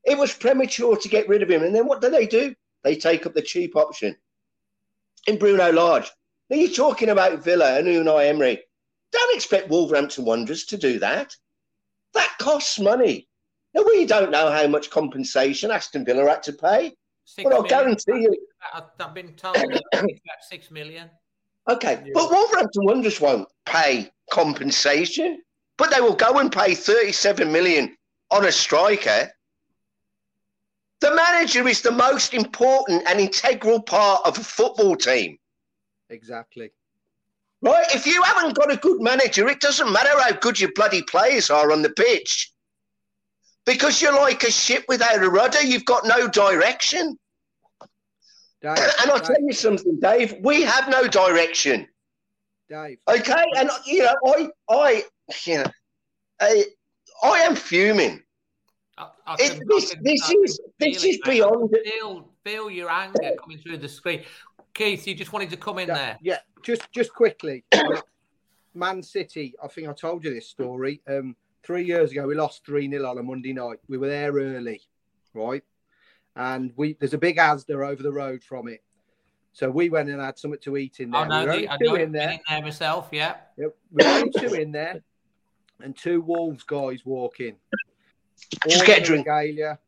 It 0.05 0.16
was 0.16 0.32
premature 0.32 0.97
to 0.97 1.09
get 1.09 1.28
rid 1.28 1.43
of 1.43 1.51
him. 1.51 1.64
And 1.64 1.74
then 1.74 1.87
what 1.87 2.01
do 2.01 2.09
they 2.09 2.26
do? 2.26 2.55
They 2.84 2.95
take 2.95 3.26
up 3.26 3.34
the 3.34 3.43
cheap 3.43 3.74
option 3.74 4.16
in 5.26 5.39
Bruno 5.39 5.72
Lage. 5.72 6.12
Now 6.49 6.57
you're 6.57 6.71
talking 6.71 7.09
about 7.09 7.43
Villa 7.43 7.79
and 7.79 7.87
Unai 7.89 8.29
Emery. 8.29 8.63
Don't 9.13 9.35
expect 9.37 9.69
Wolverhampton 9.69 10.25
Wanderers 10.25 10.65
to 10.67 10.77
do 10.77 10.99
that. 11.01 11.35
That 12.15 12.33
costs 12.39 12.79
money. 12.79 13.29
Now, 13.75 13.83
we 13.83 14.07
don't 14.07 14.31
know 14.31 14.51
how 14.51 14.67
much 14.67 14.89
compensation 14.91 15.71
Aston 15.71 16.05
Villa 16.05 16.27
had 16.29 16.43
to 16.45 16.53
pay, 16.55 16.95
Six 17.25 17.45
but 17.45 17.53
I'll 17.53 17.63
million. 17.63 17.79
guarantee 17.79 18.23
you. 18.23 18.47
I've, 18.73 18.85
I've 18.99 19.15
been 19.15 19.35
told 19.35 19.57
it's 19.57 19.81
about 19.93 20.43
six 20.49 20.71
million. 20.71 21.11
Okay, 21.69 22.03
but 22.15 22.31
Wolverhampton 22.31 22.85
Wanderers 22.85 23.21
won't 23.21 23.49
pay 23.67 24.11
compensation, 24.31 25.43
but 25.77 25.91
they 25.91 26.01
will 26.01 26.15
go 26.15 26.39
and 26.39 26.51
pay 26.51 26.75
37 26.75 27.53
million 27.53 27.95
on 28.31 28.47
a 28.47 28.53
striker. 28.53 29.31
The 31.01 31.15
manager 31.15 31.69
is 31.69 31.83
the 31.83 31.91
most 31.91 32.33
important 32.33 33.03
and 33.07 33.21
integral 33.21 33.83
part 33.83 34.23
of 34.25 34.39
a 34.39 34.43
football 34.45 34.97
team. 34.97 35.37
Exactly. 36.11 36.71
Right? 37.63 37.87
If 37.95 38.07
you 38.07 38.23
haven't 38.23 38.55
got 38.55 38.73
a 38.73 38.77
good 38.77 39.01
manager, 39.01 39.49
it 39.49 39.61
doesn't 39.61 39.93
matter 39.93 40.11
how 40.21 40.33
good 40.33 40.61
your 40.61 40.71
bloody 40.75 41.03
players 41.03 41.51
are 41.51 41.73
on 41.73 41.83
the 41.83 41.91
pitch. 41.91 42.53
Because 43.65 44.01
you're 44.01 44.15
like 44.15 44.45
a 44.45 44.51
ship 44.51 44.85
without 44.89 45.23
a 45.23 45.29
rudder, 45.29 45.63
you've 45.63 45.85
got 45.85 46.07
no 46.07 46.29
direction. 46.29 47.19
Dave, 48.63 48.77
and 49.03 49.11
I'll 49.11 49.19
Dave, 49.19 49.27
tell 49.27 49.41
you 49.43 49.53
something, 49.53 49.99
Dave, 50.01 50.37
we 50.43 50.63
have 50.63 50.89
no 50.89 51.09
direction. 51.09 51.89
Dave. 52.69 52.99
Okay? 53.09 53.45
And, 53.57 53.71
you 53.85 54.05
know, 54.05 54.15
I, 54.27 54.49
I, 54.69 55.05
you 55.45 55.59
know, 55.59 55.65
I, 56.41 56.65
I 57.25 57.39
am 57.41 57.57
fuming. 57.57 58.23
I, 58.99 59.09
I 59.27 59.35
It- 59.35 59.39
can- 59.39 59.61
I 59.63 59.65
this- 59.69 59.95
can- 59.95 60.03
this 60.05 60.31
is- 60.31 60.61
this 60.79 60.97
is 60.99 61.05
it, 61.17 61.21
mate. 61.27 61.43
I 61.43 61.47
beyond- 61.49 61.77
Feel, 61.85 62.29
feel 62.45 62.71
your 62.71 62.91
anger 62.91 63.33
coming 63.41 63.59
through 63.59 63.79
the 63.79 63.89
screen. 63.89 64.23
Keith, 64.77 65.07
you 65.07 65.14
just 65.14 65.33
wanted 65.33 65.49
to 65.51 65.57
come 65.57 65.79
in 65.79 65.89
there. 65.89 66.18
Yeah, 66.20 66.39
just 66.62 66.91
just 66.93 67.12
quickly. 67.14 67.64
Man 68.74 69.03
City, 69.03 69.55
I 69.62 69.68
think 69.68 69.89
I 69.89 69.95
told 69.95 70.22
you 70.22 70.35
this 70.35 70.49
story. 70.49 71.01
Um, 71.09 71.35
three 71.62 71.85
years 71.85 72.12
ago, 72.12 72.27
we 72.27 72.35
lost 72.35 72.66
3 72.66 72.91
0 72.91 73.09
on 73.09 73.16
a 73.16 73.22
Monday 73.22 73.55
night. 73.55 73.79
We 73.89 73.97
were 73.97 74.09
there 74.09 74.33
early, 74.33 74.83
right? 75.33 75.62
And 76.37 76.74
we 76.77 76.93
there's 77.01 77.14
a 77.14 77.18
big 77.18 77.39
Asda 77.39 77.89
over 77.89 78.03
the 78.03 78.12
road 78.12 78.43
from 78.43 78.68
it. 78.68 78.83
So 79.55 79.70
we 79.70 79.89
went 79.89 80.11
and 80.11 80.20
had 80.20 80.39
something 80.39 80.61
to 80.64 80.77
eat 80.77 81.01
in 81.01 81.11
there. 81.11 81.22
I 81.22 81.27
know, 81.27 81.41
we 81.41 81.47
were 81.47 81.47
the, 81.47 81.55
only 81.55 81.68
I 81.70 81.77
two 81.79 81.85
know 81.87 81.95
in 81.95 82.01
in 82.03 82.12
there. 82.12 82.31
in 82.33 82.41
there 82.47 82.62
myself. 82.62 83.09
Yeah. 83.11 83.37
Yep, 83.57 83.77
we 83.93 84.05
were 84.05 84.11
only 84.11 84.31
two 84.31 84.55
in 84.55 84.72
there, 84.72 85.01
and 85.81 85.97
two 85.97 86.20
Wolves 86.20 86.64
guys 86.64 87.07
walk 87.07 87.41
in. 87.41 87.57
Just 88.68 88.81
All 88.83 88.87
get 88.87 88.99
in 88.99 89.03
a 89.03 89.07
drink. 89.07 89.27
regalia, 89.27 89.79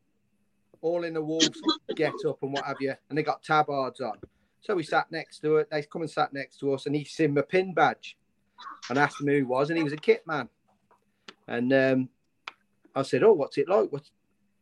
all 0.81 1.03
in 1.03 1.13
the 1.13 1.21
Wolves 1.21 1.61
get 1.95 2.13
up 2.27 2.41
and 2.41 2.53
what 2.53 2.65
have 2.65 2.77
you, 2.79 2.95
and 3.09 3.17
they 3.17 3.21
got 3.21 3.43
tabards 3.43 4.01
on. 4.01 4.17
So 4.61 4.75
we 4.75 4.83
sat 4.83 5.11
next 5.11 5.39
to 5.39 5.57
it. 5.57 5.69
They 5.71 5.81
come 5.83 6.01
and 6.01 6.11
sat 6.11 6.33
next 6.33 6.59
to 6.59 6.73
us, 6.73 6.85
and 6.85 6.95
he 6.95 7.03
seen 7.03 7.33
my 7.33 7.41
pin 7.41 7.73
badge, 7.73 8.17
and 8.89 8.97
asked 8.97 9.21
me 9.21 9.33
who 9.33 9.37
he 9.37 9.43
was, 9.43 9.69
and 9.69 9.77
he 9.77 9.83
was 9.83 9.93
a 9.93 9.97
kit 9.97 10.25
man. 10.27 10.49
And 11.47 11.71
um, 11.73 12.09
I 12.95 13.01
said, 13.03 13.23
"Oh, 13.23 13.33
what's 13.33 13.57
it 13.57 13.69
like?" 13.69 13.91
What's 13.91 14.11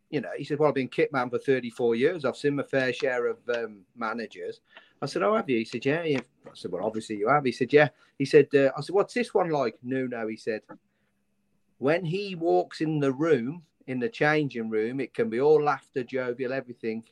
you 0.10 0.22
know? 0.22 0.30
He 0.38 0.44
said, 0.44 0.60
"Well, 0.60 0.70
I've 0.70 0.76
been 0.76 0.88
kit 0.88 1.12
man 1.12 1.30
for 1.30 1.40
34 1.40 1.96
years. 1.96 2.26
I've 2.26 2.38
seen 2.38 2.56
my 2.56 2.64
fair 2.64 2.94
share 2.94 3.28
of 3.28 3.38
um, 3.54 3.82
managers." 3.96 4.62
I 5.02 5.06
said, 5.06 5.24
"Oh, 5.24 5.36
have 5.36 5.50
you?" 5.50 5.58
He 5.58 5.66
said, 5.66 5.86
"Yeah." 5.86 6.04
yeah. 6.04 6.22
I 6.46 6.52
said, 6.54 6.72
"Well, 6.72 6.86
obviously 6.86 7.18
you 7.18 7.30
have." 7.30 7.46
He 7.46 7.52
said, 7.52 7.74
"Yeah." 7.74 7.90
He 8.18 8.26
said, 8.26 8.48
uh, 8.54 8.72
"I 8.78 8.82
said, 8.82 8.94
what's 8.94 9.14
this 9.14 9.34
one 9.34 9.50
like?" 9.50 9.78
No, 9.84 10.06
no. 10.06 10.28
He 10.28 10.38
said, 10.38 10.62
"When 11.78 12.06
he 12.06 12.36
walks 12.36 12.82
in 12.82 13.00
the 13.00 13.12
room, 13.12 13.64
in 13.88 14.00
the 14.00 14.10
changing 14.10 14.70
room, 14.70 15.00
it 15.00 15.14
can 15.14 15.30
be 15.30 15.40
all 15.40 15.64
laughter, 15.64 16.04
jovial, 16.04 16.54
everything. 16.54 17.04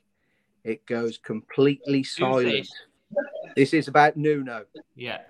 It 0.66 0.86
goes 0.86 1.18
completely 1.18 2.04
silent." 2.04 2.68
this? 3.56 3.74
Is 3.74 3.88
about 3.88 4.18
Nuno. 4.18 4.66
Yeah. 4.96 5.22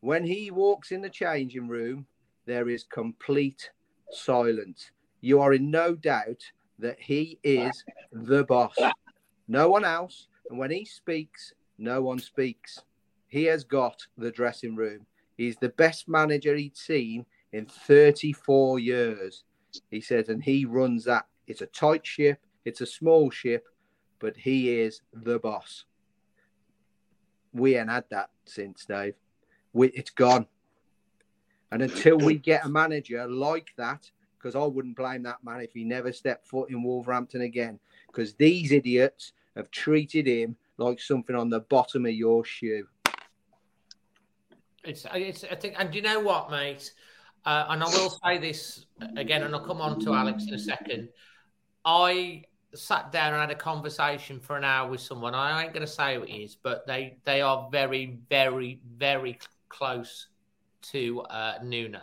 When 0.00 0.22
he 0.22 0.52
walks 0.52 0.92
in 0.92 1.00
the 1.00 1.10
changing 1.10 1.66
room, 1.66 2.06
there 2.44 2.68
is 2.68 2.84
complete 2.84 3.70
silence. 4.10 4.92
You 5.20 5.40
are 5.40 5.54
in 5.54 5.70
no 5.70 5.96
doubt 5.96 6.42
that 6.78 7.00
he 7.00 7.40
is 7.42 7.84
the 8.12 8.44
boss. 8.44 8.76
No 9.48 9.68
one 9.70 9.84
else. 9.84 10.28
And 10.50 10.58
when 10.58 10.70
he 10.70 10.84
speaks, 10.84 11.52
no 11.78 12.02
one 12.02 12.18
speaks. 12.18 12.82
He 13.28 13.44
has 13.44 13.64
got 13.64 14.06
the 14.16 14.30
dressing 14.30 14.76
room. 14.76 15.06
He's 15.36 15.56
the 15.56 15.70
best 15.70 16.08
manager 16.08 16.54
he'd 16.54 16.76
seen 16.76 17.26
in 17.52 17.66
34 17.66 18.78
years. 18.78 19.44
He 19.90 20.00
says, 20.00 20.28
and 20.28 20.42
he 20.42 20.64
runs 20.64 21.04
that. 21.04 21.26
It's 21.46 21.62
a 21.62 21.66
tight 21.66 22.06
ship, 22.06 22.40
it's 22.64 22.80
a 22.80 22.86
small 22.86 23.30
ship, 23.30 23.66
but 24.18 24.36
he 24.36 24.80
is 24.80 25.02
the 25.12 25.38
boss. 25.38 25.84
We 27.52 27.76
ain't 27.76 27.90
had 27.90 28.04
that 28.10 28.30
since, 28.44 28.84
Dave. 28.84 29.14
We, 29.72 29.88
it's 29.88 30.10
gone. 30.10 30.46
And 31.72 31.82
until 31.82 32.18
we 32.18 32.34
get 32.36 32.64
a 32.64 32.68
manager 32.68 33.26
like 33.26 33.70
that, 33.76 34.10
because 34.38 34.54
I 34.54 34.64
wouldn't 34.64 34.96
blame 34.96 35.22
that 35.24 35.42
man 35.42 35.60
if 35.60 35.72
he 35.72 35.84
never 35.84 36.12
stepped 36.12 36.46
foot 36.46 36.70
in 36.70 36.82
Wolverhampton 36.82 37.40
again, 37.40 37.80
because 38.06 38.34
these 38.34 38.72
idiots 38.72 39.32
have 39.56 39.70
treated 39.70 40.26
him 40.26 40.56
like 40.78 41.00
something 41.00 41.34
on 41.34 41.50
the 41.50 41.60
bottom 41.60 42.06
of 42.06 42.12
your 42.12 42.44
shoe. 42.44 42.86
It's, 44.84 45.06
it's 45.14 45.44
I 45.44 45.56
think, 45.56 45.74
and 45.78 45.92
you 45.94 46.02
know 46.02 46.20
what, 46.20 46.50
mate? 46.50 46.92
Uh, 47.44 47.66
and 47.70 47.82
I 47.82 47.86
will 47.86 48.18
say 48.24 48.38
this 48.38 48.86
again, 49.16 49.42
and 49.42 49.54
I'll 49.54 49.64
come 49.64 49.80
on 49.80 49.98
to 50.00 50.14
Alex 50.14 50.44
in 50.46 50.54
a 50.54 50.58
second. 50.58 51.08
I 51.84 52.44
sat 52.76 53.10
down 53.12 53.32
and 53.32 53.40
had 53.40 53.50
a 53.50 53.54
conversation 53.54 54.40
for 54.40 54.56
an 54.56 54.64
hour 54.64 54.90
with 54.90 55.00
someone. 55.00 55.34
I 55.34 55.62
ain't 55.62 55.72
going 55.72 55.86
to 55.86 55.92
say 55.92 56.16
who 56.16 56.22
it 56.22 56.30
is, 56.30 56.54
but 56.54 56.86
they 56.86 57.18
they 57.24 57.40
are 57.40 57.68
very, 57.70 58.18
very, 58.28 58.80
very 58.96 59.38
close 59.68 60.28
to 60.82 61.20
uh, 61.22 61.58
Nuno 61.62 62.00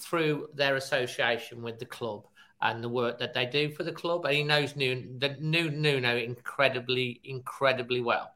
through 0.00 0.48
their 0.54 0.76
association 0.76 1.62
with 1.62 1.78
the 1.78 1.84
club 1.84 2.26
and 2.62 2.82
the 2.82 2.88
work 2.88 3.18
that 3.18 3.34
they 3.34 3.46
do 3.46 3.70
for 3.70 3.84
the 3.84 3.92
club. 3.92 4.24
And 4.24 4.34
he 4.34 4.42
knows 4.42 4.76
Nuno, 4.76 5.18
the 5.18 5.36
Nuno 5.40 6.16
incredibly, 6.16 7.20
incredibly 7.24 8.00
well. 8.00 8.30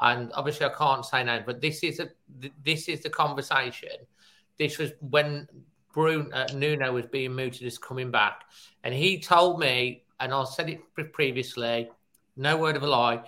And 0.00 0.30
obviously, 0.34 0.66
I 0.66 0.70
can't 0.70 1.04
say 1.04 1.24
no, 1.24 1.42
but 1.44 1.60
this 1.60 1.82
is 1.82 1.98
a 1.98 2.08
this 2.62 2.88
is 2.88 3.02
the 3.02 3.10
conversation. 3.10 3.90
This 4.56 4.78
was 4.78 4.92
when 5.00 5.48
Bruno 5.92 6.30
uh, 6.30 6.46
Nuno 6.54 6.92
was 6.92 7.06
being 7.06 7.34
mooted 7.34 7.66
as 7.66 7.78
coming 7.78 8.12
back, 8.12 8.42
and 8.84 8.94
he 8.94 9.18
told 9.18 9.58
me, 9.58 10.04
and 10.20 10.32
I 10.32 10.44
said 10.44 10.70
it 10.70 10.80
previously, 11.12 11.90
no 12.36 12.56
word 12.56 12.76
of 12.76 12.82
a 12.82 12.86
lie. 12.86 13.22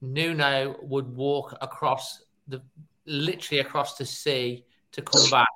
Nuno 0.00 0.76
would 0.82 1.14
walk 1.14 1.56
across 1.60 2.22
the 2.48 2.62
literally 3.06 3.60
across 3.60 3.96
the 3.96 4.04
sea 4.04 4.64
to 4.92 5.02
come 5.02 5.30
back 5.30 5.48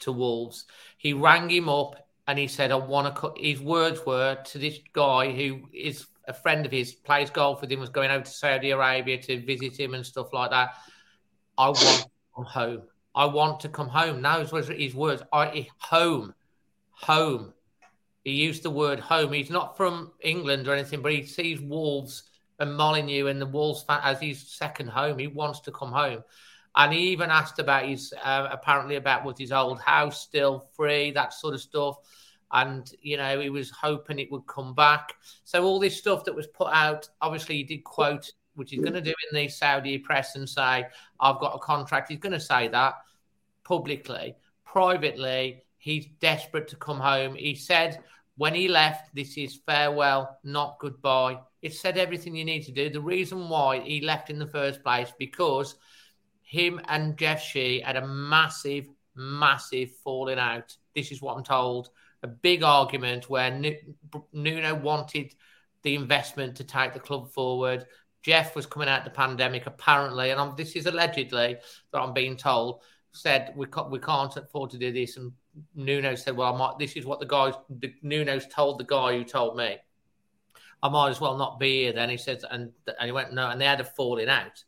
to 0.00 0.12
Wolves. 0.12 0.66
He 0.98 1.12
rang 1.12 1.48
him 1.50 1.68
up 1.68 2.08
and 2.26 2.38
he 2.38 2.46
said, 2.46 2.72
I 2.72 2.76
want 2.76 3.14
to 3.14 3.20
cut. 3.20 3.38
His 3.38 3.60
words 3.60 4.04
were 4.06 4.34
to 4.34 4.58
this 4.58 4.78
guy 4.92 5.30
who 5.32 5.62
is 5.72 6.06
a 6.28 6.32
friend 6.32 6.66
of 6.66 6.72
his, 6.72 6.92
plays 6.92 7.30
golf 7.30 7.60
with 7.60 7.70
him, 7.70 7.80
was 7.80 7.88
going 7.88 8.10
over 8.10 8.24
to 8.24 8.30
Saudi 8.30 8.70
Arabia 8.70 9.20
to 9.22 9.44
visit 9.44 9.78
him 9.78 9.94
and 9.94 10.04
stuff 10.04 10.32
like 10.32 10.50
that. 10.50 10.74
I 11.56 11.68
want 11.68 11.78
to 11.78 12.08
come 12.34 12.44
home. 12.44 12.82
I 13.14 13.24
want 13.26 13.60
to 13.60 13.68
come 13.68 13.88
home. 13.88 14.20
Now 14.20 14.40
was 14.40 14.68
his 14.68 14.94
words. 14.94 15.22
I 15.32 15.68
home, 15.78 16.34
home. 16.90 17.52
He 18.26 18.32
used 18.32 18.64
the 18.64 18.70
word 18.70 18.98
home. 18.98 19.32
He's 19.32 19.50
not 19.50 19.76
from 19.76 20.10
England 20.20 20.66
or 20.66 20.74
anything, 20.74 21.00
but 21.00 21.12
he 21.12 21.24
sees 21.24 21.60
Wolves 21.60 22.24
and 22.58 22.76
Molineux 22.76 23.28
and 23.28 23.40
the 23.40 23.46
Wolves 23.46 23.84
as 23.88 24.18
his 24.18 24.40
second 24.40 24.88
home. 24.88 25.20
He 25.20 25.28
wants 25.28 25.60
to 25.60 25.70
come 25.70 25.92
home. 25.92 26.24
And 26.74 26.92
he 26.92 27.10
even 27.10 27.30
asked 27.30 27.60
about 27.60 27.84
his, 27.84 28.12
uh, 28.24 28.48
apparently 28.50 28.96
about 28.96 29.24
was 29.24 29.38
his 29.38 29.52
old 29.52 29.78
house 29.78 30.22
still 30.22 30.66
free, 30.74 31.12
that 31.12 31.34
sort 31.34 31.54
of 31.54 31.60
stuff. 31.60 31.98
And, 32.50 32.92
you 33.00 33.16
know, 33.16 33.38
he 33.38 33.48
was 33.48 33.70
hoping 33.70 34.18
it 34.18 34.32
would 34.32 34.48
come 34.48 34.74
back. 34.74 35.12
So 35.44 35.62
all 35.62 35.78
this 35.78 35.96
stuff 35.96 36.24
that 36.24 36.34
was 36.34 36.48
put 36.48 36.72
out, 36.72 37.08
obviously 37.22 37.58
he 37.58 37.62
did 37.62 37.84
quote, 37.84 38.32
which 38.56 38.72
he's 38.72 38.80
going 38.80 38.94
to 38.94 39.00
do 39.00 39.14
in 39.30 39.36
the 39.36 39.46
Saudi 39.46 39.98
press 39.98 40.34
and 40.34 40.48
say, 40.48 40.84
I've 41.20 41.38
got 41.38 41.54
a 41.54 41.60
contract. 41.60 42.10
He's 42.10 42.18
going 42.18 42.32
to 42.32 42.40
say 42.40 42.66
that 42.66 42.94
publicly. 43.62 44.34
Privately, 44.64 45.62
he's 45.78 46.06
desperate 46.18 46.66
to 46.66 46.76
come 46.76 46.98
home. 46.98 47.36
He 47.36 47.54
said 47.54 48.02
when 48.36 48.54
he 48.54 48.68
left, 48.68 49.14
this 49.14 49.36
is 49.36 49.60
farewell, 49.66 50.38
not 50.44 50.78
goodbye. 50.80 51.38
It 51.62 51.74
said 51.74 51.98
everything 51.98 52.36
you 52.36 52.44
need 52.44 52.64
to 52.64 52.72
do. 52.72 52.90
The 52.90 53.00
reason 53.00 53.48
why 53.48 53.80
he 53.80 54.00
left 54.00 54.30
in 54.30 54.38
the 54.38 54.46
first 54.46 54.82
place, 54.82 55.12
because– 55.18 55.74
him 56.46 56.80
and 56.86 57.18
Jeff 57.18 57.42
Shi 57.42 57.80
had 57.80 57.96
a 57.96 58.06
massive, 58.06 58.86
massive 59.16 59.90
falling 60.04 60.38
out. 60.38 60.76
This 60.94 61.10
is 61.10 61.20
what 61.20 61.36
I'm 61.36 61.42
told. 61.42 61.90
A 62.22 62.28
big 62.28 62.62
argument 62.62 63.28
where 63.28 63.50
Nuno 64.32 64.74
wanted 64.76 65.34
the 65.82 65.96
investment 65.96 66.56
to 66.56 66.64
take 66.64 66.94
the 66.94 67.00
club 67.00 67.32
forward. 67.32 67.86
Jeff 68.22 68.54
was 68.54 68.64
coming 68.64 68.88
out 68.88 69.04
the 69.04 69.10
pandemic, 69.10 69.66
apparently, 69.66 70.30
and 70.30 70.40
I'm, 70.40 70.54
this 70.56 70.76
is 70.76 70.86
allegedly 70.86 71.56
that 71.92 72.00
I'm 72.00 72.14
being 72.14 72.36
told. 72.36 72.82
Said 73.10 73.52
we 73.56 73.66
can't, 73.66 73.90
we 73.90 73.98
can't 73.98 74.36
afford 74.36 74.70
to 74.70 74.78
do 74.78 74.92
this, 74.92 75.16
and 75.16 75.32
Nuno 75.74 76.14
said, 76.14 76.36
"Well, 76.36 76.54
I 76.54 76.58
might, 76.58 76.78
this 76.78 76.94
is 76.94 77.06
what 77.06 77.20
the 77.20 77.26
guy, 77.26 77.52
the, 77.68 77.94
Nuno's 78.02 78.46
told 78.46 78.78
the 78.78 78.84
guy 78.84 79.16
who 79.16 79.24
told 79.24 79.56
me. 79.56 79.78
I 80.82 80.88
might 80.88 81.08
as 81.08 81.20
well 81.20 81.36
not 81.36 81.58
be 81.58 81.82
here." 81.82 81.92
Then 81.92 82.10
he 82.10 82.16
says, 82.16 82.44
and 82.50 82.72
and 82.86 83.06
he 83.06 83.12
went 83.12 83.32
no, 83.32 83.48
and 83.48 83.60
they 83.60 83.66
had 83.66 83.80
a 83.80 83.84
falling 83.84 84.28
out. 84.28 84.62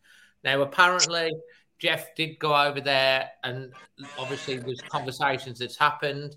Now, 0.45 0.63
apparently, 0.63 1.33
Jeff 1.79 2.15
did 2.15 2.39
go 2.39 2.55
over 2.55 2.81
there, 2.81 3.31
and 3.45 3.73
obviously 4.19 4.57
there's 4.57 4.81
conversations 4.81 5.59
that's 5.59 5.77
happened. 5.77 6.37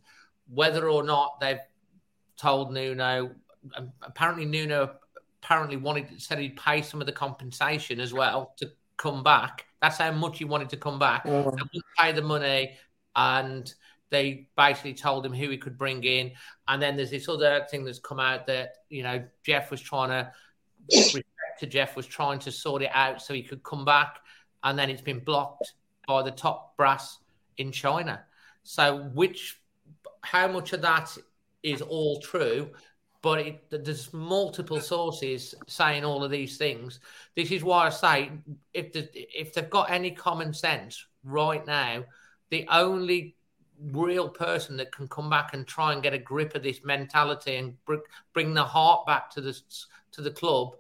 Whether 0.54 0.90
or 0.90 1.04
not 1.04 1.40
they've 1.40 1.60
told 2.38 2.74
Nuno, 2.74 3.32
um, 3.76 3.92
apparently 4.02 4.46
Nuno 4.46 4.96
apparently 5.44 5.78
wanted 5.78 6.22
said 6.22 6.40
he'd 6.40 6.58
pay 6.58 6.82
some 6.82 7.00
of 7.00 7.08
the 7.08 7.14
compensation 7.14 8.00
as 8.00 8.14
well 8.14 8.54
to 8.58 8.72
come 8.98 9.24
back. 9.24 9.66
That's 9.82 9.98
how 9.98 10.12
much 10.12 10.38
he 10.38 10.46
wanted 10.46 10.70
to 10.70 10.78
come 10.78 11.00
back. 11.00 11.24
They 11.24 11.32
wouldn't 11.32 11.84
pay 11.98 12.12
the 12.12 12.22
money, 12.22 12.78
and 13.16 13.74
they 14.12 14.48
basically 14.56 14.94
told 14.94 15.26
him 15.26 15.34
who 15.34 15.50
he 15.50 15.58
could 15.58 15.78
bring 15.78 16.04
in. 16.04 16.32
And 16.68 16.82
then 16.82 16.96
there's 16.96 17.10
this 17.10 17.28
other 17.28 17.66
thing 17.72 17.84
that's 17.84 18.00
come 18.00 18.20
out 18.20 18.46
that 18.48 18.76
you 18.90 19.04
know 19.04 19.24
Jeff 19.44 19.72
was 19.72 19.82
trying 19.82 20.10
to 20.10 20.32
to 21.60 21.68
Jeff 21.68 21.96
was 21.96 22.06
trying 22.06 22.40
to 22.40 22.52
sort 22.52 22.82
it 22.82 22.92
out 22.94 23.22
so 23.22 23.34
he 23.34 23.44
could 23.44 23.64
come 23.64 23.86
back 23.86 24.20
and 24.64 24.78
then 24.78 24.90
it's 24.90 25.02
been 25.02 25.20
blocked 25.20 25.74
by 26.08 26.22
the 26.22 26.32
top 26.32 26.76
brass 26.78 27.20
in 27.58 27.72
China. 27.72 28.24
So, 28.64 29.10
which, 29.14 29.60
how 30.22 30.48
much 30.48 30.74
of 30.74 30.82
that 30.82 31.16
is 31.64 31.82
all 31.82 32.20
true? 32.20 32.70
But 33.22 33.40
it, 33.40 33.64
there's 33.70 34.12
multiple 34.14 34.80
sources 34.80 35.54
saying 35.68 36.04
all 36.04 36.24
of 36.24 36.32
these 36.32 36.58
things. 36.58 37.00
This 37.36 37.52
is 37.52 37.64
why 37.64 37.88
I 37.88 37.90
say 37.90 38.32
if 38.74 38.94
the, 38.94 39.10
if 39.14 39.54
they've 39.54 39.70
got 39.70 39.92
any 39.92 40.12
common 40.12 40.54
sense 40.54 41.06
right 41.24 41.66
now, 41.66 42.04
the 42.50 42.68
only 42.70 43.36
real 43.92 44.30
person 44.30 44.78
that 44.78 44.92
can 44.92 45.08
come 45.08 45.30
back 45.30 45.54
and 45.54 45.66
try 45.66 45.94
and 45.94 46.04
get 46.04 46.14
a 46.14 46.18
grip 46.18 46.56
of 46.56 46.64
this 46.64 46.84
mentality 46.84 47.56
and 47.56 47.84
br- 47.86 47.96
bring 48.34 48.54
the 48.54 48.64
heart 48.64 49.06
back 49.06 49.30
to 49.32 49.42
the 49.42 49.60
to 50.12 50.22
the 50.22 50.32
club 50.32 50.76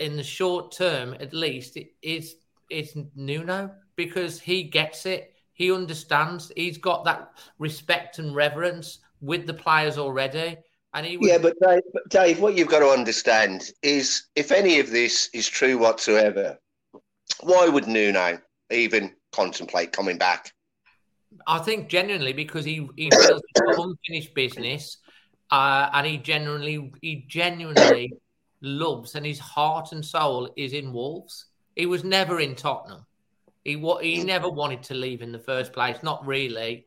in 0.00 0.16
the 0.16 0.22
short 0.22 0.72
term, 0.72 1.14
at 1.20 1.32
least, 1.32 1.78
is 2.02 2.36
it's 2.70 2.96
Nuno 3.14 3.70
because 3.94 4.40
he 4.40 4.64
gets 4.64 5.06
it. 5.06 5.34
He 5.52 5.72
understands. 5.72 6.52
He's 6.56 6.78
got 6.78 7.04
that 7.04 7.30
respect 7.58 8.18
and 8.18 8.34
reverence 8.34 8.98
with 9.20 9.46
the 9.46 9.54
players 9.54 9.98
already. 9.98 10.56
And 10.94 11.06
he 11.06 11.18
yeah, 11.20 11.38
but 11.38 11.56
Dave, 11.60 11.82
but 11.92 12.08
Dave, 12.08 12.40
what 12.40 12.54
you've 12.54 12.68
got 12.68 12.80
to 12.80 12.88
understand 12.88 13.70
is 13.82 14.24
if 14.34 14.50
any 14.50 14.80
of 14.80 14.90
this 14.90 15.28
is 15.34 15.48
true 15.48 15.78
whatsoever, 15.78 16.58
why 17.40 17.68
would 17.68 17.86
Nuno 17.86 18.38
even 18.70 19.12
contemplate 19.32 19.92
coming 19.92 20.16
back? 20.16 20.52
I 21.46 21.58
think 21.58 21.88
genuinely 21.88 22.32
because 22.32 22.64
he 22.64 22.88
he 22.96 23.10
feels 23.10 23.42
unfinished 23.58 24.34
business, 24.34 24.98
uh, 25.50 25.90
and 25.92 26.06
he 26.06 26.18
genuinely 26.18 26.92
he 27.02 27.24
genuinely 27.28 28.14
loves 28.62 29.14
and 29.14 29.24
his 29.24 29.38
heart 29.38 29.92
and 29.92 30.04
soul 30.04 30.50
is 30.56 30.72
in 30.72 30.92
Wolves. 30.92 31.46
He 31.74 31.86
was 31.86 32.04
never 32.04 32.40
in 32.40 32.54
Tottenham. 32.54 33.04
He 33.64 33.76
what 33.76 34.04
he 34.04 34.22
never 34.22 34.48
wanted 34.48 34.82
to 34.84 34.94
leave 34.94 35.22
in 35.22 35.32
the 35.32 35.38
first 35.38 35.72
place. 35.72 36.02
Not 36.02 36.26
really. 36.26 36.86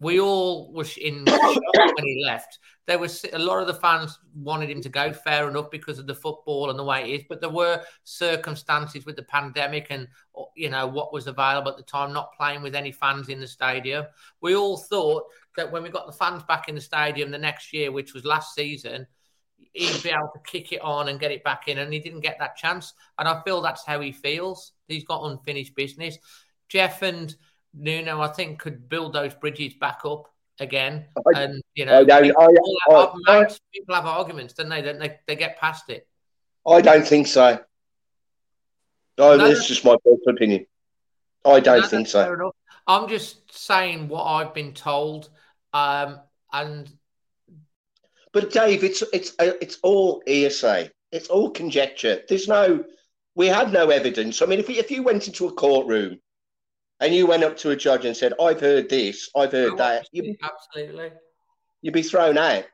We 0.00 0.18
all 0.18 0.72
was 0.72 0.96
in 0.96 1.24
when 1.26 2.04
he 2.04 2.24
left. 2.24 2.58
There 2.86 2.98
was 2.98 3.24
a 3.32 3.38
lot 3.38 3.60
of 3.60 3.66
the 3.66 3.74
fans 3.74 4.18
wanted 4.34 4.70
him 4.70 4.80
to 4.82 4.88
go. 4.88 5.12
Fair 5.12 5.48
enough 5.48 5.70
because 5.70 5.98
of 5.98 6.06
the 6.06 6.14
football 6.14 6.70
and 6.70 6.78
the 6.78 6.84
way 6.84 7.02
it 7.02 7.20
is. 7.20 7.26
But 7.28 7.40
there 7.40 7.50
were 7.50 7.82
circumstances 8.04 9.04
with 9.04 9.16
the 9.16 9.22
pandemic 9.22 9.88
and 9.90 10.08
you 10.56 10.70
know 10.70 10.86
what 10.86 11.12
was 11.12 11.26
available 11.26 11.70
at 11.70 11.76
the 11.76 11.82
time. 11.82 12.12
Not 12.12 12.34
playing 12.34 12.62
with 12.62 12.74
any 12.74 12.92
fans 12.92 13.28
in 13.28 13.40
the 13.40 13.46
stadium. 13.46 14.06
We 14.40 14.56
all 14.56 14.78
thought 14.78 15.24
that 15.56 15.70
when 15.70 15.82
we 15.82 15.90
got 15.90 16.06
the 16.06 16.12
fans 16.12 16.42
back 16.44 16.68
in 16.68 16.74
the 16.74 16.80
stadium 16.80 17.30
the 17.30 17.38
next 17.38 17.72
year, 17.72 17.92
which 17.92 18.14
was 18.14 18.24
last 18.24 18.54
season, 18.54 19.06
he'd 19.72 20.02
be 20.02 20.10
able 20.10 20.30
to 20.32 20.40
kick 20.44 20.72
it 20.72 20.80
on 20.80 21.08
and 21.08 21.20
get 21.20 21.30
it 21.30 21.44
back 21.44 21.68
in, 21.68 21.78
and 21.78 21.92
he 21.92 21.98
didn't 21.98 22.20
get 22.20 22.38
that 22.38 22.56
chance. 22.56 22.94
And 23.18 23.28
I 23.28 23.42
feel 23.42 23.60
that's 23.60 23.84
how 23.84 24.00
he 24.00 24.12
feels. 24.12 24.72
He's 24.88 25.04
got 25.04 25.24
unfinished 25.30 25.74
business. 25.74 26.18
Jeff 26.68 27.02
and 27.02 27.34
Nuno, 27.74 28.20
I 28.20 28.28
think, 28.28 28.58
could 28.58 28.88
build 28.88 29.12
those 29.12 29.34
bridges 29.34 29.74
back 29.74 30.00
up 30.04 30.32
again. 30.58 31.06
I- 31.34 31.42
and 31.42 31.62
you 31.74 31.86
know, 31.86 32.00
I 32.00 32.22
people, 32.22 32.34
I- 32.90 33.00
have, 33.00 33.12
mates, 33.26 33.60
people 33.72 33.94
have 33.94 34.06
arguments, 34.06 34.54
don't 34.54 34.68
they? 34.68 34.82
Don't 34.82 34.98
they? 34.98 35.18
They 35.26 35.36
get 35.36 35.58
past 35.58 35.88
it. 35.90 36.06
I 36.66 36.80
don't 36.80 37.06
think 37.06 37.26
so. 37.26 37.58
No, 39.18 39.32
Oh, 39.32 39.36
that's 39.36 39.66
just 39.66 39.84
my 39.84 39.96
personal 40.04 40.34
opinion. 40.34 40.66
I 41.44 41.60
don't 41.60 41.80
No, 41.82 41.86
think 41.88 42.08
so. 42.08 42.52
I'm 42.86 43.08
just 43.08 43.56
saying 43.56 44.08
what 44.08 44.24
I've 44.24 44.54
been 44.54 44.72
told, 44.72 45.28
um, 45.72 46.20
and 46.52 46.90
But 48.32 48.52
Dave, 48.52 48.84
it's 48.84 49.02
it's 49.12 49.32
uh, 49.38 49.52
it's 49.60 49.78
all 49.82 50.22
hearsay. 50.26 50.90
It's 51.12 51.28
all 51.28 51.50
conjecture. 51.50 52.22
There's 52.28 52.46
no, 52.46 52.84
we 53.34 53.48
have 53.48 53.72
no 53.72 53.90
evidence. 53.90 54.40
I 54.40 54.46
mean, 54.46 54.60
if 54.60 54.70
if 54.70 54.90
you 54.90 55.02
went 55.02 55.26
into 55.26 55.48
a 55.48 55.52
courtroom 55.52 56.20
and 57.00 57.14
you 57.14 57.26
went 57.26 57.42
up 57.44 57.56
to 57.58 57.70
a 57.70 57.76
judge 57.76 58.04
and 58.04 58.16
said, 58.16 58.32
"I've 58.40 58.60
heard 58.60 58.88
this, 58.88 59.30
I've 59.36 59.52
heard 59.52 59.76
that," 59.78 60.06
you'd 60.12 60.24
be, 60.24 60.38
absolutely. 60.42 61.10
you'd 61.82 61.94
be 61.94 62.02
thrown 62.02 62.38
out. 62.38 62.64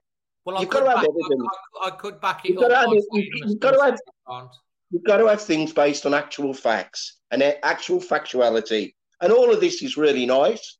Well, 0.44 0.56
I 0.56 0.60
You've 0.60 0.70
could, 0.70 0.84
got 0.84 0.90
to 0.90 0.96
back, 0.96 0.96
have 0.96 1.04
I, 1.06 1.26
evidence. 1.26 1.48
I, 1.82 1.86
I 1.86 1.90
could 1.90 2.20
back 2.20 2.44
it 2.44 2.48
You've 2.50 2.58
got 2.60 2.70
up. 2.70 2.70
to 2.70 2.76
have 2.76 2.86
by 2.88 2.94
it- 2.96 3.04
saying 3.12 3.24
you've- 3.24 3.40
I'm 3.42 3.46
a 3.46 3.50
you've 3.50 3.60
got 3.60 3.70
to 3.72 3.82
have- 3.82 4.48
You've 4.92 5.02
got 5.04 5.16
to 5.16 5.26
have 5.26 5.42
things 5.42 5.72
based 5.72 6.06
on 6.06 6.14
actual 6.14 6.54
facts 6.54 7.18
and 7.32 7.42
actual 7.42 7.98
factuality. 8.00 8.94
And 9.20 9.32
all 9.32 9.52
of 9.52 9.60
this 9.60 9.82
is 9.82 9.96
really 9.96 10.24
nice. 10.26 10.78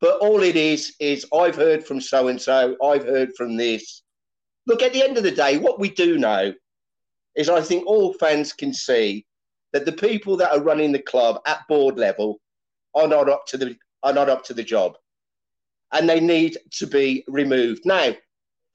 But 0.00 0.18
all 0.18 0.42
it 0.42 0.56
is, 0.56 0.96
is 0.98 1.24
I've 1.32 1.54
heard 1.54 1.86
from 1.86 2.00
so 2.00 2.26
and 2.26 2.42
so, 2.42 2.76
I've 2.82 3.04
heard 3.04 3.30
from 3.36 3.56
this. 3.56 4.02
Look, 4.66 4.82
at 4.82 4.92
the 4.92 5.02
end 5.04 5.16
of 5.16 5.22
the 5.22 5.30
day, 5.30 5.58
what 5.58 5.78
we 5.78 5.90
do 5.90 6.18
know 6.18 6.52
is 7.36 7.48
I 7.48 7.60
think 7.60 7.86
all 7.86 8.12
fans 8.14 8.52
can 8.52 8.74
see 8.74 9.24
that 9.72 9.84
the 9.84 9.92
people 9.92 10.36
that 10.38 10.50
are 10.52 10.60
running 10.60 10.90
the 10.90 10.98
club 10.98 11.40
at 11.46 11.66
board 11.68 11.96
level 11.98 12.40
are 12.94 13.08
not 13.08 13.28
up 13.28 13.46
to 13.48 13.56
the 13.56 13.76
are 14.02 14.12
not 14.12 14.28
up 14.28 14.44
to 14.44 14.54
the 14.54 14.62
job. 14.62 14.96
And 15.92 16.08
they 16.08 16.20
need 16.20 16.58
to 16.72 16.86
be 16.86 17.24
removed. 17.28 17.82
Now, 17.84 18.14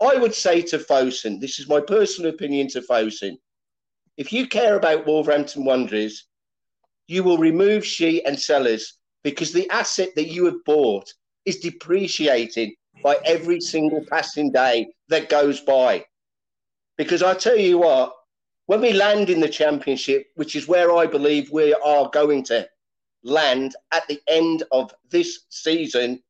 I 0.01 0.15
would 0.15 0.33
say 0.33 0.61
to 0.63 0.79
Fosun, 0.79 1.39
this 1.39 1.59
is 1.59 1.67
my 1.67 1.81
personal 1.81 2.31
opinion 2.31 2.67
to 2.69 2.81
Fosun, 2.81 3.37
if 4.17 4.33
you 4.33 4.47
care 4.47 4.75
about 4.75 5.05
Wolverhampton 5.05 5.65
Wanderers, 5.65 6.25
you 7.07 7.23
will 7.23 7.37
remove 7.37 7.85
Shi 7.85 8.23
and 8.25 8.39
Sellars 8.39 8.97
because 9.23 9.53
the 9.53 9.69
asset 9.69 10.09
that 10.15 10.27
you 10.27 10.45
have 10.45 10.63
bought 10.65 11.13
is 11.45 11.59
depreciating 11.59 12.75
by 13.03 13.17
every 13.25 13.59
single 13.61 14.05
passing 14.09 14.51
day 14.51 14.87
that 15.07 15.29
goes 15.29 15.61
by. 15.61 16.05
Because 16.97 17.23
I 17.23 17.33
tell 17.33 17.55
you 17.55 17.79
what, 17.79 18.13
when 18.65 18.81
we 18.81 18.93
land 18.93 19.29
in 19.29 19.39
the 19.39 19.49
championship, 19.49 20.27
which 20.35 20.55
is 20.55 20.67
where 20.67 20.95
I 20.95 21.05
believe 21.05 21.49
we 21.51 21.73
are 21.73 22.09
going 22.09 22.43
to 22.45 22.67
land 23.23 23.75
at 23.91 24.07
the 24.07 24.19
end 24.27 24.63
of 24.71 24.93
this 25.09 25.45
season, 25.49 26.21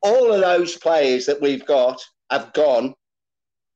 all 0.00 0.32
of 0.32 0.40
those 0.40 0.76
players 0.76 1.26
that 1.26 1.40
we've 1.40 1.66
got 1.66 2.02
have 2.30 2.52
gone. 2.52 2.94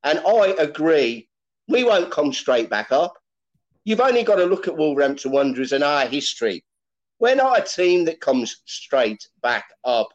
And 0.04 0.20
I 0.20 0.54
agree, 0.58 1.28
we 1.68 1.84
won't 1.84 2.10
come 2.10 2.32
straight 2.32 2.70
back 2.70 2.92
up. 2.92 3.14
You've 3.84 4.00
only 4.00 4.22
got 4.22 4.36
to 4.36 4.46
look 4.46 4.68
at 4.68 4.76
Wolverhampton 4.76 5.30
Wanderers 5.30 5.72
and 5.72 5.84
our 5.84 6.06
history. 6.06 6.64
We're 7.18 7.36
not 7.36 7.58
a 7.58 7.62
team 7.62 8.04
that 8.06 8.20
comes 8.20 8.62
straight 8.66 9.26
back 9.42 9.64
up. 9.84 10.08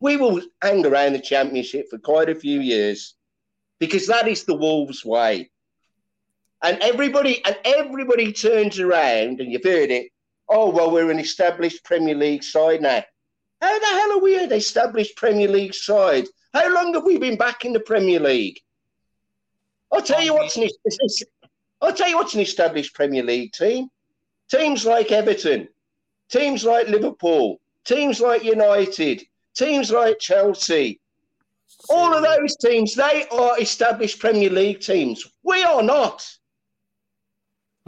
We 0.00 0.16
will 0.16 0.40
hang 0.62 0.84
around 0.86 1.12
the 1.12 1.20
championship 1.20 1.88
for 1.90 1.98
quite 1.98 2.28
a 2.28 2.34
few 2.34 2.60
years 2.60 3.14
because 3.78 4.06
that 4.06 4.28
is 4.28 4.44
the 4.44 4.54
Wolves 4.54 5.04
way. 5.04 5.50
And 6.62 6.78
everybody 6.82 7.44
and 7.44 7.56
everybody 7.64 8.32
turns 8.32 8.80
around, 8.80 9.40
and 9.40 9.52
you've 9.52 9.62
heard 9.62 9.90
it. 9.90 10.08
Oh 10.48 10.70
well, 10.70 10.90
we're 10.90 11.10
an 11.10 11.18
established 11.18 11.84
Premier 11.84 12.14
League 12.14 12.42
side 12.42 12.80
now. 12.80 13.04
How 13.60 13.78
the 13.78 13.86
hell 13.86 14.12
are 14.12 14.22
we 14.22 14.42
an 14.42 14.52
established 14.52 15.16
Premier 15.16 15.48
League 15.48 15.74
side? 15.74 16.26
How 16.54 16.72
long 16.72 16.94
have 16.94 17.04
we 17.04 17.18
been 17.18 17.36
back 17.36 17.64
in 17.64 17.72
the 17.72 17.80
Premier 17.80 18.20
League? 18.20 18.60
I'll 19.92 20.02
tell 20.02 20.22
you 20.22 20.34
what's 20.34 20.56
an, 20.56 20.68
I'll 21.80 21.92
tell 21.92 22.08
you 22.08 22.16
what's 22.16 22.34
an 22.34 22.40
established 22.40 22.94
Premier 22.94 23.22
League 23.22 23.52
team. 23.52 23.88
Teams 24.50 24.86
like 24.86 25.12
Everton, 25.12 25.68
teams 26.30 26.64
like 26.64 26.88
Liverpool, 26.88 27.60
teams 27.84 28.20
like 28.20 28.44
United, 28.44 29.22
teams 29.54 29.90
like 29.90 30.18
Chelsea. 30.18 31.00
All 31.90 32.14
of 32.14 32.22
those 32.22 32.56
teams, 32.56 32.94
they 32.94 33.26
are 33.30 33.60
established 33.60 34.20
Premier 34.20 34.50
League 34.50 34.80
teams. 34.80 35.24
We 35.42 35.62
are 35.64 35.82
not. 35.82 36.26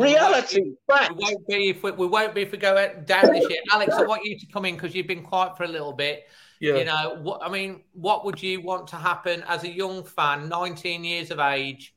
Reality, 0.01 0.75
fact. 0.89 1.17
We 1.17 1.25
won't 1.25 1.47
be 1.47 1.69
if 1.71 1.83
we, 1.83 1.91
we 1.93 2.07
won't 2.07 2.35
be 2.35 2.43
if 2.43 2.53
we 2.53 2.59
go 2.59 2.75
down 3.05 3.33
this 3.33 3.49
year. 3.49 3.61
Alex, 3.73 3.95
I 3.95 4.05
want 4.05 4.25
you 4.25 4.39
to 4.39 4.47
come 4.47 4.65
in 4.65 4.75
because 4.75 4.95
you've 4.95 5.07
been 5.07 5.23
quiet 5.23 5.57
for 5.57 5.65
a 5.65 5.69
little 5.69 5.93
bit. 5.93 6.29
Yeah. 6.61 6.77
You 6.77 6.85
know, 6.85 7.19
what 7.23 7.43
I 7.43 7.49
mean, 7.49 7.83
what 7.93 8.25
would 8.25 8.43
you 8.43 8.61
want 8.61 8.87
to 8.89 8.97
happen 8.97 9.43
as 9.49 9.65
a 9.65 9.71
young 9.71 10.05
fan, 10.05 10.49
19 10.49 11.05
years 11.05 11.31
of 11.31 11.39
age? 11.39 11.95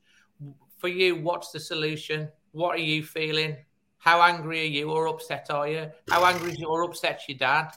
For 0.78 0.88
you, 0.88 1.16
what's 1.16 1.50
the 1.50 1.60
solution? 1.60 2.28
What 2.52 2.76
are 2.76 2.82
you 2.82 3.02
feeling? 3.02 3.56
How 3.98 4.20
angry 4.22 4.60
are 4.62 4.64
you 4.64 4.90
or 4.90 5.08
upset 5.08 5.46
are 5.50 5.68
you? 5.68 5.90
How 6.10 6.24
angry 6.24 6.52
is 6.52 6.58
you 6.58 6.68
or 6.68 6.82
upset 6.82 7.22
your 7.28 7.38
dad? 7.38 7.72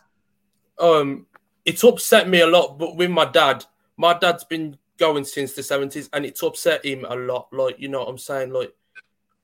um 0.80 1.26
it's 1.66 1.84
upset 1.84 2.30
me 2.30 2.42
a 2.42 2.48
lot 2.48 2.78
but 2.78 2.96
with 2.96 3.10
my 3.10 3.26
dad 3.26 3.66
my 3.98 4.14
dad's 4.14 4.44
been 4.44 4.78
going 4.98 5.24
since 5.24 5.54
the 5.54 5.62
70s 5.62 6.10
and 6.14 6.26
it's 6.26 6.44
upset 6.44 6.84
him 6.86 7.06
a 7.10 7.16
lot 7.16 7.48
like 7.52 7.76
you 7.80 7.88
know 7.88 8.00
what 8.00 8.10
i'm 8.10 8.18
saying 8.18 8.52
like 8.52 8.74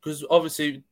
because 0.04 0.24
obviously 0.30 0.84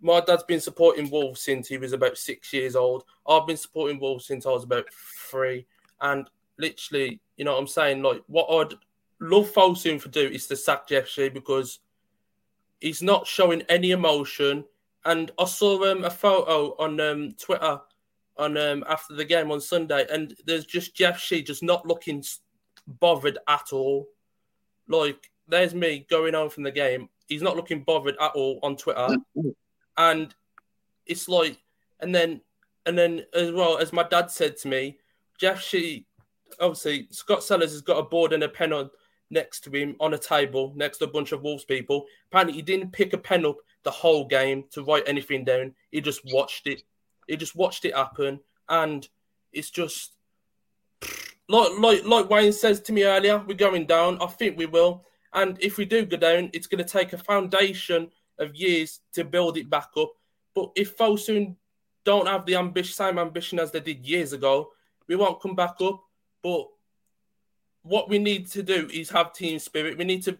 my 0.00 0.20
dad's 0.20 0.44
been 0.44 0.60
supporting 0.60 1.10
wolves 1.10 1.40
since 1.40 1.68
he 1.68 1.78
was 1.78 1.92
about 1.92 2.18
six 2.18 2.52
years 2.52 2.76
old 2.76 3.04
i've 3.26 3.46
been 3.46 3.56
supporting 3.56 3.98
wolves 3.98 4.26
since 4.26 4.46
i 4.46 4.50
was 4.50 4.64
about 4.64 4.84
three 5.30 5.66
and 6.02 6.28
literally 6.58 7.20
you 7.36 7.44
know 7.44 7.52
what 7.52 7.60
i'm 7.60 7.66
saying 7.66 8.02
like 8.02 8.22
what 8.26 8.46
i'd 8.46 8.76
love 9.20 9.50
Fosun 9.52 10.00
to 10.02 10.08
do 10.08 10.28
is 10.28 10.46
to 10.46 10.56
sack 10.56 10.86
jeff 10.86 11.08
Shi 11.08 11.28
because 11.28 11.80
he's 12.80 13.02
not 13.02 13.26
showing 13.26 13.62
any 13.62 13.90
emotion 13.90 14.64
and 15.04 15.30
i 15.38 15.44
saw 15.44 15.90
um, 15.90 16.04
a 16.04 16.10
photo 16.10 16.76
on 16.78 17.00
um, 17.00 17.32
twitter 17.32 17.80
on 18.38 18.56
um, 18.56 18.84
after 18.88 19.14
the 19.14 19.24
game 19.24 19.50
on 19.50 19.60
Sunday, 19.60 20.06
and 20.10 20.34
there's 20.46 20.64
just 20.64 20.94
Jeff 20.94 21.18
Shi 21.18 21.42
just 21.42 21.62
not 21.62 21.86
looking 21.86 22.22
bothered 22.86 23.38
at 23.48 23.72
all. 23.72 24.08
Like 24.86 25.30
there's 25.48 25.74
me 25.74 26.06
going 26.08 26.34
home 26.34 26.50
from 26.50 26.62
the 26.62 26.70
game. 26.70 27.08
He's 27.28 27.42
not 27.42 27.56
looking 27.56 27.82
bothered 27.82 28.16
at 28.20 28.32
all 28.32 28.58
on 28.62 28.76
Twitter, 28.76 29.08
mm-hmm. 29.36 29.50
and 29.96 30.34
it's 31.06 31.28
like, 31.28 31.58
and 32.00 32.14
then 32.14 32.40
and 32.86 32.96
then 32.96 33.24
as 33.34 33.52
well 33.52 33.78
as 33.78 33.92
my 33.92 34.02
dad 34.02 34.30
said 34.30 34.56
to 34.58 34.68
me, 34.68 34.98
Jeff 35.38 35.60
Shi, 35.60 36.06
obviously 36.60 37.06
Scott 37.10 37.42
Sellars 37.42 37.72
has 37.72 37.82
got 37.82 37.98
a 37.98 38.02
board 38.02 38.32
and 38.32 38.42
a 38.42 38.48
pen 38.48 38.72
on 38.72 38.90
next 39.30 39.60
to 39.60 39.70
him 39.70 39.94
on 40.00 40.14
a 40.14 40.18
table 40.18 40.72
next 40.74 40.98
to 40.98 41.04
a 41.04 41.10
bunch 41.10 41.32
of 41.32 41.42
Wolves 41.42 41.64
people. 41.64 42.06
Apparently, 42.30 42.54
he 42.54 42.62
didn't 42.62 42.92
pick 42.92 43.12
a 43.12 43.18
pen 43.18 43.44
up 43.44 43.56
the 43.82 43.90
whole 43.90 44.26
game 44.26 44.64
to 44.70 44.82
write 44.82 45.04
anything 45.06 45.44
down. 45.44 45.74
He 45.90 46.00
just 46.00 46.22
watched 46.32 46.66
it. 46.66 46.82
He 47.26 47.36
just 47.36 47.54
watched 47.54 47.84
it 47.84 47.94
happen, 47.94 48.40
and 48.68 49.06
it's 49.52 49.70
just 49.70 50.14
like 51.48 51.70
like 51.78 52.04
like 52.04 52.30
Wayne 52.30 52.52
says 52.52 52.80
to 52.82 52.92
me 52.92 53.04
earlier. 53.04 53.42
We're 53.46 53.54
going 53.54 53.86
down. 53.86 54.18
I 54.20 54.26
think 54.26 54.56
we 54.56 54.66
will, 54.66 55.04
and 55.32 55.56
if 55.60 55.76
we 55.76 55.84
do 55.84 56.06
go 56.06 56.16
down, 56.16 56.50
it's 56.52 56.66
going 56.66 56.84
to 56.84 56.90
take 56.90 57.12
a 57.12 57.18
foundation 57.18 58.10
of 58.38 58.54
years 58.54 59.00
to 59.12 59.24
build 59.24 59.56
it 59.56 59.68
back 59.68 59.88
up. 59.96 60.12
But 60.54 60.70
if 60.74 60.96
Fosun 60.96 61.56
don't 62.04 62.26
have 62.26 62.46
the 62.46 62.56
ambition, 62.56 62.94
same 62.94 63.18
ambition 63.18 63.58
as 63.58 63.70
they 63.70 63.80
did 63.80 64.06
years 64.06 64.32
ago, 64.32 64.72
we 65.06 65.16
won't 65.16 65.40
come 65.40 65.54
back 65.54 65.76
up. 65.80 66.02
But 66.42 66.66
what 67.82 68.08
we 68.08 68.18
need 68.18 68.46
to 68.52 68.62
do 68.62 68.88
is 68.92 69.10
have 69.10 69.32
team 69.32 69.58
spirit. 69.58 69.98
We 69.98 70.04
need 70.04 70.22
to. 70.24 70.38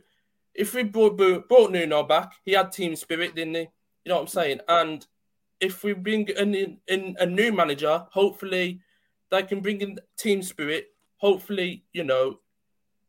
If 0.55 0.75
we 0.75 0.83
brought 0.83 1.17
brought 1.17 1.71
Nuno 1.71 2.03
back, 2.03 2.33
he 2.45 2.53
had 2.53 2.73
team 2.73 2.97
spirit, 2.97 3.35
didn't 3.35 3.55
he? 3.55 3.61
You 3.61 4.09
know 4.09 4.17
what 4.17 4.23
I'm 4.23 4.29
saying? 4.29 4.61
And 4.69 5.07
if 5.61 5.83
we 5.83 5.93
bring 5.93 6.29
in, 6.29 6.79
in 6.87 7.17
a 7.19 7.27
new 7.27 7.53
manager, 7.53 8.07
hopefully 8.11 8.81
they 9.31 9.43
can 9.43 9.61
bring 9.61 9.81
in 9.81 9.99
team 10.17 10.43
spirit. 10.43 10.89
Hopefully, 11.19 11.85
you 11.93 12.05
know, 12.05 12.39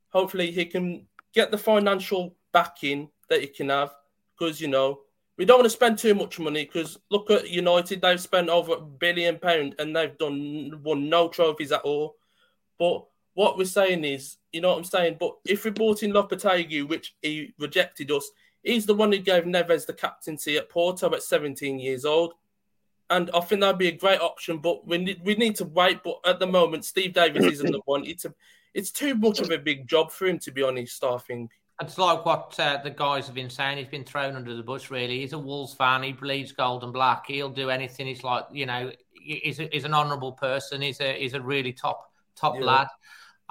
hopefully 0.09 0.51
he 0.51 0.65
can 0.65 1.07
get 1.33 1.51
the 1.51 1.57
financial 1.57 2.35
backing 2.51 3.09
that 3.29 3.41
you 3.41 3.47
can 3.47 3.69
have. 3.69 3.93
Because 4.37 4.59
you 4.61 4.67
know, 4.67 5.01
we 5.37 5.45
don't 5.45 5.59
want 5.59 5.65
to 5.65 5.69
spend 5.69 5.97
too 5.97 6.13
much 6.13 6.39
money. 6.39 6.65
Because 6.65 6.97
look 7.09 7.29
at 7.31 7.49
United; 7.49 8.01
they've 8.01 8.19
spent 8.19 8.49
over 8.49 8.73
a 8.73 8.81
billion 8.81 9.39
pound 9.39 9.75
and 9.79 9.95
they've 9.95 10.17
done 10.17 10.81
won 10.83 11.09
no 11.09 11.27
trophies 11.27 11.71
at 11.71 11.81
all. 11.81 12.15
But 12.77 13.05
what 13.33 13.57
we're 13.57 13.65
saying 13.65 14.03
is, 14.03 14.37
you 14.51 14.61
know 14.61 14.69
what 14.69 14.77
I'm 14.77 14.83
saying. 14.83 15.17
But 15.19 15.35
if 15.45 15.63
we 15.63 15.71
brought 15.71 16.03
in 16.03 16.11
Lopetegui, 16.11 16.87
which 16.87 17.15
he 17.21 17.53
rejected 17.57 18.11
us, 18.11 18.29
he's 18.63 18.85
the 18.85 18.93
one 18.93 19.11
who 19.11 19.19
gave 19.19 19.43
Neves 19.43 19.85
the 19.85 19.93
captaincy 19.93 20.57
at 20.57 20.69
Porto 20.69 21.13
at 21.13 21.23
17 21.23 21.79
years 21.79 22.05
old. 22.05 22.33
And 23.09 23.31
I 23.33 23.39
think 23.39 23.61
that'd 23.61 23.77
be 23.77 23.87
a 23.87 23.93
great 23.93 24.21
option, 24.21 24.59
but 24.59 24.85
we 24.85 24.99
need 24.99 25.21
we 25.23 25.35
need 25.35 25.55
to 25.55 25.65
wait. 25.65 26.03
But 26.03 26.19
at 26.25 26.39
the 26.39 26.47
moment, 26.47 26.85
Steve 26.85 27.13
Davis 27.13 27.45
isn't 27.45 27.71
the 27.71 27.81
one. 27.85 28.05
It's 28.05 28.25
a 28.25 28.33
it's 28.73 28.91
too 28.91 29.15
much 29.15 29.39
of 29.39 29.51
a 29.51 29.57
big 29.57 29.87
job 29.87 30.11
for 30.11 30.27
him, 30.27 30.39
to 30.39 30.51
be 30.51 30.63
honest. 30.63 31.03
I 31.03 31.17
think. 31.17 31.51
It's 31.81 31.97
like 31.97 32.25
what 32.25 32.59
uh, 32.59 32.79
the 32.83 32.89
guys 32.89 33.25
have 33.27 33.35
been 33.35 33.49
saying. 33.49 33.77
He's 33.77 33.87
been 33.87 34.03
thrown 34.03 34.35
under 34.35 34.53
the 34.53 34.63
bus. 34.63 34.91
Really, 34.91 35.19
he's 35.21 35.33
a 35.33 35.39
Wolves 35.39 35.73
fan. 35.73 36.03
He 36.03 36.11
bleeds 36.11 36.51
gold 36.51 36.83
and 36.83 36.91
black. 36.91 37.27
He'll 37.27 37.49
do 37.49 37.69
anything. 37.69 38.05
He's 38.05 38.23
like, 38.23 38.45
you 38.51 38.65
know, 38.65 38.91
he's, 39.13 39.59
a, 39.61 39.69
he's 39.71 39.85
an 39.85 39.93
honourable 39.93 40.33
person. 40.33 40.81
He's 40.81 40.99
a 40.99 41.17
he's 41.17 41.33
a 41.33 41.41
really 41.41 41.71
top 41.71 42.11
top 42.35 42.55
Yeah. 42.55 42.65
lad. 42.65 42.87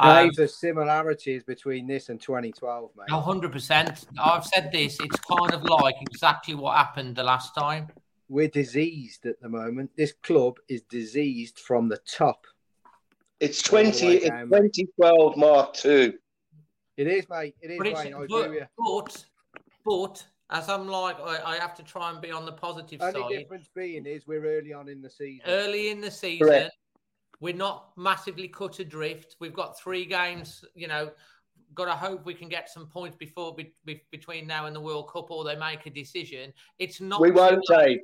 Um, 0.01 0.31
the 0.37 0.47
similarities 0.47 1.43
between 1.43 1.89
this 1.89 2.09
and 2.09 2.21
2012, 2.21 2.91
mate. 2.97 3.09
100%. 3.11 4.07
I've 4.23 4.45
said 4.45 4.71
this. 4.73 4.97
It's 5.01 5.21
kind 5.21 5.53
of 5.53 5.65
like 5.65 5.97
exactly 6.03 6.55
what 6.55 6.77
happened 6.77 7.17
the 7.17 7.25
last 7.25 7.53
time. 7.55 7.89
We're 8.29 8.49
diseased 8.49 9.27
at 9.27 9.41
the 9.41 9.49
moment. 9.49 9.91
This 9.97 10.13
club 10.23 10.59
is 10.69 10.83
diseased 10.83 11.59
from 11.59 11.89
the 11.89 11.99
top. 12.07 12.47
It's 13.41 13.63
20, 13.63 14.07
it's 14.07 14.31
um, 14.31 14.49
2012 14.49 15.37
Mark 15.37 15.85
II. 15.85 16.15
It 16.97 17.07
is, 17.07 17.29
mate. 17.29 17.55
It 17.61 17.71
is, 17.71 17.79
but, 17.79 17.85
mate. 17.87 18.15
I 18.15 18.25
agree 18.25 18.61
but, 18.77 19.25
but, 19.85 20.27
as 20.51 20.69
I'm 20.69 20.89
like, 20.89 21.17
I, 21.21 21.41
I, 21.45 21.57
have 21.57 21.75
to 21.77 21.83
try 21.85 22.11
and 22.11 22.21
be 22.21 22.33
on 22.33 22.45
the 22.45 22.53
positive 22.53 23.01
Only 23.01 23.13
side. 23.13 23.23
Only 23.23 23.37
difference 23.39 23.69
being 23.75 24.07
is 24.07 24.27
we're 24.27 24.45
early 24.45 24.73
on 24.73 24.89
in 24.89 25.01
the 25.01 25.11
season. 25.11 25.43
Early 25.47 25.91
in 25.91 26.01
the 26.01 26.11
season. 26.11 26.49
Correct. 26.49 26.75
We're 27.41 27.55
not 27.55 27.93
massively 27.97 28.49
cut 28.49 28.81
adrift. 28.81 29.37
We've 29.39 29.55
got 29.55 29.79
three 29.79 30.05
games, 30.05 30.65
you 30.75 30.89
know, 30.89 31.11
got 31.75 31.85
to 31.85 31.93
hope 31.93 32.27
we 32.27 32.35
can 32.35 32.49
get 32.49 32.69
some 32.69 32.87
points 32.87 33.17
before 33.17 33.55
be, 33.55 33.73
be, 33.85 34.03
between 34.11 34.47
now 34.47 34.67
and 34.67 34.75
the 34.75 34.81
World 34.81 35.11
Cup, 35.13 35.31
or 35.31 35.45
they 35.45 35.55
make 35.55 35.87
a 35.87 35.91
decision. 35.91 36.53
It's 36.81 37.01
not. 37.01 37.21
We 37.21 37.31
won't, 37.31 37.65
Dave. 37.69 38.01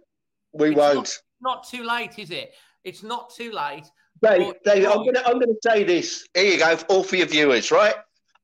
We 0.53 0.69
it's 0.69 0.77
won't. 0.77 1.21
Not, 1.41 1.57
not, 1.57 1.69
too 1.69 1.83
late, 1.83 2.19
is 2.19 2.31
it? 2.31 2.53
It's 2.85 3.03
not 3.03 3.35
too 3.35 3.51
late. 3.51 3.87
Dave, 4.23 4.53
Dave 4.65 4.87
I'm 4.87 5.05
gonna 5.05 5.23
I'm 5.27 5.39
gonna 5.39 5.53
say 5.63 5.85
this. 5.85 6.27
Here 6.35 6.53
you 6.53 6.59
go, 6.59 6.79
all 6.89 7.05
for 7.05 7.17
your 7.17 7.27
viewers, 7.27 7.71
right? 7.71 7.95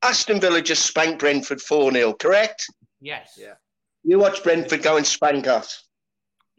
Aston 0.03 0.39
Villa 0.39 0.61
just 0.61 0.85
spanked 0.85 1.19
Brentford 1.19 1.61
4 1.61 1.91
0, 1.91 2.13
correct? 2.13 2.67
Yes. 2.99 3.37
Yeah. 3.37 3.53
You 4.03 4.19
watch 4.19 4.43
Brentford 4.43 4.81
go 4.81 4.97
and 4.97 5.05
spank 5.05 5.47
us. 5.47 5.83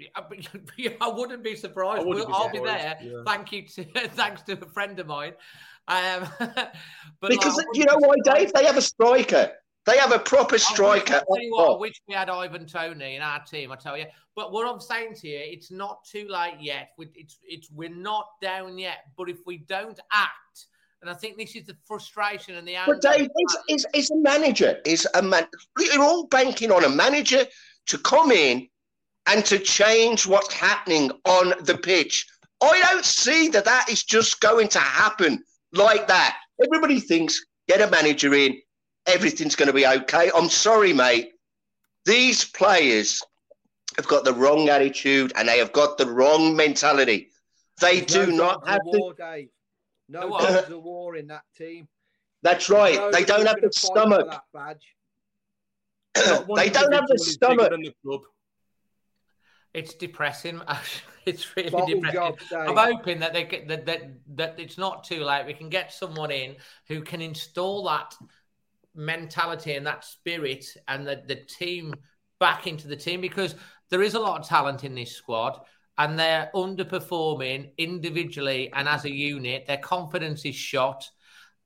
I 0.16 1.08
wouldn't 1.08 1.44
be 1.44 1.56
surprised. 1.56 2.06
Wouldn't 2.06 2.26
be 2.26 2.32
I'll 2.32 2.50
be 2.50 2.58
there. 2.58 2.98
Yeah. 3.00 3.22
Thank 3.26 3.52
you 3.52 3.66
to 3.66 3.84
thanks 4.10 4.42
to 4.42 4.52
a 4.52 4.68
friend 4.70 4.98
of 4.98 5.06
mine. 5.06 5.34
Um, 5.88 6.28
but 6.38 7.30
because 7.30 7.56
like, 7.56 7.66
you 7.74 7.84
know 7.84 7.98
why, 7.98 8.14
Dave? 8.24 8.52
They 8.52 8.64
have 8.64 8.76
a 8.76 8.82
striker. 8.82 9.52
They 9.84 9.98
have 9.98 10.12
a 10.12 10.18
proper 10.18 10.58
striker. 10.58 11.14
I, 11.14 11.22
wish, 11.26 11.46
what, 11.50 11.68
oh. 11.68 11.74
I 11.74 11.80
wish 11.80 12.00
we 12.06 12.14
had 12.14 12.30
Ivan 12.30 12.66
Toney 12.66 13.16
in 13.16 13.22
our 13.22 13.42
team. 13.42 13.72
I 13.72 13.76
tell 13.76 13.96
you. 13.96 14.06
But 14.36 14.52
what 14.52 14.66
I'm 14.66 14.80
saying 14.80 15.14
to 15.16 15.28
you, 15.28 15.40
it's 15.42 15.70
not 15.70 16.04
too 16.04 16.26
late 16.28 16.56
yet. 16.60 16.90
It's 16.98 17.38
it's 17.42 17.70
we're 17.70 17.88
not 17.88 18.26
down 18.40 18.78
yet. 18.78 18.98
But 19.16 19.28
if 19.28 19.38
we 19.44 19.58
don't 19.58 19.98
act, 20.12 20.66
and 21.00 21.10
I 21.10 21.14
think 21.14 21.36
this 21.36 21.56
is 21.56 21.66
the 21.66 21.76
frustration 21.84 22.54
and 22.54 22.66
the. 22.66 22.76
But 22.86 23.02
Dave, 23.02 23.28
is, 23.36 23.58
is, 23.68 23.86
is 23.92 24.10
a 24.12 24.16
manager 24.16 24.78
is 24.86 25.06
a 25.14 25.22
man. 25.22 25.46
You're 25.78 26.02
all 26.02 26.26
banking 26.28 26.70
on 26.70 26.84
a 26.84 26.88
manager 26.88 27.44
to 27.86 27.98
come 27.98 28.30
in 28.30 28.68
and 29.26 29.44
to 29.46 29.58
change 29.58 30.26
what's 30.26 30.52
happening 30.52 31.10
on 31.24 31.54
the 31.64 31.76
pitch. 31.76 32.26
I 32.62 32.80
don't 32.80 33.04
see 33.04 33.48
that 33.48 33.64
that 33.64 33.88
is 33.88 34.04
just 34.04 34.40
going 34.40 34.68
to 34.68 34.78
happen 34.78 35.42
like 35.72 36.06
that. 36.06 36.36
Everybody 36.64 37.00
thinks 37.00 37.44
get 37.68 37.80
a 37.80 37.90
manager 37.90 38.34
in, 38.34 38.60
everything's 39.06 39.56
going 39.56 39.68
to 39.68 39.72
be 39.72 39.86
okay. 39.86 40.30
I'm 40.34 40.48
sorry, 40.48 40.92
mate. 40.92 41.32
These 42.04 42.44
players 42.44 43.22
have 43.96 44.08
got 44.08 44.24
the 44.24 44.32
wrong 44.32 44.68
attitude 44.68 45.32
and 45.36 45.48
they 45.48 45.58
have 45.58 45.72
got 45.72 45.98
the 45.98 46.06
wrong 46.06 46.56
mentality. 46.56 47.30
They 47.80 48.00
There's 48.00 48.26
do 48.26 48.32
no 48.32 48.46
not 48.46 48.68
have 48.68 48.80
war, 48.84 49.14
the... 49.16 49.22
Dave. 49.22 49.48
No 50.08 50.38
there's 50.38 50.70
a 50.70 50.78
war 50.78 51.16
in 51.16 51.28
that 51.28 51.42
team. 51.56 51.88
That's 52.42 52.68
right. 52.68 52.96
No 52.96 53.10
they 53.10 53.24
don't 53.24 53.46
have 53.46 53.60
the 53.60 53.72
stomach. 53.72 54.28
badge. 54.52 54.94
they 56.14 56.68
don't 56.68 56.92
have 56.92 57.06
the 57.06 57.18
stomach. 57.18 57.70
The 57.70 58.20
it's 59.74 59.94
depressing. 59.94 60.60
it's 61.26 61.56
really 61.56 61.70
Bottle 61.70 62.00
depressing. 62.00 62.36
I'm 62.52 62.76
hoping 62.76 63.20
that 63.20 63.32
they 63.32 63.44
get 63.44 63.68
that, 63.68 63.86
that 63.86 64.02
that 64.36 64.60
it's 64.60 64.76
not 64.76 65.04
too 65.04 65.24
late. 65.24 65.46
We 65.46 65.54
can 65.54 65.70
get 65.70 65.92
someone 65.92 66.30
in 66.30 66.56
who 66.88 67.02
can 67.02 67.22
install 67.22 67.84
that 67.84 68.14
mentality 68.94 69.74
and 69.74 69.86
that 69.86 70.04
spirit 70.04 70.66
and 70.88 71.06
the, 71.06 71.22
the 71.26 71.36
team 71.36 71.94
back 72.40 72.66
into 72.66 72.88
the 72.88 72.96
team 72.96 73.20
because 73.20 73.54
there 73.90 74.02
is 74.02 74.14
a 74.14 74.20
lot 74.20 74.40
of 74.40 74.48
talent 74.48 74.84
in 74.84 74.94
this 74.94 75.12
squad 75.12 75.60
and 75.98 76.18
they're 76.18 76.50
underperforming 76.54 77.70
individually 77.78 78.70
and 78.72 78.88
as 78.88 79.04
a 79.04 79.12
unit. 79.12 79.66
Their 79.66 79.78
confidence 79.78 80.44
is 80.44 80.54
shot. 80.54 81.08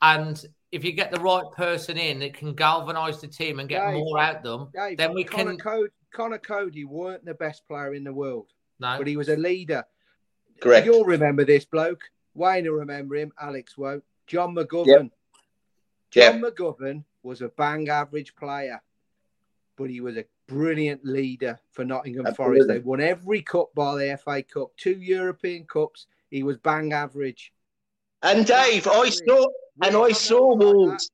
And 0.03 0.43
if 0.73 0.85
you 0.85 0.93
get 0.93 1.11
the 1.11 1.20
right 1.20 1.51
person 1.57 1.97
in 1.97 2.19
that 2.20 2.35
can 2.35 2.55
galvanize 2.55 3.20
the 3.20 3.28
team 3.28 3.61
and 3.61 3.69
get 3.69 3.86
Dave, 3.86 3.94
more 3.94 4.19
out 4.19 4.43
them, 4.43 4.69
Dave, 4.74 4.98
then 4.98 5.15
we 5.15 5.24
Conor 5.24 5.53
can. 5.53 5.59
Coady, 5.59 5.93
Conor 6.12 6.39
Coady 6.39 6.85
weren't 6.85 7.24
the 7.24 7.35
best 7.35 7.66
player 7.66 7.94
in 7.94 8.05
the 8.05 8.12
world. 8.12 8.53
No. 8.78 8.98
But 8.98 9.07
he 9.07 9.16
was 9.16 9.28
a 9.28 9.36
leader. 9.36 9.85
Correct. 10.61 10.86
You'll 10.86 11.05
remember 11.05 11.44
this 11.44 11.65
bloke. 11.65 12.03
Wayne 12.35 12.65
will 12.65 12.81
remember 12.81 13.16
him. 13.16 13.32
Alex 13.40 13.78
won't. 13.78 14.05
John 14.27 14.55
McGovern. 14.55 14.86
Yep. 14.86 15.11
John 16.11 16.43
yep. 16.43 16.55
McGovern 16.55 17.05
was 17.27 17.43
a 17.43 17.48
bang 17.48 17.89
average 17.89 18.35
player, 18.36 18.81
but 19.77 19.90
he 19.90 20.01
was 20.01 20.16
a 20.16 20.24
brilliant 20.48 21.05
leader 21.05 21.59
for 21.73 21.85
Nottingham 21.85 22.27
Absolutely. 22.27 22.59
Forest. 22.61 22.69
They 22.69 22.78
won 22.78 23.01
every 23.01 23.43
cup 23.43 23.74
by 23.74 23.97
the 23.97 24.16
FA 24.16 24.43
Cup, 24.43 24.70
two 24.77 24.98
European 24.98 25.65
Cups. 25.65 26.07
He 26.31 26.43
was 26.43 26.57
bang 26.57 26.93
average. 26.93 27.53
And 28.23 28.47
Dave, 28.47 28.86
I 28.86 29.11
saw 29.11 29.47
and 29.82 29.97
I 29.97 30.12
saw 30.12 30.55
Wolves. 30.55 31.11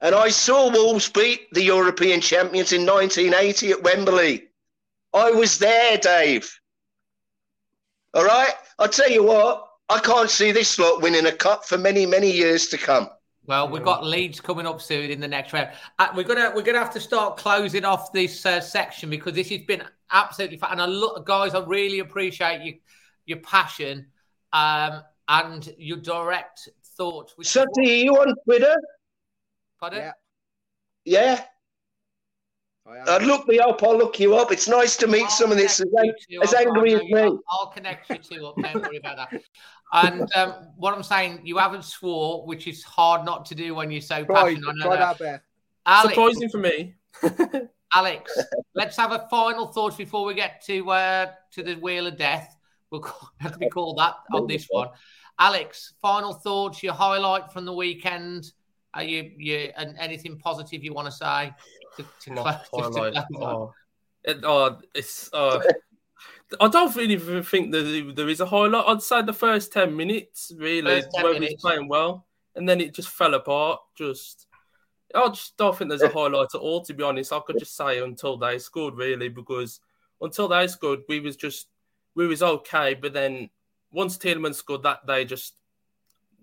And 0.00 0.14
I 0.14 0.28
saw 0.28 0.70
Wolves 0.70 1.08
beat 1.08 1.48
the 1.52 1.62
European 1.62 2.20
champions 2.20 2.72
in 2.72 2.86
1980 2.86 3.70
at 3.72 3.82
Wembley. 3.82 4.48
I 5.12 5.30
was 5.30 5.58
there, 5.58 5.96
Dave. 5.96 6.50
All 8.14 8.24
right? 8.24 8.52
I'll 8.78 8.88
tell 8.88 9.10
you 9.10 9.22
what, 9.22 9.66
I 9.88 9.98
can't 10.00 10.30
see 10.30 10.52
this 10.52 10.78
lot 10.78 11.00
winning 11.00 11.26
a 11.26 11.32
cup 11.32 11.64
for 11.64 11.78
many, 11.78 12.04
many 12.04 12.30
years 12.30 12.68
to 12.68 12.78
come. 12.78 13.08
Well, 13.46 13.68
we've 13.68 13.84
got 13.84 14.04
Leeds 14.04 14.40
coming 14.40 14.66
up 14.66 14.80
soon 14.80 15.10
in 15.10 15.20
the 15.20 15.28
next 15.28 15.52
round. 15.52 15.70
Uh, 15.98 16.08
we're 16.16 16.24
gonna 16.24 16.52
we're 16.54 16.62
gonna 16.62 16.78
have 16.78 16.92
to 16.94 17.00
start 17.00 17.36
closing 17.36 17.84
off 17.84 18.12
this 18.12 18.44
uh, 18.44 18.60
section 18.60 19.08
because 19.08 19.34
this 19.34 19.50
has 19.50 19.60
been 19.62 19.82
absolutely 20.10 20.56
fun. 20.56 20.72
And 20.72 20.82
I 20.82 20.86
look, 20.86 21.24
guys, 21.24 21.54
I 21.54 21.64
really 21.64 22.00
appreciate 22.00 22.62
you 22.62 22.74
your 23.24 23.38
passion 23.38 24.06
um, 24.52 25.02
and 25.28 25.72
your 25.78 25.98
direct 25.98 26.68
thought. 26.96 27.32
So, 27.42 27.64
do 27.74 27.88
you 27.88 28.16
on 28.16 28.34
Twitter? 28.44 28.74
Pardon? 29.78 30.00
Yeah. 30.00 30.12
Yeah. 31.04 31.44
Uh, 32.86 33.18
look 33.18 33.48
me 33.48 33.58
up. 33.58 33.82
I'll 33.82 33.96
look 33.96 34.20
you 34.20 34.36
up. 34.36 34.52
It's 34.52 34.68
nice 34.68 34.96
to 34.98 35.06
meet 35.06 35.24
I'll 35.24 35.30
some 35.30 35.50
of 35.50 35.56
this 35.56 35.80
as, 35.80 35.86
as 36.42 36.54
angry 36.54 36.94
as 36.94 37.02
me. 37.02 37.20
I'll, 37.20 37.40
I'll, 37.48 37.66
connect 37.66 38.08
you 38.10 38.18
two 38.18 38.46
up. 38.46 38.56
Don't 38.56 38.82
worry 38.82 38.98
about 38.98 39.16
that. 39.30 39.42
And 39.92 40.32
um, 40.34 40.68
what 40.76 40.94
I'm 40.94 41.02
saying, 41.02 41.40
you 41.44 41.58
haven't 41.58 41.84
swore, 41.84 42.46
which 42.46 42.66
is 42.66 42.82
hard 42.84 43.24
not 43.24 43.44
to 43.46 43.54
do 43.54 43.74
when 43.74 43.90
you're 43.90 44.00
so 44.00 44.24
try, 44.24 44.54
passionate. 44.54 44.76
Try 44.82 44.96
that, 44.96 45.18
that 45.18 45.42
Alex, 45.84 46.14
Surprising 46.14 46.48
for 46.48 46.58
me. 46.58 46.94
Alex, 47.94 48.36
let's 48.74 48.96
have 48.96 49.12
a 49.12 49.26
final 49.30 49.66
thought 49.66 49.96
before 49.96 50.24
we 50.24 50.34
get 50.34 50.62
to 50.66 50.90
uh, 50.90 51.26
to 51.52 51.62
the 51.62 51.74
wheel 51.76 52.06
of 52.06 52.16
death. 52.16 52.56
We'll 52.90 53.02
have 53.38 53.52
to 53.52 53.58
be 53.58 53.68
called 53.68 53.98
that 53.98 54.14
on 54.32 54.46
this 54.46 54.66
one. 54.68 54.88
Alex, 55.38 55.94
final 56.00 56.34
thoughts, 56.34 56.82
your 56.82 56.94
highlight 56.94 57.52
from 57.52 57.64
the 57.64 57.72
weekend. 57.72 58.52
Are 58.94 59.02
you 59.02 59.30
you 59.36 59.70
and 59.76 59.94
anything 59.98 60.38
positive 60.38 60.82
you 60.82 60.94
want 60.94 61.06
to 61.06 61.12
say 61.12 61.52
to, 61.96 62.04
to 62.20 62.32
My 62.32 62.60
highlight. 62.72 63.14
To 63.14 63.24
oh. 63.38 63.74
It, 64.24 64.40
oh, 64.42 64.78
it's 64.94 65.30
uh, 65.32 65.60
I 66.60 66.68
don't 66.68 66.94
really 66.94 67.14
even 67.14 67.42
think 67.42 67.72
that 67.72 68.12
there 68.16 68.28
is 68.28 68.40
a 68.40 68.46
highlight. 68.46 68.84
I'd 68.86 69.02
say 69.02 69.22
the 69.22 69.32
first 69.32 69.72
ten 69.72 69.96
minutes 69.96 70.52
really 70.56 71.02
where 71.12 71.32
we 71.34 71.40
was 71.40 71.54
playing 71.60 71.88
well, 71.88 72.26
and 72.54 72.68
then 72.68 72.80
it 72.80 72.94
just 72.94 73.08
fell 73.08 73.34
apart. 73.34 73.80
Just 73.96 74.46
I 75.14 75.28
just 75.28 75.56
don't 75.56 75.76
think 75.76 75.90
there's 75.90 76.02
a 76.02 76.08
highlight 76.08 76.54
at 76.54 76.60
all. 76.60 76.82
To 76.82 76.94
be 76.94 77.04
honest, 77.04 77.32
I 77.32 77.40
could 77.40 77.58
just 77.58 77.76
say 77.76 78.02
until 78.02 78.36
they 78.36 78.58
scored 78.58 78.96
really 78.96 79.28
because 79.28 79.80
until 80.20 80.48
they 80.48 80.66
scored, 80.66 81.00
we 81.08 81.20
was 81.20 81.36
just 81.36 81.68
we 82.14 82.26
was 82.26 82.42
okay, 82.42 82.94
but 82.94 83.12
then 83.12 83.50
once 83.92 84.18
Tielemans 84.18 84.56
scored 84.56 84.82
that 84.82 85.06
day, 85.06 85.24
just 85.24 85.54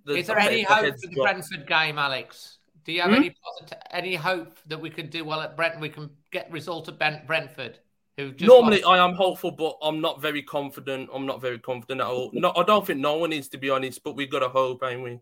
the, 0.06 0.16
is 0.16 0.28
there 0.28 0.40
any 0.40 0.64
hope 0.64 0.86
for 0.86 0.92
the 0.92 1.08
dropped. 1.14 1.32
Brentford 1.32 1.68
game, 1.68 1.98
Alex? 1.98 2.60
Do 2.86 2.92
you 2.92 3.02
have 3.02 3.12
hmm? 3.12 3.18
any 3.18 3.36
positive, 3.44 3.78
any 3.92 4.16
hope 4.16 4.58
that 4.68 4.80
we 4.80 4.90
could 4.90 5.10
do 5.10 5.24
well 5.24 5.42
at 5.42 5.56
Brent? 5.56 5.80
We 5.80 5.90
can 5.90 6.10
get 6.32 6.52
result 6.52 6.90
at 6.90 7.28
Brentford. 7.28 7.80
Who 8.18 8.32
normally 8.42 8.84
I 8.84 9.04
am 9.04 9.16
hopeful, 9.16 9.52
but 9.52 9.78
I'm 9.82 10.00
not 10.00 10.22
very 10.22 10.44
confident. 10.44 11.10
I'm 11.12 11.26
not 11.26 11.42
very 11.42 11.58
confident 11.58 12.02
at 12.02 12.08
all. 12.08 12.30
No, 12.34 12.54
I 12.56 12.64
don't 12.64 12.86
think 12.86 13.00
no 13.00 13.18
one 13.18 13.34
is 13.34 13.48
to 13.50 13.58
be 13.58 13.72
honest, 13.72 14.04
but 14.04 14.16
we've 14.16 14.30
got 14.30 14.40
to 14.40 14.50
hope, 14.50 14.84
ain't 14.84 15.04
we? 15.04 15.20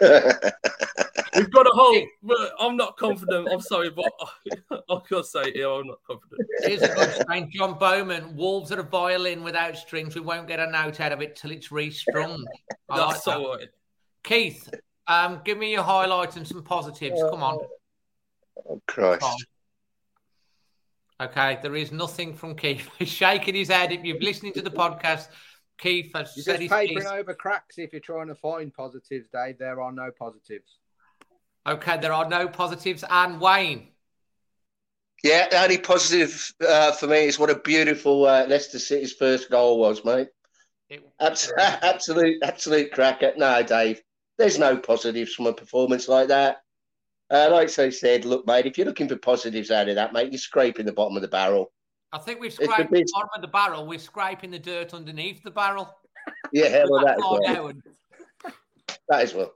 We've 1.36 1.50
got 1.50 1.64
to 1.64 1.70
hope, 1.74 2.08
but 2.22 2.52
I'm 2.60 2.76
not 2.76 2.96
confident. 2.96 3.48
I'm 3.50 3.60
sorry, 3.60 3.90
but 3.90 4.04
I, 4.20 4.76
I 4.88 4.98
can't 5.08 5.26
say 5.26 5.42
it. 5.42 5.66
I'm 5.66 5.86
not 5.88 5.98
confident. 6.06 6.48
Here's 6.60 6.82
a 6.82 6.94
good 6.94 7.12
strain. 7.22 7.50
John 7.52 7.76
Bowman, 7.76 8.36
Wolves 8.36 8.70
are 8.70 8.80
a 8.80 8.84
violin 8.84 9.42
without 9.42 9.76
strings. 9.76 10.14
We 10.14 10.20
won't 10.20 10.46
get 10.46 10.60
a 10.60 10.70
note 10.70 11.00
out 11.00 11.12
of 11.12 11.20
it 11.22 11.34
till 11.34 11.50
it's 11.50 11.72
restrung. 11.72 12.44
I 12.88 12.98
That's 12.98 13.26
like 13.26 13.36
so 13.36 13.56
that. 13.58 13.70
Keith, 14.22 14.68
um, 15.06 15.40
give 15.44 15.58
me 15.58 15.72
your 15.72 15.82
highlights 15.82 16.36
and 16.36 16.46
some 16.46 16.62
positives. 16.62 17.20
Come 17.30 17.42
on. 17.42 17.58
Oh, 18.68 18.80
Christ. 18.86 19.46
Okay, 21.20 21.58
there 21.62 21.76
is 21.76 21.92
nothing 21.92 22.34
from 22.34 22.56
Keith. 22.56 22.88
He's 22.98 23.08
shaking 23.08 23.54
his 23.54 23.68
head. 23.68 23.92
If 23.92 24.04
you're 24.04 24.18
listening 24.18 24.52
to 24.54 24.62
the 24.62 24.70
podcast, 24.70 25.28
Keith 25.78 26.10
has 26.14 26.32
You're 26.36 26.44
said 26.44 26.52
just 26.52 26.62
his 26.62 26.70
papering 26.70 26.98
piece. 26.98 27.06
over 27.06 27.34
cracks 27.34 27.78
if 27.78 27.92
you're 27.92 28.00
trying 28.00 28.28
to 28.28 28.34
find 28.34 28.72
positives, 28.72 29.28
Dave. 29.32 29.58
There 29.58 29.80
are 29.80 29.92
no 29.92 30.10
positives. 30.16 30.78
Okay, 31.66 31.98
there 31.98 32.12
are 32.12 32.28
no 32.28 32.48
positives. 32.48 33.04
And 33.08 33.40
Wayne, 33.40 33.88
Yeah, 35.22 35.48
the 35.48 35.62
only 35.62 35.78
positive 35.78 36.52
uh, 36.66 36.92
for 36.92 37.06
me 37.06 37.24
is 37.24 37.38
what 37.38 37.50
a 37.50 37.58
beautiful 37.58 38.26
uh, 38.26 38.46
Leicester 38.46 38.78
City's 38.78 39.12
first 39.12 39.50
goal 39.50 39.78
was, 39.78 40.04
mate. 40.04 40.28
Abs- 41.20 41.52
absolute, 41.58 42.42
absolute 42.42 42.92
cracker. 42.92 43.32
No, 43.36 43.62
Dave, 43.62 44.02
there's 44.38 44.58
no 44.58 44.76
positives 44.76 45.34
from 45.34 45.46
a 45.46 45.52
performance 45.52 46.08
like 46.08 46.28
that. 46.28 46.62
Uh, 47.30 47.48
like 47.50 47.78
I 47.78 47.90
said, 47.90 48.24
look, 48.24 48.46
mate, 48.46 48.66
if 48.66 48.76
you're 48.76 48.86
looking 48.86 49.08
for 49.08 49.16
positives 49.16 49.70
out 49.70 49.88
of 49.88 49.94
that, 49.94 50.12
mate, 50.12 50.30
you're 50.30 50.38
scraping 50.38 50.86
the 50.86 50.92
bottom 50.92 51.16
of 51.16 51.22
the 51.22 51.28
barrel. 51.28 51.72
I 52.12 52.18
think 52.18 52.40
we've 52.40 52.52
scraped 52.52 52.90
the 52.90 52.98
bit- 52.98 53.10
bottom 53.12 53.30
of 53.34 53.40
the 53.40 53.48
barrel. 53.48 53.86
We're 53.86 53.98
scraping 53.98 54.50
the 54.50 54.58
dirt 54.58 54.94
underneath 54.94 55.42
the 55.42 55.50
barrel. 55.50 55.94
Yeah, 56.52 56.84
well, 56.88 57.04
that 57.04 57.18
is 57.18 57.22
Far 57.22 57.40
well. 57.42 57.72
That 59.10 59.24
is 59.24 59.34
well. 59.34 59.52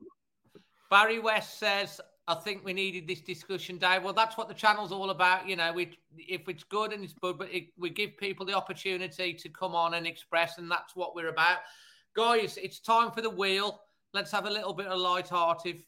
Barry 0.90 1.18
West 1.18 1.58
says, 1.58 1.98
I 2.26 2.34
think 2.34 2.62
we 2.62 2.74
needed 2.74 3.08
this 3.08 3.22
discussion, 3.22 3.78
Dave. 3.78 4.02
Well, 4.02 4.12
that's 4.12 4.36
what 4.36 4.48
the 4.48 4.54
channel's 4.54 4.92
all 4.92 5.08
about. 5.08 5.48
You 5.48 5.56
know, 5.56 5.72
we 5.72 5.98
if 6.16 6.46
it's 6.46 6.64
good 6.64 6.92
and 6.92 7.02
it's 7.02 7.14
good, 7.14 7.38
but 7.38 7.50
it, 7.50 7.68
we 7.78 7.88
give 7.88 8.18
people 8.18 8.44
the 8.44 8.52
opportunity 8.52 9.32
to 9.32 9.48
come 9.48 9.74
on 9.74 9.94
and 9.94 10.06
express, 10.06 10.58
and 10.58 10.70
that's 10.70 10.94
what 10.94 11.14
we're 11.14 11.28
about. 11.28 11.58
Guys, 12.14 12.58
it's 12.62 12.80
time 12.80 13.12
for 13.12 13.22
the 13.22 13.30
wheel. 13.30 13.80
Let's 14.18 14.32
have 14.32 14.46
a 14.46 14.50
little 14.50 14.72
bit 14.72 14.88
of 14.88 14.98
light-hearted, 14.98 15.84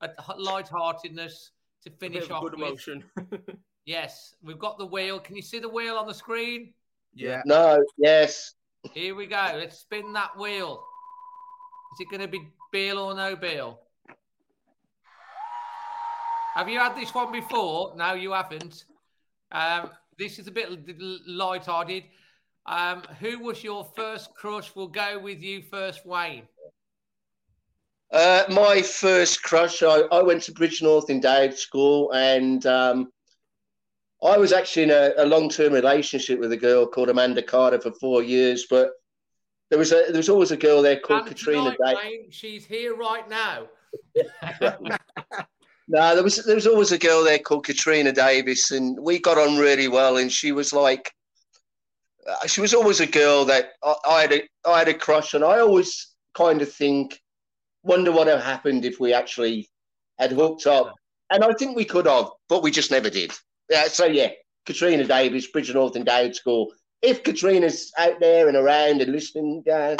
uh, 0.00 0.08
light-heartedness 0.38 1.50
to 1.84 1.90
finish 1.90 2.22
bit 2.22 2.30
of 2.30 2.36
off 2.36 2.42
good 2.44 2.54
with. 2.54 2.68
emotion. 2.68 3.04
yes, 3.84 4.34
we've 4.42 4.58
got 4.58 4.78
the 4.78 4.86
wheel. 4.86 5.20
Can 5.20 5.36
you 5.36 5.42
see 5.42 5.58
the 5.58 5.68
wheel 5.68 5.96
on 5.96 6.06
the 6.06 6.14
screen? 6.14 6.72
Yeah. 7.12 7.42
No, 7.44 7.84
yes. 7.98 8.54
Here 8.94 9.14
we 9.14 9.26
go. 9.26 9.52
Let's 9.54 9.78
spin 9.78 10.14
that 10.14 10.38
wheel. 10.38 10.82
Is 11.92 12.00
it 12.00 12.08
going 12.08 12.22
to 12.22 12.28
be 12.28 12.48
Beal 12.72 12.98
or 12.98 13.14
no 13.14 13.36
Beal? 13.36 13.78
Have 16.54 16.70
you 16.70 16.78
had 16.78 16.96
this 16.96 17.12
one 17.12 17.30
before? 17.30 17.92
No, 17.94 18.14
you 18.14 18.32
haven't. 18.32 18.86
Um, 19.52 19.90
this 20.16 20.38
is 20.38 20.46
a 20.46 20.50
bit 20.50 20.70
l- 20.70 21.18
light-hearted. 21.26 22.04
Um, 22.64 23.02
who 23.20 23.38
was 23.40 23.62
your 23.62 23.86
first 23.94 24.32
crush? 24.32 24.74
We'll 24.74 24.88
go 24.88 25.18
with 25.18 25.42
you 25.42 25.60
first, 25.70 26.06
Wayne. 26.06 26.44
Uh, 28.12 28.44
my 28.48 28.82
first 28.82 29.42
crush, 29.42 29.82
I, 29.82 30.02
I 30.12 30.22
went 30.22 30.42
to 30.44 30.52
Bridgnorth 30.52 31.10
in 31.10 31.20
Dave 31.20 31.58
School, 31.58 32.12
and 32.12 32.64
um, 32.66 33.10
I 34.22 34.38
was 34.38 34.52
actually 34.52 34.84
in 34.84 34.90
a, 34.90 35.12
a 35.18 35.26
long 35.26 35.48
term 35.48 35.72
relationship 35.72 36.38
with 36.38 36.52
a 36.52 36.56
girl 36.56 36.86
called 36.86 37.10
Amanda 37.10 37.42
Carter 37.42 37.80
for 37.80 37.92
four 37.92 38.22
years. 38.22 38.66
But 38.70 38.90
there 39.70 39.78
was 39.78 39.92
a 39.92 40.04
there 40.08 40.18
was 40.18 40.28
always 40.28 40.52
a 40.52 40.56
girl 40.56 40.82
there 40.82 41.00
called 41.00 41.20
And 41.20 41.28
Katrina 41.28 41.76
tonight, 41.76 41.96
Day. 42.02 42.26
She's 42.30 42.64
here 42.64 42.94
right 42.94 43.28
now. 43.28 43.66
No, 45.88 46.14
there 46.14 46.24
was 46.24 46.44
there 46.44 46.56
was 46.56 46.66
always 46.66 46.90
a 46.90 46.98
girl 46.98 47.22
there 47.22 47.38
called 47.38 47.64
Katrina 47.64 48.10
Davis, 48.12 48.72
and 48.72 48.98
we 49.00 49.20
got 49.20 49.38
on 49.38 49.56
really 49.56 49.86
well. 49.86 50.16
And 50.16 50.32
she 50.32 50.50
was 50.50 50.72
like, 50.72 51.12
uh, 52.28 52.46
she 52.48 52.60
was 52.60 52.74
always 52.74 52.98
a 52.98 53.06
girl 53.06 53.44
that 53.44 53.74
I, 53.84 53.94
I 54.08 54.20
had 54.22 54.32
a 54.32 54.42
I 54.68 54.78
had 54.80 54.88
a 54.88 54.94
crush 54.94 55.34
on. 55.34 55.44
I 55.44 55.60
always 55.60 56.08
kind 56.34 56.60
of 56.60 56.72
think, 56.72 57.20
wonder 57.86 58.10
what 58.12 58.26
had 58.26 58.40
happened 58.40 58.84
if 58.84 59.00
we 59.00 59.14
actually 59.14 59.70
had 60.18 60.32
hooked 60.32 60.66
up. 60.66 60.94
And 61.30 61.42
I 61.42 61.52
think 61.52 61.76
we 61.76 61.84
could 61.84 62.06
have, 62.06 62.30
but 62.48 62.62
we 62.62 62.70
just 62.70 62.90
never 62.90 63.08
did. 63.08 63.32
Yeah, 63.70 63.88
so 63.88 64.04
yeah, 64.04 64.30
Katrina 64.66 65.04
Davis, 65.04 65.50
Bridgnorth 65.50 65.96
and 65.96 66.04
Dowd 66.04 66.34
School. 66.34 66.72
If 67.02 67.22
Katrina's 67.22 67.92
out 67.98 68.20
there 68.20 68.48
and 68.48 68.56
around 68.56 69.00
and 69.00 69.12
listening, 69.12 69.64
uh, 69.72 69.96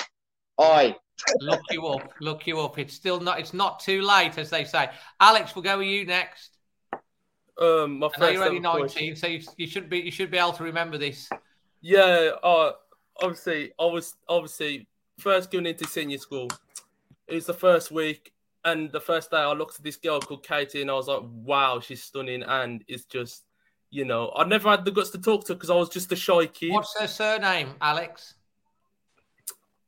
I 0.58 0.96
look 1.40 1.60
you 1.70 1.86
up. 1.86 2.12
Look 2.20 2.46
you 2.46 2.60
up. 2.60 2.78
It's 2.78 2.94
still 2.94 3.20
not. 3.20 3.40
It's 3.40 3.54
not 3.54 3.80
too 3.80 4.02
late, 4.02 4.38
as 4.38 4.50
they 4.50 4.64
say. 4.64 4.90
Alex, 5.20 5.54
we'll 5.54 5.62
go 5.62 5.78
with 5.78 5.88
you 5.88 6.04
next. 6.04 6.58
Um, 7.60 7.98
my 7.98 8.06
I 8.06 8.20
know 8.20 8.26
first 8.26 8.32
you're 8.34 8.44
only 8.44 8.58
ever 8.58 8.78
crush. 8.78 8.94
19, 8.94 9.16
so 9.16 9.26
you, 9.26 9.40
you 9.56 9.66
should 9.66 9.88
be. 9.88 9.98
You 9.98 10.10
should 10.10 10.30
be 10.30 10.38
able 10.38 10.52
to 10.52 10.64
remember 10.64 10.98
this. 10.98 11.28
Yeah, 11.80 12.30
uh, 12.42 12.72
obviously, 13.20 13.72
I 13.78 13.84
was 13.84 14.14
obviously 14.28 14.88
first 15.18 15.50
going 15.50 15.66
into 15.66 15.86
senior 15.86 16.18
school. 16.18 16.48
It 17.28 17.34
was 17.34 17.46
the 17.46 17.54
first 17.54 17.90
week, 17.90 18.32
and 18.64 18.90
the 18.92 19.00
first 19.00 19.30
day 19.30 19.38
I 19.38 19.52
looked 19.52 19.76
at 19.76 19.84
this 19.84 19.96
girl 19.96 20.20
called 20.20 20.46
Katie, 20.46 20.82
and 20.82 20.90
I 20.90 20.94
was 20.94 21.08
like, 21.08 21.22
"Wow, 21.22 21.80
she's 21.80 22.02
stunning!" 22.02 22.42
And 22.42 22.84
it's 22.88 23.04
just, 23.04 23.44
you 23.90 24.04
know, 24.04 24.32
I 24.36 24.44
never 24.44 24.68
had 24.70 24.84
the 24.84 24.90
guts 24.90 25.10
to 25.10 25.18
talk 25.18 25.44
to 25.46 25.52
her 25.52 25.54
because 25.56 25.70
I 25.70 25.74
was 25.74 25.88
just 25.88 26.12
a 26.12 26.16
shy 26.16 26.46
kid. 26.46 26.72
What's 26.72 26.98
her 26.98 27.06
surname, 27.06 27.74
Alex? 27.80 28.34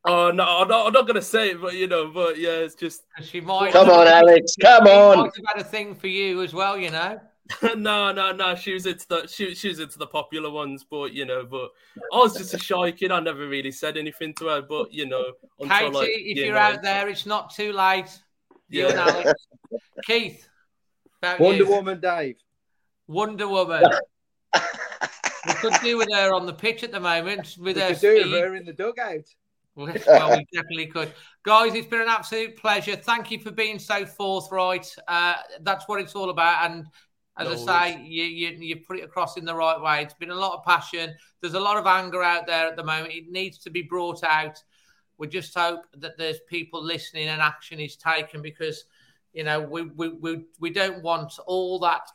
Oh 0.04 0.30
no, 0.30 0.44
I'm 0.44 0.68
not, 0.68 0.92
not 0.92 1.06
gonna 1.06 1.22
say 1.22 1.50
it, 1.50 1.60
but 1.60 1.74
you 1.74 1.86
know, 1.86 2.08
but 2.08 2.38
yeah, 2.38 2.50
it's 2.50 2.74
just. 2.74 3.02
She 3.20 3.40
might. 3.40 3.72
Come 3.72 3.90
on, 3.90 4.06
Alex, 4.06 4.54
come 4.60 4.86
on. 4.86 5.18
might 5.18 5.32
have 5.36 5.44
had 5.56 5.60
a 5.60 5.68
thing 5.68 5.94
for 5.94 6.06
you 6.06 6.42
as 6.42 6.54
well, 6.54 6.78
you 6.78 6.90
know. 6.90 7.20
no, 7.76 8.12
no, 8.12 8.32
no. 8.32 8.54
She 8.54 8.72
was 8.74 8.86
into 8.86 9.06
the 9.08 9.26
she, 9.26 9.54
she 9.54 9.68
was 9.68 9.80
into 9.80 9.98
the 9.98 10.06
popular 10.06 10.50
ones, 10.50 10.84
but 10.88 11.12
you 11.12 11.24
know, 11.24 11.44
but 11.44 11.70
I 12.12 12.16
was 12.18 12.36
just 12.36 12.54
a 12.54 12.58
shy 12.58 12.90
kid. 12.92 13.10
I 13.10 13.20
never 13.20 13.46
really 13.48 13.70
said 13.72 13.96
anything 13.96 14.34
to 14.34 14.46
her, 14.48 14.62
but 14.62 14.92
you 14.92 15.06
know, 15.06 15.32
until 15.58 15.78
Katie, 15.78 15.94
like, 15.94 16.08
if 16.10 16.36
year 16.36 16.46
you're 16.46 16.54
nine. 16.54 16.74
out 16.76 16.82
there, 16.82 17.08
it's 17.08 17.26
not 17.26 17.54
too 17.54 17.72
late. 17.72 18.10
You 18.68 18.82
Yeah. 18.82 18.90
and 18.90 18.98
Alex. 19.00 19.46
Keith, 20.04 20.48
Wonder 21.22 21.64
you. 21.64 21.68
Woman, 21.68 22.00
Dave. 22.00 22.36
Wonder 23.06 23.48
Woman. 23.48 23.82
we 25.46 25.52
could 25.54 25.74
do 25.82 25.96
with 25.98 26.12
her 26.12 26.32
on 26.34 26.46
the 26.46 26.52
pitch 26.52 26.84
at 26.84 26.92
the 26.92 27.00
moment 27.00 27.56
with 27.58 27.76
We 27.76 27.82
her 27.82 27.88
could 27.90 28.00
do 28.00 28.14
with 28.30 28.40
her 28.40 28.54
in 28.54 28.64
the 28.64 28.72
dugout. 28.72 29.24
Well, 29.78 29.86
we 30.36 30.44
definitely 30.52 30.86
could. 30.86 31.12
Guys, 31.44 31.72
it's 31.72 31.86
been 31.86 32.00
an 32.00 32.08
absolute 32.08 32.56
pleasure. 32.56 32.96
Thank 32.96 33.30
you 33.30 33.38
for 33.38 33.52
being 33.52 33.78
so 33.78 34.04
forthright. 34.04 34.92
Uh, 35.06 35.34
that's 35.60 35.86
what 35.86 36.00
it's 36.00 36.16
all 36.16 36.30
about. 36.30 36.68
And 36.68 36.86
as 37.38 37.46
No 37.46 37.72
I 37.72 37.92
say, 37.92 38.02
you, 38.02 38.24
you, 38.24 38.48
you 38.58 38.76
put 38.76 38.98
it 38.98 39.04
across 39.04 39.36
in 39.36 39.44
the 39.44 39.54
right 39.54 39.80
way. 39.80 40.02
It's 40.02 40.14
been 40.14 40.30
a 40.30 40.34
lot 40.34 40.54
of 40.54 40.64
passion. 40.64 41.14
There's 41.40 41.54
a 41.54 41.60
lot 41.60 41.76
of 41.76 41.86
anger 41.86 42.22
out 42.22 42.46
there 42.46 42.66
at 42.66 42.76
the 42.76 42.84
moment. 42.84 43.14
It 43.14 43.30
needs 43.30 43.58
to 43.58 43.70
be 43.70 43.82
brought 43.82 44.24
out. 44.24 44.62
We 45.18 45.28
just 45.28 45.56
hope 45.56 45.82
that 45.96 46.18
there's 46.18 46.40
people 46.48 46.82
listening 46.82 47.28
and 47.28 47.40
action 47.40 47.80
is 47.80 47.96
taken 47.96 48.42
because, 48.42 48.84
you 49.32 49.44
know, 49.44 49.60
we, 49.60 49.82
we, 49.82 50.08
we, 50.08 50.44
we 50.58 50.70
don't 50.70 51.02
want 51.02 51.32
all 51.46 51.78
that 51.80 52.08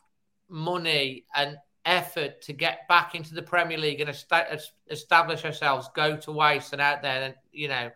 money 0.50 1.26
and 1.36 1.58
effort 1.86 2.42
to 2.42 2.54
get 2.54 2.88
back 2.88 3.16
into 3.16 3.34
the 3.34 3.42
Premier 3.42 3.78
League 3.78 4.00
and 4.00 4.10
esta- 4.10 4.52
es- 4.52 4.72
establish 4.90 5.46
ourselves 5.46 5.90
go 5.96 6.16
to 6.18 6.32
waste 6.32 6.74
and 6.74 6.82
out 6.82 7.02
there, 7.02 7.24
and 7.24 7.36
you 7.52 7.68
know, 7.68 7.92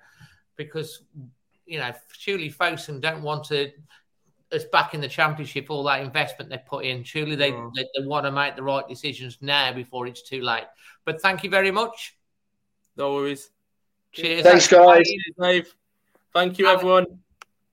because 0.55 1.03
you 1.65 1.79
know, 1.79 1.91
surely 2.11 2.49
Fosun 2.49 2.99
don't 2.99 3.21
want 3.21 3.43
to 3.45 3.71
us 4.53 4.63
back 4.65 4.93
in 4.93 5.01
the 5.01 5.07
Championship. 5.07 5.67
All 5.69 5.83
that 5.83 6.01
investment 6.01 6.49
they 6.49 6.57
put 6.57 6.85
in, 6.85 7.03
surely 7.03 7.35
they, 7.35 7.51
No. 7.51 7.71
they 7.75 7.87
they 7.97 8.05
want 8.05 8.25
to 8.25 8.31
make 8.31 8.55
the 8.55 8.63
right 8.63 8.87
decisions 8.87 9.37
now 9.41 9.73
before 9.73 10.07
it's 10.07 10.21
too 10.21 10.41
late. 10.41 10.65
But 11.05 11.21
thank 11.21 11.43
you 11.43 11.49
very 11.49 11.71
much. 11.71 12.15
No 12.95 13.13
worries. 13.15 13.49
Cheers. 14.13 14.43
Thanks, 14.43 14.67
guys. 14.67 15.07
Dave. 15.39 15.73
Thank 16.33 16.57
you, 16.59 16.67
Alex- 16.67 16.81
everyone. 16.81 17.05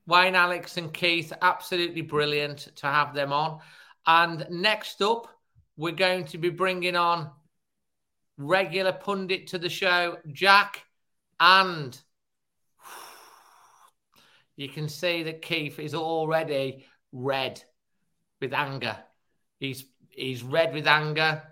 Wayne, 0.07 0.35
Alex, 0.35 0.77
and 0.77 0.93
Keith, 0.93 1.33
absolutely 1.41 2.03
brilliant 2.03 2.59
to 2.77 2.87
have 2.87 3.15
them 3.15 3.33
on. 3.33 3.61
And 4.07 4.47
next 4.51 5.01
up, 5.01 5.29
we're 5.79 5.93
going 5.93 6.27
to 6.27 6.39
be 6.39 6.51
bringing 6.51 6.95
on 6.95 7.31
regular 8.37 8.93
pundit 8.93 9.47
to 9.49 9.59
the 9.59 9.71
show, 9.71 10.19
Jack, 10.33 10.85
and 11.41 11.99
you 14.57 14.69
can 14.69 14.89
see 14.89 15.25
that 15.25 15.43
Keith 15.43 15.79
is 15.79 15.95
already 15.95 16.85
red 17.13 17.63
with 18.41 18.53
anger. 18.53 18.97
He's 19.59 19.85
he's 20.11 20.43
red 20.43 20.75
with 20.75 20.87
anger, 20.87 21.43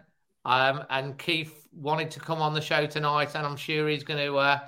um, 0.45 0.85
and 0.91 1.19
Keith 1.19 1.67
wanted 1.73 2.11
to 2.13 2.21
come 2.21 2.41
on 2.41 2.55
the 2.55 2.61
show 2.61 2.87
tonight, 2.87 3.35
and 3.35 3.47
I'm 3.47 3.57
sure 3.57 3.89
he's 3.89 4.05
going 4.05 4.25
to 4.25 4.37
uh, 4.37 4.59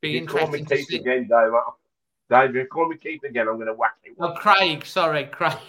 be 0.00 0.10
you 0.10 0.26
call 0.26 0.48
me 0.48 0.64
Keith 0.64 0.86
see. 0.86 0.96
again, 0.96 1.28
Dave. 1.28 1.52
Dave, 2.30 2.54
you 2.54 2.66
call 2.66 2.88
me 2.88 2.96
Keith 2.96 3.22
again, 3.24 3.48
I'm 3.48 3.56
going 3.56 3.66
to 3.66 3.74
whack 3.74 3.96
you. 4.04 4.14
Oh, 4.18 4.32
Craig, 4.32 4.86
sorry, 4.86 5.26
Craig. 5.26 5.58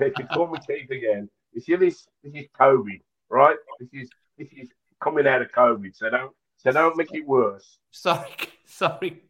if 0.00 0.18
you 0.18 0.24
call 0.26 0.48
me 0.48 0.58
Keith 0.66 0.90
again, 0.90 1.28
you 1.52 1.60
see 1.60 1.76
this. 1.76 2.06
This 2.22 2.34
is 2.34 2.46
COVID, 2.58 3.00
right? 3.28 3.56
This 3.78 3.88
is 3.92 4.10
this 4.38 4.48
is 4.56 4.68
coming 5.00 5.26
out 5.26 5.42
of 5.42 5.52
COVID. 5.52 5.94
So 5.94 6.10
don't 6.10 6.32
so 6.64 6.72
don't 6.72 6.96
make 6.96 7.12
it 7.14 7.26
worse. 7.26 7.78
Sorry, 7.90 8.30
sorry. 8.64 9.22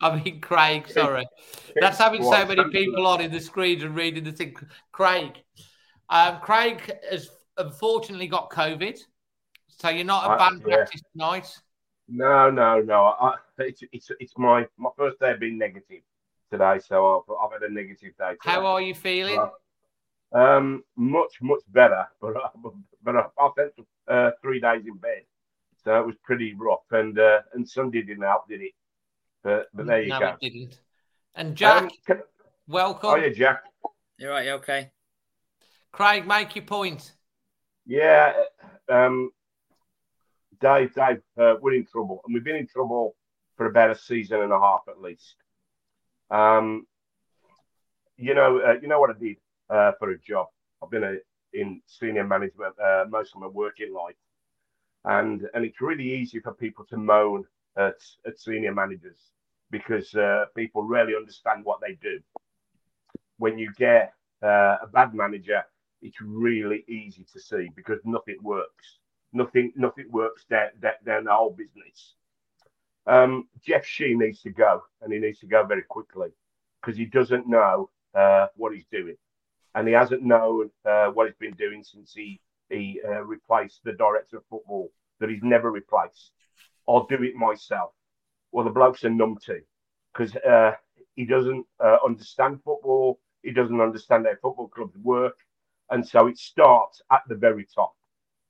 I 0.00 0.16
mean, 0.16 0.40
Craig, 0.40 0.88
sorry. 0.88 1.26
That's 1.80 1.98
having 1.98 2.22
so 2.22 2.44
many 2.46 2.64
people 2.70 3.06
on 3.06 3.20
in 3.20 3.30
the 3.30 3.40
screens 3.40 3.82
and 3.82 3.94
reading 3.94 4.24
the 4.24 4.32
thing. 4.32 4.56
Craig. 4.92 5.42
Um, 6.08 6.38
Craig 6.40 6.90
has 7.10 7.30
unfortunately 7.56 8.26
got 8.26 8.50
COVID. 8.50 8.98
So 9.68 9.88
you're 9.88 10.04
not 10.04 10.28
I- 10.28 10.36
band 10.36 10.62
yeah. 10.66 10.76
practice 10.76 11.02
tonight. 11.12 11.60
No, 12.12 12.50
no, 12.50 12.80
no. 12.80 13.04
I, 13.20 13.36
it's 13.58 13.82
it's 13.92 14.10
it's 14.18 14.36
my 14.36 14.66
my 14.76 14.90
first 14.96 15.20
day 15.20 15.34
being 15.38 15.58
negative 15.58 16.02
today, 16.50 16.80
so 16.84 17.24
I've 17.28 17.34
I've 17.40 17.52
had 17.52 17.70
a 17.70 17.72
negative 17.72 18.12
day. 18.18 18.32
How 18.42 18.66
are 18.66 18.80
you 18.80 18.94
feeling? 18.94 19.40
Um, 20.32 20.84
much 20.96 21.40
much 21.40 21.62
better, 21.68 22.06
but 22.20 22.36
I, 22.36 22.48
but 23.04 23.16
I, 23.16 23.26
I 23.38 23.50
spent 23.52 23.72
uh, 24.08 24.30
three 24.42 24.60
days 24.60 24.82
in 24.86 24.96
bed, 24.96 25.22
So 25.82 25.98
it 25.98 26.06
was 26.06 26.14
pretty 26.22 26.54
rough, 26.54 26.80
and 26.90 27.18
uh, 27.18 27.40
and 27.54 27.68
Sunday 27.68 28.02
didn't 28.02 28.22
help, 28.24 28.48
did 28.48 28.60
it? 28.60 28.72
But 29.42 29.68
but 29.72 29.86
there 29.86 30.02
you 30.02 30.08
no, 30.10 30.20
go. 30.20 30.36
it 30.40 30.50
didn't. 30.52 30.80
And 31.34 31.56
Jack, 31.56 31.82
Um, 31.84 31.90
can- 32.06 32.22
welcome. 32.68 33.10
oh 33.10 33.16
yeah, 33.16 33.30
Jack. 33.30 33.62
You're 34.18 34.30
right. 34.32 34.44
You 34.46 34.52
okay? 34.52 34.90
Craig, 35.92 36.26
make 36.26 36.54
your 36.54 36.64
point. 36.66 37.12
Yeah, 37.86 38.32
um, 38.88 39.30
Dave, 40.60 40.94
Dave, 40.94 41.22
uh, 41.38 41.54
we're 41.60 41.74
in 41.74 41.86
trouble, 41.86 42.20
and 42.24 42.34
we've 42.34 42.44
been 42.44 42.56
in 42.56 42.66
trouble 42.68 43.16
for 43.56 43.66
about 43.66 43.90
a 43.90 43.94
season 43.98 44.42
and 44.42 44.52
a 44.52 44.58
half 44.60 44.82
at 44.88 45.00
least. 45.00 45.34
Um, 46.30 46.86
you 48.16 48.34
know, 48.34 48.58
uh, 48.58 48.74
you 48.80 48.86
know 48.86 49.00
what 49.00 49.10
I 49.10 49.18
did 49.18 49.38
uh, 49.70 49.92
for 49.98 50.10
a 50.10 50.18
job. 50.18 50.46
I've 50.82 50.90
been 50.90 51.04
a, 51.04 51.16
in 51.54 51.80
senior 51.86 52.24
management 52.26 52.74
uh, 52.78 53.06
most 53.08 53.34
of 53.34 53.40
my 53.40 53.48
working 53.48 53.92
life, 53.92 54.14
and 55.04 55.48
and 55.54 55.64
it's 55.64 55.80
really 55.80 56.12
easy 56.14 56.40
for 56.40 56.52
people 56.52 56.84
to 56.86 56.96
moan 56.96 57.44
at, 57.76 57.94
at 58.26 58.38
senior 58.38 58.74
managers 58.74 59.18
because 59.70 60.14
uh, 60.14 60.46
people 60.56 60.82
rarely 60.82 61.14
understand 61.14 61.64
what 61.64 61.80
they 61.80 61.94
do. 62.02 62.20
When 63.38 63.58
you 63.58 63.72
get 63.78 64.12
uh, 64.42 64.76
a 64.82 64.86
bad 64.92 65.14
manager, 65.14 65.64
it's 66.02 66.20
really 66.20 66.84
easy 66.88 67.24
to 67.32 67.40
see 67.40 67.68
because 67.76 68.00
nothing 68.04 68.38
works. 68.42 68.98
Nothing, 69.32 69.72
nothing 69.76 70.06
works 70.10 70.44
down, 70.50 70.70
down, 71.04 71.24
the 71.24 71.32
whole 71.32 71.50
business. 71.50 72.14
Um, 73.06 73.48
Jeff 73.64 73.86
Shi 73.86 74.14
needs 74.14 74.42
to 74.42 74.50
go, 74.50 74.82
and 75.02 75.12
he 75.12 75.20
needs 75.20 75.38
to 75.40 75.46
go 75.46 75.64
very 75.64 75.82
quickly 75.82 76.30
because 76.80 76.98
he 76.98 77.04
doesn't 77.04 77.48
know 77.48 77.90
uh, 78.14 78.48
what 78.56 78.74
he's 78.74 78.86
doing, 78.90 79.16
and 79.74 79.86
he 79.86 79.94
hasn't 79.94 80.22
known 80.22 80.70
uh, 80.84 81.08
what 81.08 81.28
he's 81.28 81.36
been 81.36 81.54
doing 81.54 81.84
since 81.84 82.12
he 82.12 82.40
he 82.70 83.00
uh, 83.06 83.22
replaced 83.24 83.80
the 83.84 83.92
director 83.92 84.38
of 84.38 84.44
football 84.48 84.90
that 85.18 85.30
he's 85.30 85.42
never 85.42 85.70
replaced. 85.70 86.32
I'll 86.88 87.06
do 87.06 87.22
it 87.22 87.34
myself. 87.34 87.92
Well, 88.52 88.64
the 88.64 88.70
bloke's 88.70 89.04
a 89.04 89.08
numpty 89.08 89.60
because 90.12 90.34
uh, 90.36 90.72
he 91.14 91.24
doesn't 91.24 91.66
uh, 91.84 91.98
understand 92.04 92.60
football. 92.64 93.20
He 93.42 93.52
doesn't 93.52 93.80
understand 93.80 94.26
how 94.26 94.32
football 94.42 94.68
clubs 94.68 94.96
work, 95.02 95.38
and 95.90 96.06
so 96.06 96.26
it 96.26 96.38
starts 96.38 97.00
at 97.12 97.22
the 97.28 97.34
very 97.34 97.66
top. 97.74 97.94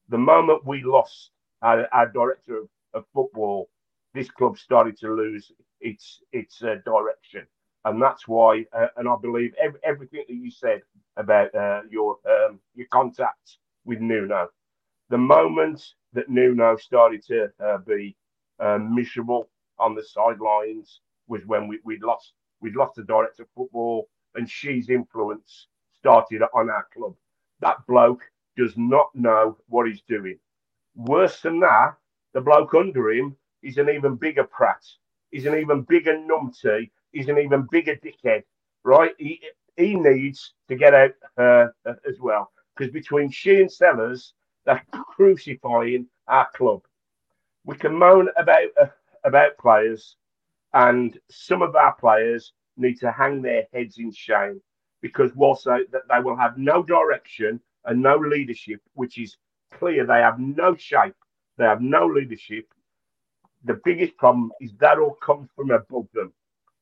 The 0.09 0.19
moment 0.19 0.67
we 0.67 0.83
lost 0.83 1.31
our, 1.63 1.87
our 1.93 2.09
director 2.09 2.57
of, 2.59 2.69
of 2.95 3.05
football, 3.15 3.69
this 4.15 4.31
club 4.31 4.59
started 4.59 4.99
to 4.99 5.15
lose 5.15 5.53
its 5.81 6.23
its 6.33 6.63
uh, 6.63 6.77
direction, 6.85 7.47
and 7.85 8.03
that's 8.03 8.27
why. 8.27 8.65
Uh, 8.73 8.89
and 8.97 9.09
I 9.09 9.15
believe 9.21 9.55
ev- 9.63 9.77
everything 9.85 10.25
that 10.27 10.35
you 10.35 10.51
said 10.51 10.81
about 11.17 11.55
uh, 11.55 11.83
your 11.91 12.17
um, 12.29 12.59
your 12.75 12.89
contact 12.91 13.59
with 13.87 14.01
Nuno, 14.01 14.49
the 15.11 15.19
moment 15.19 15.83
that 16.15 16.31
Nuno 16.31 16.77
started 16.79 17.25
to 17.29 17.51
uh, 17.65 17.79
be 17.81 18.17
uh, 18.61 18.79
miserable 18.79 19.51
on 19.79 19.95
the 19.97 20.05
sidelines 20.05 21.03
was 21.29 21.43
when 21.47 21.69
we 21.69 21.81
we 21.85 22.01
lost 22.01 22.35
we'd 22.63 22.77
lost 22.77 22.97
the 22.97 23.05
director 23.05 23.45
of 23.45 23.51
football, 23.57 24.09
and 24.37 24.51
Shi's 24.51 24.91
influence 24.91 25.69
started 25.99 26.43
on 26.55 26.71
our 26.71 26.87
club. 26.95 27.15
That 27.61 27.79
bloke 27.89 28.23
does 28.59 28.75
not 28.79 29.09
know 29.15 29.59
what 29.69 29.89
he's 29.89 30.03
doing. 30.09 30.41
Worse 30.97 31.41
than 31.43 31.61
that, 31.61 31.97
the 32.35 32.43
bloke 32.43 32.75
under 32.75 33.13
him 33.13 33.37
is 33.63 33.79
an 33.79 33.91
even 33.91 34.17
bigger 34.17 34.45
prat. 34.45 34.85
He's 35.33 35.47
an 35.47 35.57
even 35.57 35.83
bigger 35.83 36.15
numpty. 36.19 36.91
He's 37.13 37.29
an 37.29 37.39
even 37.39 37.69
bigger 37.71 37.97
dickhead, 37.97 38.45
right? 38.85 39.13
He 39.19 39.41
he 39.77 39.95
needs 39.97 40.55
to 40.69 40.77
get 40.77 40.95
out 40.95 41.13
uh, 41.39 41.69
as 42.09 42.21
well 42.21 42.51
because 42.81 42.93
between 42.93 43.31
Shi 43.31 43.61
and 43.61 43.71
Sellars, 43.71 44.33
they're 44.65 44.83
crucifying 44.91 46.07
our 46.29 46.49
club. 46.55 46.81
We 47.65 47.77
can 47.77 47.95
moan 47.95 48.29
about 48.39 48.69
uh, 48.81 48.87
about 49.25 49.59
players, 49.59 50.17
and 50.73 51.19
some 51.31 51.61
of 51.61 51.77
our 51.77 51.93
players 51.95 52.55
need 52.79 52.99
to 53.01 53.13
hang 53.13 53.43
their 53.43 53.67
heads 53.75 53.99
in 53.99 54.11
shame 54.11 54.63
because 55.03 55.31
whilst 55.35 55.67
they, 55.67 55.85
that 55.93 56.09
they 56.09 56.21
will 56.21 56.37
have 56.37 56.57
no 56.57 56.83
direction 56.83 57.61
and 57.85 58.01
no 58.01 58.17
leadership, 58.17 58.81
which 58.95 59.19
is 59.19 59.37
clear, 59.79 60.07
they 60.07 60.21
have 60.21 60.39
no 60.39 60.75
shape, 60.75 61.15
they 61.59 61.65
have 61.65 61.83
no 61.83 62.07
leadership. 62.07 62.67
The 63.65 63.79
biggest 63.85 64.17
problem 64.17 64.53
is 64.59 64.73
that 64.81 64.99
all 64.99 65.19
comes 65.23 65.51
from 65.55 65.71
above 65.71 66.07
them, 66.15 66.33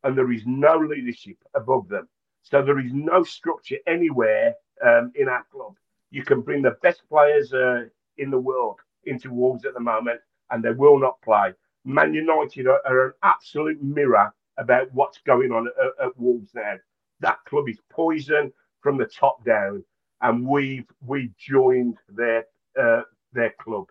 and 0.05 0.17
there 0.17 0.31
is 0.31 0.43
no 0.47 0.77
leadership 0.79 1.39
above 1.55 1.89
them. 1.89 2.09
So 2.43 2.63
there 2.63 2.79
is 2.79 2.93
no 2.93 3.25
structure 3.25 3.79
anywhere 3.89 4.55
um, 4.85 5.11
in 5.17 5.29
our 5.29 5.45
club. 5.53 5.75
You 6.11 6.25
can 6.25 6.41
bring 6.41 6.63
the 6.63 6.77
best 6.83 7.03
players 7.09 7.53
uh, 7.53 7.85
in 8.17 8.31
the 8.31 8.39
world 8.39 8.81
into 9.05 9.33
Wolves 9.33 9.65
at 9.65 9.75
the 9.75 9.81
moment, 9.81 10.21
and 10.51 10.63
they 10.63 10.73
will 10.73 10.99
not 10.99 11.21
play. 11.23 11.53
Man 11.85 12.15
United 12.15 12.67
are, 12.67 12.81
are 12.87 13.07
an 13.07 13.13
absolute 13.23 13.83
mirror 13.83 14.33
about 14.59 14.93
what's 14.93 15.19
going 15.19 15.53
on 15.53 15.69
at, 15.69 16.07
at 16.07 16.19
Wolves 16.19 16.51
now. 16.55 16.75
That 17.21 17.39
club 17.47 17.69
is 17.69 17.79
poison 17.91 18.53
from 18.81 18.97
the 18.97 19.07
top 19.07 19.45
down, 19.45 19.85
and 20.21 20.47
we've 20.47 20.87
we 21.07 21.33
joined 21.39 21.99
their 22.09 22.45
uh, 22.81 23.03
their 23.33 23.55
club. 23.61 23.87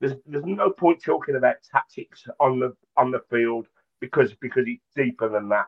There's 0.00 0.14
there's 0.26 0.44
no 0.44 0.70
point 0.70 1.02
talking 1.02 1.36
about 1.36 1.56
tactics 1.70 2.26
on 2.40 2.60
the 2.60 2.76
on 2.96 3.10
the 3.10 3.20
field 3.30 3.66
because 4.00 4.34
because 4.34 4.64
it's 4.66 4.82
deeper 4.94 5.28
than 5.28 5.48
that. 5.50 5.66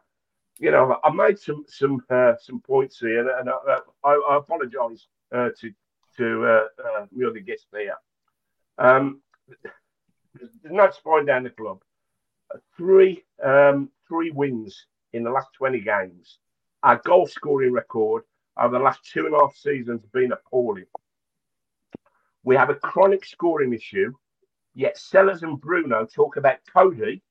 You 0.58 0.70
know, 0.70 0.98
I 1.04 1.10
made 1.10 1.38
some 1.38 1.64
some 1.68 2.02
uh, 2.10 2.34
some 2.40 2.60
points 2.60 2.98
here, 2.98 3.28
and, 3.38 3.48
I, 3.48 3.78
I, 4.04 4.12
I 4.30 4.36
apologise 4.38 5.06
uh, 5.34 5.50
to 5.60 5.72
to 6.16 6.44
uh, 6.44 6.64
uh, 6.84 7.06
the 7.16 7.28
other 7.28 7.40
guests 7.40 7.66
there. 7.72 7.96
Um, 8.78 9.20
there's 10.34 10.50
no 10.64 10.90
spine 10.90 11.26
down 11.26 11.44
the 11.44 11.50
club. 11.50 11.82
Three 12.76 13.24
um, 13.44 13.90
three 14.08 14.30
wins 14.30 14.86
in 15.12 15.24
the 15.24 15.30
last 15.30 15.48
20 15.58 15.80
games. 15.80 16.38
Our 16.82 17.00
goal 17.04 17.26
scoring 17.26 17.72
record 17.72 18.22
over 18.58 18.78
the 18.78 18.84
last 18.84 19.00
two 19.04 19.26
and 19.26 19.34
a 19.34 19.38
half 19.38 19.56
seasons 19.56 20.02
has 20.02 20.10
been 20.10 20.32
appalling. 20.32 20.86
We 22.44 22.54
have 22.56 22.70
a 22.70 22.74
chronic 22.74 23.24
scoring 23.24 23.72
issue, 23.72 24.12
yet 24.74 24.96
Sellars 24.96 25.42
and 25.42 25.60
Bruno 25.60 26.06
talk 26.06 26.36
about 26.36 26.58
Coady 26.72 27.22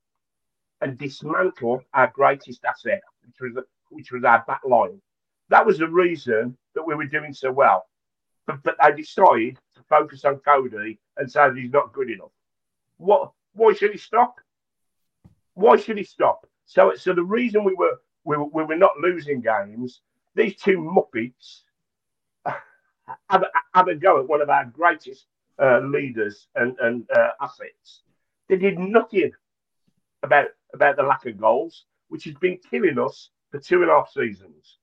and 0.81 0.97
dismantle 0.97 1.81
our 1.93 2.11
greatest 2.13 2.65
asset, 2.65 3.01
which 3.25 3.35
was, 3.39 3.63
which 3.89 4.11
was 4.11 4.23
our 4.23 4.43
back 4.45 4.61
line. 4.65 5.01
That 5.49 5.65
was 5.65 5.77
the 5.77 5.87
reason 5.87 6.57
that 6.73 6.85
we 6.85 6.95
were 6.95 7.05
doing 7.05 7.33
so 7.33 7.51
well. 7.51 7.85
But, 8.47 8.63
but 8.63 8.76
they 8.81 8.95
decided 8.95 9.57
to 9.76 9.84
focus 9.89 10.26
on 10.26 10.38
Coady 10.39 10.99
and 11.17 11.31
say 11.31 11.47
that 11.47 11.57
he's 11.57 11.72
not 11.72 11.93
good 11.93 12.09
enough. 12.09 12.31
What? 12.97 13.31
Why 13.53 13.73
should 13.73 13.91
he 13.91 13.97
stop? 13.97 14.35
Why 15.53 15.77
should 15.77 15.97
he 15.97 16.03
stop? 16.03 16.45
So, 16.65 16.93
so 16.95 17.13
the 17.13 17.23
reason 17.23 17.63
we 17.63 17.73
were 17.73 17.97
we 18.23 18.38
were, 18.38 18.45
we 18.45 18.63
were 18.63 18.76
not 18.76 18.97
losing 19.01 19.41
games, 19.41 20.01
these 20.35 20.55
two 20.55 20.77
muppets 20.77 21.61
have, 23.30 23.45
have 23.73 23.88
a 23.88 23.95
go 23.95 24.19
at 24.19 24.27
one 24.27 24.41
of 24.41 24.49
our 24.49 24.65
greatest 24.65 25.27
uh, 25.61 25.80
leaders 25.80 26.47
and 26.55 26.77
and 26.80 27.09
uh, 27.15 27.30
assets. 27.41 28.01
They 28.49 28.57
did 28.57 28.77
nothing 28.77 29.31
about 30.23 30.47
about 30.73 30.97
the 30.97 31.03
lack 31.03 31.26
of 31.26 31.39
goals, 31.39 31.85
which 32.09 32.26
has 32.26 32.35
been 32.35 32.59
killing 32.69 32.99
us 32.99 33.30
for 33.51 33.59
two 33.59 33.81
and 33.81 33.89
a 33.89 33.93
half 33.93 34.11
seasons. 34.11 34.77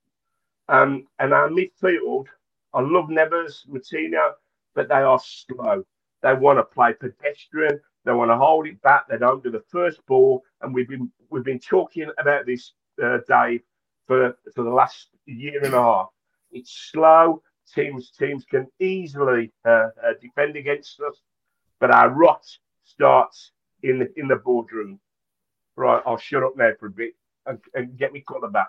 Um, 0.69 1.07
and 1.19 1.35
our 1.35 1.49
midfield, 1.49 2.27
I 2.75 2.81
love 2.81 3.09
Neves, 3.09 3.67
Moutinho, 3.69 4.33
but 4.75 4.89
they 4.89 4.95
are 4.95 5.21
slow. 5.23 5.85
They 6.23 6.35
want 6.35 6.59
to 6.59 6.65
play 6.65 6.95
pedestrian. 6.95 7.81
They 8.05 8.13
want 8.13 8.31
to 8.31 8.37
hold 8.37 8.67
it 8.67 8.81
back. 8.83 9.09
They 9.09 9.19
don't 9.19 9.43
do 9.43 9.51
the 9.51 9.65
first 9.69 10.05
ball. 10.07 10.43
And 10.61 10.75
we've 10.75 10.89
been 10.89 11.11
we've 11.31 11.45
been 11.45 11.59
talking 11.59 12.09
about 12.19 12.47
this, 12.47 12.73
uh, 13.03 13.19
Dave, 13.29 13.63
for 14.07 14.37
for 14.55 14.65
the 14.65 14.71
last 14.71 15.09
year 15.27 15.65
and 15.65 15.75
a 15.75 15.83
half. 15.83 16.09
It's 16.51 16.91
slow. 16.93 17.43
Teams 17.75 18.11
teams 18.11 18.45
can 18.45 18.67
easily 18.81 19.53
uh, 19.65 19.89
uh, 20.05 20.13
defend 20.21 20.57
against 20.57 21.01
us, 21.01 21.21
but 21.81 21.91
our 21.91 22.11
rot 22.11 22.45
starts 22.85 23.53
in 23.83 23.99
the 23.99 24.13
in 24.17 24.29
the 24.29 24.37
boardroom. 24.37 24.99
Right, 25.77 26.03
I'll 26.05 26.19
shut 26.19 26.43
up 26.43 26.57
now 26.57 26.73
for 26.79 26.87
a 26.87 26.91
bit 26.91 27.15
and, 27.47 27.59
and 27.75 27.97
get 27.97 28.13
me 28.13 28.23
colour 28.27 28.51
back. 28.51 28.69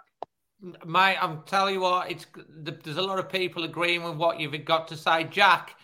Mate, 0.85 1.17
I'm 1.21 1.43
telling 1.45 1.73
you 1.73 1.81
what, 1.81 2.09
it's 2.09 2.25
there's 2.55 2.97
a 2.97 3.01
lot 3.01 3.19
of 3.19 3.29
people 3.29 3.63
agreeing 3.63 4.03
with 4.03 4.15
what 4.15 4.39
you've 4.39 4.63
got 4.63 4.87
to 4.89 4.97
say, 4.97 5.25
Jack. 5.25 5.75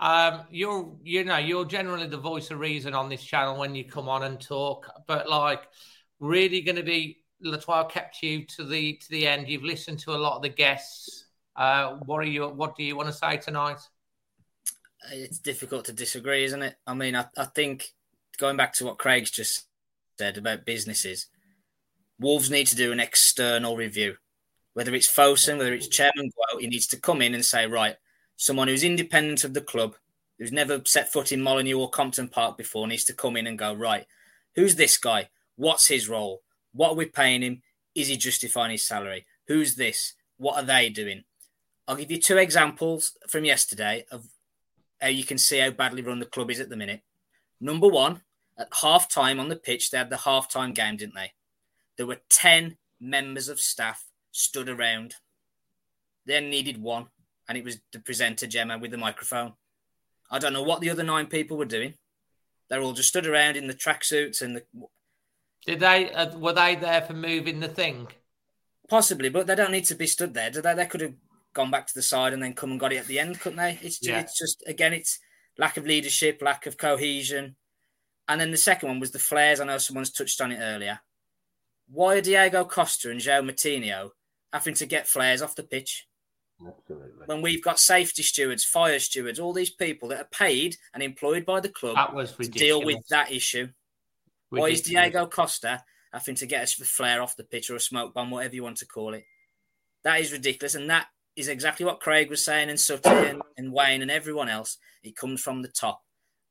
Um, 0.00 0.42
you're 0.50 0.94
you 1.02 1.24
know 1.24 1.38
you're 1.38 1.64
generally 1.64 2.06
the 2.06 2.18
voice 2.18 2.50
of 2.50 2.60
reason 2.60 2.94
on 2.94 3.08
this 3.08 3.22
channel 3.22 3.58
when 3.58 3.74
you 3.74 3.84
come 3.84 4.08
on 4.08 4.22
and 4.24 4.40
talk, 4.40 4.86
but 5.06 5.28
like 5.28 5.62
really 6.20 6.60
going 6.60 6.76
to 6.76 6.82
be 6.82 7.18
I 7.68 7.84
kept 7.84 8.22
you 8.22 8.44
to 8.56 8.64
the 8.64 8.94
to 8.94 9.10
the 9.10 9.26
end. 9.26 9.48
You've 9.48 9.62
listened 9.62 10.00
to 10.00 10.12
a 10.12 10.18
lot 10.18 10.36
of 10.36 10.42
the 10.42 10.48
guests. 10.48 11.26
Uh, 11.56 11.96
what 12.04 12.18
are 12.18 12.28
you? 12.28 12.48
What 12.48 12.76
do 12.76 12.84
you 12.84 12.96
want 12.96 13.08
to 13.08 13.14
say 13.14 13.36
tonight? 13.36 13.80
It's 15.12 15.38
difficult 15.38 15.84
to 15.86 15.92
disagree, 15.92 16.44
isn't 16.44 16.62
it? 16.62 16.76
I 16.86 16.94
mean, 16.94 17.14
I, 17.14 17.26
I 17.36 17.44
think 17.44 17.92
going 18.38 18.56
back 18.56 18.72
to 18.74 18.84
what 18.84 18.98
Craig's 18.98 19.30
just 19.30 19.66
said 20.18 20.36
about 20.36 20.66
businesses, 20.66 21.28
Wolves 22.20 22.50
need 22.50 22.66
to 22.68 22.76
do 22.76 22.92
an 22.92 23.00
external 23.00 23.76
review. 23.76 24.16
Whether 24.74 24.94
it's 24.94 25.12
Fosun, 25.12 25.58
whether 25.58 25.72
it's 25.72 25.88
Chairman 25.88 26.30
Guo, 26.30 26.60
he 26.60 26.66
needs 26.66 26.86
to 26.88 27.00
come 27.00 27.22
in 27.22 27.34
and 27.34 27.44
say, 27.44 27.66
right, 27.66 27.96
someone 28.36 28.68
who's 28.68 28.84
independent 28.84 29.44
of 29.44 29.54
the 29.54 29.60
club, 29.60 29.96
who's 30.38 30.52
never 30.52 30.80
set 30.84 31.12
foot 31.12 31.32
in 31.32 31.42
Molineux 31.42 31.78
or 31.78 31.90
Compton 31.90 32.28
Park 32.28 32.56
before 32.56 32.86
needs 32.86 33.04
to 33.04 33.12
come 33.12 33.36
in 33.36 33.46
and 33.46 33.58
go, 33.58 33.72
right, 33.72 34.06
who's 34.54 34.76
this 34.76 34.96
guy? 34.96 35.28
What's 35.56 35.88
his 35.88 36.08
role? 36.08 36.42
What 36.72 36.90
are 36.90 36.96
we 36.96 37.06
paying 37.06 37.42
him? 37.42 37.62
Is 37.94 38.08
he 38.08 38.16
justifying 38.16 38.70
his 38.70 38.84
salary? 38.84 39.26
Who's 39.48 39.74
this? 39.74 40.14
What 40.36 40.56
are 40.56 40.66
they 40.66 40.88
doing? 40.90 41.24
I'll 41.86 41.96
give 41.96 42.10
you 42.10 42.20
two 42.20 42.36
examples 42.36 43.16
from 43.28 43.44
yesterday 43.44 44.04
of 44.12 44.26
how 45.00 45.08
you 45.08 45.24
can 45.24 45.38
see 45.38 45.58
how 45.58 45.70
badly 45.70 46.02
run 46.02 46.20
the 46.20 46.26
club 46.26 46.50
is 46.50 46.60
at 46.60 46.68
the 46.68 46.76
minute. 46.76 47.02
Number 47.60 47.88
one, 47.88 48.22
at 48.58 48.68
half 48.82 49.08
time 49.08 49.40
on 49.40 49.48
the 49.48 49.56
pitch, 49.56 49.90
they 49.90 49.98
had 49.98 50.10
the 50.10 50.18
half 50.18 50.48
time 50.48 50.72
game, 50.72 50.96
didn't 50.96 51.14
they? 51.14 51.32
There 51.98 52.06
were 52.06 52.20
10 52.30 52.78
members 53.00 53.48
of 53.48 53.60
staff 53.60 54.04
stood 54.30 54.68
around. 54.68 55.16
They 56.24 56.40
needed 56.40 56.80
one, 56.80 57.08
and 57.48 57.58
it 57.58 57.64
was 57.64 57.80
the 57.92 57.98
presenter, 57.98 58.46
Gemma, 58.46 58.78
with 58.78 58.92
the 58.92 58.96
microphone. 58.98 59.54
I 60.30 60.38
don't 60.38 60.52
know 60.52 60.62
what 60.62 60.80
the 60.80 60.90
other 60.90 61.02
nine 61.02 61.26
people 61.26 61.56
were 61.56 61.64
doing. 61.64 61.94
They're 62.70 62.80
all 62.80 62.92
just 62.92 63.08
stood 63.08 63.26
around 63.26 63.56
in 63.56 63.66
the 63.66 63.74
tracksuits 63.74 64.42
and 64.42 64.56
the. 64.56 64.64
Did 65.66 65.80
they? 65.80 66.12
Uh, 66.12 66.38
were 66.38 66.52
they 66.52 66.76
there 66.76 67.02
for 67.02 67.14
moving 67.14 67.60
the 67.60 67.68
thing? 67.68 68.06
Possibly, 68.88 69.28
but 69.28 69.46
they 69.46 69.54
don't 69.54 69.72
need 69.72 69.86
to 69.86 69.94
be 69.94 70.06
stood 70.06 70.34
there, 70.34 70.50
do 70.50 70.62
they? 70.62 70.74
They 70.74 70.86
could 70.86 71.00
have 71.00 71.14
gone 71.54 71.70
back 71.70 71.86
to 71.86 71.94
the 71.94 72.02
side 72.02 72.32
and 72.32 72.42
then 72.42 72.54
come 72.54 72.70
and 72.70 72.80
got 72.80 72.92
it 72.92 72.98
at 72.98 73.06
the 73.06 73.18
end, 73.18 73.40
couldn't 73.40 73.58
they? 73.58 73.78
It's 73.82 73.98
just, 73.98 74.08
yeah. 74.08 74.20
it's 74.20 74.38
just 74.38 74.62
again, 74.66 74.92
it's 74.92 75.18
lack 75.56 75.76
of 75.76 75.86
leadership, 75.86 76.40
lack 76.42 76.66
of 76.66 76.76
cohesion, 76.76 77.56
and 78.28 78.40
then 78.40 78.50
the 78.50 78.56
second 78.56 78.88
one 78.88 79.00
was 79.00 79.10
the 79.10 79.18
flares. 79.18 79.60
I 79.60 79.64
know 79.64 79.78
someone's 79.78 80.12
touched 80.12 80.40
on 80.40 80.52
it 80.52 80.60
earlier. 80.60 81.00
Why 81.90 82.16
are 82.16 82.20
Diego 82.20 82.64
Costa 82.64 83.10
and 83.10 83.20
João 83.20 83.50
Moutinho 83.50 84.10
having 84.52 84.74
to 84.74 84.86
get 84.86 85.08
flares 85.08 85.42
off 85.42 85.56
the 85.56 85.62
pitch? 85.62 86.06
Absolutely. 86.66 87.26
When 87.26 87.40
we've 87.40 87.62
got 87.62 87.78
safety 87.78 88.22
stewards, 88.22 88.64
fire 88.64 88.98
stewards, 88.98 89.38
all 89.38 89.52
these 89.52 89.70
people 89.70 90.08
that 90.08 90.20
are 90.20 90.28
paid 90.32 90.76
and 90.92 91.02
employed 91.02 91.46
by 91.46 91.60
the 91.60 91.68
club 91.68 91.96
that 91.96 92.14
was 92.14 92.32
to 92.32 92.48
deal 92.48 92.84
with 92.84 92.98
that 93.10 93.30
issue. 93.30 93.68
Ridiculous. 94.50 94.50
Why 94.50 94.68
is 94.68 94.82
Diego 94.82 95.26
Costa 95.26 95.82
having 96.12 96.34
to 96.36 96.46
get 96.46 96.64
a 96.64 96.84
flare 96.84 97.22
off 97.22 97.36
the 97.36 97.44
pitch 97.44 97.70
or 97.70 97.76
a 97.76 97.80
smoke 97.80 98.14
bomb, 98.14 98.30
whatever 98.30 98.54
you 98.54 98.62
want 98.62 98.78
to 98.78 98.86
call 98.86 99.14
it? 99.14 99.24
That 100.04 100.20
is 100.20 100.32
ridiculous. 100.32 100.74
And 100.74 100.90
that 100.90 101.06
is 101.36 101.48
exactly 101.48 101.86
what 101.86 102.00
Craig 102.00 102.28
was 102.28 102.44
saying 102.44 102.70
and 102.70 102.80
Sutton 102.80 103.12
and, 103.24 103.42
and 103.56 103.72
Wayne 103.72 104.02
and 104.02 104.10
everyone 104.10 104.48
else. 104.48 104.78
It 105.02 105.16
comes 105.16 105.40
from 105.40 105.62
the 105.62 105.68
top. 105.68 106.02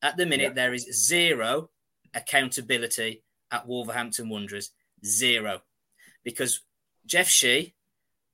At 0.01 0.15
the 0.15 0.26
minute, 0.26 0.49
yeah. 0.49 0.53
there 0.53 0.73
is 0.73 1.05
zero 1.05 1.69
accountability 2.14 3.23
at 3.51 3.68
Wolverhampton 3.68 4.30
Wanderers. 4.30 4.72
Zero. 5.05 5.61
Because 6.23 6.61
Jeff 7.05 7.27
Shi 7.27 7.73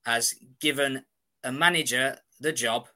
has 0.06 0.35
given 0.60 1.06
a 1.44 1.52
manager 1.52 2.18
the 2.40 2.52
job 2.52 2.88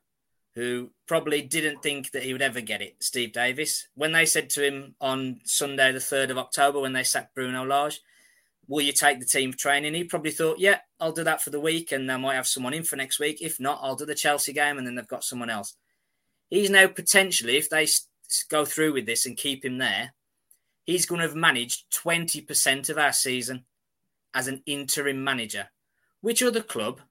who 0.55 0.89
probably 1.05 1.41
didn't 1.41 1.83
think 1.83 2.11
that 2.11 2.23
he 2.23 2.33
would 2.33 2.41
ever 2.41 2.61
get 2.61 2.81
it, 2.81 2.95
Steve 2.99 3.31
Davis. 3.31 3.87
When 3.93 4.11
they 4.11 4.25
said 4.25 4.49
to 4.51 4.65
him 4.65 4.95
on 4.99 5.39
Sunday, 5.43 5.91
the 5.91 5.99
3rd 5.99 6.31
of 6.31 6.39
October, 6.39 6.79
when 6.79 6.93
they 6.93 7.03
sacked 7.03 7.35
Bruno 7.35 7.63
Lage, 7.63 8.01
will 8.67 8.81
you 8.81 8.91
take 8.91 9.19
the 9.19 9.25
team 9.25 9.53
training? 9.53 9.93
He 9.93 10.03
probably 10.03 10.31
thought, 10.31 10.59
yeah, 10.59 10.79
I'll 10.99 11.11
do 11.11 11.23
that 11.23 11.43
for 11.43 11.51
the 11.51 11.59
week 11.59 11.91
and 11.91 12.11
I 12.11 12.17
might 12.17 12.35
have 12.35 12.47
someone 12.47 12.73
in 12.73 12.83
for 12.83 12.95
next 12.95 13.19
week. 13.19 13.39
If 13.39 13.59
not, 13.59 13.79
I'll 13.83 13.95
do 13.95 14.05
the 14.05 14.15
Chelsea 14.15 14.51
game 14.51 14.79
and 14.79 14.87
then 14.87 14.95
they've 14.95 15.07
got 15.07 15.23
someone 15.23 15.51
else. 15.51 15.75
He's 16.49 16.71
now 16.71 16.87
potentially, 16.87 17.57
if 17.57 17.69
they 17.69 17.87
go 18.49 18.65
through 18.65 18.93
with 18.93 19.05
this 19.05 19.25
and 19.25 19.37
keep 19.37 19.63
him 19.63 19.77
there, 19.77 20.13
he's 20.87 21.05
going 21.05 21.21
to 21.21 21.27
have 21.27 21.35
managed 21.35 21.83
20% 21.91 22.89
of 22.89 22.97
our 22.97 23.13
season 23.13 23.65
as 24.33 24.47
an 24.47 24.63
interim 24.65 25.23
manager. 25.23 25.69
Which 26.21 26.41
other 26.41 26.61
club 26.61 27.01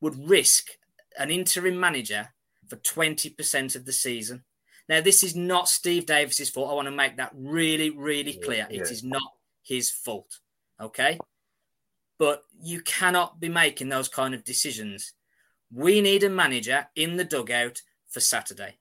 would 0.00 0.28
risk 0.28 0.72
an 1.18 1.30
interim 1.30 1.80
manager 1.80 2.34
for 2.68 2.76
20% 2.76 3.76
of 3.76 3.86
the 3.86 3.92
season? 3.92 4.44
Now, 4.88 5.00
this 5.00 5.22
is 5.22 5.36
not 5.36 5.68
Steve 5.68 6.04
Davis's 6.04 6.50
fault. 6.50 6.70
I 6.70 6.74
want 6.74 6.86
to 6.86 6.92
make 6.92 7.16
that 7.16 7.32
really, 7.34 7.90
really 7.90 8.34
clear. 8.34 8.66
Yeah. 8.68 8.80
It 8.80 8.90
is 8.90 9.04
not 9.04 9.22
his 9.62 9.90
fault. 9.90 10.40
Okay. 10.80 11.18
But 12.18 12.42
you 12.60 12.80
cannot 12.80 13.40
be 13.40 13.48
making 13.48 13.88
those 13.88 14.08
kind 14.08 14.34
of 14.34 14.44
decisions. 14.44 15.12
We 15.72 16.00
need 16.00 16.24
a 16.24 16.28
manager 16.28 16.88
in 16.96 17.16
the 17.16 17.24
dugout 17.24 17.82
for 18.10 18.20
Saturday. 18.20 18.78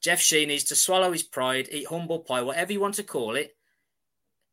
Jeff 0.00 0.20
Shi 0.20 0.46
needs 0.46 0.64
to 0.64 0.76
swallow 0.76 1.12
his 1.12 1.22
pride, 1.22 1.68
eat 1.70 1.88
humble 1.88 2.20
pie, 2.20 2.42
whatever 2.42 2.72
you 2.72 2.80
want 2.80 2.94
to 2.94 3.02
call 3.02 3.34
it. 3.36 3.56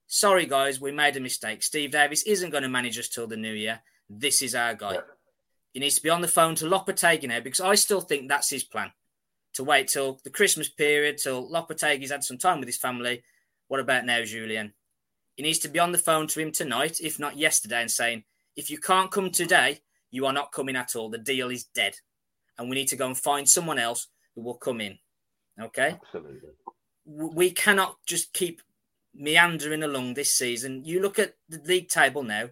Sorry, 0.08 0.46
guys, 0.46 0.80
we 0.80 0.92
made 0.92 1.18
a 1.18 1.20
mistake. 1.20 1.64
Steve 1.64 1.92
Davis 1.92 2.24
isn't 2.24 2.50
going 2.50 2.64
to 2.64 2.70
manage 2.70 2.98
us 2.98 3.10
till 3.10 3.28
the 3.28 3.38
new 3.38 3.54
year. 3.54 3.82
This 4.10 4.42
is 4.42 4.56
our 4.56 4.74
guy. 4.76 5.00
He 5.74 5.80
needs 5.80 5.96
to 5.96 6.04
be 6.04 6.10
on 6.10 6.22
the 6.22 6.28
phone 6.28 6.56
to 6.56 6.66
Lopetegui 6.66 7.28
now 7.28 7.40
because 7.40 7.62
I 7.62 7.76
still 7.76 8.02
think 8.02 8.28
that's 8.28 8.50
his 8.50 8.64
plan 8.64 8.92
to 9.56 9.64
wait 9.64 9.88
till 9.88 10.20
the 10.24 10.30
Christmas 10.30 10.70
period, 10.70 11.18
till 11.18 11.50
Lopetegui's 11.50 12.12
had 12.12 12.24
some 12.24 12.38
time 12.38 12.60
with 12.60 12.68
his 12.68 12.78
family. 12.78 13.24
What 13.68 13.80
about 13.80 14.06
now, 14.06 14.24
Julian? 14.24 14.74
He 15.36 15.44
needs 15.44 15.60
to 15.60 15.70
be 15.70 15.80
on 15.80 15.92
the 15.92 15.98
phone 15.98 16.28
to 16.28 16.40
him 16.40 16.52
tonight, 16.52 17.00
if 17.02 17.20
not 17.20 17.38
yesterday, 17.38 17.82
and 17.82 17.92
saying, 17.92 18.24
if 18.56 18.70
you 18.70 18.78
can't 18.78 19.12
come 19.12 19.32
today, 19.32 19.80
you 20.12 20.26
are 20.26 20.34
not 20.34 20.52
coming 20.52 20.76
at 20.76 20.96
all. 20.96 21.10
The 21.10 21.18
deal 21.18 21.50
is 21.50 21.66
dead. 21.66 21.96
And 22.58 22.70
we 22.70 22.76
need 22.76 22.88
to 22.90 22.96
go 22.96 23.08
and 23.08 23.18
find 23.18 23.48
someone 23.48 23.80
else 23.80 24.08
who 24.34 24.42
will 24.42 24.56
come 24.56 24.80
in. 24.80 24.98
Okay? 25.62 25.98
Absolutely. 26.06 26.50
We 27.06 27.52
cannot 27.52 27.98
just 28.06 28.34
keep 28.34 28.62
meandering 29.14 29.84
along 29.84 30.14
this 30.14 30.34
season. 30.34 30.84
You 30.84 31.02
look 31.02 31.20
at 31.20 31.36
the 31.48 31.62
league 31.66 31.88
table 31.88 32.24
now, 32.24 32.50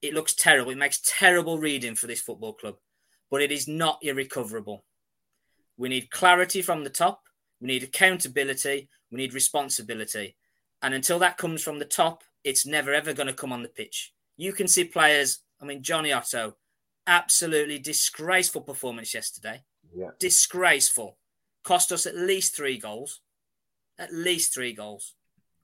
it 0.00 0.14
looks 0.14 0.34
terrible. 0.34 0.70
It 0.70 0.78
makes 0.78 1.02
terrible 1.04 1.58
reading 1.58 1.94
for 1.94 2.06
this 2.06 2.20
football 2.20 2.54
club, 2.54 2.76
but 3.30 3.42
it 3.42 3.52
is 3.52 3.68
not 3.68 3.98
irrecoverable. 4.02 4.84
We 5.76 5.88
need 5.88 6.10
clarity 6.10 6.62
from 6.62 6.84
the 6.84 6.90
top. 6.90 7.22
We 7.60 7.66
need 7.68 7.82
accountability. 7.82 8.88
We 9.10 9.18
need 9.18 9.34
responsibility. 9.34 10.36
And 10.82 10.94
until 10.94 11.18
that 11.18 11.36
comes 11.36 11.62
from 11.62 11.78
the 11.78 11.84
top, 11.84 12.22
it's 12.44 12.64
never 12.64 12.94
ever 12.94 13.12
going 13.12 13.26
to 13.26 13.34
come 13.34 13.52
on 13.52 13.62
the 13.62 13.68
pitch. 13.68 14.12
You 14.36 14.52
can 14.52 14.68
see 14.68 14.84
players, 14.84 15.40
I 15.60 15.66
mean, 15.66 15.82
Jonny 15.82 16.12
Otto, 16.12 16.56
absolutely 17.06 17.78
disgraceful 17.78 18.62
performance 18.62 19.12
yesterday. 19.12 19.62
Yeah. 19.94 20.10
Disgraceful. 20.18 21.18
Cost 21.62 21.92
us 21.92 22.06
at 22.06 22.16
least 22.16 22.56
three 22.56 22.78
goals. 22.78 23.20
At 23.98 24.12
least 24.12 24.54
three 24.54 24.72
goals. 24.72 25.14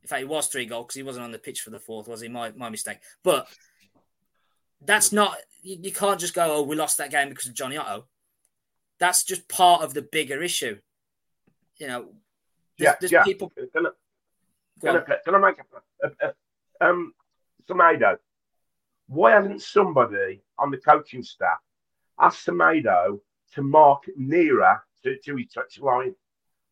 In 0.02 0.08
fact, 0.08 0.22
it 0.22 0.28
was 0.28 0.46
three 0.46 0.66
goals 0.66 0.86
because 0.86 0.96
he 0.96 1.02
wasn't 1.02 1.24
on 1.24 1.32
the 1.32 1.38
pitch 1.38 1.62
for 1.62 1.70
the 1.70 1.80
fourth, 1.80 2.06
was 2.06 2.20
he? 2.20 2.28
My, 2.28 2.52
my 2.52 2.68
mistake. 2.68 2.98
But 3.24 3.48
that's 4.84 5.10
not, 5.10 5.36
you, 5.62 5.78
you 5.82 5.92
can't 5.92 6.20
just 6.20 6.34
go, 6.34 6.56
oh, 6.56 6.62
we 6.62 6.76
lost 6.76 6.98
that 6.98 7.10
game 7.10 7.28
because 7.28 7.48
of 7.48 7.54
Jonny 7.54 7.76
Otto. 7.76 8.06
That's 9.00 9.24
just 9.24 9.48
part 9.48 9.82
of 9.82 9.94
the 9.94 10.02
bigger 10.02 10.42
issue. 10.42 10.78
You 11.78 11.88
know, 11.88 12.02
there's, 12.78 12.90
yeah, 12.90 12.94
there's 13.00 13.12
yeah. 13.12 13.24
people. 13.24 13.52
Can 13.72 13.86
I, 14.84 15.00
can 15.24 15.34
I 15.34 15.38
make 15.38 15.56
a, 15.58 16.06
a, 16.06 16.32
a 16.80 16.88
um, 16.88 17.12
Semedo? 17.68 18.18
Why 19.08 19.32
hasn't 19.32 19.62
somebody 19.62 20.42
on 20.58 20.70
the 20.70 20.78
coaching 20.78 21.22
staff 21.22 21.58
asked 22.20 22.46
Semedo 22.46 23.20
to 23.54 23.62
mark 23.62 24.04
nearer 24.16 24.82
to, 25.06 25.18
to 25.18 25.36
his 25.36 25.48
touch 25.48 25.78
line? 25.80 26.14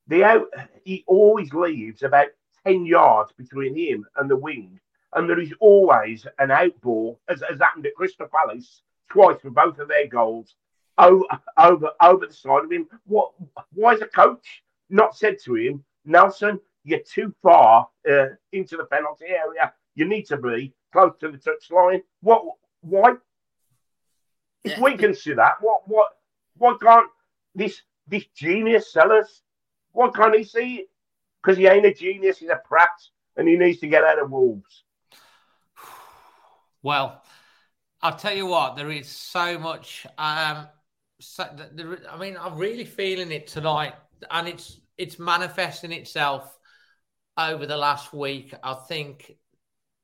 The 0.07 0.25
out, 0.25 0.47
he 0.85 1.05
always 1.07 1.53
leaves 1.53 2.03
about 2.03 2.29
10 2.67 2.85
yards 2.87 3.33
between 3.33 3.75
him 3.77 4.05
and 4.17 4.31
the 4.31 4.37
wing, 4.37 4.79
and 5.15 5.29
there 5.29 5.41
is 5.41 5.53
always 5.61 6.27
an 6.39 6.49
outball, 6.49 7.19
as, 7.29 7.43
has 7.49 7.61
happened 7.61 7.87
at 7.87 7.95
Crystal 7.95 8.29
Palace 8.29 8.83
twice 9.11 9.41
for 9.41 9.51
both 9.51 9.79
of 9.79 9.89
their 9.89 10.07
goals, 10.07 10.57
over, 10.99 11.25
over, 11.59 11.91
over 12.01 12.27
the 12.27 12.33
side 12.33 12.65
of 12.65 12.73
him. 12.73 12.87
What? 13.07 13.33
Why 13.73 13.95
is 13.95 14.03
a 14.03 14.07
coach 14.07 14.63
not 14.91 15.17
said 15.17 15.39
to 15.45 15.55
him, 15.55 15.85
Nelson, 16.05 16.61
you're 16.85 17.01
too 17.01 17.35
far 17.43 17.89
uh, 18.11 18.27
into 18.53 18.77
the 18.77 18.85
penalty 18.85 19.27
area. 19.27 19.73
You 19.95 20.07
need 20.07 20.27
to 20.27 20.37
be 20.37 20.75
close 20.93 21.13
to 21.21 21.31
the 21.31 21.39
touchline. 21.39 22.03
What? 22.21 22.45
Why? 22.81 23.15
If 24.65 24.79
we 24.79 24.97
can 24.99 25.15
see 25.15 25.33
that, 25.35 25.55
what? 25.61 25.83
What? 25.87 26.09
Why 26.57 26.77
can't 26.81 27.09
this 27.55 27.81
this 28.07 28.25
genius 28.35 28.93
Sellars. 28.93 29.43
Why 29.93 30.11
can't 30.11 30.37
he 30.37 30.45
see 30.45 30.77
it? 30.77 30.91
Because 31.43 31.59
he 31.59 31.67
ain't 31.67 31.87
a 31.87 31.95
genius. 31.95 32.39
He's 32.39 32.49
a 32.49 32.61
prat, 32.65 32.91
and 33.37 33.49
he 33.49 33.57
needs 33.57 33.81
to 33.81 33.87
get 33.87 34.05
out 34.05 34.21
of 34.21 34.31
Wolves. 34.31 34.85
Well, 36.83 37.23
I'll 38.03 38.17
tell 38.17 38.37
you 38.37 38.45
what. 38.45 38.77
There 38.77 38.91
is 38.91 39.09
so 39.09 39.59
much. 39.59 40.07
Um, 40.19 40.67
so, 41.19 41.49
I 42.11 42.19
mean, 42.19 42.37
I'm 42.39 42.59
really 42.59 42.85
feeling 42.85 43.33
it 43.33 43.47
tonight, 43.47 43.95
and 44.31 44.47
it's 44.47 44.81
it's 44.99 45.19
manifesting 45.19 45.93
itself 45.93 46.59
over 47.37 47.67
the 47.67 47.77
last 47.77 48.13
week, 48.13 48.55
I 48.63 48.75
think 48.75 49.37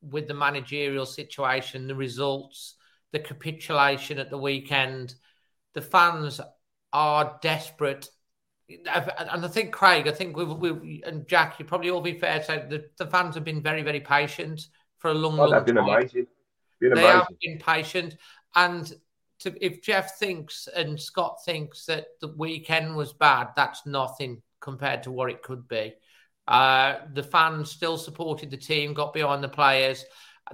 with 0.01 0.27
the 0.27 0.33
managerial 0.33 1.05
situation, 1.05 1.87
the 1.87 1.95
results, 1.95 2.75
the 3.11 3.19
capitulation 3.19 4.17
at 4.19 4.29
the 4.29 4.37
weekend, 4.37 5.15
the 5.73 5.81
fans 5.81 6.41
are 6.93 7.37
desperate. 7.41 8.09
And 8.69 9.45
I 9.45 9.47
think 9.47 9.73
Craig, 9.73 10.07
I 10.07 10.11
think 10.11 10.37
we, 10.37 10.45
we 10.45 11.03
and 11.05 11.27
Jack, 11.27 11.59
you 11.59 11.65
probably 11.65 11.89
all 11.89 12.01
be 12.01 12.17
fair 12.17 12.39
to 12.39 12.45
say 12.45 12.65
the, 12.69 12.85
the 12.97 13.07
fans 13.07 13.35
have 13.35 13.43
been 13.43 13.61
very, 13.61 13.81
very 13.81 13.99
patient 13.99 14.67
for 14.97 15.11
a 15.11 15.13
long, 15.13 15.39
oh, 15.39 15.45
long 15.45 15.65
been 15.65 15.75
time. 15.75 15.89
Amazing. 15.89 16.27
Been 16.79 16.93
they 16.93 17.01
amazing. 17.01 17.19
have 17.19 17.27
been 17.41 17.57
patient, 17.59 18.17
and 18.55 18.93
to, 19.39 19.65
if 19.65 19.81
Jeff 19.81 20.17
thinks 20.17 20.67
and 20.73 20.99
Scott 20.99 21.43
thinks 21.43 21.85
that 21.85 22.05
the 22.21 22.29
weekend 22.29 22.95
was 22.95 23.11
bad, 23.11 23.49
that's 23.55 23.85
nothing 23.85 24.41
compared 24.61 25.03
to 25.03 25.11
what 25.11 25.29
it 25.29 25.43
could 25.43 25.67
be. 25.67 25.93
Uh, 26.47 26.95
the 27.13 27.23
fans 27.23 27.71
still 27.71 27.97
supported 27.97 28.49
the 28.51 28.57
team, 28.57 28.93
got 28.93 29.13
behind 29.13 29.43
the 29.43 29.49
players. 29.49 30.05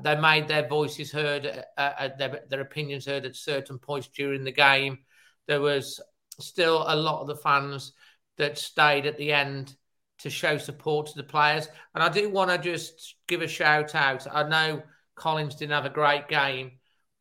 They 0.01 0.15
made 0.15 0.47
their 0.47 0.67
voices 0.67 1.11
heard, 1.11 1.45
uh, 1.77 1.81
uh, 1.81 2.09
their, 2.17 2.41
their 2.49 2.61
opinions 2.61 3.05
heard 3.05 3.25
at 3.25 3.35
certain 3.35 3.79
points 3.79 4.07
during 4.07 4.43
the 4.43 4.51
game. 4.51 4.99
There 5.47 5.61
was 5.61 5.99
still 6.39 6.83
a 6.87 6.95
lot 6.95 7.21
of 7.21 7.27
the 7.27 7.35
fans 7.35 7.93
that 8.37 8.57
stayed 8.57 9.05
at 9.05 9.17
the 9.17 9.33
end 9.33 9.75
to 10.19 10.29
show 10.29 10.57
support 10.57 11.07
to 11.07 11.15
the 11.15 11.23
players. 11.23 11.67
And 11.93 12.03
I 12.03 12.09
do 12.09 12.29
want 12.29 12.51
to 12.51 12.57
just 12.57 13.15
give 13.27 13.41
a 13.41 13.47
shout 13.47 13.95
out. 13.95 14.25
I 14.31 14.47
know 14.47 14.83
Collins 15.15 15.55
didn't 15.55 15.73
have 15.73 15.85
a 15.85 15.89
great 15.89 16.27
game, 16.27 16.71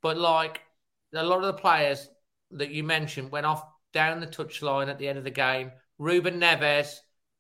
but 0.02 0.16
like 0.18 0.60
a 1.14 1.22
lot 1.22 1.40
of 1.40 1.46
the 1.46 1.60
players 1.60 2.08
that 2.52 2.70
you 2.70 2.84
mentioned 2.84 3.30
went 3.30 3.46
off 3.46 3.64
down 3.92 4.20
the 4.20 4.26
touchline 4.26 4.88
at 4.88 4.98
the 4.98 5.08
end 5.08 5.18
of 5.18 5.24
the 5.24 5.30
game. 5.30 5.72
Ruben 5.98 6.40
Neves 6.40 6.98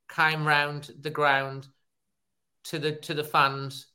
came 0.08 0.46
round 0.46 0.90
the 1.00 1.10
ground 1.10 1.68
to 2.64 2.78
the 2.78 2.92
to 2.92 3.14
the 3.14 3.24
fans 3.24 3.86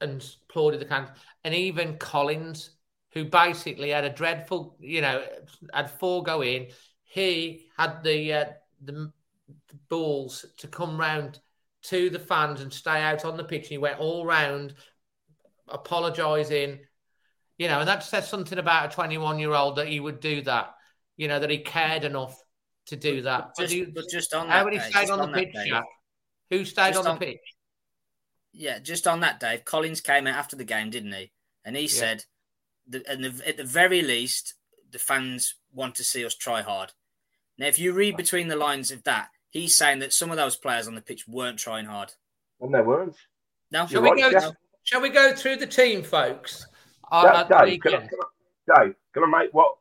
and 0.00 0.24
applauded 0.48 0.80
the 0.80 0.86
fans, 0.86 1.10
and 1.44 1.54
even 1.54 1.98
Collins, 1.98 2.70
who 3.12 3.24
basically 3.24 3.90
had 3.90 4.04
a 4.04 4.10
dreadful, 4.10 4.76
you 4.80 5.00
know, 5.00 5.22
had 5.72 5.90
four 5.90 6.22
go 6.22 6.42
in. 6.42 6.68
He 7.04 7.68
had 7.76 8.02
the 8.02 8.32
uh, 8.32 8.44
the 8.82 9.12
balls 9.88 10.44
to 10.58 10.68
come 10.68 10.98
round 11.00 11.40
to 11.82 12.10
the 12.10 12.18
fans 12.18 12.60
and 12.60 12.72
stay 12.72 13.02
out 13.02 13.24
on 13.24 13.36
the 13.36 13.44
pitch. 13.44 13.68
He 13.68 13.78
went 13.78 13.98
all 13.98 14.26
round, 14.26 14.74
apologising, 15.68 16.80
you 17.56 17.68
know, 17.68 17.80
and 17.80 17.88
that 17.88 18.02
says 18.02 18.28
something 18.28 18.58
about 18.58 18.92
a 18.92 18.94
21 18.94 19.38
year 19.38 19.52
old 19.52 19.76
that 19.76 19.88
he 19.88 20.00
would 20.00 20.20
do 20.20 20.42
that, 20.42 20.74
you 21.16 21.28
know, 21.28 21.38
that 21.38 21.50
he 21.50 21.58
cared 21.58 22.04
enough 22.04 22.40
to 22.86 22.96
do 22.96 23.22
that. 23.22 23.50
Just, 23.58 23.74
but, 23.76 23.94
but 23.94 24.04
just 24.10 24.34
on 24.34 24.48
how 24.48 24.58
that, 24.58 24.64
many 24.66 24.78
Dave, 24.78 24.86
stayed 24.86 25.00
just 25.06 25.12
on 25.12 25.32
the 25.32 25.38
pitch. 25.38 25.54
Jack? 25.66 25.84
Who 26.50 26.64
stayed 26.64 26.94
Just 26.94 27.00
on 27.00 27.06
on- 27.12 27.18
the 27.18 27.26
pitch? 27.26 27.40
Yeah, 28.52 28.78
just 28.78 29.06
on 29.06 29.20
that, 29.20 29.38
Dave. 29.38 29.64
Collins 29.64 30.00
came 30.00 30.26
out 30.26 30.34
after 30.34 30.56
the 30.56 30.64
game, 30.64 30.90
didn't 30.90 31.12
he? 31.12 31.30
And 31.64 31.76
he 31.76 31.86
said, 31.86 32.24
the, 32.88 33.02
and 33.08 33.24
the, 33.24 33.48
at 33.48 33.56
the 33.56 33.64
very 33.64 34.02
least, 34.02 34.54
the 34.90 34.98
fans 34.98 35.54
want 35.72 35.94
to 35.96 36.04
see 36.04 36.24
us 36.24 36.34
try 36.34 36.62
hard. 36.62 36.92
Now, 37.58 37.66
if 37.66 37.78
you 37.78 37.92
read 37.92 38.16
between 38.16 38.48
the 38.48 38.56
lines 38.56 38.90
of 38.90 39.02
that, 39.04 39.28
he's 39.50 39.76
saying 39.76 39.98
that 40.00 40.12
some 40.12 40.30
of 40.30 40.36
those 40.36 40.56
players 40.56 40.86
on 40.88 40.94
the 40.94 41.02
pitch 41.02 41.26
weren't 41.28 41.58
trying 41.58 41.86
hard. 41.86 42.12
And 42.60 42.72
they 42.74 42.80
weren't. 42.80 43.16
No, 43.70 43.86
Shall 43.86 44.02
You're 44.02 44.14
we 44.14 44.22
right, 44.22 44.32
go? 44.32 44.40
Jeff. 44.40 44.52
Shall 44.84 45.00
we 45.02 45.10
go 45.10 45.34
through 45.34 45.56
the 45.56 45.66
team, 45.66 46.02
folks? 46.02 46.66
Uh, 47.10 47.22
Dave, 47.22 47.34
at 47.40 47.48
the 47.48 47.54
Dave, 47.54 47.80
can 47.80 47.94
I, 47.94 47.96
weekend? 47.96 48.10
can 48.10 48.18
I- 48.20 48.84
Dave, 48.84 48.94
can 49.14 49.24
I 49.24 49.26
make 49.42 49.54
what 49.54 49.76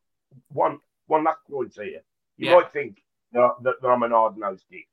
one 0.49 0.79
one 1.07 1.23
last 1.23 1.39
point 1.49 1.73
here? 1.75 2.01
You 2.38 2.49
Yeah. 2.49 2.55
might 2.55 2.71
think 2.73 3.01
that, 3.34 3.55
that, 3.63 3.75
that 3.81 3.88
I'm 3.88 4.03
an 4.03 4.11
hard 4.11 4.38
nosed 4.38 4.65
dick. 4.71 4.88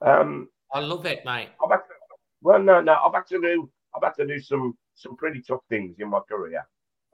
Um, 0.00 0.48
I 0.72 0.80
love 0.80 1.06
it, 1.06 1.24
mate. 1.24 1.48
I've 1.62 1.70
had 1.70 1.78
to, 1.78 1.94
well, 2.42 2.58
no, 2.60 2.80
no, 2.80 2.94
I've 2.94 3.14
had 3.14 3.26
to 3.28 3.40
do 3.40 3.70
I've 3.94 4.02
had 4.02 4.14
to 4.16 4.26
do 4.26 4.38
some 4.40 4.76
some 4.94 5.16
pretty 5.16 5.40
tough 5.42 5.60
things 5.68 5.96
in 5.98 6.08
my 6.08 6.20
career. 6.28 6.66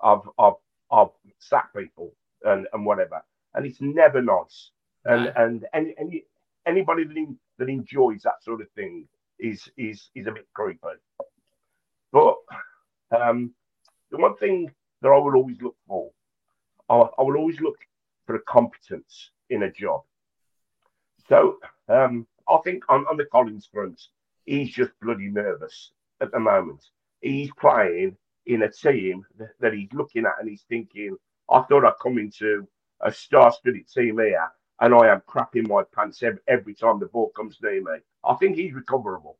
I've 0.03 0.29
I've 0.39 0.55
I've 0.91 1.09
sacked 1.39 1.77
people 1.77 2.13
and, 2.45 2.67
and 2.73 2.85
whatever, 2.85 3.23
and 3.55 3.67
it's 3.67 3.81
never 3.81 4.21
nice. 4.23 4.71
And 5.05 5.33
and 5.37 5.67
any, 5.75 5.95
any 5.99 6.25
anybody 6.67 7.05
that, 7.05 7.17
en- 7.17 7.39
that 7.59 7.69
enjoys 7.69 8.23
that 8.23 8.43
sort 8.43 8.61
of 8.61 8.71
thing 8.73 9.09
is 9.39 9.69
is 9.77 10.11
is 10.15 10.27
a 10.27 10.33
bit 10.33 10.47
creepy. 10.55 10.79
But 12.13 12.37
um, 13.19 13.53
the 14.11 14.19
one 14.19 14.37
thing 14.37 14.71
that 15.01 15.09
I 15.09 15.19
will 15.19 15.35
always 15.35 15.61
look 15.61 15.77
for, 15.89 16.11
I, 16.89 16.95
I 17.19 17.23
will 17.23 17.37
always 17.37 17.61
look 17.61 17.77
for 18.27 18.37
a 18.37 18.43
competence 18.43 19.31
in 19.51 19.65
a 19.65 19.73
job. 19.73 20.03
So 21.29 21.59
um, 21.89 22.27
I 22.49 22.59
think 22.65 22.85
on, 22.89 23.07
on 23.07 23.17
the 23.17 23.25
Collins 23.27 23.69
front, 23.73 24.01
he's 24.45 24.71
just 24.71 24.91
bloody 25.01 25.29
nervous 25.29 25.93
at 26.21 26.31
the 26.31 26.41
moment. 26.41 26.85
He's 27.21 27.51
playing 27.59 28.17
in 28.47 28.63
a 28.63 28.71
team 28.71 29.25
that, 29.61 29.73
he's 29.73 29.93
looking 29.93 30.27
at 30.27 30.41
and 30.41 30.49
he's 30.49 30.65
thinking, 30.69 31.17
I 31.51 31.63
thought 31.63 31.85
I'd 31.85 31.99
come 32.03 32.19
into 32.19 32.67
a 33.01 33.13
star-studded 33.13 33.89
team 33.89 34.19
here, 34.19 34.49
and 34.81 34.95
I 34.95 35.13
am 35.13 35.23
crapping 35.29 35.69
my 35.69 35.83
pants 35.95 36.23
every, 36.23 36.41
every 36.49 36.75
time 36.75 36.99
the 36.99 37.07
ball 37.07 37.31
comes 37.37 37.59
near 37.63 37.83
me. 37.83 37.99
I 38.25 38.35
think 38.35 38.57
he's 38.57 38.73
recoverable. 38.73 39.39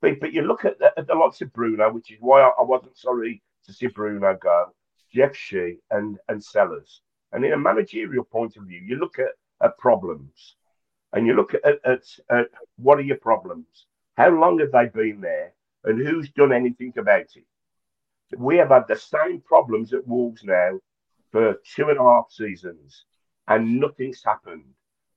But, 0.00 0.20
but 0.20 0.32
you 0.32 0.42
look 0.42 0.64
at 0.64 0.78
the, 0.78 0.92
at 0.96 1.06
the 1.06 1.14
likes 1.14 1.40
of 1.40 1.52
Bruno, 1.52 1.92
which 1.92 2.10
is 2.10 2.18
why 2.20 2.42
I, 2.42 2.50
I 2.58 2.62
wasn't 2.62 2.96
sorry 2.96 3.42
to 3.66 3.72
see 3.72 3.86
Bruno 3.88 4.36
go, 4.40 4.66
Jeff 5.12 5.34
Shi 5.34 5.78
and, 5.90 6.18
and 6.28 6.42
Sellars. 6.42 7.02
And 7.32 7.44
in 7.44 7.52
a 7.52 7.58
managerial 7.58 8.24
point 8.24 8.56
of 8.56 8.64
view, 8.64 8.80
you 8.80 8.96
look 8.96 9.18
at, 9.18 9.28
at 9.62 9.78
problems 9.78 10.56
and 11.12 11.26
you 11.26 11.34
look 11.34 11.54
at, 11.54 11.64
at, 11.84 12.02
at 12.30 12.48
what 12.76 12.98
are 12.98 13.02
your 13.02 13.16
problems? 13.18 13.86
How 14.16 14.30
long 14.30 14.58
have 14.60 14.72
they 14.72 14.86
been 14.86 15.20
there? 15.20 15.52
And 15.84 15.98
who's 16.04 16.30
done 16.30 16.52
anything 16.52 16.92
about 16.96 17.36
it? 17.36 17.44
We 18.36 18.56
have 18.58 18.68
had 18.68 18.86
the 18.88 18.96
same 18.96 19.40
problems 19.40 19.92
at 19.92 20.06
Wolves 20.06 20.42
now 20.44 20.78
for 21.32 21.56
two 21.74 21.88
and 21.88 21.98
a 21.98 22.02
half 22.02 22.30
seasons, 22.30 23.04
and 23.46 23.80
nothing's 23.80 24.22
happened. 24.24 24.64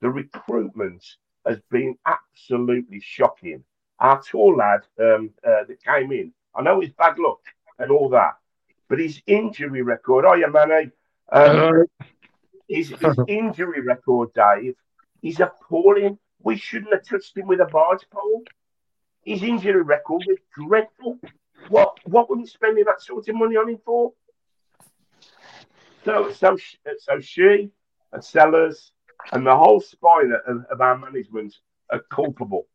The 0.02 0.10
recruitment 0.10 1.04
has 1.46 1.60
been 1.70 1.98
absolutely 2.06 3.00
shocking. 3.02 3.64
Our 4.00 4.22
tall 4.22 4.58
lad 4.58 4.82
um, 5.00 5.32
uh, 5.46 5.66
that 5.68 5.84
came 5.84 6.12
in, 6.12 6.34
I 6.56 6.62
know 6.62 6.82
it's 6.82 6.94
bad 6.94 7.20
luck 7.20 7.42
and 7.80 7.92
all 7.92 8.10
that, 8.10 8.34
but 8.90 9.00
his 9.00 9.22
injury 9.28 9.82
record, 9.82 10.26
oh 10.26 10.34
yeah, 10.34 10.48
Manny, 10.48 10.92
um, 11.32 11.86
his, 12.68 12.90
his 12.90 13.18
injury 13.28 13.82
record, 13.82 14.34
Dave, 14.34 14.76
is 15.22 15.40
appalling. 15.40 16.18
We 16.44 16.58
shouldn't 16.58 16.94
have 16.94 17.06
touched 17.08 17.38
him 17.38 17.48
with 17.48 17.62
a 17.62 17.66
barge 17.66 18.10
pole. 18.10 18.44
His 19.24 19.44
injury 19.44 19.84
record 19.84 20.24
was 20.28 20.40
dreadful. 20.58 21.20
What 21.70 21.98
what 22.06 22.30
were 22.30 22.38
we 22.38 22.46
spending 22.46 22.86
that 22.86 23.02
sort 23.02 23.28
of 23.28 23.36
money 23.36 23.56
on 23.56 23.70
him 23.70 23.80
for? 23.86 24.14
So 26.06 26.32
so 26.32 26.58
so 27.00 27.20
Shi 27.20 27.70
and 28.12 28.24
Sellars 28.24 28.92
and 29.32 29.46
the 29.46 29.56
whole 29.56 29.80
spine 29.80 30.32
of, 30.48 30.66
of 30.70 30.82
our 30.82 30.98
management 30.98 31.56
are 31.92 32.02
culpable 32.12 32.68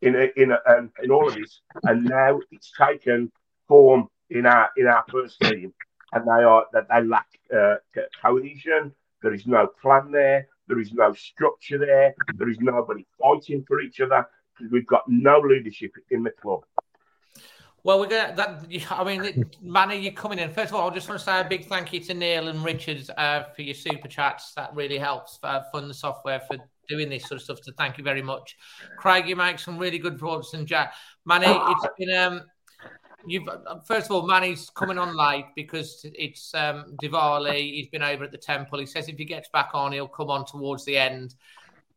in 0.00 0.16
a, 0.16 0.28
in 0.40 0.52
a, 0.52 0.58
um, 0.70 0.90
in 1.02 1.10
all 1.10 1.28
of 1.28 1.34
this, 1.34 1.60
and 1.84 2.04
now 2.04 2.40
it's 2.50 2.72
taken 2.72 3.30
form 3.68 4.08
in 4.30 4.46
our 4.46 4.70
in 4.76 4.86
our 4.86 5.04
first 5.10 5.40
team, 5.40 5.72
and 6.12 6.24
they 6.24 6.44
are 6.44 6.66
that 6.72 6.88
they 6.88 7.02
lack 7.02 7.26
uh, 7.56 7.76
cohesion. 8.20 8.92
There 9.22 9.34
is 9.34 9.46
no 9.46 9.68
plan 9.80 10.10
there. 10.10 10.48
There 10.66 10.80
is 10.80 10.92
no 10.92 11.12
structure 11.12 11.78
there. 11.78 12.14
There 12.34 12.48
is 12.48 12.58
nobody 12.60 13.06
fighting 13.20 13.64
for 13.66 13.80
each 13.80 14.00
other 14.00 14.26
because 14.56 14.72
we've 14.72 14.86
got 14.86 15.02
no 15.06 15.38
leadership 15.38 15.92
in 16.10 16.22
the 16.22 16.30
club. 16.30 16.60
Well, 17.84 17.98
we're 17.98 18.06
gonna. 18.06 18.34
That 18.36 18.86
I 18.90 19.04
mean, 19.04 19.44
Manny, 19.60 19.98
you're 19.98 20.12
coming 20.12 20.38
in. 20.38 20.52
First 20.52 20.72
of 20.72 20.76
all, 20.76 20.90
I 20.90 20.94
just 20.94 21.08
want 21.08 21.18
to 21.20 21.24
say 21.24 21.40
a 21.40 21.44
big 21.44 21.66
thank 21.66 21.92
you 21.92 22.00
to 22.00 22.14
Neil 22.14 22.48
and 22.48 22.64
Richard 22.64 23.04
uh, 23.16 23.44
for 23.54 23.62
your 23.62 23.74
super 23.74 24.08
chats. 24.08 24.52
That 24.54 24.74
really 24.74 24.98
helps 24.98 25.38
uh, 25.42 25.62
fund 25.72 25.90
the 25.90 25.94
software 25.94 26.40
for 26.40 26.58
doing 26.88 27.08
this 27.08 27.22
sort 27.24 27.40
of 27.40 27.42
stuff. 27.42 27.58
So 27.62 27.72
thank 27.76 27.98
you 27.98 28.04
very 28.04 28.22
much, 28.22 28.56
Craig. 28.98 29.28
You 29.28 29.36
make 29.36 29.58
some 29.58 29.78
really 29.78 29.98
good 29.98 30.18
points, 30.18 30.54
and 30.54 30.66
Jack, 30.66 30.94
Manny, 31.24 31.46
it's 31.48 31.86
been 31.98 32.16
um. 32.16 32.42
You've 33.24 33.48
first 33.86 34.06
of 34.06 34.12
all, 34.12 34.26
Manny's 34.26 34.68
coming 34.70 34.98
on 34.98 35.16
late 35.16 35.46
because 35.54 36.04
it's 36.04 36.52
um, 36.54 36.96
Diwali. 37.00 37.72
He's 37.74 37.86
been 37.88 38.02
over 38.02 38.24
at 38.24 38.32
the 38.32 38.38
temple. 38.38 38.80
He 38.80 38.86
says 38.86 39.08
if 39.08 39.16
he 39.16 39.24
gets 39.24 39.48
back 39.52 39.70
on, 39.74 39.92
he'll 39.92 40.08
come 40.08 40.28
on 40.28 40.44
towards 40.44 40.84
the 40.84 40.96
end. 40.98 41.34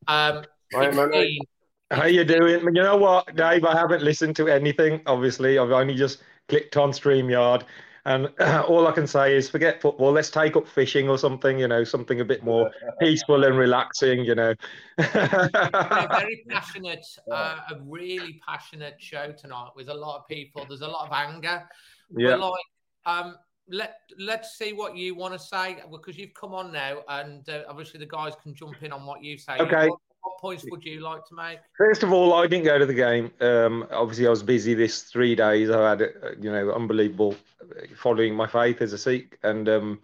Um, 0.08 0.44
Right, 0.74 0.88
it's 0.90 0.98
Manny. 0.98 1.12
been- 1.40 1.48
How 1.92 2.06
you 2.06 2.24
doing? 2.24 2.62
You 2.64 2.84
know 2.84 2.98
what, 2.98 3.36
Dave? 3.36 3.64
I 3.64 3.78
haven't 3.78 4.02
listened 4.02 4.36
to 4.38 4.48
anything. 4.48 5.02
Obviously, 5.06 5.60
I've 5.60 5.72
only 5.72 5.94
just 5.94 6.24
clicked 6.50 6.78
on 6.78 6.92
StreamYard, 6.92 7.64
and 8.06 8.28
all 8.68 8.88
I 8.88 8.92
can 8.92 9.06
say 9.06 9.36
is 9.36 9.50
forget 9.50 9.82
football. 9.82 10.12
Let's 10.12 10.32
take 10.32 10.56
up 10.56 10.68
fishing 10.68 11.08
or 11.08 11.20
something. 11.20 11.60
You 11.60 11.68
know, 11.68 11.84
something 11.84 12.22
a 12.22 12.26
bit 12.26 12.44
more 12.44 12.72
peaceful 13.00 13.44
and 13.44 13.56
relaxing. 13.56 14.26
You 14.26 14.34
know. 14.34 14.56
a 14.98 15.04
very 16.12 16.44
passionate, 16.50 17.06
uh, 17.32 17.60
a 17.70 17.80
really 17.84 18.42
passionate 18.48 18.96
show 18.98 19.32
tonight 19.32 19.70
with 19.76 19.90
a 19.90 19.94
lot 19.94 20.18
of 20.18 20.28
people. 20.28 20.66
There's 20.68 20.82
a 20.82 20.88
lot 20.88 21.06
of 21.06 21.14
anger. 21.14 21.70
Yeah. 22.18 22.32
But 22.32 22.40
like, 22.40 22.66
um, 23.06 23.36
let 23.70 24.00
let's 24.18 24.58
see 24.58 24.74
what 24.74 24.98
you 24.98 25.14
want 25.14 25.34
to 25.34 25.40
say 25.40 25.78
because 25.92 26.18
you've 26.18 26.34
come 26.34 26.56
on 26.56 26.72
now, 26.72 27.04
and 27.10 27.48
uh, 27.48 27.62
obviously 27.70 28.00
the 28.00 28.08
guys 28.08 28.34
can 28.42 28.56
jump 28.56 28.82
in 28.82 28.92
on 28.92 29.06
what 29.06 29.24
you 29.24 29.38
say. 29.38 29.58
Okay. 29.60 29.88
What, 29.88 30.00
what 30.26 30.40
points 30.40 30.66
would 30.70 30.84
you 30.84 31.02
like 31.02 31.26
to 31.28 31.36
make? 31.36 31.60
First 31.78 32.04
of 32.04 32.12
all, 32.12 32.34
I 32.34 32.48
didn't 32.48 32.66
go 32.66 32.80
to 32.80 32.86
the 32.86 32.94
game. 32.94 33.32
Um, 33.40 33.88
obviously, 33.92 34.28
I 34.28 34.30
was 34.32 34.44
busy 34.44 34.74
this 34.74 35.04
three 35.04 35.36
days. 35.36 35.70
I 35.70 35.90
had, 35.92 36.02
uh, 36.02 36.08
you 36.40 36.52
know, 36.52 36.72
unbelievable 36.72 37.36
uh, 37.62 37.86
following 37.96 38.36
my 38.36 38.48
faith 38.48 38.82
as 38.82 38.94
a 38.94 38.98
Sikh, 38.98 39.38
and 39.44 39.70
um, 39.70 40.00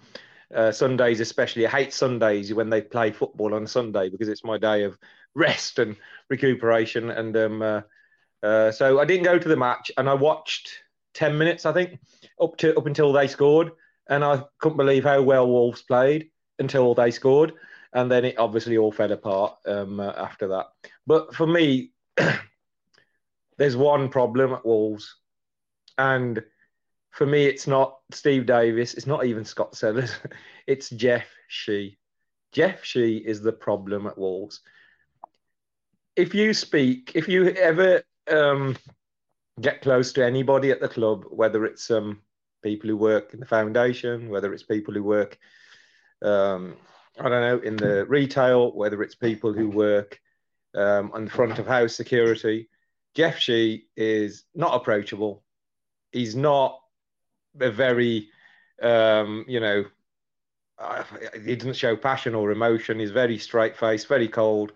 uh, 0.53 0.71
Sundays 0.71 1.19
especially. 1.19 1.65
I 1.65 1.69
hate 1.69 1.93
Sundays 1.93 2.53
when 2.53 2.69
they 2.69 2.81
play 2.81 3.11
football 3.11 3.53
on 3.55 3.65
Sunday 3.67 4.09
because 4.09 4.29
it's 4.29 4.43
my 4.43 4.57
day 4.57 4.83
of 4.83 4.97
rest 5.33 5.79
and 5.79 5.95
recuperation. 6.29 7.09
And 7.09 7.35
um, 7.35 7.61
uh, 7.61 7.81
uh, 8.43 8.71
so 8.71 8.99
I 8.99 9.05
didn't 9.05 9.23
go 9.23 9.39
to 9.39 9.49
the 9.49 9.57
match, 9.57 9.91
and 9.97 10.07
I 10.09 10.13
watched 10.13 10.69
ten 11.13 11.37
minutes, 11.37 11.65
I 11.65 11.73
think, 11.73 11.99
up 12.39 12.57
to 12.57 12.77
up 12.77 12.85
until 12.85 13.11
they 13.11 13.27
scored. 13.27 13.71
and 14.11 14.23
I 14.23 14.43
couldn't 14.59 14.77
believe 14.77 15.03
how 15.03 15.21
well 15.21 15.47
Wolves 15.47 15.81
played 15.81 16.29
until 16.59 16.93
they 16.93 17.11
scored, 17.11 17.53
and 17.93 18.09
then 18.09 18.25
it 18.25 18.39
obviously 18.39 18.77
all 18.77 18.91
fell 18.91 19.11
apart 19.11 19.55
um, 19.65 19.99
uh, 19.99 20.13
after 20.17 20.47
that. 20.49 20.67
But 21.05 21.35
for 21.35 21.45
me, 21.45 21.91
there's 23.57 23.75
one 23.75 24.09
problem 24.09 24.53
at 24.53 24.65
Wolves, 24.65 25.15
and 25.97 26.43
for 27.11 27.25
me, 27.25 27.45
it's 27.45 27.67
not 27.67 27.99
Steve 28.11 28.45
Davis, 28.45 28.93
it's 28.93 29.07
not 29.07 29.25
even 29.25 29.43
Scott 29.43 29.75
Sellars, 29.75 30.15
it's 30.67 30.89
Jeff 30.89 31.27
Shi. 31.47 31.97
Jeff 32.51 32.83
Shi 32.83 33.17
is 33.17 33.41
the 33.41 33.53
problem 33.53 34.07
at 34.07 34.17
Wolves. 34.17 34.61
If 36.15 36.33
you 36.33 36.53
speak, 36.53 37.11
if 37.15 37.27
you 37.27 37.49
ever 37.49 38.03
um, 38.29 38.77
get 39.59 39.81
close 39.81 40.13
to 40.13 40.25
anybody 40.25 40.71
at 40.71 40.81
the 40.81 40.89
club, 40.89 41.25
whether 41.29 41.65
it's 41.65 41.89
um, 41.91 42.21
people 42.61 42.89
who 42.89 42.97
work 42.97 43.33
in 43.33 43.39
the 43.39 43.45
foundation, 43.45 44.29
whether 44.29 44.53
it's 44.53 44.63
people 44.63 44.93
who 44.93 45.03
work, 45.03 45.37
um, 46.21 46.75
I 47.19 47.29
don't 47.29 47.41
know, 47.41 47.57
in 47.59 47.75
the 47.75 48.05
retail, 48.05 48.71
whether 48.71 49.01
it's 49.03 49.15
people 49.15 49.53
who 49.53 49.69
work 49.69 50.19
um, 50.75 51.11
on 51.13 51.25
the 51.25 51.31
front 51.31 51.59
of 51.59 51.67
house 51.67 51.95
security, 51.95 52.69
Jeff 53.13 53.37
Shi 53.37 53.87
is 53.95 54.45
not 54.55 54.73
approachable. 54.73 55.43
He's 56.11 56.35
not 56.35 56.79
a 57.59 57.69
very, 57.69 58.29
um, 58.81 59.45
you 59.47 59.59
know, 59.59 59.85
uh, 60.79 61.03
he 61.45 61.55
doesn't 61.55 61.75
show 61.75 61.95
passion 61.95 62.33
or 62.33 62.51
emotion. 62.51 62.99
He's 62.99 63.11
very 63.11 63.37
straight 63.37 63.77
faced, 63.77 64.07
very 64.07 64.27
cold, 64.27 64.71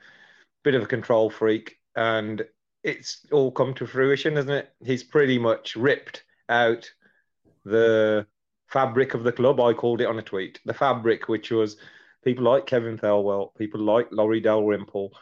bit 0.63 0.75
of 0.75 0.83
a 0.83 0.87
control 0.87 1.29
freak, 1.29 1.77
and 1.95 2.45
it's 2.83 3.25
all 3.31 3.51
come 3.51 3.73
to 3.75 3.87
fruition, 3.87 4.37
isn't 4.37 4.51
it? 4.51 4.73
He's 4.83 5.03
pretty 5.03 5.39
much 5.39 5.75
ripped 5.75 6.23
out 6.49 6.91
the 7.63 8.27
fabric 8.67 9.13
of 9.13 9.23
the 9.23 9.31
club. 9.31 9.59
I 9.59 9.73
called 9.73 10.01
it 10.01 10.07
on 10.07 10.19
a 10.19 10.21
tweet. 10.21 10.59
The 10.65 10.73
fabric, 10.73 11.27
which 11.27 11.49
was 11.49 11.77
people 12.26 12.43
like 12.43 12.65
Kevin 12.65 12.97
Thelwell, 12.97 13.56
people 13.57 13.80
like 13.80 14.07
Laurie 14.11 14.41
Dalrymple. 14.41 15.14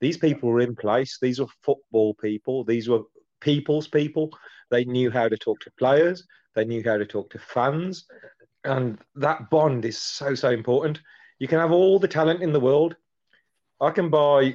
These 0.00 0.16
people 0.16 0.48
were 0.48 0.60
in 0.60 0.76
place. 0.76 1.18
These 1.20 1.40
were 1.40 1.48
football 1.62 2.14
people. 2.14 2.64
These 2.64 2.88
were 2.88 3.02
people's 3.40 3.88
people. 3.88 4.30
They 4.70 4.84
knew 4.84 5.10
how 5.10 5.28
to 5.28 5.36
talk 5.36 5.60
to 5.60 5.72
players. 5.72 6.24
They 6.54 6.64
knew 6.64 6.82
how 6.84 6.96
to 6.96 7.04
talk 7.04 7.30
to 7.30 7.38
fans. 7.38 8.06
And 8.64 8.98
that 9.16 9.50
bond 9.50 9.84
is 9.84 9.98
so, 9.98 10.34
so 10.34 10.50
important. 10.50 11.00
You 11.40 11.48
can 11.48 11.58
have 11.58 11.72
all 11.72 11.98
the 11.98 12.08
talent 12.08 12.42
in 12.42 12.52
the 12.52 12.60
world. 12.60 12.94
I 13.80 13.90
can 13.90 14.08
buy 14.08 14.54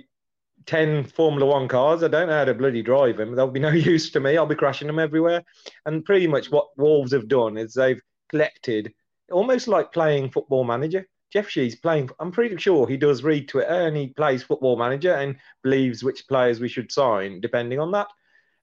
10 0.66 1.06
Formula 1.06 1.46
One 1.46 1.68
cars. 1.68 2.04
I 2.04 2.08
don't 2.08 2.28
know 2.28 2.38
how 2.38 2.46
to 2.46 2.54
bloody 2.54 2.82
drive 2.82 3.18
them. 3.18 3.36
They'll 3.36 3.52
be 3.52 3.60
no 3.60 3.70
use 3.94 4.10
to 4.12 4.22
me. 4.22 4.38
I'll 4.38 4.46
be 4.46 4.56
crashing 4.56 4.88
them 4.88 5.00
everywhere. 5.00 5.44
And 5.86 6.06
pretty 6.06 6.28
much 6.28 6.50
what 6.50 6.68
Wolves 6.78 7.12
have 7.12 7.28
done 7.28 7.58
is 7.58 7.74
they've 7.74 8.02
collected 8.30 8.94
almost 9.30 9.68
like 9.68 9.92
playing 9.92 10.32
football 10.32 10.64
manager. 10.64 11.06
Jeff 11.32 11.49
Shi's 11.49 11.76
playing, 11.76 12.10
I'm 12.20 12.32
pretty 12.32 12.58
sure 12.58 12.88
he 12.88 12.98
does 12.98 13.24
read 13.24 13.49
Twitter 13.49 13.88
and 13.88 13.98
he 13.98 14.08
plays 14.08 14.44
football 14.44 14.78
manager 14.78 15.14
and 15.14 15.36
believes 15.62 16.04
which 16.04 16.28
players 16.28 16.60
we 16.60 16.70
should 16.70 16.91
sign 16.91 17.41
depending 17.41 17.80
on 17.80 17.91
that. 17.91 18.08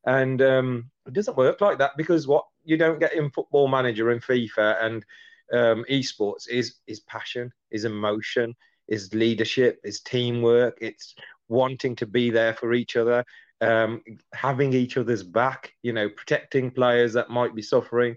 And 0.06 0.40
um, 0.42 0.90
it 1.06 1.12
doesn't 1.12 1.36
work 1.36 1.60
like 1.60 1.78
that 1.78 1.92
because 1.96 2.26
what 2.26 2.44
you 2.64 2.76
don't 2.76 3.00
get 3.00 3.14
in 3.14 3.30
football 3.30 3.68
manager 3.68 4.10
and 4.10 4.22
FIFA 4.22 4.82
and 4.82 5.04
um, 5.52 5.84
esports 5.90 6.48
is 6.48 6.76
is 6.86 7.00
passion, 7.00 7.52
is 7.70 7.84
emotion, 7.84 8.54
is 8.88 9.14
leadership, 9.14 9.80
is 9.84 10.00
teamwork. 10.00 10.78
It's 10.80 11.14
wanting 11.48 11.96
to 11.96 12.06
be 12.06 12.30
there 12.30 12.54
for 12.54 12.72
each 12.72 12.96
other, 12.96 13.24
um, 13.60 14.02
having 14.32 14.72
each 14.72 14.96
other's 14.96 15.22
back. 15.22 15.72
You 15.82 15.92
know, 15.92 16.08
protecting 16.08 16.70
players 16.70 17.12
that 17.14 17.30
might 17.30 17.54
be 17.54 17.62
suffering. 17.62 18.16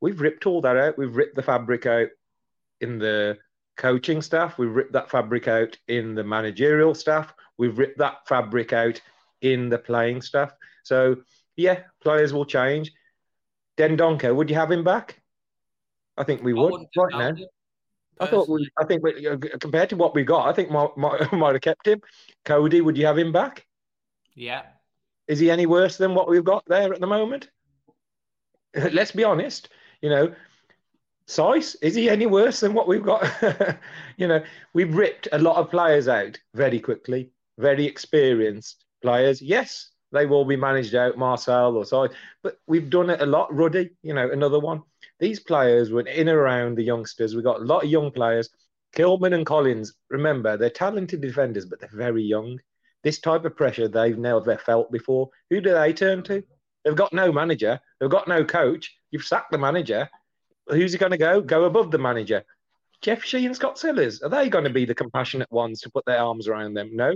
We've 0.00 0.20
ripped 0.20 0.46
all 0.46 0.60
that 0.62 0.76
out. 0.76 0.98
We've 0.98 1.16
ripped 1.16 1.36
the 1.36 1.42
fabric 1.42 1.86
out 1.86 2.08
in 2.80 2.98
the 2.98 3.38
coaching 3.78 4.20
staff. 4.20 4.58
We've 4.58 4.74
ripped 4.74 4.92
that 4.92 5.10
fabric 5.10 5.48
out 5.48 5.78
in 5.88 6.14
the 6.14 6.24
managerial 6.24 6.94
staff. 6.94 7.32
We've 7.56 7.78
ripped 7.78 7.98
that 7.98 8.28
fabric 8.28 8.74
out 8.74 9.00
in 9.40 9.70
the 9.70 9.78
playing 9.78 10.20
staff. 10.20 10.52
So 10.82 11.16
yeah, 11.56 11.84
players 12.02 12.34
will 12.34 12.44
change. 12.44 12.92
Dendoncker, 13.78 14.34
would 14.34 14.50
you 14.50 14.56
have 14.56 14.70
him 14.70 14.84
back? 14.84 15.20
I 16.16 16.24
think 16.24 16.42
we 16.42 16.52
would 16.52 16.86
right 16.96 17.36
now. 17.36 17.46
I 18.20 18.26
thought 18.26 18.48
we, 18.48 18.68
I 18.76 18.84
think 18.84 19.04
we, 19.04 19.28
uh, 19.28 19.36
compared 19.60 19.90
to 19.90 19.96
what 19.96 20.12
we 20.12 20.24
got, 20.24 20.48
I 20.48 20.52
think 20.52 20.70
might, 20.70 20.96
might, 20.96 21.32
might 21.32 21.54
have 21.54 21.62
kept 21.62 21.86
him. 21.86 22.00
Coady, 22.44 22.80
would 22.80 22.96
you 22.96 23.06
have 23.06 23.16
him 23.16 23.30
back? 23.30 23.64
Yeah. 24.34 24.62
Is 25.28 25.38
he 25.38 25.50
any 25.50 25.66
worse 25.66 25.96
than 25.96 26.14
what 26.14 26.28
we've 26.28 26.44
got 26.44 26.64
there 26.66 26.92
at 26.92 27.00
the 27.00 27.06
moment? 27.06 27.48
Let's 28.74 29.12
be 29.12 29.22
honest. 29.22 29.68
You 30.00 30.10
know, 30.10 30.34
Saïss, 31.28 31.76
is 31.82 31.94
he 31.94 32.08
any 32.08 32.24
worse 32.24 32.60
than 32.60 32.72
what 32.72 32.88
we've 32.88 33.02
got? 33.02 33.22
you 34.16 34.26
know, 34.26 34.42
we've 34.72 34.94
ripped 34.94 35.28
a 35.32 35.38
lot 35.38 35.56
of 35.56 35.70
players 35.70 36.08
out 36.08 36.38
very 36.54 36.80
quickly, 36.80 37.30
very 37.58 37.84
experienced 37.84 38.86
players. 39.02 39.42
Yes, 39.42 39.90
they 40.10 40.24
will 40.24 40.46
be 40.46 40.56
managed 40.56 40.94
out, 40.94 41.16
Marçal 41.16 41.74
or 41.74 41.84
so. 41.84 42.08
But 42.42 42.56
we've 42.66 42.88
done 42.88 43.10
it 43.10 43.20
a 43.20 43.26
lot. 43.26 43.54
Ruddy, 43.54 43.90
you 44.02 44.14
know, 44.14 44.30
another 44.30 44.58
one. 44.58 44.82
These 45.20 45.40
players 45.40 45.90
were 45.90 46.00
in 46.00 46.28
and 46.28 46.38
around 46.38 46.76
the 46.76 46.82
youngsters. 46.82 47.34
we've 47.34 47.44
got 47.44 47.60
a 47.60 47.64
lot 47.64 47.84
of 47.84 47.90
young 47.90 48.10
players. 48.10 48.48
Kilman 48.96 49.34
and 49.34 49.44
Collins, 49.44 49.94
remember, 50.08 50.56
they're 50.56 50.70
talented 50.70 51.20
defenders, 51.20 51.66
but 51.66 51.78
they're 51.78 51.90
very 51.92 52.22
young. 52.22 52.58
This 53.04 53.20
type 53.20 53.44
of 53.44 53.54
pressure 53.54 53.86
they've 53.86 54.16
never 54.16 54.56
felt 54.56 54.90
before. 54.90 55.28
Who 55.50 55.60
do 55.60 55.72
they 55.74 55.92
turn 55.92 56.22
to? 56.24 56.42
They've 56.84 56.96
got 56.96 57.12
no 57.12 57.30
manager. 57.30 57.78
They've 58.00 58.08
got 58.08 58.28
no 58.28 58.46
coach. 58.46 58.96
You've 59.10 59.24
sacked 59.24 59.52
the 59.52 59.58
manager. 59.58 60.08
Who's 60.70 60.92
he 60.92 60.98
going 60.98 61.12
to 61.12 61.18
go? 61.18 61.40
Go 61.40 61.64
above 61.64 61.90
the 61.90 61.98
manager. 61.98 62.44
Jeff 63.00 63.32
and 63.32 63.54
Scott 63.54 63.78
Sellars. 63.78 64.22
Are 64.22 64.28
they 64.28 64.48
going 64.48 64.64
to 64.64 64.70
be 64.70 64.84
the 64.84 64.94
compassionate 64.94 65.50
ones 65.52 65.80
to 65.82 65.90
put 65.90 66.04
their 66.04 66.18
arms 66.18 66.48
around 66.48 66.74
them? 66.74 66.90
No. 66.94 67.14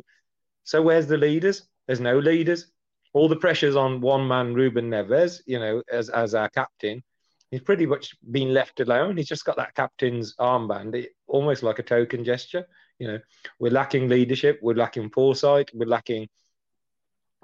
So 0.65 0.81
where's 0.81 1.07
the 1.07 1.17
leaders? 1.17 1.63
There's 1.87 2.01
no 2.01 2.19
leaders 2.19 2.73
all 3.13 3.29
the 3.29 3.37
pressure's 3.37 3.77
on 3.77 4.01
one 4.01 4.27
man, 4.27 4.55
Ruben 4.55 4.91
Neves, 4.91 5.43
you 5.47 5.59
know, 5.59 5.83
as 5.91 6.09
as 6.09 6.35
our 6.35 6.49
captain. 6.49 7.03
He's 7.51 7.61
pretty 7.61 7.85
much 7.85 8.17
been 8.31 8.55
left 8.55 8.81
alone. 8.81 9.19
He's 9.19 9.29
just 9.29 9.45
got 9.45 9.57
that 9.57 9.75
captain's 9.75 10.35
armband, 10.37 10.95
it, 10.95 11.11
almost 11.27 11.63
like 11.63 11.79
a 11.79 11.83
token 11.83 12.25
gesture. 12.25 12.67
You 12.99 13.09
know, 13.09 13.19
we're 13.59 13.73
lacking 13.73 14.09
leadership, 14.09 14.61
we're 14.63 14.75
lacking 14.75 15.11
foresight, 15.11 15.71
we're 15.75 15.87
lacking 15.87 16.29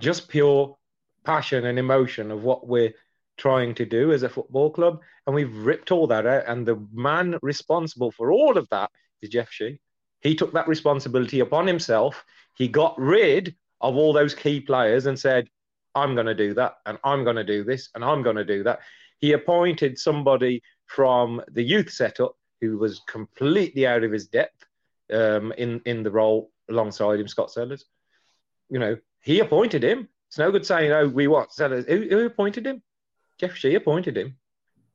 just 0.00 0.28
pure 0.28 0.78
passion 1.24 1.66
and 1.66 1.78
emotion 1.78 2.30
of 2.30 2.42
what 2.42 2.66
we're 2.66 2.94
trying 3.38 3.74
to 3.76 3.86
do 3.86 4.12
as 4.12 4.22
a 4.22 4.28
football 4.28 4.70
club. 4.70 5.00
And 5.26 5.34
we've 5.34 5.56
ripped 5.56 5.90
all 5.90 6.06
that 6.08 6.26
out. 6.26 6.44
And 6.46 6.66
the 6.66 6.84
man 6.92 7.38
responsible 7.42 8.10
for 8.10 8.30
all 8.30 8.58
of 8.58 8.68
that 8.70 8.90
is 9.22 9.30
Jeff 9.30 9.50
Shi. 9.50 9.80
He 10.20 10.34
took 10.34 10.52
that 10.52 10.68
responsibility 10.68 11.40
upon 11.40 11.66
himself. 11.66 12.24
He 12.56 12.68
got 12.68 12.98
rid 12.98 13.54
of 13.80 13.96
all 13.96 14.12
those 14.12 14.34
key 14.34 14.60
players 14.60 15.06
and 15.06 15.18
said, 15.18 15.48
I'm 15.94 16.14
going 16.14 16.26
to 16.26 16.34
do 16.34 16.54
that, 16.54 16.76
and 16.86 16.98
I'm 17.02 17.24
going 17.24 17.36
to 17.36 17.44
do 17.44 17.64
this, 17.64 17.88
and 17.94 18.04
I'm 18.04 18.22
going 18.22 18.36
to 18.36 18.44
do 18.44 18.62
that. 18.64 18.80
He 19.20 19.32
appointed 19.32 19.98
somebody 19.98 20.62
from 20.86 21.42
the 21.52 21.62
youth 21.62 21.90
setup 21.90 22.36
who 22.60 22.78
was 22.78 23.00
completely 23.08 23.86
out 23.86 24.04
of 24.04 24.12
his 24.12 24.26
depth 24.26 24.64
um, 25.12 25.52
in 25.56 25.80
in 25.86 26.02
the 26.02 26.10
role 26.10 26.50
alongside 26.68 27.20
him, 27.20 27.28
Scott 27.28 27.50
Sellars. 27.50 27.84
You 28.68 28.78
know, 28.78 28.96
he 29.22 29.40
appointed 29.40 29.82
him. 29.82 30.08
It's 30.28 30.38
no 30.38 30.52
good 30.52 30.66
saying, 30.66 30.92
"Oh, 30.92 31.08
we 31.08 31.26
want 31.26 31.52
Sellars." 31.52 31.86
Who, 31.86 32.06
who 32.08 32.26
appointed 32.26 32.66
him? 32.66 32.82
Jeff 33.38 33.54
Shi 33.54 33.74
appointed 33.74 34.16
him. 34.16 34.36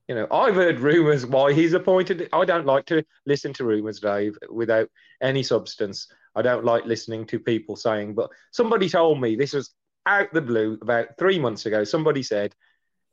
You 0.08 0.16
know, 0.16 0.28
I've 0.32 0.56
heard 0.56 0.80
rumours 0.80 1.26
why 1.26 1.54
he's 1.54 1.74
appointed. 1.74 2.28
I 2.34 2.44
don't 2.44 2.66
like 2.66 2.86
to 2.88 3.06
listen 3.26 3.54
to 3.54 3.64
rumours, 3.64 4.02
Dave, 4.02 4.38
without 4.50 4.90
any 5.22 5.44
substance. 5.44 6.08
I 6.36 6.42
don't 6.42 6.66
like 6.66 6.86
listening 6.86 7.26
to 7.28 7.40
people 7.40 7.76
saying, 7.76 8.14
but 8.14 8.30
somebody 8.52 8.90
told 8.90 9.22
me 9.22 9.36
this 9.36 9.54
was 9.54 9.74
out 10.06 10.34
the 10.34 10.42
blue 10.42 10.78
about 10.82 11.18
three 11.18 11.40
months 11.40 11.66
ago, 11.66 11.84
somebody 11.84 12.24
said 12.24 12.54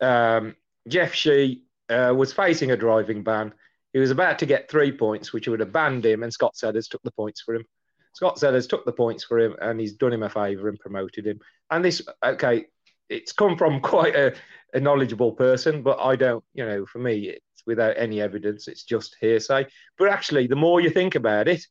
um, 0.01 0.57
Jeff 0.89 1.15
Shi 1.15 1.63
uh, 1.89 2.13
was 2.17 2.33
facing 2.33 2.71
a 2.71 2.77
driving 2.77 3.23
ban. 3.23 3.53
He 3.93 3.99
was 3.99 4.11
about 4.11 4.39
to 4.41 4.47
get 4.47 4.71
three 4.71 4.93
points, 4.93 5.33
which 5.33 5.49
would 5.49 5.61
have 5.61 5.73
banned 5.73 6.05
him, 6.07 6.23
and 6.23 6.33
Scott 6.33 6.57
Sellars 6.57 6.89
took 6.89 7.03
the 7.03 7.11
points 7.13 7.41
for 7.41 7.55
him. 7.55 7.65
Scott 8.15 8.39
Sellars 8.39 8.67
took 8.67 8.85
the 8.85 8.93
points 8.93 9.25
for 9.25 9.39
him, 9.39 9.57
and 9.61 9.79
he's 9.79 9.95
done 9.95 10.13
him 10.13 10.23
a 10.23 10.29
favour 10.29 10.69
and 10.69 10.79
promoted 10.79 11.27
him. 11.27 11.41
And 11.71 11.85
this, 11.85 12.03
okay, 12.25 12.67
it's 13.11 13.33
come 13.33 13.57
from 13.57 13.81
quite 13.95 14.15
a, 14.15 14.35
a 14.73 14.81
knowledgeable 14.81 15.33
person, 15.33 15.83
but 15.83 15.99
I 16.01 16.17
don't, 16.17 16.45
you 16.55 16.65
know, 16.65 16.87
for 16.87 16.99
me, 16.99 17.29
it's 17.29 17.67
without 17.67 17.95
any 17.99 18.21
evidence. 18.21 18.69
It's 18.69 18.85
just 18.85 19.17
hearsay. 19.21 19.67
But 19.99 20.09
actually, 20.09 20.47
the 20.47 20.57
more 20.57 20.81
you 20.81 20.91
think 20.91 21.17
about 21.17 21.49
it, 21.49 21.67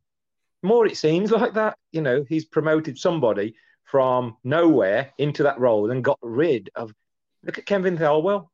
more 0.61 0.85
it 0.85 0.97
seems 0.97 1.31
like 1.39 1.53
that. 1.53 1.77
You 1.91 2.01
know, 2.01 2.25
he's 2.27 2.45
promoted 2.45 2.97
somebody 2.97 3.55
from 3.85 4.37
nowhere 4.43 5.13
into 5.17 5.43
that 5.43 5.59
role 5.59 5.89
and 5.89 6.03
got 6.03 6.19
rid 6.21 6.69
of. 6.75 6.93
Look 7.43 7.57
at 7.57 7.65
Kevin 7.65 7.97
Thelwell. 7.97 8.49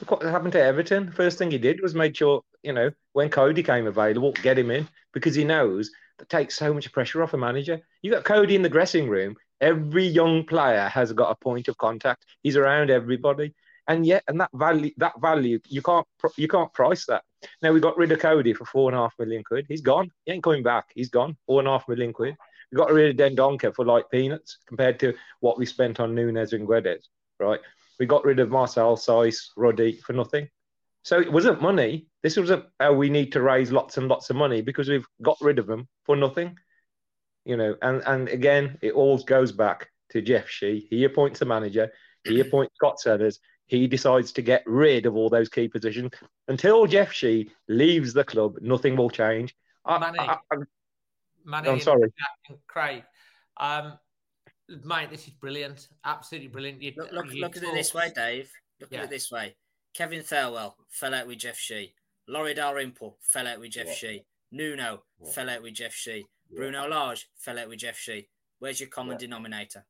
Look 0.00 0.10
what 0.10 0.22
happened 0.22 0.52
to 0.52 0.62
Everton. 0.62 1.12
First 1.12 1.36
thing 1.36 1.50
he 1.50 1.58
did 1.58 1.82
was 1.82 1.94
make 1.94 2.16
sure, 2.16 2.42
you 2.62 2.72
know, 2.72 2.90
when 3.12 3.28
Coady 3.28 3.62
came 3.62 3.86
available, 3.86 4.32
get 4.32 4.58
him 4.58 4.70
in 4.70 4.88
because 5.12 5.34
he 5.34 5.44
knows 5.44 5.90
that 6.18 6.30
takes 6.30 6.56
so 6.56 6.72
much 6.72 6.90
pressure 6.92 7.22
off 7.22 7.34
a 7.34 7.36
manager. 7.36 7.80
You 8.00 8.10
got 8.10 8.24
Coady 8.24 8.56
in 8.56 8.62
the 8.62 8.70
dressing 8.70 9.08
room. 9.08 9.36
Every 9.62 10.04
young 10.04 10.44
player 10.44 10.88
has 10.88 11.12
got 11.12 11.30
a 11.30 11.36
point 11.36 11.68
of 11.68 11.78
contact. 11.78 12.26
He's 12.42 12.56
around 12.56 12.90
everybody, 12.90 13.54
and 13.88 14.04
yet, 14.04 14.24
and 14.28 14.40
that 14.40 14.50
value, 14.52 14.90
that 14.98 15.20
value, 15.20 15.60
you 15.68 15.80
can't, 15.80 16.06
you 16.36 16.48
can't 16.48 16.72
price 16.74 17.06
that. 17.06 17.22
Now 17.62 17.72
we 17.72 17.80
got 17.80 17.96
rid 17.96 18.12
of 18.12 18.18
Coady 18.18 18.54
for 18.54 18.64
four 18.64 18.90
and 18.90 18.98
a 18.98 19.02
half 19.02 19.14
million 19.18 19.44
quid. 19.44 19.66
He's 19.68 19.80
gone. 19.80 20.10
He 20.26 20.32
ain't 20.32 20.42
coming 20.42 20.62
back. 20.62 20.90
He's 20.94 21.08
gone. 21.08 21.36
Four 21.46 21.60
and 21.60 21.68
a 21.68 21.72
half 21.72 21.88
million 21.88 22.12
quid. 22.12 22.36
We 22.70 22.76
got 22.76 22.92
rid 22.92 23.20
of 23.20 23.32
Dendoncker 23.32 23.74
for 23.74 23.84
like 23.84 24.10
peanuts 24.10 24.58
compared 24.66 24.98
to 25.00 25.14
what 25.40 25.58
we 25.58 25.66
spent 25.66 26.00
on 26.00 26.14
Nunes 26.14 26.52
and 26.52 26.66
Guedes, 26.66 27.04
right? 27.38 27.60
We 28.00 28.06
got 28.06 28.24
rid 28.24 28.40
of 28.40 28.48
Marçal, 28.48 28.96
Saïss, 28.96 29.50
Ruddy 29.56 29.98
for 29.98 30.12
nothing. 30.12 30.48
So 31.04 31.20
it 31.20 31.30
wasn't 31.30 31.60
money. 31.60 32.06
This 32.22 32.36
wasn't 32.36 32.64
oh, 32.80 32.94
we 32.94 33.10
need 33.10 33.32
to 33.32 33.42
raise 33.42 33.72
lots 33.72 33.96
and 33.98 34.08
lots 34.08 34.30
of 34.30 34.36
money 34.36 34.62
because 34.62 34.88
we've 34.88 35.06
got 35.20 35.36
rid 35.40 35.58
of 35.58 35.66
them 35.66 35.88
for 36.04 36.16
nothing. 36.16 36.56
You 37.44 37.56
know, 37.56 37.74
and, 37.82 38.02
and 38.06 38.28
again, 38.28 38.78
it 38.82 38.92
all 38.92 39.18
goes 39.18 39.52
back 39.52 39.88
to 40.10 40.22
Jeff 40.22 40.48
Shi. 40.48 40.86
He 40.90 41.04
appoints 41.04 41.40
a 41.42 41.44
manager, 41.44 41.90
he 42.24 42.40
appoints 42.40 42.74
Scott 42.76 43.00
Sellars, 43.00 43.40
he 43.66 43.86
decides 43.88 44.32
to 44.32 44.42
get 44.42 44.62
rid 44.66 45.06
of 45.06 45.16
all 45.16 45.28
those 45.30 45.48
key 45.48 45.66
positions. 45.68 46.12
Until 46.48 46.86
Jeff 46.86 47.12
Shi 47.12 47.50
leaves 47.68 48.12
the 48.12 48.24
club, 48.24 48.58
nothing 48.60 48.96
will 48.96 49.10
change. 49.10 49.54
Manny, 49.86 50.18
I, 50.20 50.36
I, 50.52 50.56
Manny 51.44 51.68
I'm 51.68 51.80
sorry. 51.80 52.12
and 52.48 52.58
Craig, 52.68 53.02
um, 53.56 53.98
mate, 54.84 55.10
this 55.10 55.26
is 55.26 55.32
brilliant. 55.32 55.88
Absolutely 56.04 56.48
brilliant. 56.48 56.80
You, 56.82 56.92
Look, 56.96 57.12
look, 57.12 57.34
you 57.34 57.40
look 57.40 57.56
at 57.56 57.62
it 57.64 57.74
this 57.74 57.92
way, 57.94 58.12
Dave. 58.14 58.50
Look 58.80 58.90
Yeah. 58.92 58.98
at 58.98 59.04
it 59.04 59.10
this 59.10 59.30
way. 59.30 59.56
Kevin 59.94 60.22
Thelwell 60.22 60.74
fell 60.90 61.14
out 61.14 61.26
with 61.26 61.38
Jeff 61.38 61.56
Shi. 61.56 61.94
Laurie 62.28 62.54
Dalrymple 62.54 63.18
fell 63.20 63.46
out 63.48 63.58
with 63.60 63.72
Jeff 63.72 63.86
What? 63.86 63.96
Shi. 63.96 64.24
Nuno 64.52 65.02
fell 65.32 65.48
out 65.50 65.62
with 65.62 65.74
Jeff 65.74 65.92
Shi. 65.94 66.24
Bruno 66.54 66.88
Lage 66.88 67.28
fell 67.36 67.58
out 67.58 67.68
with 67.68 67.78
Jeff 67.78 67.98
Shi. 67.98 68.28
Where's 68.58 68.80
your 68.80 68.88
common 68.88 69.16
denominator? 69.18 69.84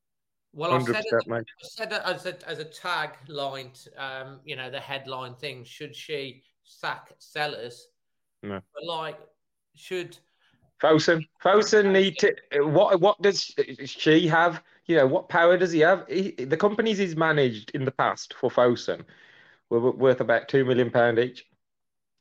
Well, 0.54 0.72
I 0.72 0.82
said, 0.82 1.04
it. 1.06 1.14
I 1.30 1.42
said 1.62 1.92
it 1.92 2.02
as 2.04 2.26
a, 2.26 2.48
as 2.48 2.58
a 2.58 2.64
tag 2.64 3.10
line, 3.28 3.72
um, 3.96 4.40
you 4.44 4.54
know, 4.54 4.70
the 4.70 4.80
headline 4.80 5.34
thing. 5.34 5.64
Should 5.64 5.96
Shi 5.96 6.42
sack 6.62 7.12
Sellars? 7.18 7.88
No. 8.42 8.60
But 8.74 8.84
like, 8.84 9.18
should 9.74 10.18
Fosun, 10.82 11.26
Fosun 11.42 11.92
need 11.92 12.18
to. 12.18 12.34
What 12.64 13.00
what 13.00 13.22
does 13.22 13.54
Shi 13.84 14.26
have? 14.26 14.62
You 14.86 14.96
know, 14.96 15.06
what 15.06 15.28
power 15.28 15.56
does 15.56 15.70
he 15.70 15.80
have? 15.80 16.04
He, 16.08 16.32
the 16.32 16.56
companies 16.56 16.98
he's 16.98 17.16
managed 17.16 17.70
in 17.70 17.84
the 17.84 17.92
past 17.92 18.34
for 18.34 18.50
Fosun 18.50 19.04
were 19.70 19.92
worth 19.92 20.20
about 20.20 20.48
two 20.48 20.64
million 20.64 20.90
pound 20.90 21.18
each. 21.18 21.46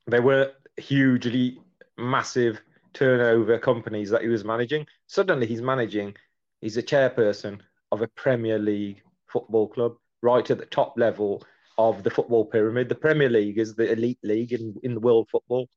They 0.07 0.19
were 0.19 0.51
hugely 0.77 1.59
massive 1.97 2.61
turnover 2.93 3.57
companies 3.59 4.09
that 4.09 4.22
he 4.22 4.27
was 4.27 4.43
managing. 4.43 4.85
Suddenly, 5.07 5.47
he's 5.47 5.61
managing. 5.61 6.15
He's 6.61 6.77
a 6.77 6.84
chairperson 6.84 7.59
of 7.91 8.01
a 8.01 8.07
Premier 8.07 8.59
League 8.59 9.01
football 9.27 9.68
club, 9.68 9.95
right 10.22 10.49
at 10.49 10.57
the 10.57 10.65
top 10.65 10.93
level 10.97 11.43
of 11.77 12.03
the 12.03 12.09
football 12.09 12.45
pyramid. 12.45 12.89
The 12.89 12.95
Premier 12.95 13.30
League 13.30 13.57
is 13.57 13.76
the 13.76 13.91
elite 13.91 14.19
league 14.23 14.53
in, 14.53 14.76
in 14.84 14.93
the 14.93 14.99
world 14.99 15.30
football, 15.31 15.68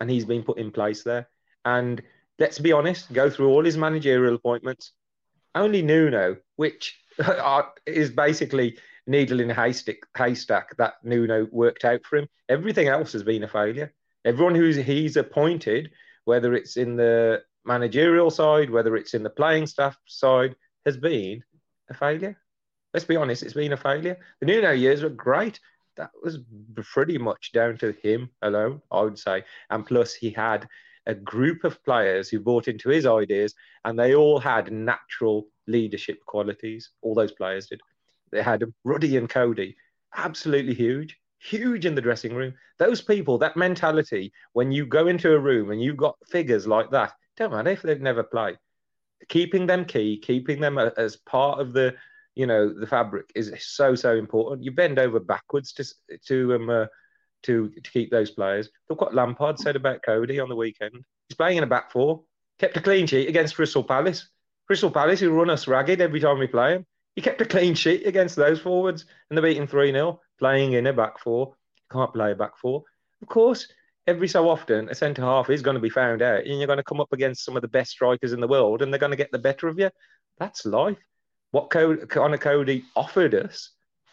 and 0.00 0.10
he's 0.10 0.24
been 0.24 0.42
put 0.42 0.58
in 0.58 0.70
place 0.70 1.02
there. 1.02 1.28
And 1.64 2.02
let's 2.38 2.58
be 2.58 2.72
honest, 2.72 3.12
go 3.12 3.28
through 3.28 3.48
all 3.48 3.64
his 3.64 3.76
managerial 3.76 4.34
appointments. 4.34 4.92
Only 5.54 5.82
Nuno, 5.82 6.36
which 6.56 6.98
are- 7.18 7.38
uh, 7.66 7.70
is 7.86 8.10
basically 8.10 8.78
needle 9.06 9.40
in 9.40 9.50
a 9.50 9.54
haystack, 9.54 9.98
haystack 10.16 10.76
that 10.76 10.94
Nuno 11.02 11.48
worked 11.50 11.84
out 11.84 12.04
for 12.04 12.18
him. 12.18 12.28
Everything 12.48 12.88
else 12.88 13.12
has 13.12 13.22
been 13.22 13.42
a 13.42 13.48
failure. 13.48 13.92
Everyone 14.24 14.54
who's 14.54 14.76
he's 14.76 15.16
appointed, 15.16 15.90
whether 16.24 16.54
it's 16.54 16.76
in 16.76 16.96
the 16.96 17.42
managerial 17.64 18.30
side, 18.30 18.70
whether 18.70 18.96
it's 18.96 19.14
in 19.14 19.22
the 19.22 19.30
playing 19.30 19.66
staff 19.66 19.96
side, 20.06 20.56
has 20.86 20.96
been 20.96 21.42
a 21.88 21.94
failure. 21.94 22.38
Let's 22.94 23.06
be 23.06 23.16
honest, 23.16 23.42
it's 23.42 23.54
been 23.54 23.72
a 23.72 23.76
failure. 23.76 24.18
The 24.40 24.46
Nuno 24.46 24.72
years 24.72 25.02
were 25.02 25.10
great. 25.10 25.60
That 25.96 26.10
was 26.22 26.38
pretty 26.74 27.18
much 27.18 27.52
down 27.52 27.76
to 27.78 27.92
him 28.02 28.30
alone, 28.42 28.80
I 28.90 29.02
would 29.02 29.18
say. 29.18 29.44
And 29.68 29.86
plus, 29.86 30.14
he 30.14 30.30
had 30.30 30.66
a 31.06 31.14
group 31.14 31.64
of 31.64 31.82
players 31.84 32.28
who 32.28 32.40
bought 32.40 32.68
into 32.68 32.88
his 32.88 33.06
ideas, 33.06 33.54
and 33.84 33.98
they 33.98 34.14
all 34.14 34.38
had 34.38 34.72
natural 34.72 35.48
leadership 35.66 36.18
qualities. 36.26 36.90
All 37.02 37.14
those 37.14 37.32
players 37.32 37.66
did. 37.66 37.80
They 38.32 38.42
had 38.42 38.64
Ruddy 38.84 39.16
and 39.16 39.28
Coady, 39.28 39.76
absolutely 40.16 40.74
huge, 40.74 41.19
huge 41.40 41.86
in 41.86 41.94
the 41.94 42.00
dressing 42.00 42.34
room. 42.34 42.54
Those 42.78 43.00
people, 43.00 43.38
that 43.38 43.56
mentality, 43.56 44.32
when 44.52 44.70
you 44.70 44.86
go 44.86 45.08
into 45.08 45.32
a 45.32 45.38
room 45.38 45.70
and 45.70 45.82
you've 45.82 45.96
got 45.96 46.16
figures 46.28 46.66
like 46.66 46.90
that, 46.90 47.12
don't 47.36 47.52
matter 47.52 47.70
if 47.70 47.82
they've 47.82 48.00
never 48.00 48.22
played. 48.22 48.58
Keeping 49.28 49.66
them 49.66 49.84
key, 49.84 50.18
keeping 50.18 50.60
them 50.60 50.78
as 50.78 51.16
part 51.16 51.60
of 51.60 51.72
the, 51.72 51.94
you 52.34 52.46
know, 52.46 52.72
the 52.72 52.86
fabric 52.86 53.30
is 53.34 53.52
so 53.58 53.94
so 53.94 54.16
important. 54.16 54.64
You 54.64 54.70
bend 54.70 54.98
over 54.98 55.20
backwards 55.20 55.72
to 55.74 55.84
to 56.26 56.54
um 56.54 56.70
uh, 56.70 56.86
to 57.44 57.70
to 57.70 57.90
keep 57.90 58.10
those 58.10 58.30
players. 58.30 58.70
Look 58.88 59.00
what 59.00 59.14
Lampard 59.14 59.58
said 59.58 59.76
about 59.76 60.02
Coady 60.02 60.40
on 60.40 60.48
the 60.48 60.56
weekend. 60.56 60.92
He's 61.28 61.36
playing 61.36 61.58
in 61.58 61.64
a 61.64 61.66
back 61.66 61.90
four, 61.90 62.22
kept 62.58 62.76
a 62.76 62.80
clean 62.80 63.06
sheet 63.06 63.28
against 63.28 63.56
Crystal 63.56 63.84
Palace. 63.84 64.28
Crystal 64.66 64.90
Palace, 64.90 65.20
who 65.20 65.30
run 65.30 65.50
us 65.50 65.66
ragged 65.66 66.00
every 66.00 66.20
time 66.20 66.38
we 66.38 66.46
play 66.46 66.74
him. 66.74 66.86
He 67.14 67.22
kept 67.22 67.40
a 67.40 67.44
clean 67.44 67.74
sheet 67.74 68.06
against 68.06 68.36
those 68.36 68.60
forwards, 68.60 69.04
and 69.28 69.36
they're 69.36 69.42
beating 69.42 69.66
3 69.66 69.92
0, 69.92 70.20
playing 70.38 70.72
in 70.74 70.86
a 70.86 70.92
back 70.92 71.18
four. 71.18 71.54
Can't 71.90 72.12
play 72.12 72.32
a 72.32 72.36
back 72.36 72.56
four. 72.56 72.84
Of 73.22 73.28
course, 73.28 73.66
every 74.06 74.28
so 74.28 74.48
often, 74.48 74.88
a 74.88 74.94
centre 74.94 75.22
half 75.22 75.50
is 75.50 75.62
going 75.62 75.74
to 75.74 75.80
be 75.80 75.90
found 75.90 76.22
out, 76.22 76.44
and 76.44 76.58
you're 76.58 76.66
going 76.66 76.78
to 76.78 76.84
come 76.84 77.00
up 77.00 77.12
against 77.12 77.44
some 77.44 77.56
of 77.56 77.62
the 77.62 77.68
best 77.68 77.90
strikers 77.90 78.32
in 78.32 78.40
the 78.40 78.48
world, 78.48 78.82
and 78.82 78.92
they're 78.92 78.98
going 78.98 79.12
to 79.12 79.16
get 79.16 79.32
the 79.32 79.38
better 79.38 79.68
of 79.68 79.78
you. 79.78 79.90
That's 80.38 80.64
life. 80.64 80.98
What 81.50 81.70
Co- 81.70 82.06
Conor 82.06 82.38
Coady 82.38 82.84
offered 82.94 83.34
us, 83.34 83.70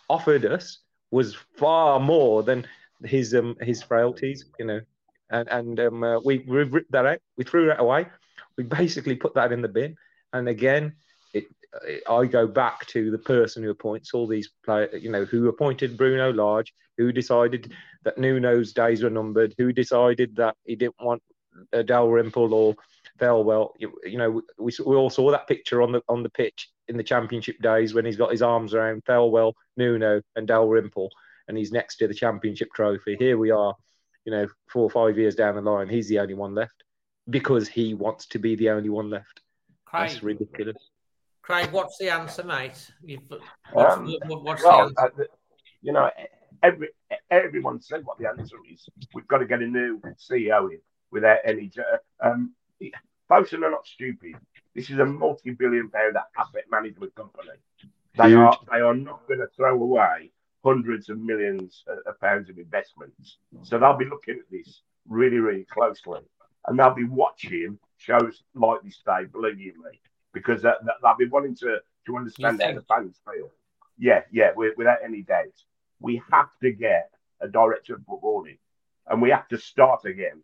offered 0.10 0.46
us, 0.46 0.80
was 1.12 1.36
far 1.56 2.00
more 2.00 2.44
than 2.44 2.68
his 3.04 3.34
um 3.36 3.56
his 3.62 3.84
frailties, 3.84 4.46
you 4.60 4.66
know, 4.66 4.82
and 5.30 5.48
and 5.50 5.80
um, 5.80 6.04
uh, 6.04 6.20
we 6.20 6.40
we 6.40 6.64
ripped 6.64 6.92
that 6.92 7.06
out. 7.06 7.20
We 7.38 7.44
threw 7.44 7.68
that 7.68 7.80
away. 7.80 8.08
We 8.58 8.64
basically 8.64 9.16
put 9.16 9.36
that 9.36 9.52
in 9.52 9.62
the 9.62 9.68
bin. 9.68 9.96
And 10.34 10.50
again, 10.50 10.96
I 12.10 12.26
go 12.26 12.48
back 12.48 12.86
to 12.88 13.12
the 13.12 13.18
person 13.18 13.64
who 13.64 13.70
appoints 13.70 14.14
all 14.14 14.28
these 14.28 14.50
players, 14.64 15.02
you 15.02 15.12
know, 15.12 15.26
who 15.26 15.48
appointed 15.48 15.98
Bruno 15.98 16.32
Lage, 16.32 16.74
who 16.98 17.12
decided 17.12 17.74
that 18.04 18.18
Nuno's 18.18 18.74
days 18.74 19.04
were 19.04 19.10
numbered, 19.10 19.54
who 19.58 19.72
decided 19.72 20.36
that 20.38 20.56
he 20.66 20.76
didn't 20.76 21.02
want 21.02 21.22
uh, 21.74 21.82
Dalrymple 21.82 22.54
or 22.54 22.76
Thelwell. 23.20 23.72
You, 23.80 23.94
you 24.04 24.18
know, 24.18 24.42
we, 24.58 24.72
we 24.86 24.96
all 24.96 25.10
saw 25.10 25.32
that 25.32 25.48
picture 25.48 25.82
on 25.82 25.92
the 25.92 26.02
on 26.08 26.24
the 26.24 26.30
pitch 26.30 26.70
in 26.88 26.98
the 26.98 27.04
championship 27.04 27.62
days 27.62 27.94
when 27.94 28.06
he's 28.06 28.18
got 28.18 28.32
his 28.32 28.42
arms 28.42 28.74
around 28.74 29.04
Thelwell, 29.06 29.54
Nuno, 29.76 30.22
and 30.36 30.48
Dalrymple, 30.48 31.10
and 31.48 31.58
he's 31.58 31.72
next 31.72 31.98
to 31.98 32.08
the 32.08 32.14
championship 32.14 32.70
trophy. 32.74 33.18
Here 33.20 33.38
we 33.38 33.52
are, 33.52 33.76
you 34.26 34.32
know, 34.32 34.48
four 34.70 34.84
or 34.84 34.90
five 34.90 35.18
years 35.18 35.36
down 35.36 35.56
the 35.56 35.62
line, 35.62 35.90
he's 35.90 36.08
the 36.08 36.20
only 36.20 36.34
one 36.34 36.56
left 36.56 36.84
because 37.30 37.68
he 37.68 37.94
wants 37.94 38.26
to 38.28 38.40
be 38.40 38.56
the 38.56 38.70
only 38.70 38.90
one 38.90 39.10
left. 39.10 39.42
That's 39.92 40.24
ridiculous. 40.24 40.78
Craig, 41.48 41.72
what's 41.72 41.98
the 41.98 42.10
answer, 42.10 42.44
mate? 42.44 42.92
You've, 43.02 43.22
what's, 43.72 43.96
Um, 43.96 44.14
what- 44.26 44.44
what's 44.44 44.64
well, 44.66 44.90
the 44.90 45.02
answer? 45.02 45.22
uh, 45.22 45.26
you 45.82 45.94
know, 45.94 46.12
every 46.62 46.90
everyone 47.32 47.80
said 47.80 48.04
what 48.04 48.18
the 48.18 48.28
answer 48.28 48.58
is. 48.70 48.90
We've 49.14 49.28
got 49.30 49.38
to 49.38 49.46
get 49.46 49.62
a 49.62 49.66
new 49.66 50.02
CEO 50.18 50.68
in 50.74 50.82
without 51.10 51.38
any. 51.46 51.72
Um, 52.20 52.54
Fosun 53.30 53.64
are 53.64 53.72
not 53.72 53.88
stupid. 53.88 54.36
This 54.76 54.90
is 54.90 55.00
a 55.00 55.06
multi-billion 55.06 55.90
pound 55.90 56.18
asset 56.38 56.66
management 56.70 57.16
company. 57.16 57.52
They 58.18 58.32
Huge. 58.32 58.40
are 58.40 58.60
they 58.70 58.82
are 58.82 58.94
not 58.94 59.26
going 59.30 59.40
to 59.40 59.48
throw 59.56 59.74
away 59.82 60.34
hundreds 60.66 61.08
of 61.08 61.18
millions 61.18 61.86
of- 61.88 62.00
of 62.08 62.20
pounds 62.20 62.50
of 62.50 62.58
investments. 62.60 63.38
So 63.64 63.80
they'll 63.80 63.96
be 63.96 64.04
looking 64.04 64.38
at 64.38 64.50
this 64.52 64.82
really, 65.08 65.38
really 65.38 65.64
closely, 65.64 66.28
and 66.66 66.78
they'll 66.78 66.94
be 66.94 67.06
watching 67.06 67.80
shows 67.96 68.44
like 68.54 68.82
this 68.82 69.02
day. 69.06 69.24
Believe 69.32 69.62
you 69.62 69.82
me, 69.82 70.02
because 70.38 70.62
they- 70.62 70.74
they- 70.84 70.92
they'll 71.02 71.16
be 71.18 71.26
wanting 71.28 71.56
to 71.56 71.82
to 72.06 72.16
understand 72.18 72.62
how 72.62 72.68
the 72.76 72.82
fans 72.84 73.20
feel. 73.30 73.52
Yeah, 73.98 74.24
yeah, 74.32 74.50
wi- 74.52 74.74
without 74.78 75.00
any 75.04 75.24
doubt. 75.24 75.62
We 76.00 76.22
have 76.32 76.50
to 76.62 76.72
get 76.72 77.12
a 77.42 77.48
director 77.48 77.96
of 77.96 78.06
football 78.06 78.46
in, 78.46 78.58
and 79.08 79.22
we 79.22 79.30
have 79.32 79.48
to 79.50 79.58
start 79.58 80.06
again. 80.06 80.44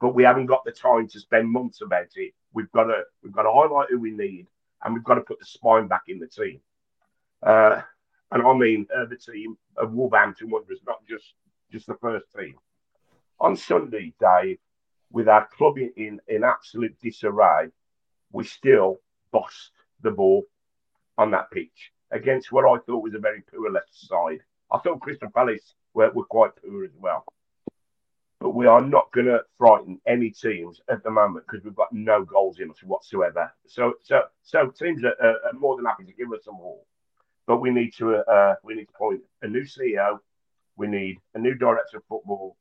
But 0.00 0.14
we 0.14 0.24
haven't 0.24 0.46
got 0.46 0.64
the 0.64 0.72
time 0.72 1.08
to 1.08 1.20
spend 1.20 1.48
months 1.48 1.80
about 1.80 2.08
it. 2.16 2.34
We've 2.52 2.70
got 2.72 2.84
to 2.84 3.04
we've 3.22 3.32
got 3.32 3.44
to 3.44 3.52
highlight 3.52 3.88
who 3.90 3.98
we 4.00 4.10
need, 4.10 4.46
and 4.82 4.92
we've 4.94 5.04
got 5.04 5.14
to 5.14 5.22
put 5.22 5.38
the 5.38 5.44
spine 5.46 5.86
back 5.88 6.04
in 6.08 6.18
the 6.18 6.26
team. 6.28 6.60
Uh, 7.42 7.82
and 8.32 8.42
I 8.42 8.52
mean 8.54 8.86
uh, 8.94 9.06
the 9.06 9.16
team 9.16 9.56
of 9.76 9.92
Wolverhampton 9.92 10.50
Wanderers, 10.50 10.82
not 10.86 11.04
just 11.06 11.34
just 11.72 11.86
the 11.86 11.96
first 11.96 12.26
team. 12.36 12.56
On 13.40 13.56
Sunday, 13.56 14.12
Dave, 14.20 14.58
with 15.10 15.28
our 15.28 15.46
club 15.46 15.78
in, 15.78 16.20
in 16.28 16.44
absolute 16.44 16.98
disarray, 17.00 17.70
we 18.32 18.44
still 18.44 19.00
bossed 19.32 19.70
the 20.02 20.10
ball 20.10 20.44
on 21.18 21.30
that 21.32 21.50
pitch 21.50 21.92
against 22.10 22.52
what 22.52 22.64
I 22.64 22.80
thought 22.84 23.02
was 23.02 23.14
a 23.14 23.18
very 23.18 23.42
poor 23.42 23.70
left 23.70 23.94
side. 23.94 24.40
I 24.70 24.78
thought 24.78 25.00
Crystal 25.00 25.30
Palace 25.30 25.74
were, 25.94 26.10
were 26.10 26.24
quite 26.24 26.52
poor 26.56 26.84
as 26.84 26.90
well. 26.98 27.24
But 28.40 28.54
we 28.54 28.66
are 28.66 28.80
not 28.80 29.12
going 29.12 29.26
to 29.26 29.40
frighten 29.58 30.00
any 30.06 30.30
teams 30.30 30.80
at 30.88 31.02
the 31.02 31.10
moment 31.10 31.44
because 31.46 31.62
we've 31.64 31.74
got 31.74 31.92
no 31.92 32.24
goals 32.24 32.58
in 32.58 32.70
us 32.70 32.82
whatsoever. 32.82 33.52
So, 33.66 33.94
so, 34.02 34.22
so 34.42 34.70
teams 34.70 35.04
are, 35.04 35.14
are, 35.22 35.36
are 35.46 35.52
more 35.52 35.76
than 35.76 35.84
happy 35.84 36.04
to 36.04 36.12
give 36.12 36.32
us 36.32 36.44
some 36.44 36.56
ball, 36.56 36.86
but 37.46 37.60
we 37.60 37.70
need 37.70 37.92
to, 37.98 38.16
uh, 38.16 38.54
we 38.64 38.74
need 38.74 38.86
to 38.86 38.92
appoint 38.94 39.20
a 39.42 39.48
new 39.48 39.62
CEO. 39.62 40.18
We 40.76 40.86
need 40.86 41.18
a 41.34 41.38
new 41.38 41.54
director 41.54 41.98
of 41.98 42.04
football 42.08 42.56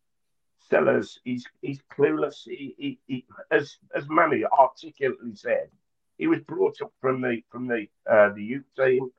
Sellars, 0.69 1.19
he's 1.23 1.45
he's 1.61 1.81
clueless. 1.91 2.43
He, 2.43 2.75
he, 2.77 2.99
he, 3.07 3.25
as 3.49 3.77
as 3.95 4.07
Manny 4.07 4.43
articulately 4.45 5.35
said, 5.35 5.69
he 6.19 6.27
was 6.27 6.41
brought 6.41 6.79
up 6.83 6.91
from 7.01 7.21
the 7.21 7.41
from 7.49 7.67
the 7.67 7.87
uh, 8.09 8.31
the 8.33 8.43
youth 8.43 8.65
team. 8.77 9.09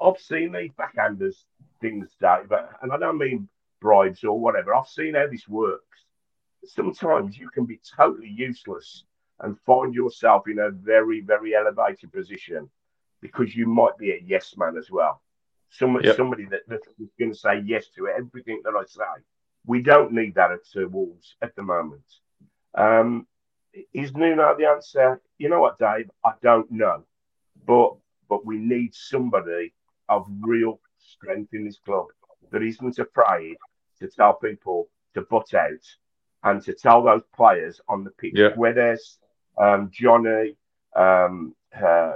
I've 0.00 0.20
seen 0.20 0.52
these 0.52 0.70
backhanders 0.78 1.42
things, 1.80 2.14
Dave, 2.20 2.52
and 2.82 2.92
I 2.92 2.98
don't 2.98 3.18
mean 3.18 3.48
bribes 3.80 4.22
or 4.22 4.38
whatever. 4.38 4.74
I've 4.74 4.86
seen 4.86 5.14
how 5.14 5.26
this 5.28 5.48
works. 5.48 6.04
Sometimes 6.64 7.36
you 7.36 7.50
can 7.50 7.64
be 7.64 7.80
totally 7.96 8.28
useless 8.28 9.04
and 9.40 9.58
find 9.64 9.94
yourself 9.94 10.48
in 10.48 10.58
a 10.58 10.70
very, 10.70 11.20
very 11.20 11.54
elevated 11.54 12.12
position 12.12 12.68
because 13.20 13.54
you 13.56 13.66
might 13.66 13.96
be 13.98 14.10
a 14.10 14.22
yes 14.24 14.54
man 14.56 14.76
as 14.76 14.90
well. 14.90 15.22
Somebody, 15.70 16.08
yep. 16.08 16.16
somebody 16.16 16.46
that, 16.46 16.62
that's 16.66 16.88
going 17.18 17.32
to 17.32 17.38
say 17.38 17.62
yes 17.64 17.86
to 17.96 18.08
everything 18.08 18.60
that 18.64 18.74
I 18.74 18.84
say. 18.86 19.22
We 19.66 19.82
don't 19.82 20.12
need 20.12 20.34
that 20.34 20.50
at 20.50 20.66
Sir 20.66 20.86
Wolves 20.86 21.36
at 21.42 21.54
the 21.56 21.62
moment. 21.62 22.02
Um, 22.76 23.26
is 23.92 24.14
Nuno 24.14 24.56
the 24.56 24.66
answer? 24.66 25.20
You 25.38 25.48
know 25.48 25.60
what, 25.60 25.78
Dave? 25.78 26.10
I 26.24 26.32
don't 26.42 26.70
know, 26.70 27.04
but 27.66 27.94
but 28.28 28.44
we 28.44 28.58
need 28.58 28.94
somebody 28.94 29.72
of 30.08 30.26
real 30.40 30.80
strength 30.98 31.54
in 31.54 31.64
this 31.64 31.78
club 31.84 32.06
that 32.50 32.62
isn't 32.62 32.98
afraid 32.98 33.56
to 34.00 34.08
tell 34.08 34.34
people 34.34 34.88
to 35.14 35.22
butt 35.22 35.54
out 35.54 35.84
and 36.44 36.62
to 36.62 36.72
tell 36.72 37.02
those 37.02 37.22
players 37.34 37.80
on 37.88 38.04
the 38.04 38.10
pitch, 38.10 38.34
yeah. 38.34 38.50
whether 38.54 38.74
there's 38.74 39.18
um, 39.58 39.90
Jonny, 39.92 40.56
um, 40.94 41.54
uh, 41.74 42.14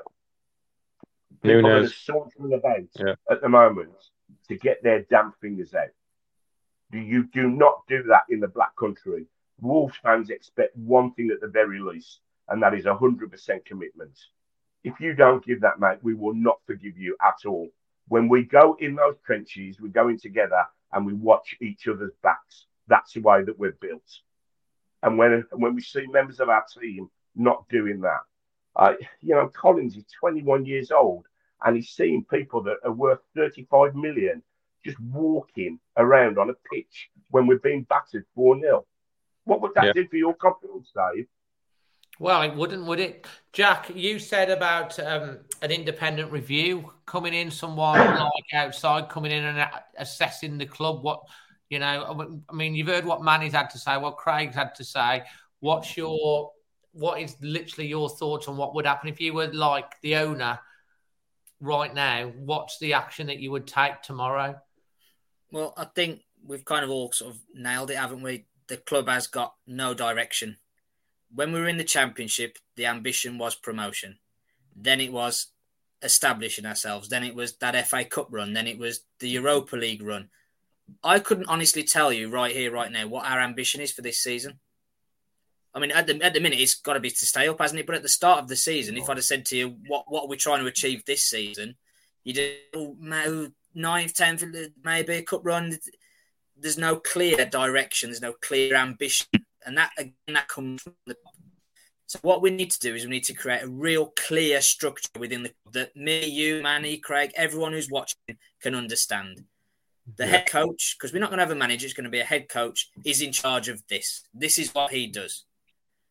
people 1.42 1.62
that 1.62 1.82
are 1.82 1.88
sauntering 1.88 2.54
about 2.54 2.88
yeah. 2.96 3.14
at 3.30 3.40
the 3.40 3.48
moment 3.48 3.90
to 4.48 4.56
get 4.56 4.82
their 4.82 5.02
damn 5.10 5.32
fingers 5.40 5.74
out. 5.74 5.88
Do 6.90 6.98
you 6.98 7.24
do 7.24 7.48
not 7.48 7.82
do 7.88 8.04
that 8.04 8.24
in 8.28 8.40
the 8.40 8.48
Black 8.48 8.76
Country? 8.76 9.26
Wolves 9.62 9.96
fans 10.02 10.28
expect 10.28 10.76
one 10.76 11.12
thing 11.14 11.30
at 11.30 11.40
the 11.40 11.46
very 11.46 11.80
least, 11.80 12.20
and 12.48 12.62
that 12.62 12.74
is 12.74 12.84
hundred 12.84 13.30
percent 13.30 13.64
commitment. 13.64 14.18
If 14.84 14.98
you 15.00 15.14
don't 15.14 15.44
give 15.44 15.60
that, 15.60 15.78
mate, 15.78 15.98
we 16.02 16.14
will 16.14 16.34
not 16.34 16.58
forgive 16.66 16.98
you 16.98 17.16
at 17.22 17.46
all. 17.46 17.68
When 18.08 18.28
we 18.28 18.42
go 18.42 18.76
in 18.80 18.96
those 18.96 19.14
trenches, 19.24 19.80
we're 19.80 19.88
going 19.88 20.18
together 20.18 20.64
and 20.92 21.06
we 21.06 21.14
watch 21.14 21.56
each 21.62 21.86
other's 21.86 22.12
backs. 22.22 22.66
That's 22.88 23.12
the 23.12 23.20
way 23.20 23.44
that 23.44 23.58
we're 23.58 23.78
built. 23.80 24.02
And 25.02 25.16
when 25.16 25.44
when 25.52 25.74
we 25.74 25.80
see 25.80 26.06
members 26.08 26.40
of 26.40 26.48
our 26.48 26.64
team 26.78 27.08
not 27.36 27.68
doing 27.68 28.00
that, 28.00 28.22
uh, 28.74 28.94
you 29.20 29.34
know, 29.34 29.48
Collins 29.48 29.96
is 29.96 30.04
21 30.18 30.66
years 30.66 30.90
old 30.90 31.26
and 31.64 31.76
he's 31.76 31.90
seeing 31.90 32.24
people 32.24 32.62
that 32.64 32.78
are 32.84 32.92
worth 32.92 33.20
35 33.36 33.94
million 33.94 34.42
just 34.84 34.98
walking 35.00 35.78
around 35.96 36.38
on 36.38 36.50
a 36.50 36.74
pitch 36.74 37.08
when 37.30 37.46
we're 37.46 37.58
being 37.58 37.84
battered 37.84 38.24
4 38.34 38.58
0. 38.60 38.84
What 39.44 39.60
would 39.62 39.72
that 39.74 39.84
yeah. 39.84 39.92
do 39.92 40.08
for 40.08 40.16
your 40.16 40.34
confidence, 40.34 40.92
Dave? 40.94 41.26
Well, 42.18 42.42
it 42.42 42.54
wouldn't, 42.54 42.84
would 42.86 43.00
it? 43.00 43.26
Jack, 43.52 43.90
you 43.94 44.18
said 44.18 44.50
about 44.50 44.98
um, 45.00 45.38
an 45.62 45.70
independent 45.70 46.30
review 46.30 46.92
coming 47.06 47.34
in, 47.34 47.50
someone 47.50 47.98
like 48.18 48.54
outside 48.54 49.08
coming 49.08 49.32
in 49.32 49.44
and 49.44 49.68
assessing 49.98 50.58
the 50.58 50.66
club. 50.66 51.02
What, 51.02 51.22
you 51.68 51.78
know, 51.78 52.40
I 52.48 52.54
mean, 52.54 52.74
you've 52.74 52.88
heard 52.88 53.04
what 53.04 53.24
Manny's 53.24 53.54
had 53.54 53.70
to 53.70 53.78
say, 53.78 53.96
what 53.96 54.18
Craig's 54.18 54.54
had 54.54 54.74
to 54.76 54.84
say. 54.84 55.24
What's 55.60 55.96
your, 55.96 56.52
what 56.92 57.20
is 57.20 57.36
literally 57.40 57.88
your 57.88 58.08
thoughts 58.08 58.46
on 58.46 58.56
what 58.56 58.74
would 58.74 58.86
happen 58.86 59.08
if 59.08 59.20
you 59.20 59.32
were 59.32 59.52
like 59.52 60.00
the 60.02 60.16
owner 60.16 60.60
right 61.60 61.92
now? 61.94 62.30
What's 62.36 62.78
the 62.78 62.92
action 62.92 63.28
that 63.28 63.38
you 63.38 63.50
would 63.50 63.66
take 63.66 64.02
tomorrow? 64.02 64.60
Well, 65.50 65.74
I 65.76 65.86
think 65.86 66.20
we've 66.44 66.64
kind 66.64 66.84
of 66.84 66.90
all 66.90 67.10
sort 67.12 67.34
of 67.34 67.40
nailed 67.54 67.90
it, 67.90 67.96
haven't 67.96 68.22
we? 68.22 68.44
The 68.68 68.76
club 68.76 69.08
has 69.08 69.26
got 69.26 69.54
no 69.66 69.94
direction 69.94 70.56
when 71.34 71.52
we 71.52 71.60
were 71.60 71.68
in 71.68 71.78
the 71.78 71.84
championship, 71.84 72.58
the 72.76 72.86
ambition 72.86 73.38
was 73.38 73.54
promotion. 73.54 74.18
Then 74.76 75.00
it 75.00 75.12
was 75.12 75.48
establishing 76.02 76.66
ourselves. 76.66 77.08
Then 77.08 77.24
it 77.24 77.34
was 77.34 77.56
that 77.56 77.86
FA 77.86 78.04
Cup 78.04 78.28
run. 78.30 78.52
Then 78.52 78.66
it 78.66 78.78
was 78.78 79.00
the 79.18 79.28
Europa 79.28 79.76
League 79.76 80.02
run. 80.02 80.28
I 81.02 81.20
couldn't 81.20 81.48
honestly 81.48 81.84
tell 81.84 82.12
you 82.12 82.28
right 82.28 82.54
here, 82.54 82.70
right 82.70 82.92
now, 82.92 83.06
what 83.06 83.24
our 83.24 83.40
ambition 83.40 83.80
is 83.80 83.92
for 83.92 84.02
this 84.02 84.22
season. 84.22 84.58
I 85.74 85.80
mean, 85.80 85.90
at 85.90 86.06
the 86.06 86.20
at 86.22 86.34
the 86.34 86.40
minute, 86.40 86.60
it's 86.60 86.74
got 86.74 86.94
to 86.94 87.00
be 87.00 87.08
to 87.08 87.26
stay 87.26 87.48
up, 87.48 87.58
hasn't 87.58 87.80
it? 87.80 87.86
But 87.86 87.96
at 87.96 88.02
the 88.02 88.08
start 88.08 88.40
of 88.40 88.48
the 88.48 88.56
season, 88.56 88.98
if 88.98 89.08
I'd 89.08 89.16
have 89.16 89.24
said 89.24 89.46
to 89.46 89.56
you, 89.56 89.76
what 89.86 90.04
what 90.06 90.24
are 90.24 90.28
we 90.28 90.36
trying 90.36 90.60
to 90.60 90.66
achieve 90.66 91.04
this 91.06 91.22
season? 91.22 91.76
You 92.24 92.34
do 92.34 92.54
oh, 92.76 93.50
ninth, 93.74 94.14
tenth, 94.14 94.44
maybe 94.84 95.14
a 95.14 95.22
cup 95.22 95.40
run. 95.44 95.78
There's 96.62 96.78
no 96.78 96.96
clear 96.96 97.44
direction. 97.44 98.10
There's 98.10 98.22
no 98.22 98.32
clear 98.32 98.74
ambition 98.74 99.26
and 99.64 99.76
that 99.78 99.90
again 99.98 100.14
that 100.28 100.48
comes 100.48 100.82
from 100.82 100.94
the 101.06 101.16
so 102.06 102.18
what 102.20 102.42
we 102.42 102.50
need 102.50 102.70
to 102.72 102.78
do 102.78 102.94
is 102.94 103.04
we 103.04 103.10
need 103.10 103.24
to 103.24 103.32
create 103.32 103.62
a 103.62 103.68
real 103.68 104.12
clear 104.14 104.60
structure 104.60 105.08
within 105.18 105.44
the 105.44 105.52
that 105.72 105.96
me, 105.96 106.26
you, 106.26 106.62
Manny, 106.62 106.98
Craig, 106.98 107.32
everyone 107.36 107.72
who's 107.72 107.88
watching 107.88 108.18
can 108.60 108.74
understand. 108.74 109.44
The 110.18 110.26
head 110.26 110.46
coach, 110.46 110.94
because 110.98 111.14
we're 111.14 111.20
not 111.20 111.30
going 111.30 111.38
to 111.38 111.44
have 111.44 111.52
a 111.52 111.54
manager, 111.54 111.86
it's 111.86 111.94
going 111.94 112.04
to 112.04 112.10
be 112.10 112.20
a 112.20 112.24
head 112.24 112.50
coach, 112.50 112.90
is 113.02 113.22
in 113.22 113.32
charge 113.32 113.68
of 113.68 113.82
this. 113.88 114.24
This 114.34 114.58
is 114.58 114.74
what 114.74 114.90
he 114.90 115.06
does. 115.06 115.46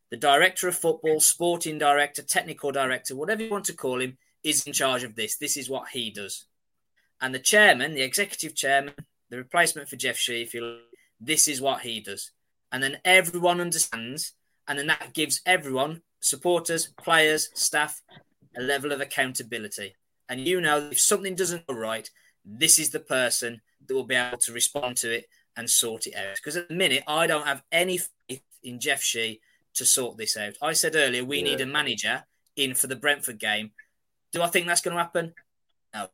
The 0.09 0.17
director 0.17 0.67
of 0.67 0.75
football, 0.75 1.19
sporting 1.19 1.77
director, 1.77 2.23
technical 2.23 2.71
director, 2.71 3.15
whatever 3.15 3.43
you 3.43 3.51
want 3.51 3.65
to 3.65 3.73
call 3.73 4.01
him, 4.01 4.17
is 4.43 4.65
in 4.65 4.73
charge 4.73 5.03
of 5.03 5.13
this. 5.13 5.37
This 5.37 5.55
is 5.55 5.69
what 5.69 5.89
he 5.89 6.09
does. 6.09 6.45
And 7.21 7.35
the 7.35 7.39
chairman, 7.39 7.93
the 7.93 8.01
executive 8.01 8.55
chairman, 8.55 8.95
the 9.31 9.37
replacement 9.37 9.89
for 9.89 9.95
Jeff 9.95 10.17
Shi, 10.17 10.43
if 10.43 10.53
you 10.53 10.63
like, 10.63 10.79
this 11.19 11.47
is 11.47 11.59
what 11.59 11.81
he 11.81 11.99
does 11.99 12.31
and 12.71 12.81
then 12.81 12.97
everyone 13.03 13.59
understands, 13.59 14.33
and 14.67 14.79
then 14.79 14.87
that 14.87 15.13
gives 15.13 15.41
everyone, 15.45 16.01
supporters, 16.19 16.93
players, 17.01 17.49
staff, 17.53 18.01
a 18.57 18.61
level 18.61 18.91
of 18.91 19.01
accountability. 19.01 19.95
And 20.29 20.47
you 20.47 20.61
know, 20.61 20.89
if 20.91 20.99
something 20.99 21.35
doesn't 21.35 21.67
go 21.67 21.73
right, 21.73 22.09
this 22.45 22.79
is 22.79 22.89
the 22.89 22.99
person 22.99 23.61
that 23.85 23.93
will 23.93 24.05
be 24.05 24.15
able 24.15 24.37
to 24.37 24.53
respond 24.53 24.97
to 24.97 25.11
it 25.11 25.25
and 25.57 25.69
sort 25.69 26.07
it 26.07 26.15
out. 26.15 26.35
Because 26.35 26.55
at 26.55 26.69
the 26.69 26.75
minute, 26.75 27.03
I 27.07 27.27
don't 27.27 27.45
have 27.45 27.63
any 27.71 27.99
faith 28.29 28.41
in 28.63 28.79
Jeff 28.79 29.01
Shi 29.01 29.41
to 29.73 29.85
sort 29.85 30.17
this 30.17 30.37
out. 30.37 30.53
I 30.61 30.73
said 30.73 30.95
earlier, 30.95 31.25
we 31.25 31.39
yeah. 31.39 31.43
need 31.43 31.61
a 31.61 31.65
manager 31.65 32.23
in 32.55 32.73
for 32.73 32.87
the 32.87 32.95
Brentford 32.95 33.39
game. 33.39 33.71
Do 34.31 34.41
I 34.41 34.47
think 34.47 34.67
that's 34.67 34.81
going 34.81 34.95
to 34.95 35.03
happen? 35.03 35.33
No. 35.93 36.07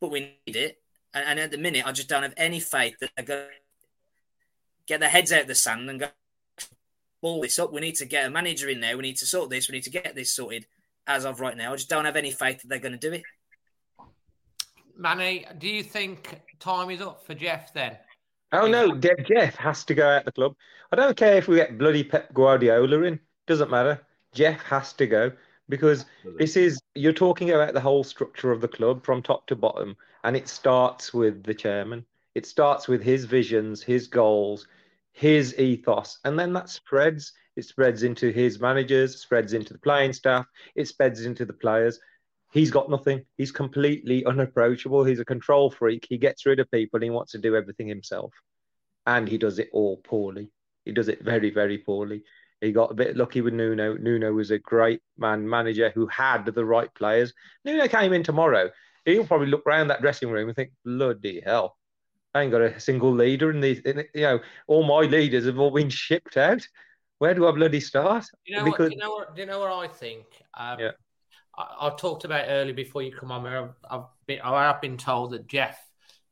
But 0.00 0.10
we 0.10 0.38
need 0.46 0.56
it. 0.56 0.79
And, 1.14 1.24
and 1.24 1.40
at 1.40 1.50
the 1.50 1.58
minute, 1.58 1.86
I 1.86 1.92
just 1.92 2.08
don't 2.08 2.22
have 2.22 2.34
any 2.36 2.60
faith 2.60 2.96
that 3.00 3.10
they're 3.16 3.24
going 3.24 3.46
to 3.46 3.54
get 4.86 5.00
their 5.00 5.08
heads 5.08 5.32
out 5.32 5.42
of 5.42 5.48
the 5.48 5.54
sand 5.54 5.88
and 5.90 6.00
go, 6.00 6.08
ball 7.20 7.40
this 7.40 7.58
up. 7.58 7.72
We 7.72 7.80
need 7.80 7.96
to 7.96 8.06
get 8.06 8.26
a 8.26 8.30
manager 8.30 8.68
in 8.68 8.80
there. 8.80 8.96
We 8.96 9.02
need 9.02 9.16
to 9.18 9.26
sort 9.26 9.50
this. 9.50 9.68
We 9.68 9.74
need 9.74 9.84
to 9.84 9.90
get 9.90 10.14
this 10.14 10.32
sorted. 10.32 10.66
As 11.06 11.24
of 11.24 11.40
right 11.40 11.56
now, 11.56 11.72
I 11.72 11.76
just 11.76 11.88
don't 11.88 12.04
have 12.04 12.16
any 12.16 12.30
faith 12.30 12.60
that 12.60 12.68
they're 12.68 12.78
going 12.78 12.98
to 12.98 12.98
do 12.98 13.12
it. 13.12 13.22
Manny, 14.96 15.46
do 15.58 15.66
you 15.66 15.82
think 15.82 16.40
time 16.58 16.90
is 16.90 17.00
up 17.00 17.26
for 17.26 17.34
Jeff 17.34 17.72
then? 17.72 17.96
Oh 18.52 18.66
no, 18.66 18.94
Jeff 18.96 19.54
has 19.56 19.84
to 19.84 19.94
go 19.94 20.08
out 20.08 20.24
the 20.24 20.32
club. 20.32 20.54
I 20.92 20.96
don't 20.96 21.16
care 21.16 21.36
if 21.36 21.48
we 21.48 21.56
get 21.56 21.78
bloody 21.78 22.04
Pep 22.04 22.34
Guardiola 22.34 23.02
in. 23.02 23.20
Doesn't 23.46 23.70
matter. 23.70 24.00
Jeff 24.34 24.60
has 24.62 24.92
to 24.94 25.06
go 25.06 25.32
because 25.68 26.04
this 26.38 26.56
is 26.56 26.80
you're 26.94 27.12
talking 27.12 27.50
about 27.50 27.74
the 27.74 27.80
whole 27.80 28.04
structure 28.04 28.50
of 28.50 28.60
the 28.60 28.68
club 28.68 29.04
from 29.04 29.22
top 29.22 29.46
to 29.46 29.56
bottom, 29.56 29.96
and 30.24 30.36
it 30.36 30.48
starts 30.48 31.12
with 31.12 31.42
the 31.44 31.54
chairman. 31.54 32.04
It 32.34 32.46
starts 32.46 32.88
with 32.88 33.02
his 33.02 33.24
visions, 33.24 33.82
his 33.82 34.06
goals, 34.06 34.66
his 35.12 35.58
ethos, 35.58 36.18
and 36.24 36.38
then 36.38 36.52
that 36.52 36.68
spreads. 36.68 37.32
It 37.56 37.64
spreads 37.64 38.04
into 38.04 38.30
his 38.30 38.60
managers, 38.60 39.20
spreads 39.20 39.52
into 39.52 39.72
the 39.72 39.80
playing 39.80 40.12
staff, 40.12 40.46
it 40.74 40.88
spreads 40.88 41.24
into 41.24 41.44
the 41.44 41.52
players. 41.52 41.98
He's 42.52 42.70
got 42.70 42.90
nothing. 42.90 43.24
He's 43.36 43.52
completely 43.52 44.24
unapproachable. 44.24 45.04
He's 45.04 45.20
a 45.20 45.24
control 45.24 45.70
freak. 45.70 46.06
He 46.08 46.18
gets 46.18 46.46
rid 46.46 46.58
of 46.58 46.70
people. 46.70 47.00
he 47.00 47.10
wants 47.10 47.32
to 47.32 47.38
do 47.38 47.54
everything 47.54 47.86
himself, 47.86 48.32
and 49.06 49.28
he 49.28 49.38
does 49.38 49.58
it 49.58 49.70
all 49.72 49.98
poorly. 49.98 50.50
He 50.84 50.92
does 50.92 51.08
it 51.08 51.22
very, 51.22 51.50
very 51.50 51.78
poorly. 51.78 52.24
He 52.60 52.72
got 52.72 52.90
a 52.90 52.94
bit 52.94 53.16
lucky 53.16 53.40
with 53.40 53.54
Nuno. 53.54 53.96
Nuno 53.96 54.32
was 54.32 54.50
a 54.50 54.58
great 54.58 55.00
man 55.16 55.48
manager 55.48 55.90
who 55.94 56.06
had 56.06 56.44
the 56.44 56.64
right 56.64 56.92
players. 56.94 57.32
Nuno 57.64 57.88
came 57.88 58.12
in 58.12 58.22
tomorrow. 58.22 58.70
He'll 59.14 59.26
probably 59.26 59.48
look 59.48 59.66
around 59.66 59.88
that 59.88 60.00
dressing 60.00 60.30
room 60.30 60.48
and 60.48 60.56
think, 60.56 60.72
bloody 60.84 61.40
hell, 61.44 61.76
I 62.34 62.42
ain't 62.42 62.52
got 62.52 62.62
a 62.62 62.78
single 62.78 63.12
leader 63.12 63.50
in 63.50 63.60
these. 63.60 63.80
In, 63.80 64.04
you 64.14 64.22
know, 64.22 64.40
all 64.66 64.84
my 64.84 65.08
leaders 65.08 65.46
have 65.46 65.58
all 65.58 65.70
been 65.70 65.90
shipped 65.90 66.36
out. 66.36 66.66
Where 67.18 67.34
do 67.34 67.46
I 67.46 67.52
bloody 67.52 67.80
start? 67.80 68.24
You 68.46 68.56
know, 68.56 68.64
because... 68.64 68.90
what, 68.90 68.92
you 68.92 68.98
know 68.98 69.10
what? 69.10 69.38
You 69.38 69.46
know 69.46 69.60
what 69.60 69.72
I 69.72 69.88
think. 69.88 70.24
Um, 70.54 70.80
yeah. 70.80 70.90
I, 71.58 71.88
I, 71.88 71.90
talked 71.96 72.24
about 72.24 72.46
earlier 72.48 72.74
before 72.74 73.02
you 73.02 73.12
come 73.12 73.32
on. 73.32 73.46
I've, 73.46 73.70
I've 73.90 74.04
been, 74.26 74.40
I 74.40 74.66
have 74.66 74.80
been 74.80 74.96
told 74.96 75.32
that 75.32 75.46
Jeff, 75.46 75.78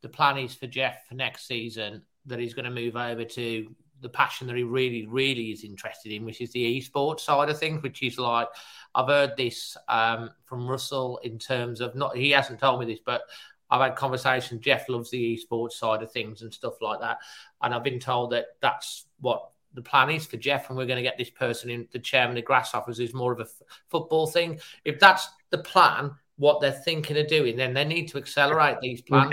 the 0.02 0.08
plan 0.08 0.38
is 0.38 0.54
for 0.54 0.66
Jeff 0.66 1.06
for 1.08 1.14
next 1.14 1.46
season 1.46 2.02
that 2.26 2.38
he's 2.38 2.54
going 2.54 2.64
to 2.64 2.70
move 2.70 2.96
over 2.96 3.24
to 3.24 3.74
the 4.00 4.08
passion 4.08 4.46
that 4.46 4.56
he 4.56 4.62
really, 4.62 5.06
really 5.06 5.50
is 5.50 5.64
interested 5.64 6.12
in, 6.12 6.24
which 6.24 6.40
is 6.40 6.52
the 6.52 6.80
esports 6.80 7.20
side 7.20 7.48
of 7.48 7.58
things, 7.58 7.82
which 7.82 8.02
is 8.02 8.18
like 8.18 8.48
I've 8.94 9.08
heard 9.08 9.36
this 9.36 9.76
um, 9.88 10.30
from 10.44 10.68
Russell 10.68 11.20
in 11.22 11.38
terms 11.38 11.80
of 11.80 11.94
not 11.94 12.16
he 12.16 12.30
hasn't 12.30 12.60
told 12.60 12.80
me 12.80 12.86
this, 12.86 13.00
but 13.04 13.22
I've 13.70 13.80
had 13.80 13.96
conversations. 13.96 14.62
Jeff 14.62 14.88
loves 14.88 15.10
the 15.10 15.38
esports 15.38 15.72
side 15.72 16.02
of 16.02 16.10
things 16.10 16.42
and 16.42 16.52
stuff 16.52 16.80
like 16.80 17.00
that, 17.00 17.18
and 17.62 17.74
I've 17.74 17.84
been 17.84 18.00
told 18.00 18.30
that 18.32 18.46
that's 18.60 19.06
what 19.20 19.50
the 19.74 19.82
plan 19.82 20.10
is 20.10 20.26
for 20.26 20.36
Jeff, 20.36 20.68
and 20.68 20.78
we're 20.78 20.86
going 20.86 20.96
to 20.96 21.02
get 21.02 21.18
this 21.18 21.30
person 21.30 21.70
in 21.70 21.86
the 21.92 21.98
chairman 21.98 22.38
of 22.38 22.44
Grasshoppers 22.44 22.98
who's 22.98 23.14
more 23.14 23.32
of 23.32 23.40
a 23.40 23.42
f- 23.42 23.62
football 23.88 24.26
thing. 24.26 24.58
If 24.84 24.98
that's 24.98 25.28
the 25.50 25.58
plan, 25.58 26.12
what 26.36 26.60
they're 26.60 26.72
thinking 26.72 27.18
of 27.18 27.26
doing, 27.26 27.56
then 27.56 27.74
they 27.74 27.84
need 27.84 28.08
to 28.08 28.18
accelerate 28.18 28.80
these 28.80 29.02
plans. 29.02 29.30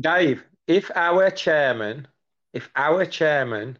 Dave, 0.00 0.44
if 0.66 0.90
our 0.94 1.30
chairman, 1.30 2.08
if 2.52 2.70
our 2.76 3.04
chairman, 3.04 3.78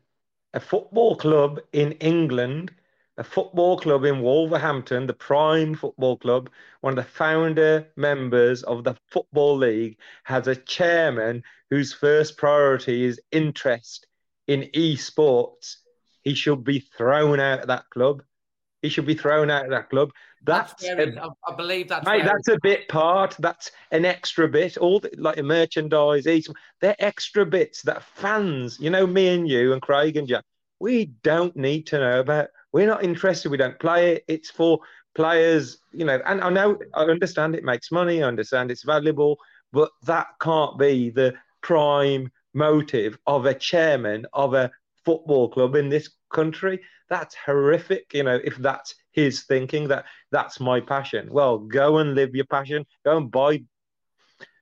a 0.54 0.60
football 0.60 1.16
club 1.16 1.60
in 1.72 1.92
England, 1.92 2.72
a 3.18 3.24
football 3.24 3.78
club 3.78 4.04
in 4.04 4.22
Wolverhampton, 4.22 5.06
the 5.06 5.12
prime 5.12 5.74
football 5.74 6.16
club, 6.16 6.50
one 6.80 6.96
of 6.98 7.04
the 7.04 7.10
founder 7.10 7.86
members 7.96 8.62
of 8.62 8.84
the 8.84 8.96
Football 9.10 9.58
League, 9.58 9.98
has 10.24 10.48
a 10.48 10.56
chairman 10.56 11.42
whose 11.70 11.92
first 11.92 12.38
priority 12.38 13.04
is 13.04 13.20
interest 13.30 14.06
in 14.48 14.62
esports, 14.74 15.76
he 16.22 16.34
should 16.34 16.64
be 16.64 16.80
thrown 16.80 17.40
out 17.40 17.60
of 17.60 17.66
that 17.68 17.88
club. 17.90 18.22
He 18.80 18.88
should 18.88 19.06
be 19.06 19.14
thrown 19.14 19.50
out 19.50 19.64
of 19.64 19.70
that 19.70 19.90
club. 19.90 20.12
That's, 20.44 20.74
that's 20.82 21.16
a, 21.16 21.30
I 21.46 21.54
believe 21.54 21.88
that's 21.88 22.06
mate, 22.06 22.24
that's 22.24 22.48
a 22.48 22.58
bit 22.62 22.88
part. 22.88 23.36
That's 23.38 23.70
an 23.92 24.04
extra 24.04 24.48
bit. 24.48 24.76
All 24.76 24.98
the, 24.98 25.10
like 25.16 25.42
merchandise, 25.42 26.24
they're 26.24 26.96
extra 26.98 27.46
bits 27.46 27.82
that 27.82 28.02
fans, 28.02 28.78
you 28.80 28.90
know, 28.90 29.06
me 29.06 29.28
and 29.28 29.48
you 29.48 29.72
and 29.72 29.80
Craig 29.80 30.16
and 30.16 30.26
Jack, 30.26 30.44
we 30.80 31.06
don't 31.22 31.56
need 31.56 31.86
to 31.88 31.98
know 31.98 32.20
about. 32.20 32.48
We're 32.72 32.88
not 32.88 33.04
interested. 33.04 33.50
We 33.50 33.56
don't 33.56 33.78
play 33.78 34.14
it. 34.16 34.24
It's 34.26 34.50
for 34.50 34.80
players, 35.14 35.78
you 35.92 36.04
know. 36.04 36.20
And 36.26 36.40
I 36.40 36.50
know, 36.50 36.78
I 36.94 37.04
understand 37.04 37.54
it 37.54 37.62
makes 37.62 37.92
money. 37.92 38.22
I 38.22 38.26
understand 38.26 38.70
it's 38.70 38.82
valuable, 38.82 39.38
but 39.72 39.90
that 40.04 40.26
can't 40.40 40.76
be 40.78 41.10
the 41.10 41.34
prime 41.60 42.32
motive 42.52 43.16
of 43.26 43.46
a 43.46 43.54
chairman 43.54 44.26
of 44.32 44.54
a 44.54 44.70
football 45.04 45.48
club 45.48 45.76
in 45.76 45.88
this 45.88 46.10
country. 46.32 46.80
That's 47.08 47.36
horrific. 47.36 48.12
You 48.12 48.24
know, 48.24 48.40
if 48.42 48.56
that's 48.56 48.94
his 49.12 49.42
thinking, 49.42 49.88
that 49.88 50.04
that's 50.30 50.60
my 50.60 50.80
passion. 50.80 51.28
Well, 51.30 51.58
go 51.58 51.98
and 51.98 52.14
live 52.14 52.34
your 52.34 52.46
passion. 52.46 52.84
Go 53.04 53.16
and 53.16 53.30
buy 53.30 53.62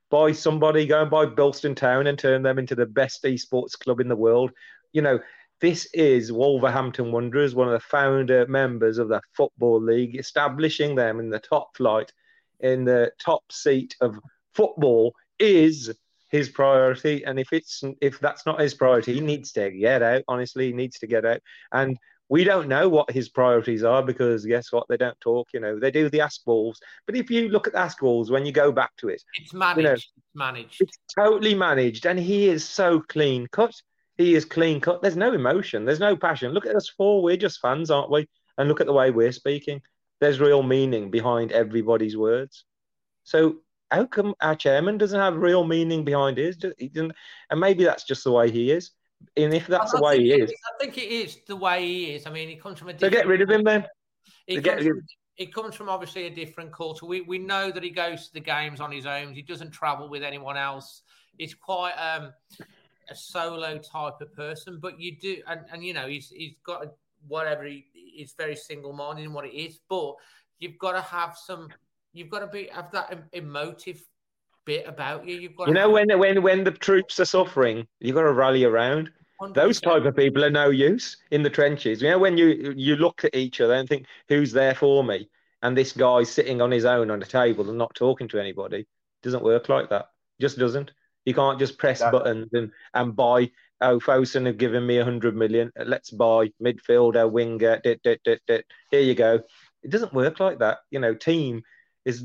buy 0.09 0.33
somebody, 0.33 0.85
go 0.85 1.01
and 1.01 1.09
buy 1.09 1.25
Bilston 1.25 1.75
Town 1.75 2.05
and 2.05 2.19
turn 2.19 2.43
them 2.43 2.59
into 2.59 2.75
the 2.75 2.85
best 2.85 3.23
esports 3.23 3.79
club 3.79 4.01
in 4.01 4.09
the 4.09 4.15
world. 4.15 4.51
You 4.91 5.01
know, 5.01 5.19
this 5.61 5.85
is 5.93 6.31
Wolverhampton 6.31 7.11
Wanderers, 7.11 7.55
one 7.55 7.67
of 7.67 7.73
the 7.73 7.79
founder 7.79 8.45
members 8.47 8.97
of 8.97 9.07
the 9.07 9.21
Football 9.33 9.81
League, 9.81 10.17
establishing 10.17 10.95
them 10.95 11.19
in 11.19 11.29
the 11.29 11.39
top 11.39 11.77
flight, 11.77 12.11
in 12.59 12.83
the 12.83 13.11
top 13.19 13.43
seat 13.51 13.95
of 14.01 14.19
football 14.53 15.15
is 15.39 15.93
his 16.29 16.49
priority. 16.49 17.23
And 17.23 17.39
if 17.39 17.53
it's 17.53 17.83
if 18.01 18.19
that's 18.19 18.45
not 18.45 18.59
his 18.59 18.73
priority, 18.73 19.13
he 19.13 19.21
needs 19.21 19.51
to 19.53 19.69
get 19.71 20.01
out. 20.01 20.23
Honestly, 20.27 20.67
he 20.67 20.73
needs 20.73 20.99
to 20.99 21.07
get 21.07 21.25
out. 21.25 21.41
And 21.71 21.97
we 22.31 22.45
don't 22.45 22.69
know 22.69 22.87
what 22.87 23.11
his 23.11 23.27
priorities 23.27 23.83
are 23.83 24.01
because 24.01 24.45
guess 24.45 24.71
what? 24.71 24.87
They 24.87 24.95
don't 24.95 25.19
talk. 25.19 25.49
You 25.53 25.59
know, 25.59 25.77
they 25.77 25.91
do 25.91 26.09
the 26.09 26.21
ask 26.21 26.45
balls. 26.45 26.79
But 27.05 27.17
if 27.17 27.29
you 27.29 27.49
look 27.49 27.67
at 27.67 27.73
the 27.73 27.79
ask 27.79 27.99
balls, 27.99 28.31
when 28.31 28.45
you 28.45 28.53
go 28.53 28.71
back 28.71 28.95
to 28.99 29.09
it, 29.09 29.21
it's 29.37 29.53
managed. 29.53 29.77
You 29.77 29.83
know, 29.83 29.93
it's 29.93 30.11
managed. 30.33 30.81
It's 30.81 30.97
totally 31.13 31.53
managed, 31.53 32.05
and 32.05 32.17
he 32.17 32.47
is 32.47 32.63
so 32.63 33.01
clean 33.01 33.47
cut. 33.51 33.75
He 34.17 34.33
is 34.33 34.45
clean 34.45 34.79
cut. 34.79 35.01
There's 35.01 35.17
no 35.17 35.33
emotion. 35.33 35.83
There's 35.83 35.99
no 35.99 36.15
passion. 36.15 36.53
Look 36.53 36.65
at 36.65 36.73
us 36.73 36.87
four. 36.87 37.21
We're 37.21 37.35
just 37.35 37.59
fans, 37.59 37.91
aren't 37.91 38.09
we? 38.09 38.29
And 38.57 38.69
look 38.69 38.79
at 38.79 38.87
the 38.87 38.93
way 38.93 39.11
we're 39.11 39.33
speaking. 39.33 39.81
There's 40.21 40.39
real 40.39 40.63
meaning 40.63 41.11
behind 41.11 41.51
everybody's 41.51 42.15
words. 42.15 42.63
So 43.25 43.57
how 43.89 44.05
come 44.05 44.35
our 44.39 44.55
chairman 44.55 44.97
doesn't 44.97 45.19
have 45.19 45.35
real 45.35 45.65
meaning 45.65 46.05
behind 46.05 46.37
his? 46.37 46.63
He 46.77 46.91
and 46.95 47.13
maybe 47.59 47.83
that's 47.83 48.05
just 48.05 48.23
the 48.23 48.31
way 48.31 48.49
he 48.49 48.71
is. 48.71 48.91
And 49.37 49.53
if 49.53 49.67
that's 49.67 49.91
the 49.91 50.01
way 50.01 50.19
he 50.19 50.33
is, 50.33 50.51
I 50.51 50.83
think 50.83 50.97
it 50.97 51.09
is 51.09 51.37
the 51.47 51.55
way 51.55 51.85
he 51.85 52.11
is. 52.11 52.27
I 52.27 52.31
mean, 52.31 52.49
he 52.49 52.55
comes 52.55 52.79
from 52.79 52.89
a. 52.89 52.99
So 52.99 53.09
get 53.09 53.27
rid 53.27 53.41
of 53.41 53.49
him 53.49 53.63
then. 53.63 53.85
He 54.47 54.61
comes, 54.61 54.85
from, 54.85 55.01
he 55.35 55.45
comes 55.45 55.75
from 55.75 55.89
obviously 55.89 56.27
a 56.27 56.29
different 56.29 56.73
culture. 56.73 57.05
We 57.05 57.21
we 57.21 57.37
know 57.37 57.71
that 57.71 57.83
he 57.83 57.89
goes 57.89 58.27
to 58.27 58.33
the 58.33 58.39
games 58.39 58.81
on 58.81 58.91
his 58.91 59.05
own. 59.05 59.33
He 59.33 59.41
doesn't 59.41 59.71
travel 59.71 60.09
with 60.09 60.23
anyone 60.23 60.57
else. 60.57 61.03
He's 61.37 61.53
quite 61.53 61.93
um, 61.93 62.33
a 63.09 63.15
solo 63.15 63.77
type 63.77 64.21
of 64.21 64.33
person. 64.33 64.79
But 64.81 64.99
you 64.99 65.17
do, 65.17 65.37
and, 65.47 65.61
and 65.71 65.83
you 65.83 65.93
know, 65.93 66.07
he's 66.07 66.29
he's 66.29 66.55
got 66.65 66.85
a, 66.85 66.91
whatever. 67.27 67.63
He, 67.63 67.85
he's 67.93 68.33
very 68.37 68.55
single 68.55 68.93
minded 68.93 69.23
in 69.23 69.33
what 69.33 69.45
it 69.45 69.55
is. 69.55 69.79
But 69.89 70.15
you've 70.59 70.77
got 70.77 70.93
to 70.93 71.01
have 71.01 71.37
some 71.37 71.69
You've 72.13 72.29
got 72.29 72.39
to 72.39 72.47
be 72.47 72.69
have 72.73 72.91
that 72.91 73.27
emotive 73.31 74.03
bit 74.65 74.87
about 74.87 75.27
you. 75.27 75.37
You've 75.37 75.55
got 75.55 75.67
you 75.67 75.73
know 75.73 75.81
have... 75.81 75.91
when 75.91 76.19
when 76.19 76.43
when 76.43 76.63
the 76.63 76.71
troops 76.71 77.19
are 77.19 77.25
suffering, 77.25 77.87
you've 77.99 78.15
got 78.15 78.23
to 78.23 78.33
rally 78.33 78.63
around. 78.63 79.11
100%. 79.41 79.55
Those 79.55 79.81
type 79.81 80.05
of 80.05 80.15
people 80.15 80.45
are 80.45 80.51
no 80.51 80.69
use 80.69 81.17
in 81.31 81.41
the 81.41 81.49
trenches. 81.49 82.01
You 82.01 82.11
know 82.11 82.19
when 82.19 82.37
you 82.37 82.73
you 82.75 82.95
look 82.95 83.25
at 83.25 83.35
each 83.35 83.59
other 83.59 83.73
and 83.73 83.89
think, 83.89 84.05
"Who's 84.27 84.51
there 84.51 84.75
for 84.75 85.03
me?" 85.03 85.27
and 85.61 85.77
this 85.77 85.91
guy's 85.91 86.31
sitting 86.31 86.61
on 86.61 86.71
his 86.71 86.85
own 86.85 87.11
on 87.11 87.21
a 87.21 87.25
table 87.25 87.69
and 87.69 87.77
not 87.77 87.93
talking 87.95 88.27
to 88.29 88.39
anybody. 88.39 88.87
Doesn't 89.23 89.43
work 89.43 89.69
like 89.69 89.89
that. 89.89 90.07
Just 90.39 90.57
doesn't. 90.57 90.91
You 91.25 91.33
can't 91.33 91.59
just 91.59 91.77
press 91.77 91.99
That's... 91.99 92.11
buttons 92.11 92.49
and 92.53 92.71
and 92.93 93.15
buy. 93.15 93.51
Oh, 93.79 93.99
Fosun 93.99 94.45
have 94.45 94.57
given 94.57 94.85
me 94.85 94.97
a 94.97 95.03
hundred 95.03 95.35
million. 95.35 95.71
Let's 95.75 96.11
buy 96.11 96.51
midfielder, 96.61 97.31
winger. 97.31 97.79
Dit, 97.83 98.01
dit, 98.03 98.19
dit, 98.23 98.39
dit. 98.47 98.65
Here 98.91 99.01
you 99.01 99.15
go. 99.15 99.41
It 99.83 99.89
doesn't 99.89 100.13
work 100.13 100.39
like 100.39 100.59
that. 100.59 100.79
You 100.91 100.99
know, 100.99 101.13
team 101.13 101.63
is 102.05 102.23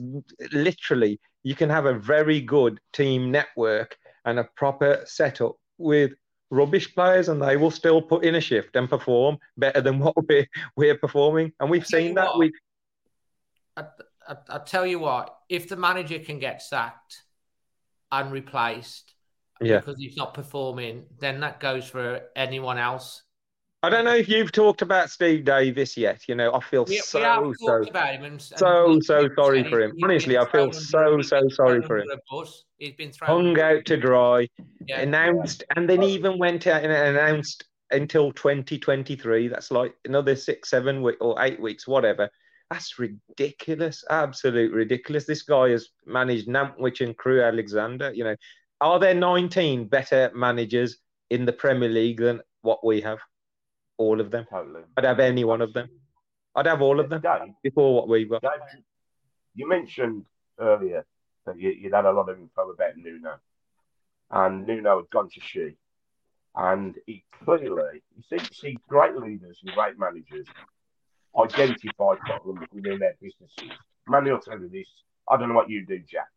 literally 0.52 1.20
you 1.47 1.55
can 1.55 1.70
have 1.70 1.86
a 1.86 1.94
very 1.94 2.40
good 2.40 2.81
team 2.93 3.31
network 3.31 3.97
and 4.24 4.40
a 4.40 4.48
proper 4.56 5.02
setup 5.05 5.55
with 5.78 6.10
rubbish 6.51 6.93
players 6.93 7.28
and 7.28 7.40
they 7.40 7.56
will 7.56 7.70
still 7.70 8.02
put 8.02 8.24
in 8.24 8.35
a 8.35 8.40
shift 8.40 8.74
and 8.74 8.90
perform 8.90 9.39
better 9.56 9.81
than 9.81 9.98
what 10.01 10.16
we're, 10.28 10.48
we're 10.77 10.98
performing. 10.98 11.52
And 11.60 11.70
we've 11.70 11.86
seen 11.86 12.14
that 12.14 12.36
we 12.36 12.52
I, 13.77 13.85
I, 14.27 14.36
I 14.48 14.59
tell 14.59 14.85
you 14.85 14.98
what 14.98 15.36
if 15.48 15.68
the 15.68 15.77
manager 15.77 16.18
can 16.18 16.40
get 16.40 16.62
sacked 16.62 17.23
and 18.10 18.32
replaced 18.32 19.14
yeah. 19.60 19.78
because 19.78 20.01
he's 20.01 20.16
not 20.16 20.35
performing 20.35 21.05
then 21.20 21.39
that 21.40 21.60
goes 21.60 21.89
for 21.89 22.23
anyone 22.35 22.78
else 22.78 23.23
I 23.86 23.88
don't 23.88 24.04
know 24.04 24.16
if 24.16 24.28
you've 24.28 24.50
talked 24.50 24.82
about 24.82 25.10
Steve 25.10 25.44
Davis 25.44 25.96
yet. 25.96 26.26
You 26.26 26.34
know, 26.34 26.52
I 26.52 26.58
feel 26.58 26.84
we, 26.86 26.96
so 26.96 27.46
we 27.46 27.54
so 27.54 27.84
and, 28.24 28.24
and 28.24 28.42
so 28.42 28.98
so 29.00 29.28
sorry 29.36 29.62
for 29.62 29.80
him. 29.80 29.92
Honestly, 30.02 30.36
I 30.36 30.44
feel 30.50 30.72
so 30.72 31.22
so 31.22 31.48
sorry 31.48 31.82
for 31.82 31.98
him. 31.98 32.08
He's 32.78 32.94
been 32.94 33.12
hung 33.22 33.56
out 33.60 33.84
to 33.84 33.96
dry, 33.96 34.48
yeah. 34.88 35.02
announced, 35.02 35.62
and 35.76 35.88
then 35.88 36.02
even 36.02 36.36
went 36.36 36.66
out 36.66 36.82
and 36.82 36.90
announced 36.92 37.62
until 37.92 38.32
2023. 38.32 39.46
That's 39.46 39.70
like 39.70 39.94
another 40.04 40.34
six, 40.34 40.68
seven 40.68 41.00
week 41.00 41.18
or 41.20 41.40
eight 41.40 41.60
weeks, 41.60 41.86
whatever. 41.86 42.28
That's 42.72 42.98
ridiculous, 42.98 44.02
absolute 44.10 44.72
ridiculous. 44.72 45.26
This 45.26 45.42
guy 45.42 45.68
has 45.68 45.90
managed 46.04 46.48
Nantwich 46.48 47.02
and 47.02 47.16
Crewe 47.16 47.40
Alexandra. 47.40 48.10
You 48.12 48.24
know, 48.24 48.36
are 48.80 48.98
there 48.98 49.14
19 49.14 49.86
better 49.86 50.32
managers 50.34 50.96
in 51.30 51.44
the 51.44 51.52
Premier 51.52 51.88
League 51.88 52.18
than 52.18 52.40
what 52.62 52.84
we 52.84 53.00
have? 53.02 53.20
All 53.98 54.20
of 54.20 54.31
them. 54.31 54.47
Totally. 54.51 54.82
I'd 54.97 55.05
have 55.05 55.20
any 55.20 55.44
one 55.44 55.62
of 55.62 55.73
them. 55.73 55.89
I'd 56.55 56.66
have 56.66 56.82
all 56.82 57.01
of 57.01 57.09
them 57.09 57.20
Dave, 57.20 57.55
before 57.62 57.94
what 57.94 58.09
we've 58.09 58.28
got. 58.28 58.43
Dave, 58.43 58.82
you 59.55 59.68
mentioned 59.68 60.24
earlier 60.59 61.05
that 61.47 61.59
you, 61.60 61.74
would 61.82 61.93
had 61.93 62.05
a 62.05 62.12
lot 62.12 62.28
of 62.28 62.39
info 62.39 62.70
about 62.70 62.97
Nuno, 62.97 63.39
and 64.31 64.66
Nuno 64.66 64.98
had 64.98 65.10
gone 65.10 65.28
to 65.31 65.40
Shi, 65.40 65.77
and 66.55 66.94
he 67.06 67.24
clearly, 67.44 68.02
you 68.16 68.23
see, 68.39 68.44
see 68.52 68.78
great 68.89 69.16
leaders 69.16 69.60
and 69.64 69.74
great 69.74 69.98
managers 69.98 70.47
identify 71.39 72.14
problems 72.24 72.66
within 72.73 72.98
their 72.98 73.16
businesses. 73.20 73.78
Manny 74.09 74.31
will 74.31 74.39
tell 74.40 74.59
you 74.59 74.68
this. 74.68 74.89
I 75.28 75.36
don't 75.36 75.48
know 75.48 75.55
what 75.55 75.68
you 75.68 75.85
do, 75.85 75.98
Jack, 75.98 76.28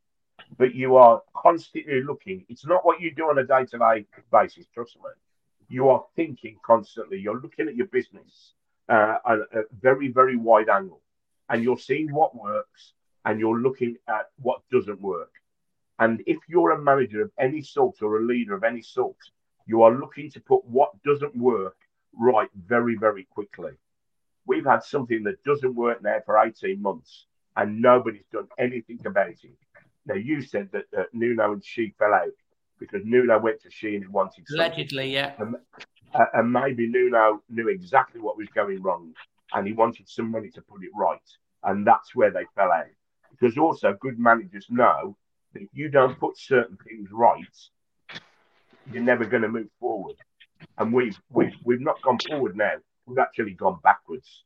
but 0.58 0.76
you 0.76 0.98
are 0.98 1.22
constantly 1.36 2.04
looking. 2.04 2.46
It's 2.50 2.66
not 2.66 2.86
what 2.86 3.00
you 3.00 3.14
do 3.14 3.24
on 3.30 3.38
a 3.38 3.46
day-to-day 3.46 4.06
basis. 4.32 4.66
Trust 4.74 4.98
me 4.98 5.10
you 5.70 5.90
are 5.90 6.04
thinking 6.16 6.58
constantly. 6.64 7.20
You're 7.20 7.40
looking 7.40 7.68
at 7.68 7.76
your 7.76 7.88
business 7.88 8.54
uh, 8.90 9.18
at 9.26 9.40
a 9.54 9.64
very, 9.80 10.10
very 10.12 10.36
wide 10.36 10.70
angle, 10.70 11.02
and 11.48 11.64
you're 11.64 11.78
seeing 11.78 12.12
what 12.14 12.36
works 12.36 12.94
and 13.26 13.40
you're 13.40 13.60
looking 13.60 13.96
at 14.08 14.30
what 14.42 14.62
doesn't 14.72 15.02
work. 15.02 15.32
And 16.00 16.24
if 16.26 16.38
you're 16.48 16.72
a 16.72 16.82
manager 16.82 17.22
of 17.22 17.32
any 17.38 17.62
sort 17.62 18.02
or 18.02 18.18
a 18.18 18.26
leader 18.26 18.56
of 18.56 18.64
any 18.64 18.82
sort, 18.82 19.18
you 19.68 19.84
are 19.84 19.94
looking 19.94 20.32
to 20.32 20.40
put 20.40 20.66
what 20.66 20.92
doesn't 21.04 21.36
work 21.36 21.76
right 22.18 22.50
very, 22.56 22.96
very 22.96 23.26
quickly. 23.26 23.72
We've 24.46 24.66
had 24.66 24.84
something 24.84 25.24
that 25.24 25.44
doesn't 25.44 25.76
work 25.76 26.02
now 26.02 26.20
for 26.26 26.40
18 26.40 26.82
months 26.82 27.26
and 27.56 27.82
nobody's 27.82 28.26
done 28.32 28.48
anything 28.58 29.00
about 29.06 29.30
it. 29.30 29.58
Now, 30.06 30.16
you 30.16 30.42
said 30.42 30.70
that 30.72 30.86
uh, 30.98 31.04
Nuno 31.14 31.52
and 31.54 31.64
Shi 31.64 31.94
fell 32.00 32.14
out 32.14 32.30
because 32.80 33.02
Nuno 33.06 33.40
went 33.40 33.62
to 33.64 33.72
Sheen 33.72 34.04
and 34.04 34.14
wanted 34.14 34.46
something. 34.48 34.66
allegedly, 34.66 35.14
yeah, 35.14 35.34
and, 35.38 35.56
uh, 36.14 36.26
and 36.34 36.52
maybe 36.52 36.88
Nuno 36.88 37.42
knew 37.50 37.70
exactly 37.70 38.22
what 38.22 38.38
was 38.38 38.48
going 38.56 38.82
wrong, 38.82 39.14
and 39.54 39.68
he 39.68 39.74
wanted 39.74 40.08
some 40.08 40.32
money 40.32 40.50
to 40.52 40.62
put 40.62 40.84
it 40.84 40.92
right, 40.96 41.20
and 41.64 41.86
that's 41.86 42.16
where 42.16 42.32
they 42.32 42.46
fell 42.56 42.72
out. 42.72 42.86
Because 43.32 43.58
also 43.58 43.96
good 44.00 44.20
managers 44.20 44.66
know 44.70 45.16
that 45.54 45.62
if 45.62 45.70
you 45.74 45.90
don't 45.90 46.20
put 46.20 46.38
certain 46.38 46.78
things 46.88 47.10
right, 47.12 47.44
you're 48.92 49.04
never 49.04 49.26
going 49.26 49.44
to 49.44 49.50
move 49.50 49.70
forward. 49.80 50.16
And 50.78 50.94
we've 50.94 51.18
we've 51.30 51.56
we've 51.64 51.82
not 51.82 52.02
gone 52.02 52.20
forward 52.28 52.56
now. 52.56 52.74
We've 53.06 53.18
actually 53.18 53.54
gone 53.54 53.80
backwards. 53.84 54.44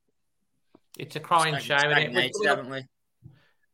It's 0.98 1.16
a 1.16 1.20
crying 1.20 1.58
shame, 1.58 1.78
isn't 1.78 1.92
it? 1.92 2.34
stagnated, 2.36 2.46
haven't 2.46 2.70
we? 2.70 2.86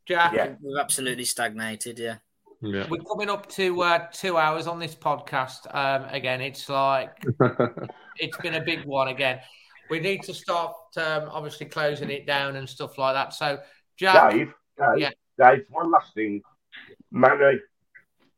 Jack, 0.05 0.33
Yeah. 0.33 0.55
We've 0.61 0.77
absolutely 0.79 1.25
stagnated, 1.25 1.99
yeah. 1.99 2.17
Yeah. 2.61 2.87
we're 2.89 3.01
coming 3.03 3.29
up 3.29 3.47
to 3.51 3.81
uh, 3.81 4.07
two 4.11 4.37
hours 4.37 4.67
on 4.67 4.79
this 4.79 4.93
podcast. 4.95 5.73
Um, 5.73 6.05
again, 6.09 6.41
it's 6.41 6.67
like 6.67 7.23
it's 8.17 8.37
been 8.37 8.55
a 8.55 8.61
big 8.61 8.85
one 8.85 9.07
again. 9.07 9.39
We 9.89 9.99
need 9.99 10.23
to 10.23 10.33
start 10.33 10.73
um, 10.97 11.29
obviously 11.31 11.65
closing 11.67 12.09
it 12.09 12.27
down 12.27 12.57
and 12.57 12.67
stuff 12.67 12.97
like 12.97 13.15
that. 13.15 13.33
So, 13.33 13.59
Jack, 13.97 14.31
Dave, 14.31 14.53
Dave, 14.77 14.97
yeah, 14.97 15.09
Dave, 15.37 15.65
one 15.69 15.89
last 15.89 16.13
thing. 16.13 16.41
Manny, 17.11 17.59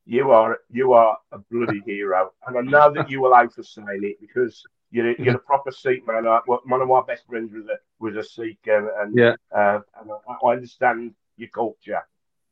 you 0.06 0.32
are 0.32 0.60
you 0.70 0.94
are 0.94 1.18
a 1.32 1.40
bloody 1.40 1.82
hero. 1.86 2.32
And 2.48 2.58
I 2.58 2.62
know 2.62 2.94
that 2.94 3.10
you 3.10 3.22
will 3.22 3.34
out 3.34 3.54
for 3.54 3.64
saying 3.64 3.88
it 4.04 4.22
because 4.22 4.64
you're, 4.92 5.14
you're 5.20 5.36
a 5.36 5.40
proper 5.40 5.72
Sikh 5.72 6.06
man. 6.06 6.28
I, 6.28 6.40
one 6.46 6.82
of 6.82 6.88
my 6.88 7.02
best 7.08 7.26
friends 7.28 7.52
was 7.54 7.66
a 7.66 7.78
was 8.00 8.16
a 8.16 8.24
Sikh 8.24 8.60
and, 8.68 8.88
and, 9.00 9.18
Yeah. 9.18 9.36
uh, 9.56 9.80
and 10.00 10.12
I, 10.30 10.46
I 10.46 10.52
understand 10.54 11.14
your 11.38 11.50
culture. 11.50 12.02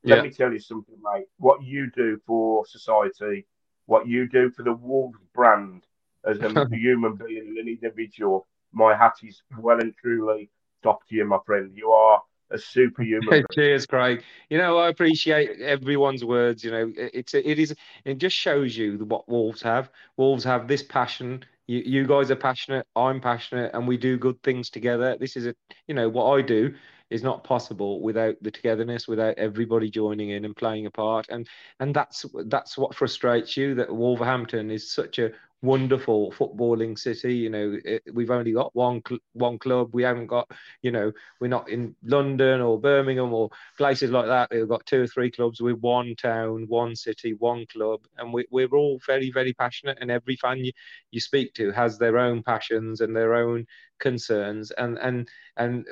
Let 0.05 0.21
Yeah. 0.21 0.23
me 0.23 0.30
tell 0.31 0.51
you 0.51 0.59
something, 0.59 0.95
mate. 1.01 1.26
What 1.38 1.63
you 1.63 1.89
do 1.95 2.17
for 2.26 2.65
society, 2.65 3.47
what 3.85 4.07
you 4.07 4.27
do 4.27 4.49
for 4.49 4.63
the 4.63 4.73
Wolves 4.73 5.19
brand 5.34 5.85
as 6.26 6.39
a 6.41 6.49
human 6.69 7.15
being 7.15 7.47
and 7.47 7.57
an 7.57 7.67
individual, 7.67 8.47
my 8.71 8.95
hat 8.95 9.15
is 9.23 9.41
well 9.57 9.80
and 9.80 9.93
truly 9.95 10.49
top 10.84 11.05
to 11.07 11.15
you, 11.15 11.26
my 11.26 11.39
friend. 11.45 11.71
You 11.76 11.91
are 11.91 12.21
a 12.51 12.57
superhuman. 12.57 13.43
Cheers, 13.53 13.85
Craig. 13.85 14.23
You 14.49 14.57
know, 14.57 14.77
I 14.77 14.89
appreciate 14.89 15.59
everyone's 15.61 16.23
words. 16.23 16.63
You 16.63 16.71
know, 16.71 16.91
it- 16.95 17.11
it's 17.13 17.34
it 17.34 17.59
is 17.59 17.76
it 18.05 18.17
just 18.17 18.35
shows 18.35 18.77
you 18.77 18.97
what 19.05 19.27
Wolves 19.30 19.61
have. 19.61 19.89
Wolves 20.17 20.43
have 20.43 20.67
this 20.67 20.84
passion. 20.84 21.43
You, 21.67 21.80
you 21.85 22.07
guys 22.07 22.31
are 22.31 22.35
passionate. 22.35 22.85
I'm 22.95 23.19
passionate, 23.21 23.71
and 23.73 23.88
we 23.88 23.97
do 23.97 24.17
good 24.17 24.41
things 24.43 24.69
together. 24.69 25.17
This 25.19 25.35
is 25.35 25.45
a 25.47 25.55
you 25.88 25.93
know 25.95 26.09
what 26.09 26.31
I 26.38 26.41
do 26.41 26.73
is 27.10 27.23
not 27.23 27.44
possible 27.44 28.02
without 28.02 28.36
the 28.41 28.52
togetherness, 28.52 29.07
without 29.07 29.38
everybody 29.38 29.90
joining 29.90 30.30
in 30.30 30.45
and 30.45 30.56
playing 30.56 30.86
a 30.86 30.91
part. 30.91 31.27
And 31.30 31.48
and 31.80 31.94
that's 31.94 32.26
that's 32.45 32.77
what 32.77 32.95
frustrates 32.95 33.57
you 33.57 33.76
that 33.76 33.94
Wolverhampton 33.94 34.72
is 34.72 34.91
such 34.91 35.19
a 35.19 35.31
wonderful 35.61 36.31
footballing 36.31 36.98
city. 36.98 37.36
You 37.36 37.49
know, 37.49 37.77
it, 37.84 38.03
we've 38.14 38.31
only 38.31 38.53
got 38.53 38.76
one 38.76 39.02
cl- 39.07 39.19
one 39.34 39.60
club. 39.60 39.90
We 39.94 40.03
haven't 40.03 40.27
got, 40.27 40.49
you 40.81 40.91
know, 40.91 41.11
we're 41.40 41.48
not 41.48 41.69
in 41.69 41.95
London 42.03 42.61
or 42.61 42.80
Birmingham 42.80 43.34
or 43.34 43.49
places 43.77 44.11
like 44.11 44.27
that. 44.27 44.49
We've 44.52 44.68
got 44.68 44.86
two 44.86 45.03
or 45.03 45.07
three 45.07 45.31
clubs 45.31 45.61
with 45.61 45.80
one 45.80 46.15
town, 46.15 46.65
one 46.68 46.95
city, 46.95 47.34
one 47.34 47.65
club, 47.68 48.02
and 48.18 48.34
we, 48.34 48.45
we're 48.52 48.69
all 48.76 48.99
very, 49.06 49.31
very 49.31 49.53
passionate. 49.53 49.98
And 50.02 50.11
every 50.11 50.36
fan 50.36 50.64
you, 50.64 50.72
you 51.11 51.19
speak 51.19 51.53
to 51.56 51.72
has 51.72 51.98
their 51.98 52.18
own 52.18 52.44
passions 52.44 53.02
and 53.02 53.15
their 53.15 53.36
own 53.36 53.65
concerns, 53.99 54.72
and 54.72 54.98
and 54.99 55.27
and 55.57 55.86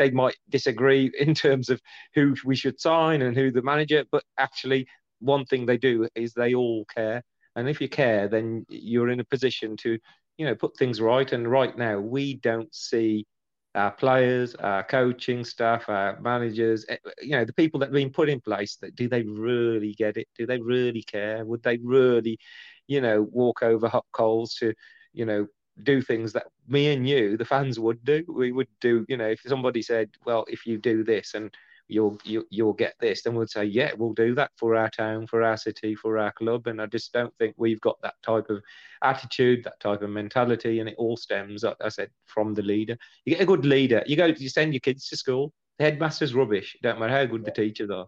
they 0.00 0.10
might 0.10 0.36
disagree 0.48 1.12
in 1.18 1.34
terms 1.34 1.68
of 1.68 1.80
who 2.14 2.34
we 2.44 2.56
should 2.56 2.80
sign 2.80 3.22
and 3.22 3.36
who 3.36 3.52
the 3.52 3.62
manager, 3.62 4.04
but 4.10 4.24
actually, 4.38 4.88
one 5.20 5.44
thing 5.44 5.66
they 5.66 5.76
do 5.76 6.08
is 6.14 6.32
they 6.32 6.54
all 6.54 6.86
care. 6.86 7.22
And 7.54 7.68
if 7.68 7.80
you 7.80 7.88
care, 7.88 8.26
then 8.26 8.64
you're 8.70 9.10
in 9.10 9.20
a 9.20 9.24
position 9.24 9.76
to, 9.78 9.98
you 10.38 10.46
know, 10.46 10.54
put 10.54 10.76
things 10.78 11.00
right. 11.00 11.30
And 11.30 11.46
right 11.46 11.76
now, 11.76 11.98
we 11.98 12.36
don't 12.36 12.74
see 12.74 13.26
our 13.74 13.90
players, 13.90 14.54
our 14.54 14.82
coaching 14.82 15.44
staff, 15.44 15.88
our 15.88 16.18
managers, 16.20 16.86
eh, 16.88 16.96
you 17.20 17.32
know, 17.32 17.44
the 17.44 17.52
people 17.52 17.78
that 17.80 17.86
have 17.86 17.92
been 17.92 18.10
put 18.10 18.30
in 18.30 18.40
place. 18.40 18.76
That 18.76 18.96
do 18.96 19.08
they 19.08 19.22
really 19.22 19.92
get 19.92 20.16
it? 20.16 20.28
Do 20.38 20.46
they 20.46 20.58
really 20.58 21.02
care? 21.02 21.44
Would 21.44 21.62
they 21.62 21.78
really, 21.82 22.38
you 22.86 23.02
know, 23.02 23.28
walk 23.30 23.62
over 23.62 23.88
hot 23.88 24.06
coals 24.12 24.54
to, 24.54 24.72
you 25.12 25.26
know, 25.26 25.46
do 25.84 26.02
things 26.02 26.32
that 26.32 26.46
me 26.68 26.92
and 26.92 27.08
you, 27.08 27.36
the 27.36 27.44
fans, 27.44 27.78
would 27.78 28.04
do? 28.04 28.24
We 28.28 28.52
would 28.52 28.68
do, 28.80 29.04
you 29.08 29.16
know, 29.16 29.28
if 29.28 29.40
somebody 29.46 29.82
said, 29.82 30.10
well, 30.24 30.44
if 30.48 30.66
you 30.66 30.78
do 30.78 31.04
this 31.04 31.34
and 31.34 31.52
you'll 31.88 32.18
you, 32.24 32.46
you'll 32.50 32.72
get 32.72 32.94
this, 33.00 33.22
then 33.22 33.34
we'd 33.34 33.50
say, 33.50 33.64
yeah, 33.64 33.90
we'll 33.98 34.12
do 34.12 34.34
that 34.36 34.52
for 34.56 34.76
our 34.76 34.88
town, 34.90 35.26
for 35.26 35.42
our 35.42 35.56
city, 35.56 35.94
for 35.94 36.18
our 36.18 36.32
club. 36.32 36.66
And 36.68 36.80
I 36.80 36.86
just 36.86 37.12
don't 37.12 37.36
think 37.38 37.54
we've 37.56 37.80
got 37.80 38.00
that 38.02 38.14
type 38.22 38.48
of 38.48 38.62
attitude, 39.02 39.64
that 39.64 39.80
type 39.80 40.02
of 40.02 40.10
mentality, 40.10 40.80
and 40.80 40.88
it 40.88 40.94
all 40.98 41.16
stems, 41.16 41.64
like 41.64 41.76
I 41.80 41.88
said, 41.88 42.10
from 42.26 42.54
the 42.54 42.62
leader. 42.62 42.96
You 43.24 43.34
get 43.34 43.42
a 43.42 43.46
good 43.46 43.64
leader. 43.64 44.02
You 44.06 44.16
go, 44.16 44.26
you 44.26 44.48
send 44.48 44.72
your 44.72 44.80
kids 44.80 45.08
to 45.08 45.16
school. 45.16 45.52
The 45.78 45.84
headmaster's 45.86 46.34
rubbish. 46.34 46.76
Don't 46.82 47.00
matter 47.00 47.12
how 47.12 47.24
good 47.24 47.44
the 47.44 47.50
teachers 47.50 47.90
are. 47.90 48.06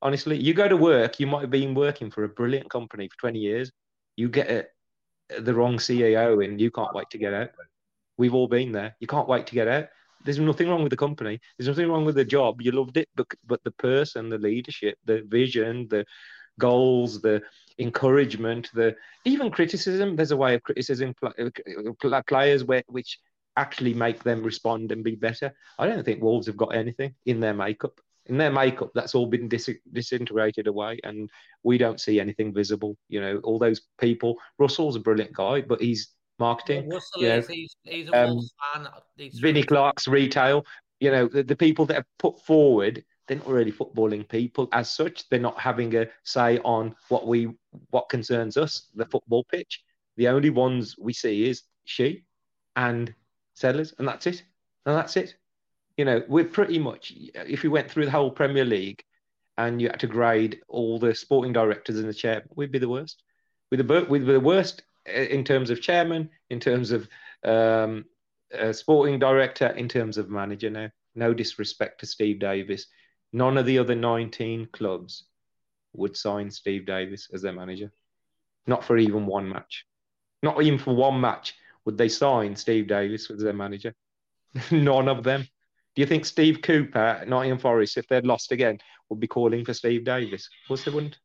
Honestly, 0.00 0.38
you 0.38 0.54
go 0.54 0.66
to 0.68 0.76
work. 0.78 1.20
You 1.20 1.26
might 1.26 1.42
have 1.42 1.50
been 1.50 1.74
working 1.74 2.10
for 2.10 2.24
a 2.24 2.28
brilliant 2.28 2.70
company 2.70 3.08
for 3.08 3.18
twenty 3.18 3.40
years. 3.40 3.70
You 4.16 4.28
get 4.28 4.50
a, 4.50 4.66
the 5.38 5.54
wrong 5.54 5.76
CEO 5.76 6.44
and 6.44 6.60
you 6.60 6.70
can't 6.70 6.94
wait 6.94 7.10
to 7.10 7.18
get 7.18 7.34
out. 7.34 7.50
We've 8.18 8.34
all 8.34 8.48
been 8.48 8.72
there. 8.72 8.96
You 9.00 9.06
can't 9.06 9.28
wait 9.28 9.46
to 9.46 9.54
get 9.54 9.68
out. 9.68 9.86
There's 10.24 10.38
nothing 10.38 10.68
wrong 10.68 10.82
with 10.82 10.90
the 10.90 10.96
company. 10.96 11.40
There's 11.56 11.68
nothing 11.68 11.88
wrong 11.88 12.04
with 12.04 12.16
the 12.16 12.24
job. 12.24 12.60
You 12.60 12.72
loved 12.72 12.96
it, 12.98 13.08
but 13.14 13.26
but 13.46 13.64
the 13.64 13.70
person, 13.72 14.28
the 14.28 14.38
leadership, 14.38 14.98
the 15.06 15.22
vision, 15.22 15.88
the 15.88 16.04
goals, 16.58 17.22
the 17.22 17.42
encouragement, 17.78 18.68
the 18.74 18.94
even 19.24 19.50
criticism. 19.50 20.16
There's 20.16 20.32
a 20.32 20.36
way 20.36 20.54
of 20.54 20.62
criticism 20.62 21.14
uh, 21.22 21.30
uh, 21.38 22.08
uh, 22.08 22.22
players 22.26 22.64
where 22.64 22.82
which 22.88 23.18
actually 23.56 23.94
make 23.94 24.22
them 24.22 24.42
respond 24.42 24.92
and 24.92 25.02
be 25.02 25.16
better. 25.16 25.52
I 25.78 25.86
don't 25.86 26.04
think 26.04 26.22
Wolves 26.22 26.46
have 26.46 26.56
got 26.56 26.74
anything 26.74 27.14
in 27.26 27.40
their 27.40 27.54
makeup. 27.54 28.00
In 28.30 28.38
their 28.38 28.52
makeup, 28.52 28.92
that's 28.94 29.16
all 29.16 29.26
been 29.26 29.48
dis- 29.48 29.80
disintegrated 29.92 30.68
away, 30.68 31.00
and 31.02 31.28
we 31.64 31.78
don't 31.78 32.00
see 32.00 32.20
anything 32.20 32.54
visible. 32.54 32.96
You 33.08 33.20
know, 33.20 33.40
all 33.42 33.58
those 33.58 33.80
people. 34.00 34.36
Russell's 34.56 34.94
a 34.94 35.00
brilliant 35.00 35.32
guy, 35.32 35.62
but 35.62 35.80
he's 35.80 36.12
marketing. 36.38 36.88
Russell 36.88 37.22
you 37.22 37.28
know, 37.28 37.38
is 37.38 37.48
he's, 37.48 37.76
he's 37.82 38.08
a 38.08 38.28
um, 38.28 38.40
fan. 38.72 38.86
He's 39.16 39.40
Vinnie 39.40 39.64
Clark's 39.64 40.06
retail. 40.06 40.64
You 41.00 41.10
know, 41.10 41.26
the, 41.26 41.42
the 41.42 41.56
people 41.56 41.86
that 41.86 41.98
are 41.98 42.06
put 42.20 42.40
forward, 42.42 43.04
they're 43.26 43.38
not 43.38 43.48
really 43.48 43.72
footballing 43.72 44.28
people 44.28 44.68
as 44.70 44.92
such. 44.92 45.28
They're 45.28 45.40
not 45.40 45.58
having 45.58 45.96
a 45.96 46.06
say 46.22 46.58
on 46.58 46.94
what 47.08 47.26
we 47.26 47.48
what 47.90 48.08
concerns 48.08 48.56
us, 48.56 48.90
the 48.94 49.06
football 49.06 49.42
pitch. 49.42 49.82
The 50.16 50.28
only 50.28 50.50
ones 50.50 50.94
we 50.96 51.12
see 51.12 51.48
is 51.48 51.64
Shi 51.84 52.24
and 52.76 53.12
Sellars, 53.54 53.92
and 53.98 54.06
that's 54.06 54.28
it. 54.28 54.44
And 54.86 54.96
that's 54.96 55.16
it. 55.16 55.34
You 55.96 56.04
know, 56.04 56.22
we're 56.28 56.44
pretty 56.44 56.78
much 56.78 57.12
if 57.34 57.62
you 57.64 57.70
went 57.70 57.90
through 57.90 58.06
the 58.06 58.10
whole 58.10 58.30
Premier 58.30 58.64
League 58.64 59.02
and 59.58 59.80
you 59.80 59.88
had 59.88 60.00
to 60.00 60.06
grade 60.06 60.60
all 60.68 60.98
the 60.98 61.14
sporting 61.14 61.52
directors 61.52 61.98
in 61.98 62.06
the 62.06 62.14
chair, 62.14 62.44
we'd 62.54 62.72
be 62.72 62.78
the 62.78 62.88
worst. 62.88 63.22
We'd 63.70 63.86
be 63.86 64.18
the 64.18 64.40
worst 64.40 64.82
in 65.06 65.44
terms 65.44 65.70
of 65.70 65.80
chairman, 65.80 66.30
in 66.48 66.60
terms 66.60 66.90
of 66.90 67.08
um, 67.44 68.04
sporting 68.72 69.18
director, 69.18 69.68
in 69.68 69.88
terms 69.88 70.18
of 70.18 70.30
manager. 70.30 70.70
Now, 70.70 70.90
no 71.14 71.34
disrespect 71.34 72.00
to 72.00 72.06
Steve 72.06 72.38
Davis, 72.38 72.86
none 73.32 73.58
of 73.58 73.66
the 73.66 73.78
other 73.78 73.94
19 73.94 74.68
clubs 74.72 75.24
would 75.92 76.16
sign 76.16 76.50
Steve 76.50 76.86
Davis 76.86 77.28
as 77.32 77.42
their 77.42 77.52
manager. 77.52 77.92
Not 78.66 78.84
for 78.84 78.96
even 78.96 79.26
one 79.26 79.48
match. 79.48 79.84
Not 80.42 80.62
even 80.62 80.78
for 80.78 80.94
one 80.94 81.20
match 81.20 81.54
would 81.84 81.98
they 81.98 82.08
sign 82.08 82.56
Steve 82.56 82.86
Davis 82.86 83.30
as 83.30 83.40
their 83.40 83.52
manager. 83.52 83.94
None 84.70 85.08
of 85.08 85.24
them. 85.24 85.46
Do 85.94 86.02
you 86.02 86.06
think 86.06 86.24
Steve 86.24 86.62
Cooper 86.62 86.98
at 86.98 87.28
Nottingham 87.28 87.58
Forest, 87.58 87.96
if 87.96 88.06
they'd 88.06 88.26
lost 88.26 88.52
again, 88.52 88.78
would 89.08 89.20
be 89.20 89.26
calling 89.26 89.64
for 89.64 89.74
Steve 89.74 90.04
Davis? 90.04 90.48
Of 90.64 90.68
course 90.68 90.84
they 90.84 90.92
wouldn't. 90.92 91.18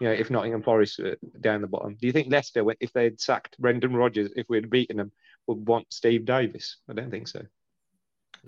You 0.00 0.08
know, 0.08 0.14
if 0.14 0.30
Nottingham 0.30 0.62
Forest 0.62 1.00
were 1.00 1.16
down 1.40 1.60
the 1.60 1.66
bottom. 1.66 1.96
Do 2.00 2.06
you 2.06 2.12
think 2.12 2.30
Leicester, 2.30 2.64
if 2.80 2.92
they'd 2.92 3.20
sacked 3.20 3.58
Brendan 3.58 3.94
Rodgers, 3.94 4.30
if 4.36 4.48
we'd 4.48 4.70
beaten 4.70 4.96
them, 4.96 5.12
would 5.46 5.66
want 5.66 5.92
Steve 5.92 6.24
Davis? 6.24 6.76
I 6.88 6.94
don't 6.94 7.10
think 7.10 7.28
so. 7.28 7.42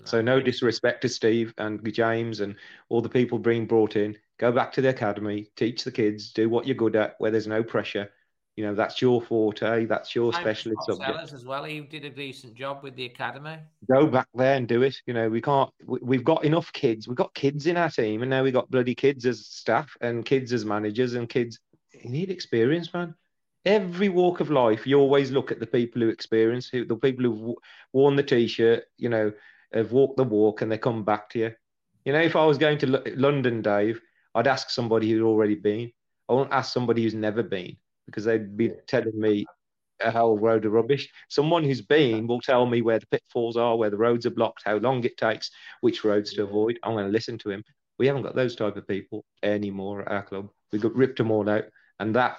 So 0.05 0.23
no 0.23 0.40
disrespect 0.40 1.02
to 1.02 1.09
Steve 1.09 1.52
and 1.59 1.93
James 1.93 2.40
and 2.40 2.56
all 2.89 3.02
the 3.02 3.09
people 3.09 3.39
being 3.39 3.66
brought 3.66 3.97
in. 3.97 4.16
Go 4.39 4.51
back 4.51 4.73
to 4.73 4.81
the 4.81 4.89
academy, 4.89 5.48
teach 5.56 5.85
the 5.85 5.93
kids, 5.93 6.32
do 6.32 6.48
what 6.48 6.66
you're 6.66 6.74
good 6.74 6.97
at, 6.97 7.16
where 7.19 7.31
there's 7.31 7.47
no 7.47 7.62
pressure. 7.62 8.10
You 8.57 8.66
know 8.66 8.74
that's 8.74 9.01
your 9.01 9.23
forte. 9.23 9.87
That's 9.87 10.15
your 10.15 10.33
specialist 10.33 10.83
Scott 10.83 10.97
subject. 10.99 11.16
Sellars 11.19 11.33
as 11.33 11.45
well. 11.47 11.65
He 11.65 11.81
did 11.81 12.05
a 12.05 12.11
decent 12.11 12.55
job 12.55 12.83
with 12.83 12.95
the 12.97 13.07
academy. 13.07 13.57
Go 13.91 14.07
back 14.07 14.29
there 14.35 14.57
and 14.57 14.69
do 14.69 14.83
it. 14.83 14.97
You 15.07 15.15
know 15.15 15.29
we 15.29 15.41
can't. 15.41 15.70
we- 15.87 16.01
We've 16.03 16.24
got 16.24 16.45
enough 16.45 16.73
kids. 16.73 17.09
We've 17.09 17.16
got 17.16 17.35
kids 17.35 17.66
in 17.66 17.77
our 17.77 17.91
team, 17.91 18.23
and 18.23 18.31
now 18.31 18.43
we've 18.43 18.53
got 18.53 18.70
bloody 18.70 18.95
kids 18.95 19.24
as 19.24 19.47
staff 19.47 19.97
and 20.01 20.24
kids 20.24 20.53
as 20.53 20.65
managers 20.65 21.15
and 21.15 21.29
kids. 21.29 21.59
You 22.03 22.11
need 22.11 22.31
experience, 22.31 22.93
man. 22.93 23.15
Every 23.65 24.09
walk 24.09 24.41
of 24.41 24.51
life, 24.51 24.87
you 24.87 24.99
always 24.99 25.31
look 25.31 25.51
at 25.53 25.61
the 25.61 25.66
people 25.66 26.03
who 26.03 26.09
experience, 26.09 26.69
who 26.69 26.85
the 26.85 26.97
people 26.97 27.24
who've 27.24 27.39
w- 27.39 27.57
worn 27.93 28.16
the 28.16 28.23
t-shirt, 28.23 28.85
you 28.99 29.09
know, 29.09 29.33
have 29.73 29.93
walked 29.93 30.16
the 30.16 30.24
walk, 30.24 30.62
and 30.62 30.70
they 30.70 30.79
come 30.79 31.05
back 31.05 31.31
to 31.31 31.39
you. 31.39 31.53
You 32.05 32.12
know, 32.12 32.20
if 32.20 32.35
I 32.37 32.45
was 32.45 32.59
going 32.59 32.79
to 32.79 32.87
Lo- 32.91 33.05
London, 33.15 33.62
Dave, 33.62 34.01
I'd 34.35 34.49
ask 34.49 34.69
somebody 34.69 35.09
who's 35.11 35.23
already 35.23 35.55
been. 35.55 35.93
I 36.29 36.33
won't 36.35 36.53
ask 36.53 36.73
somebody 36.73 37.03
who's 37.03 37.15
never 37.15 37.43
been 37.43 37.77
because 38.07 38.24
they'd 38.24 38.57
be 38.57 38.73
telling 38.87 39.19
me 39.19 39.47
a 40.01 40.11
whole 40.11 40.39
road 40.39 40.65
of 40.65 40.73
rubbish. 40.73 41.09
Someone 41.29 41.65
who's 41.65 41.83
been 41.83 42.27
will 42.27 42.41
tell 42.41 42.66
me 42.66 42.83
where 42.83 42.99
the 42.99 43.07
pitfalls 43.07 43.57
are, 43.57 43.77
where 43.77 43.91
the 43.91 43.97
roads 43.97 44.27
are 44.27 44.31
blocked, 44.31 44.62
how 44.65 44.77
long 44.77 45.05
it 45.05 45.16
takes, 45.16 45.51
which 45.81 46.05
roads 46.05 46.33
to 46.35 46.43
avoid. 46.43 46.79
I'm 46.83 46.95
going 46.95 47.07
to 47.07 47.12
listen 47.12 47.39
to 47.39 47.51
him. 47.51 47.62
We 47.99 48.07
haven't 48.07 48.23
got 48.23 48.35
those 48.35 48.57
type 48.57 48.77
of 48.77 48.89
people 48.89 49.24
anymore 49.43 50.03
at 50.03 50.11
our 50.11 50.23
club. 50.23 50.49
We 50.73 50.79
got 50.79 50.95
ripped 50.95 51.19
them 51.19 51.31
all 51.31 51.49
out, 51.49 51.65
and 52.01 52.16
that 52.16 52.39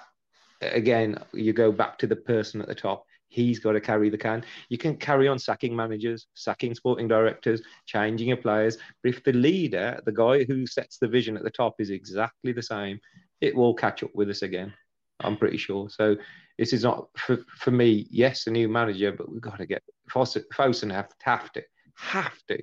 again, 0.62 1.18
you 1.34 1.54
go 1.54 1.72
back 1.72 1.98
to 2.00 2.08
the 2.08 2.16
person 2.16 2.62
at 2.62 2.68
the 2.68 2.76
top. 2.76 3.06
He's 3.28 3.60
got 3.60 3.72
to 3.72 3.82
carry 3.82 4.10
the 4.10 4.18
can. 4.18 4.46
You 4.70 4.78
can 4.78 4.96
carry 4.96 5.28
on 5.28 5.40
sacking 5.40 5.76
managers, 5.76 6.28
sacking 6.36 6.76
sporting 6.76 7.08
directors, 7.08 7.62
changing 7.88 8.28
your 8.28 8.38
players. 8.38 8.78
But 9.02 9.10
if 9.10 9.24
the 9.24 9.34
leader, 9.34 10.00
the 10.06 10.12
guy 10.12 10.44
who 10.44 10.68
sets 10.68 11.00
the 11.00 11.08
vision 11.08 11.36
at 11.36 11.44
the 11.44 11.50
top, 11.50 11.76
is 11.80 11.90
exactly 11.90 12.52
the 12.52 12.62
same, 12.62 13.00
it 13.42 13.56
will 13.56 13.74
catch 13.74 14.04
up 14.04 14.12
with 14.14 14.30
us 14.30 14.44
again. 14.44 14.74
I'm 15.20 15.38
pretty 15.38 15.58
sure. 15.58 15.90
So 15.90 16.16
this 16.58 16.74
is 16.74 16.84
not 16.84 17.08
for, 17.18 17.38
for 17.58 17.72
me. 17.72 18.08
Yes, 18.10 18.48
a 18.48 18.52
new 18.52 18.68
manager, 18.68 19.12
but 19.12 19.32
we've 19.32 19.42
got 19.42 19.58
to 19.58 19.66
get 19.66 19.84
Fosun 20.10 20.92
have 20.92 21.10
to 21.10 21.16
have 21.24 21.52
to 21.54 21.64
have 21.96 22.38
to 22.48 22.62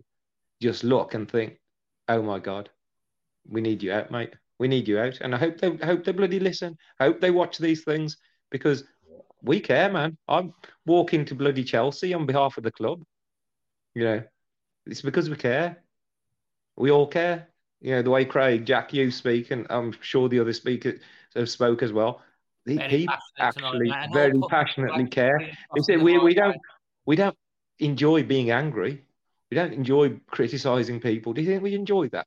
just 0.61 0.85
look 0.85 1.15
and 1.15 1.31
think, 1.31 1.59
oh 2.09 2.23
my 2.23 2.39
god, 2.39 2.69
we 3.49 3.61
need 3.61 3.83
you 3.83 3.93
out, 3.93 4.11
mate. 4.11 4.35
We 4.59 4.69
need 4.69 4.89
you 4.89 4.99
out. 4.99 5.21
And 5.21 5.35
I 5.35 5.39
hope 5.39 5.59
they 5.59 5.75
hope 5.77 6.05
they 6.05 6.13
bloody 6.13 6.39
listen. 6.39 6.77
I 6.99 7.05
hope 7.05 7.21
they 7.21 7.31
watch 7.31 7.59
these 7.59 7.83
things 7.83 8.19
because 8.51 8.85
we 9.43 9.61
care, 9.61 9.91
man. 9.91 10.19
I'm 10.29 10.53
walking 10.87 11.25
to 11.27 11.35
bloody 11.35 11.65
Chelsea 11.65 12.13
on 12.13 12.27
behalf 12.27 12.59
of 12.59 12.65
the 12.65 12.71
club. 12.71 13.03
You 13.95 14.05
know, 14.05 14.23
it's 14.87 15.03
because 15.03 15.31
we 15.31 15.37
care. 15.37 15.83
We 16.77 16.91
all 16.91 17.07
care. 17.07 17.49
You 17.81 17.93
know, 17.93 18.03
the 18.03 18.11
way 18.11 18.27
Craig, 18.27 18.67
Jack, 18.67 18.93
you 18.93 19.11
speak, 19.11 19.51
and 19.51 19.67
I'm 19.71 19.93
sure 20.03 20.29
the 20.29 20.41
other 20.41 20.53
speakers 20.53 21.01
have 21.35 21.49
spoke 21.49 21.83
as 21.83 21.93
well. 21.93 22.23
The 22.77 22.89
people 22.89 23.15
actually 23.39 23.89
tonight, 23.89 24.11
very 24.13 24.41
passionately 24.49 25.07
care. 25.07 25.39
They 25.75 25.83
say 25.83 25.97
we, 25.97 26.19
we 26.19 26.35
don't 26.35 26.57
we 27.07 27.17
don't 27.17 27.37
enjoy 27.79 28.23
being 28.23 28.51
angry. 28.51 29.03
We 29.51 29.57
don't 29.57 29.73
enjoy 29.73 30.21
criticizing 30.29 31.01
people. 31.01 31.33
Do 31.33 31.43
you 31.43 31.49
think 31.49 31.63
we 31.63 31.75
enjoy 31.75 32.09
that? 32.11 32.27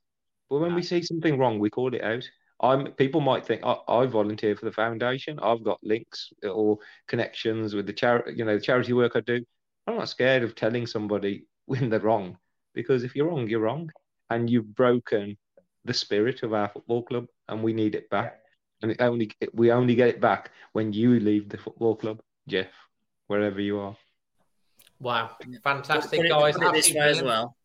But 0.49 0.59
when 0.59 0.75
we 0.75 0.83
see 0.83 1.01
something 1.01 1.37
wrong, 1.37 1.59
we 1.59 1.69
call 1.69 1.93
it 1.93 2.03
out. 2.03 2.23
I'm 2.59 2.91
people 2.93 3.21
might 3.21 3.45
think 3.45 3.61
I, 3.63 3.77
I 3.87 4.05
volunteer 4.05 4.55
for 4.55 4.65
the 4.65 4.71
foundation. 4.71 5.39
I've 5.41 5.63
got 5.63 5.79
links 5.83 6.31
or 6.43 6.77
connections 7.07 7.73
with 7.73 7.87
the 7.87 7.93
charity, 7.93 8.33
you 8.37 8.45
know, 8.45 8.55
the 8.55 8.61
charity 8.61 8.93
work 8.93 9.15
I 9.15 9.21
do. 9.21 9.43
I'm 9.87 9.97
not 9.97 10.09
scared 10.09 10.43
of 10.43 10.55
telling 10.55 10.87
somebody 10.87 11.45
when 11.65 11.89
they're 11.89 11.99
wrong 11.99 12.37
because 12.73 13.03
if 13.03 13.15
you're 13.15 13.27
wrong, 13.27 13.47
you're 13.47 13.59
wrong, 13.59 13.91
and 14.29 14.49
you've 14.49 14.75
broken 14.75 15.37
the 15.85 15.93
spirit 15.93 16.43
of 16.43 16.53
our 16.53 16.69
football 16.69 17.03
club, 17.03 17.25
and 17.47 17.61
we 17.61 17.73
need 17.73 17.95
it 17.95 18.09
back. 18.09 18.39
And 18.83 18.91
it 18.91 19.01
only 19.01 19.31
we 19.53 19.71
only 19.71 19.95
get 19.95 20.09
it 20.09 20.19
back 20.19 20.51
when 20.73 20.91
you 20.91 21.17
leave 21.19 21.47
the 21.47 21.57
football 21.57 21.95
club, 21.95 22.21
Jeff, 22.47 22.67
wherever 23.27 23.61
you 23.61 23.79
are. 23.79 23.95
Wow, 24.99 25.31
fantastic, 25.63 26.19
put 26.19 26.25
it, 26.25 26.29
guys! 26.29 26.57
Put 26.57 26.67
it 26.67 26.73
this 26.73 26.93
way 26.93 27.09
as 27.09 27.23
well. 27.23 27.55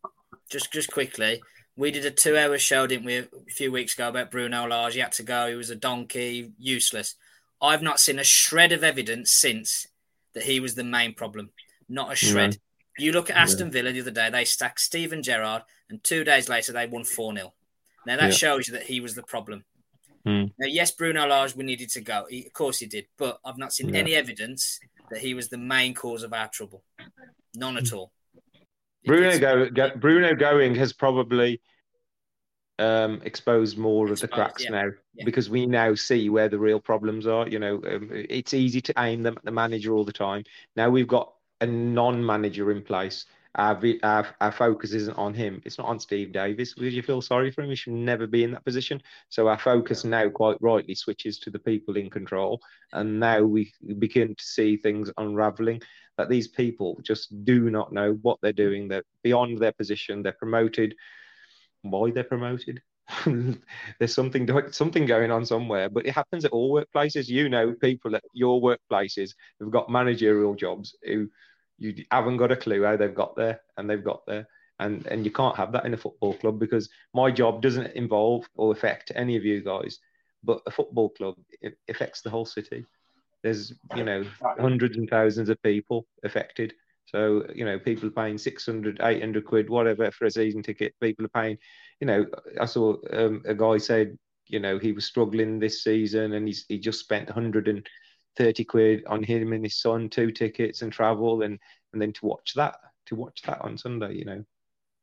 Just 0.49 0.71
just 0.71 0.91
quickly, 0.91 1.41
we 1.75 1.91
did 1.91 2.05
a 2.05 2.11
two-hour 2.11 2.57
show, 2.57 2.87
didn't 2.87 3.05
we, 3.05 3.17
a 3.17 3.27
few 3.49 3.69
weeks 3.69 3.95
ago 3.95 4.07
about 4.07 4.31
Bruno 4.31 4.65
Lage? 4.65 4.93
He 4.93 5.01
had 5.01 5.11
to 5.13 5.23
go. 5.23 5.49
He 5.49 5.55
was 5.55 5.69
a 5.69 5.75
donkey, 5.75 6.53
useless. 6.57 7.15
I've 7.61 7.81
not 7.81 7.99
seen 7.99 8.17
a 8.17 8.23
shred 8.23 8.71
of 8.71 8.83
evidence 8.83 9.31
since 9.33 9.87
that 10.33 10.43
he 10.43 10.61
was 10.61 10.75
the 10.75 10.85
main 10.85 11.13
problem. 11.13 11.49
Not 11.89 12.13
a 12.13 12.15
shred. 12.15 12.59
You 12.97 13.11
look 13.11 13.29
at 13.29 13.35
Aston 13.35 13.71
Villa 13.71 13.91
the 13.91 14.01
other 14.01 14.11
day; 14.11 14.29
they 14.29 14.45
stacked 14.45 14.79
Steven 14.79 15.21
Gerrard, 15.21 15.63
and 15.89 16.01
two 16.01 16.23
days 16.23 16.47
later 16.47 16.71
they 16.71 16.87
won 16.87 17.03
four 17.03 17.35
0 17.35 17.53
Now 18.05 18.15
that 18.15 18.23
yeah. 18.23 18.31
shows 18.31 18.69
you 18.69 18.73
that 18.75 18.83
he 18.83 19.01
was 19.01 19.15
the 19.15 19.23
problem. 19.23 19.65
Mm. 20.29 20.51
Now, 20.59 20.67
yes, 20.67 20.91
Bruno 20.91 21.25
Lage, 21.25 21.55
we 21.55 21.63
needed 21.63 21.89
to 21.89 22.01
go. 22.01 22.25
He, 22.29 22.45
of 22.45 22.53
course, 22.53 22.79
he 22.79 22.85
did, 22.85 23.07
but 23.17 23.39
I've 23.43 23.57
not 23.57 23.73
seen 23.73 23.89
yeah. 23.89 23.99
any 23.99 24.13
evidence 24.13 24.79
that 25.09 25.19
he 25.19 25.33
was 25.33 25.49
the 25.49 25.57
main 25.57 25.95
cause 25.95 26.21
of 26.23 26.33
our 26.33 26.47
trouble. 26.49 26.83
None 27.55 27.77
at 27.77 27.93
all. 27.93 28.11
Bruno 29.05 29.39
go, 29.39 29.69
go, 29.69 29.89
Bruno 29.95 30.35
going 30.35 30.75
has 30.75 30.93
probably 30.93 31.61
um, 32.77 33.21
exposed 33.23 33.77
more 33.77 34.05
exposed, 34.05 34.23
of 34.23 34.29
the 34.29 34.35
cracks 34.35 34.63
yeah. 34.63 34.69
now 34.69 34.89
yeah. 35.15 35.25
because 35.25 35.49
we 35.49 35.65
now 35.65 35.95
see 35.95 36.29
where 36.29 36.47
the 36.47 36.59
real 36.59 36.79
problems 36.79 37.25
are. 37.25 37.47
You 37.47 37.59
know, 37.59 37.75
um, 37.75 38.09
it's 38.11 38.53
easy 38.53 38.81
to 38.81 38.93
aim 38.99 39.23
them 39.23 39.35
at 39.37 39.43
the 39.43 39.51
manager 39.51 39.93
all 39.93 40.05
the 40.05 40.13
time. 40.13 40.43
Now 40.75 40.89
we've 40.89 41.07
got 41.07 41.33
a 41.61 41.65
non-manager 41.65 42.71
in 42.71 42.83
place. 42.83 43.25
Our, 43.59 43.77
our, 44.03 44.27
our 44.39 44.51
focus 44.53 44.93
isn't 44.93 45.17
on 45.17 45.33
him. 45.33 45.61
It's 45.65 45.77
not 45.77 45.87
on 45.87 45.99
Steve 45.99 46.31
Davis. 46.31 46.77
Would 46.77 46.93
you 46.93 47.03
feel 47.03 47.21
sorry 47.21 47.51
for 47.51 47.61
him? 47.61 47.69
He 47.69 47.75
should 47.75 47.91
never 47.91 48.25
be 48.25 48.45
in 48.45 48.51
that 48.51 48.63
position. 48.63 49.01
So 49.27 49.49
our 49.49 49.59
focus 49.59 50.05
now, 50.05 50.29
quite 50.29 50.55
rightly, 50.61 50.95
switches 50.95 51.39
to 51.39 51.49
the 51.49 51.59
people 51.59 51.97
in 51.97 52.09
control. 52.09 52.61
And 52.93 53.19
now 53.19 53.41
we 53.43 53.73
begin 53.97 54.29
to 54.29 54.43
see 54.43 54.77
things 54.77 55.11
unraveling 55.17 55.81
that 56.17 56.29
these 56.29 56.47
people 56.47 56.99
just 57.03 57.43
do 57.43 57.69
not 57.69 57.91
know 57.91 58.17
what 58.21 58.37
they're 58.41 58.53
doing. 58.53 58.87
They're 58.87 59.03
beyond 59.23 59.57
their 59.57 59.73
position. 59.73 60.23
They're 60.23 60.31
promoted. 60.31 60.95
Why 61.81 62.11
they're 62.11 62.23
promoted? 62.23 62.81
There's 63.25 64.13
something 64.13 64.47
something 64.71 65.05
going 65.05 65.31
on 65.31 65.45
somewhere, 65.45 65.89
but 65.89 66.05
it 66.05 66.13
happens 66.13 66.45
at 66.45 66.51
all 66.51 66.73
workplaces. 66.73 67.27
You 67.27 67.49
know, 67.49 67.73
people 67.73 68.15
at 68.15 68.23
your 68.33 68.61
workplaces 68.61 69.33
have 69.59 69.69
got 69.69 69.89
managerial 69.89 70.55
jobs 70.55 70.95
who 71.03 71.27
you 71.79 72.05
haven't 72.11 72.37
got 72.37 72.51
a 72.51 72.55
clue 72.55 72.83
how 72.83 72.95
they've 72.97 73.13
got 73.13 73.35
there, 73.35 73.61
and 73.77 73.89
they've 73.89 74.03
got 74.03 74.25
there, 74.27 74.47
and 74.79 75.05
and 75.07 75.25
you 75.25 75.31
can't 75.31 75.55
have 75.55 75.71
that 75.71 75.85
in 75.85 75.93
a 75.93 75.97
football 75.97 76.33
club 76.33 76.59
because 76.59 76.89
my 77.13 77.31
job 77.31 77.61
doesn't 77.61 77.93
involve 77.95 78.47
or 78.55 78.71
affect 78.71 79.11
any 79.15 79.35
of 79.35 79.43
you 79.43 79.61
guys, 79.61 79.99
but 80.43 80.61
a 80.67 80.71
football 80.71 81.09
club 81.09 81.35
affects 81.87 82.21
the 82.21 82.29
whole 82.29 82.45
city. 82.45 82.85
There's 83.41 83.73
you 83.95 84.03
know 84.03 84.25
hundreds 84.59 84.97
and 84.97 85.09
thousands 85.09 85.49
of 85.49 85.61
people 85.63 86.05
affected. 86.23 86.73
So, 87.11 87.43
you 87.55 87.65
know, 87.65 87.79
people 87.79 88.07
are 88.07 88.11
paying 88.11 88.37
600, 88.37 88.99
800 89.01 89.45
quid, 89.45 89.69
whatever, 89.69 90.11
for 90.11 90.25
a 90.25 90.31
season 90.31 90.61
ticket. 90.61 90.93
People 91.01 91.25
are 91.25 91.29
paying, 91.29 91.57
you 91.99 92.05
know, 92.05 92.25
I 92.61 92.65
saw 92.65 92.97
um, 93.11 93.41
a 93.45 93.55
guy 93.55 93.77
said, 93.77 94.15
you 94.45 94.59
know, 94.59 94.77
he 94.77 94.91
was 94.91 95.05
struggling 95.05 95.57
this 95.57 95.83
season 95.83 96.33
and 96.33 96.45
he's, 96.47 96.65
he 96.67 96.77
just 96.77 96.99
spent 96.99 97.29
130 98.37 98.63
quid 98.65 99.03
on 99.07 99.23
him 99.23 99.53
and 99.53 99.63
his 99.63 99.79
son, 99.79 100.09
two 100.09 100.31
tickets 100.31 100.81
and 100.81 100.91
travel. 100.91 101.41
And, 101.41 101.59
and 101.93 102.01
then 102.01 102.13
to 102.13 102.25
watch 102.25 102.53
that, 102.55 102.77
to 103.07 103.15
watch 103.15 103.41
that 103.43 103.61
on 103.61 103.77
Sunday, 103.77 104.15
you 104.15 104.25
know, 104.25 104.43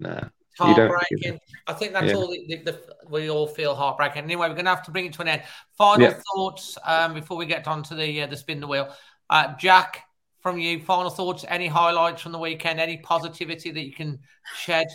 nah. 0.00 0.28
Heartbreaking. 0.58 1.38
I 1.66 1.74
think 1.74 1.92
that's 1.92 2.06
yeah. 2.06 2.14
all 2.14 2.30
the, 2.30 2.46
the, 2.48 2.56
the, 2.56 2.80
we 3.10 3.28
all 3.28 3.46
feel 3.46 3.74
heartbreaking. 3.74 4.22
Anyway, 4.24 4.48
we're 4.48 4.54
going 4.54 4.64
to 4.64 4.70
have 4.70 4.84
to 4.84 4.90
bring 4.90 5.04
it 5.04 5.12
to 5.12 5.20
an 5.20 5.28
end. 5.28 5.42
Final 5.76 6.08
yeah. 6.08 6.20
thoughts 6.34 6.78
um, 6.82 7.12
before 7.12 7.36
we 7.36 7.44
get 7.44 7.68
on 7.68 7.82
to 7.82 7.94
the 7.94 8.22
uh, 8.22 8.26
the 8.26 8.38
spin 8.38 8.60
the 8.60 8.66
wheel. 8.66 8.88
Uh, 9.28 9.54
Jack, 9.58 10.06
from 10.46 10.60
you. 10.60 10.80
Final 10.80 11.10
thoughts, 11.10 11.44
any 11.48 11.66
highlights 11.66 12.22
from 12.22 12.30
the 12.30 12.38
weekend, 12.38 12.78
any 12.78 12.98
positivity 12.98 13.72
that 13.72 13.84
you 13.84 13.92
can 13.92 14.20
shed 14.54 14.86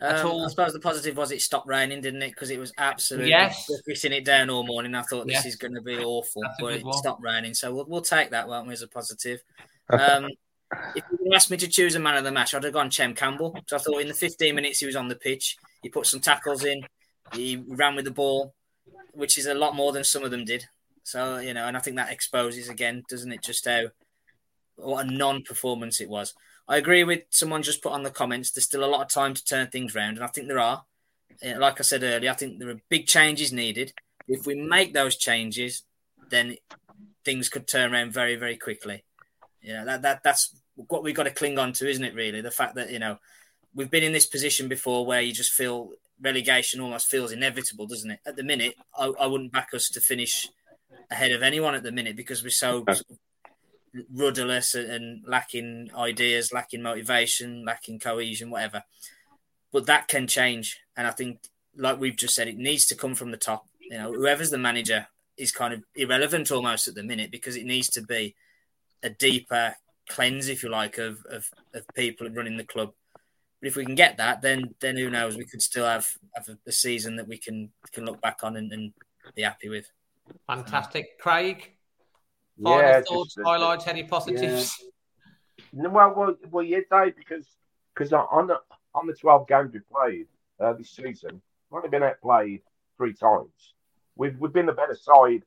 at 0.00 0.20
um, 0.20 0.26
all? 0.26 0.44
I 0.44 0.48
suppose 0.48 0.72
the 0.72 0.80
positive 0.80 1.16
was 1.16 1.32
it 1.32 1.42
stopped 1.42 1.66
raining, 1.66 2.00
didn't 2.00 2.22
it? 2.22 2.30
Because 2.30 2.50
it 2.50 2.58
was 2.58 2.72
absolutely 2.78 3.30
yes. 3.30 3.70
pissing 3.88 4.12
it 4.12 4.24
down 4.24 4.50
all 4.50 4.66
morning. 4.66 4.94
I 4.94 5.02
thought 5.02 5.26
this 5.26 5.34
yes. 5.34 5.46
is 5.46 5.56
going 5.56 5.74
to 5.74 5.82
be 5.82 5.98
awful, 5.98 6.42
That's 6.42 6.56
but 6.60 6.72
it 6.74 6.84
one. 6.84 6.98
stopped 6.98 7.22
raining. 7.22 7.54
So 7.54 7.74
we'll, 7.74 7.86
we'll 7.86 8.00
take 8.02 8.30
that, 8.30 8.48
won't 8.48 8.66
we, 8.66 8.72
as 8.72 8.82
a 8.82 8.88
positive? 8.88 9.40
Um, 9.90 10.28
if 10.94 11.02
you 11.10 11.32
asked 11.34 11.50
me 11.50 11.56
to 11.56 11.66
choose 11.66 11.94
a 11.94 11.98
man 11.98 12.18
of 12.18 12.24
the 12.24 12.30
match, 12.30 12.54
I'd 12.54 12.62
have 12.62 12.74
gone 12.74 12.90
Chem 12.90 13.14
Campbell. 13.14 13.56
So 13.66 13.76
I 13.76 13.78
thought 13.78 14.02
in 14.02 14.08
the 14.08 14.12
15 14.12 14.54
minutes 14.54 14.80
he 14.80 14.84
was 14.84 14.96
on 14.96 15.08
the 15.08 15.16
pitch, 15.16 15.56
he 15.82 15.88
put 15.88 16.06
some 16.06 16.20
tackles 16.20 16.62
in, 16.62 16.82
he 17.32 17.64
ran 17.66 17.96
with 17.96 18.04
the 18.04 18.10
ball, 18.10 18.54
which 19.12 19.38
is 19.38 19.46
a 19.46 19.54
lot 19.54 19.74
more 19.74 19.92
than 19.92 20.04
some 20.04 20.24
of 20.24 20.30
them 20.30 20.44
did. 20.44 20.66
So, 21.04 21.38
you 21.38 21.54
know, 21.54 21.66
and 21.66 21.74
I 21.74 21.80
think 21.80 21.96
that 21.96 22.12
exposes 22.12 22.68
again, 22.68 23.02
doesn't 23.08 23.32
it, 23.32 23.42
just 23.42 23.66
how 23.66 23.84
what 24.76 25.06
a 25.06 25.10
non-performance 25.10 26.00
it 26.00 26.08
was. 26.08 26.34
I 26.68 26.76
agree 26.76 27.02
with 27.02 27.22
someone 27.30 27.62
just 27.62 27.82
put 27.82 27.92
on 27.92 28.02
the 28.02 28.10
comments. 28.10 28.50
There's 28.50 28.66
still 28.66 28.84
a 28.84 28.86
lot 28.86 29.00
of 29.00 29.08
time 29.08 29.34
to 29.34 29.44
turn 29.44 29.68
things 29.68 29.96
around, 29.96 30.16
and 30.16 30.24
I 30.24 30.26
think 30.26 30.48
there 30.48 30.58
are. 30.58 30.84
Eh, 31.42 31.56
like 31.56 31.80
I 31.80 31.82
said 31.82 32.02
earlier, 32.02 32.30
I 32.30 32.34
think 32.34 32.58
there 32.58 32.68
are 32.68 32.80
big 32.88 33.06
changes 33.06 33.52
needed. 33.52 33.92
If 34.26 34.46
we 34.46 34.54
make 34.54 34.92
those 34.92 35.16
changes, 35.16 35.82
then 36.30 36.56
things 37.24 37.48
could 37.48 37.66
turn 37.66 37.92
around 37.92 38.12
very, 38.12 38.36
very 38.36 38.56
quickly. 38.56 39.04
You 39.62 39.74
know 39.74 39.84
that 39.86 40.02
that 40.02 40.22
that's 40.22 40.54
what 40.74 41.02
we've 41.02 41.14
got 41.14 41.24
to 41.24 41.30
cling 41.30 41.58
on 41.58 41.72
to, 41.74 41.88
isn't 41.88 42.04
it? 42.04 42.14
Really, 42.14 42.42
the 42.42 42.50
fact 42.50 42.74
that 42.74 42.90
you 42.90 42.98
know 42.98 43.18
we've 43.74 43.90
been 43.90 44.04
in 44.04 44.12
this 44.12 44.26
position 44.26 44.68
before 44.68 45.06
where 45.06 45.22
you 45.22 45.32
just 45.32 45.52
feel 45.52 45.92
relegation 46.20 46.80
almost 46.80 47.10
feels 47.10 47.32
inevitable, 47.32 47.86
doesn't 47.86 48.10
it? 48.10 48.20
At 48.26 48.36
the 48.36 48.42
minute, 48.42 48.74
I, 48.96 49.12
I 49.20 49.26
wouldn't 49.26 49.52
back 49.52 49.70
us 49.72 49.88
to 49.90 50.00
finish 50.00 50.48
ahead 51.10 51.32
of 51.32 51.42
anyone 51.42 51.74
at 51.74 51.82
the 51.82 51.92
minute 51.92 52.16
because 52.16 52.42
we're 52.42 52.50
so 52.50 52.84
rudderless 54.12 54.74
and 54.74 55.22
lacking 55.26 55.90
ideas, 55.96 56.52
lacking 56.52 56.82
motivation, 56.82 57.64
lacking 57.64 57.98
cohesion, 57.98 58.50
whatever. 58.50 58.82
But 59.72 59.86
that 59.86 60.08
can 60.08 60.26
change, 60.26 60.78
and 60.96 61.06
I 61.06 61.10
think, 61.10 61.40
like 61.76 62.00
we've 62.00 62.16
just 62.16 62.34
said, 62.34 62.48
it 62.48 62.56
needs 62.56 62.86
to 62.86 62.94
come 62.94 63.14
from 63.14 63.30
the 63.30 63.36
top. 63.36 63.66
You 63.80 63.98
know, 63.98 64.12
whoever's 64.12 64.50
the 64.50 64.58
manager 64.58 65.06
is 65.36 65.52
kind 65.52 65.72
of 65.72 65.82
irrelevant 65.94 66.50
almost 66.50 66.88
at 66.88 66.94
the 66.94 67.02
minute 67.02 67.30
because 67.30 67.56
it 67.56 67.66
needs 67.66 67.88
to 67.90 68.02
be 68.02 68.34
a 69.02 69.10
deeper 69.10 69.74
cleanse, 70.08 70.48
if 70.48 70.62
you 70.62 70.70
like, 70.70 70.98
of 70.98 71.18
of, 71.30 71.50
of 71.74 71.86
people 71.94 72.28
running 72.30 72.56
the 72.56 72.64
club. 72.64 72.92
But 73.60 73.68
if 73.68 73.76
we 73.76 73.84
can 73.84 73.94
get 73.94 74.16
that, 74.18 74.42
then 74.42 74.74
then 74.80 74.96
who 74.96 75.10
knows? 75.10 75.36
We 75.36 75.44
could 75.44 75.62
still 75.62 75.86
have 75.86 76.08
have 76.34 76.48
a, 76.66 76.72
season 76.72 77.16
that 77.16 77.28
we 77.28 77.38
can 77.38 77.70
can 77.92 78.04
look 78.04 78.20
back 78.20 78.40
on 78.42 78.56
and, 78.56 78.72
and 78.72 78.92
be 79.34 79.42
happy 79.42 79.68
with. 79.68 79.90
Fantastic, 80.46 81.18
Craig. 81.18 81.72
Final 82.62 82.80
yeah, 82.80 83.00
thoughts, 83.00 83.34
just, 83.34 83.46
highlights, 83.46 83.86
any 83.86 84.04
positives? 84.04 84.84
Yeah. 85.72 85.88
Well, 85.88 86.14
well, 86.16 86.36
well, 86.50 86.64
yeah, 86.64 86.80
Dave, 86.90 87.16
because 87.16 87.46
because 87.94 88.12
on 88.12 88.46
the 88.46 88.60
on 88.94 89.06
the 89.06 89.14
twelve 89.14 89.46
games 89.48 89.72
we 89.72 89.80
played 89.80 90.26
uh, 90.60 90.72
this 90.72 90.90
season, 90.90 91.40
we've 91.70 91.76
only 91.76 91.88
been 91.88 92.02
outplayed 92.02 92.62
three 92.96 93.12
times. 93.12 93.74
We've 94.16 94.36
we've 94.38 94.52
been 94.52 94.66
the 94.66 94.72
better 94.72 94.96
side 94.96 95.42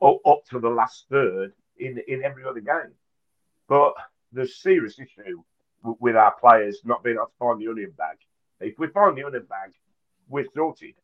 up, 0.00 0.18
up 0.26 0.44
to 0.50 0.60
the 0.60 0.68
last 0.68 1.06
third 1.10 1.52
in 1.78 2.00
in 2.06 2.22
every 2.22 2.44
other 2.44 2.60
game. 2.60 2.92
But 3.68 3.94
the 4.32 4.46
serious 4.46 4.98
issue 4.98 5.42
with 5.82 6.16
our 6.16 6.34
players 6.40 6.80
not 6.84 7.02
being 7.02 7.16
able 7.16 7.26
to 7.26 7.32
find 7.38 7.60
the 7.60 7.68
onion 7.68 7.92
bag. 7.96 8.18
If 8.60 8.78
we 8.78 8.88
find 8.88 9.16
the 9.16 9.24
onion 9.24 9.46
bag, 9.48 9.72
we're 10.28 10.46
sorted. 10.54 10.94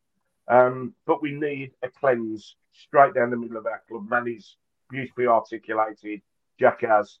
Um, 0.47 0.93
but 1.05 1.21
we 1.21 1.31
need 1.31 1.71
a 1.83 1.89
cleanse 1.89 2.55
straight 2.71 3.13
down 3.13 3.29
the 3.29 3.37
middle 3.37 3.57
of 3.57 3.65
our 3.65 3.83
club. 3.87 4.09
Manny's 4.09 4.55
beautifully 4.89 5.27
articulated. 5.27 6.21
jackass. 6.59 7.19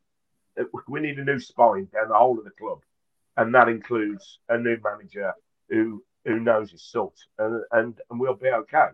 We 0.87 0.99
need 0.99 1.19
a 1.19 1.23
new 1.23 1.39
spine 1.39 1.87
down 1.93 2.09
the 2.09 2.15
whole 2.15 2.37
of 2.37 2.43
the 2.43 2.51
club, 2.51 2.79
and 3.37 3.53
that 3.55 3.69
includes 3.69 4.39
a 4.49 4.57
new 4.57 4.77
manager 4.83 5.33
who 5.69 6.03
who 6.25 6.39
knows 6.39 6.71
his 6.71 6.83
salt, 6.83 7.15
and 7.37 7.63
and, 7.71 7.95
and 8.09 8.19
we'll 8.19 8.33
be 8.33 8.49
okay. 8.49 8.89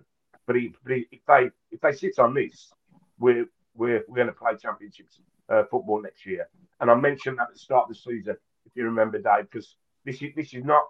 But, 0.45 0.57
he, 0.57 0.73
but 0.83 0.93
he, 0.93 1.07
if 1.11 1.21
they 1.27 1.49
if 1.71 1.81
they 1.81 1.91
sit 1.91 2.19
on 2.19 2.33
this, 2.35 2.71
we're 3.19 3.47
we're, 3.75 4.03
we're 4.07 4.15
going 4.15 4.27
to 4.27 4.33
play 4.33 4.55
championships 4.61 5.19
uh, 5.49 5.63
football 5.69 6.01
next 6.01 6.25
year. 6.25 6.47
And 6.79 6.91
I 6.91 6.95
mentioned 6.95 7.37
that 7.39 7.47
at 7.47 7.53
the 7.53 7.59
start 7.59 7.89
of 7.89 7.95
the 7.95 7.95
season, 7.95 8.37
if 8.65 8.71
you 8.75 8.83
remember, 8.83 9.19
Dave, 9.19 9.49
because 9.49 9.75
this 10.03 10.21
is 10.21 10.33
this 10.35 10.53
is 10.53 10.63
not 10.63 10.83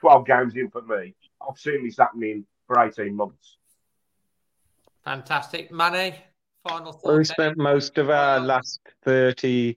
12 0.00 0.26
games 0.26 0.56
in 0.56 0.70
for 0.70 0.82
me. 0.82 1.14
I've 1.46 1.58
seen 1.58 1.84
this 1.84 1.98
happening 1.98 2.44
for 2.66 2.82
18 2.82 3.14
months. 3.14 3.56
Fantastic. 5.04 5.72
Manny, 5.72 6.14
final 6.66 6.92
thought. 6.92 7.04
Well, 7.04 7.18
we 7.18 7.24
spent 7.24 7.56
most 7.58 7.98
of 7.98 8.10
our 8.10 8.40
last 8.40 8.80
30 9.04 9.76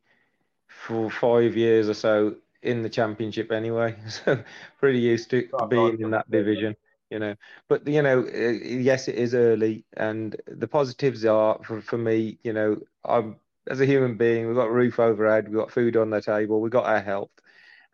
for 0.67 1.09
five 1.09 1.55
years 1.55 1.89
or 1.89 1.93
so 1.93 2.35
in 2.61 2.81
the 2.81 2.89
championship 2.89 3.51
anyway. 3.51 3.95
So 4.09 4.43
pretty 4.79 4.99
used 4.99 5.29
to 5.31 5.47
being 5.69 5.99
in 6.01 6.11
that 6.11 6.29
division, 6.29 6.75
you 7.09 7.19
know. 7.19 7.35
But 7.67 7.87
you 7.87 8.01
know, 8.01 8.21
uh, 8.21 8.51
yes, 8.63 9.07
it 9.07 9.15
is 9.15 9.33
early, 9.33 9.85
and 9.97 10.35
the 10.47 10.67
positives 10.67 11.25
are 11.25 11.59
for, 11.63 11.81
for 11.81 11.97
me, 11.97 12.37
you 12.43 12.53
know, 12.53 12.81
I'm 13.03 13.37
as 13.69 13.81
a 13.81 13.85
human 13.85 14.15
being, 14.15 14.47
we've 14.47 14.55
got 14.55 14.67
a 14.67 14.71
roof 14.71 14.99
over 14.99 15.27
our 15.27 15.35
head, 15.35 15.47
we've 15.47 15.57
got 15.57 15.71
food 15.71 15.97
on 15.97 16.09
the 16.09 16.21
table, 16.21 16.61
we've 16.61 16.71
got 16.71 16.85
our 16.85 17.01
health. 17.01 17.31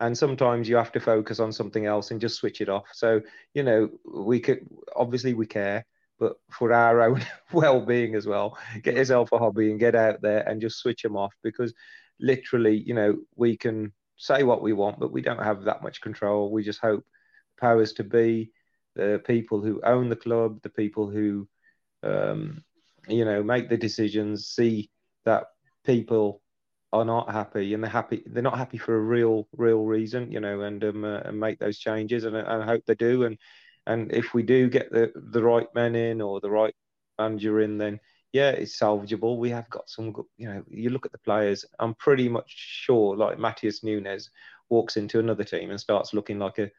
And 0.00 0.18
sometimes 0.18 0.68
you 0.68 0.76
have 0.76 0.92
to 0.92 1.00
focus 1.00 1.38
on 1.38 1.52
something 1.52 1.86
else 1.86 2.10
and 2.10 2.20
just 2.20 2.36
switch 2.36 2.60
it 2.60 2.68
off. 2.68 2.86
So, 2.92 3.22
you 3.54 3.62
know, 3.62 3.88
we 4.04 4.40
could 4.40 4.66
obviously 4.96 5.32
we 5.32 5.46
care, 5.46 5.86
but 6.18 6.34
for 6.50 6.72
our 6.72 7.00
own 7.02 7.22
well-being 7.52 8.14
as 8.14 8.26
well, 8.26 8.58
get 8.82 8.96
yourself 8.96 9.32
a 9.32 9.38
hobby 9.38 9.70
and 9.70 9.80
get 9.80 9.94
out 9.94 10.20
there 10.22 10.46
and 10.48 10.60
just 10.60 10.78
switch 10.78 11.02
them 11.02 11.16
off 11.16 11.34
because 11.42 11.72
literally, 12.20 12.82
you 12.86 12.94
know, 12.94 13.16
we 13.36 13.56
can 13.56 13.92
say 14.16 14.42
what 14.42 14.62
we 14.62 14.72
want, 14.72 15.00
but 15.00 15.12
we 15.12 15.22
don't 15.22 15.42
have 15.42 15.64
that 15.64 15.82
much 15.82 16.00
control. 16.00 16.50
We 16.50 16.62
just 16.62 16.80
hope 16.80 17.04
powers 17.60 17.92
to 17.94 18.04
be, 18.04 18.50
the 18.94 19.22
people 19.26 19.62
who 19.62 19.80
own 19.84 20.08
the 20.08 20.16
club, 20.16 20.60
the 20.62 20.68
people 20.68 21.08
who, 21.08 21.48
um, 22.02 22.62
you 23.08 23.24
know, 23.24 23.42
make 23.42 23.68
the 23.68 23.76
decisions, 23.76 24.46
see 24.48 24.90
that 25.24 25.46
people 25.84 26.42
are 26.92 27.04
not 27.04 27.30
happy 27.30 27.72
and 27.72 27.82
they're 27.82 27.90
happy 27.90 28.22
they're 28.26 28.42
not 28.42 28.58
happy 28.58 28.76
for 28.76 28.94
a 28.94 29.00
real 29.00 29.48
real 29.56 29.84
reason 29.84 30.30
you 30.30 30.40
know 30.40 30.60
and 30.60 30.84
um, 30.84 31.04
uh, 31.04 31.20
and 31.20 31.40
make 31.40 31.58
those 31.58 31.78
changes 31.78 32.24
and, 32.24 32.36
and 32.36 32.46
I 32.46 32.66
hope 32.66 32.84
they 32.86 32.94
do 32.94 33.24
and 33.24 33.38
and 33.86 34.12
if 34.12 34.34
we 34.34 34.42
do 34.42 34.68
get 34.68 34.90
the 34.90 35.12
the 35.14 35.42
right 35.42 35.68
men 35.74 35.94
in 35.94 36.20
or 36.20 36.40
the 36.40 36.50
right 36.50 36.74
manager 37.18 37.60
in 37.60 37.78
then 37.78 38.00
yeah 38.32 38.50
it's 38.50 38.78
salvageable. 38.78 39.38
We 39.38 39.50
have 39.50 39.68
got 39.70 39.88
some 39.88 40.12
good 40.12 40.26
you 40.36 40.48
know 40.48 40.62
you 40.68 40.90
look 40.90 41.06
at 41.06 41.12
the 41.12 41.18
players 41.18 41.64
I'm 41.78 41.94
pretty 41.94 42.28
much 42.28 42.46
sure 42.48 43.16
like 43.16 43.38
Matheus 43.38 43.82
Nunes 43.82 44.30
walks 44.68 44.96
into 44.96 45.18
another 45.18 45.44
team 45.44 45.70
and 45.70 45.80
starts 45.80 46.14
looking 46.14 46.38
like 46.38 46.58
a 46.58 46.70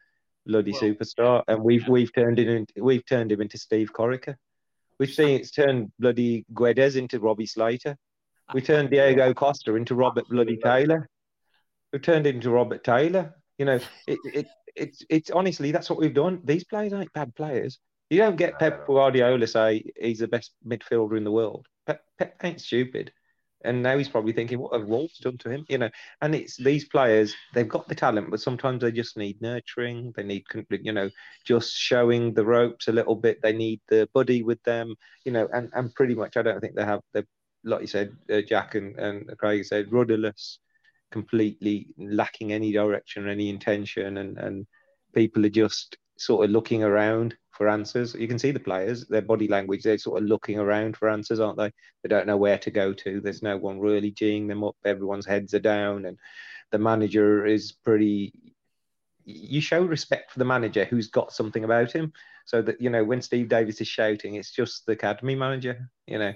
bloody 0.46 0.72
well, 0.72 0.80
superstar. 0.80 1.42
And 1.48 1.62
we've 1.62 1.86
we've 1.88 2.12
turned 2.12 2.38
him 2.38 2.66
we've 2.76 3.06
turned 3.06 3.32
him 3.32 3.40
into 3.40 3.58
Steve 3.58 3.92
Corica 3.92 4.36
we've 4.98 5.12
seen 5.12 5.40
it's 5.40 5.50
turned 5.50 5.92
bloody 5.98 6.44
Guedes 6.52 6.96
into 6.96 7.20
Robbie 7.20 7.46
Slater. 7.46 7.96
We 8.52 8.60
turned 8.60 8.90
Diego 8.90 9.32
Costa 9.32 9.74
into 9.74 9.94
Robert 9.94 10.28
Bloody 10.28 10.58
Taylor. 10.58 11.08
We 11.92 11.98
turned 11.98 12.26
into 12.26 12.50
Robert 12.50 12.84
Taylor. 12.84 13.34
You 13.58 13.64
know, 13.64 13.80
it, 14.06 14.18
it, 14.24 14.46
it's 14.76 15.04
it's 15.08 15.30
honestly 15.30 15.72
that's 15.72 15.90
what 15.90 15.98
we've 15.98 16.14
done. 16.14 16.40
These 16.44 16.64
players 16.64 16.92
aren't 16.92 17.12
bad 17.12 17.34
players. 17.34 17.78
You 18.10 18.18
don't 18.18 18.36
get 18.36 18.58
Pep 18.58 18.86
Guardiola 18.86 19.46
say 19.46 19.84
he's 20.00 20.18
the 20.18 20.28
best 20.28 20.52
midfielder 20.66 21.16
in 21.16 21.24
the 21.24 21.32
world. 21.32 21.66
Pep, 21.86 22.02
Pep 22.18 22.36
ain't 22.44 22.60
stupid. 22.60 23.12
And 23.64 23.82
now 23.82 23.96
he's 23.96 24.10
probably 24.10 24.34
thinking, 24.34 24.58
what 24.58 24.78
have 24.78 24.86
Wolves 24.86 25.16
done 25.18 25.38
to 25.38 25.48
him? 25.48 25.64
You 25.70 25.78
know, 25.78 25.90
and 26.20 26.34
it's 26.34 26.58
these 26.58 26.84
players, 26.84 27.34
they've 27.54 27.66
got 27.66 27.88
the 27.88 27.94
talent, 27.94 28.30
but 28.30 28.42
sometimes 28.42 28.82
they 28.82 28.92
just 28.92 29.16
need 29.16 29.40
nurturing. 29.40 30.12
They 30.14 30.22
need, 30.22 30.44
you 30.68 30.92
know, 30.92 31.08
just 31.46 31.72
showing 31.72 32.34
the 32.34 32.44
ropes 32.44 32.88
a 32.88 32.92
little 32.92 33.16
bit. 33.16 33.40
They 33.40 33.54
need 33.54 33.80
the 33.88 34.06
buddy 34.12 34.42
with 34.42 34.62
them, 34.64 34.94
you 35.24 35.32
know, 35.32 35.48
and, 35.50 35.70
and 35.72 35.94
pretty 35.94 36.14
much 36.14 36.36
I 36.36 36.42
don't 36.42 36.60
think 36.60 36.74
they 36.74 36.84
have 36.84 37.00
the 37.14 37.26
like 37.64 37.80
you 37.80 37.86
said, 37.86 38.14
uh, 38.30 38.42
Jack 38.42 38.74
and, 38.74 38.98
and 38.98 39.26
Craig 39.38 39.64
said, 39.64 39.90
rudderless, 39.90 40.58
completely 41.14 41.86
lacking 41.96 42.52
any 42.52 42.72
direction, 42.72 43.24
or 43.24 43.28
any 43.28 43.48
intention, 43.48 44.18
and, 44.18 44.36
and 44.36 44.66
people 45.14 45.46
are 45.46 45.60
just 45.64 45.96
sort 46.16 46.44
of 46.44 46.50
looking 46.50 46.82
around 46.82 47.36
for 47.52 47.68
answers. 47.68 48.14
You 48.14 48.26
can 48.26 48.40
see 48.40 48.50
the 48.50 48.58
players, 48.58 49.06
their 49.06 49.22
body 49.22 49.46
language, 49.46 49.84
they're 49.84 49.96
sort 49.96 50.20
of 50.20 50.28
looking 50.28 50.58
around 50.58 50.96
for 50.96 51.08
answers, 51.08 51.38
aren't 51.38 51.56
they? 51.56 51.70
They 52.02 52.08
don't 52.08 52.26
know 52.26 52.36
where 52.36 52.58
to 52.58 52.70
go 52.72 52.92
to. 52.92 53.20
There's 53.20 53.44
no 53.44 53.56
one 53.56 53.78
really 53.78 54.10
geeing 54.10 54.48
them 54.48 54.64
up. 54.64 54.74
Everyone's 54.84 55.24
heads 55.24 55.54
are 55.54 55.60
down, 55.76 56.04
and 56.06 56.18
the 56.72 56.78
manager 56.78 57.46
is 57.46 57.70
pretty. 57.70 58.32
You 59.24 59.60
show 59.60 59.82
respect 59.84 60.32
for 60.32 60.40
the 60.40 60.52
manager 60.54 60.84
who's 60.84 61.08
got 61.08 61.32
something 61.32 61.62
about 61.62 61.92
him, 61.92 62.12
so 62.44 62.60
that 62.60 62.80
you 62.80 62.90
know 62.90 63.04
when 63.04 63.22
Steve 63.22 63.48
Davis 63.48 63.80
is 63.80 63.88
shouting, 63.88 64.34
it's 64.34 64.50
just 64.50 64.84
the 64.84 64.92
academy 64.92 65.36
manager. 65.36 65.88
You 66.08 66.18
know, 66.18 66.32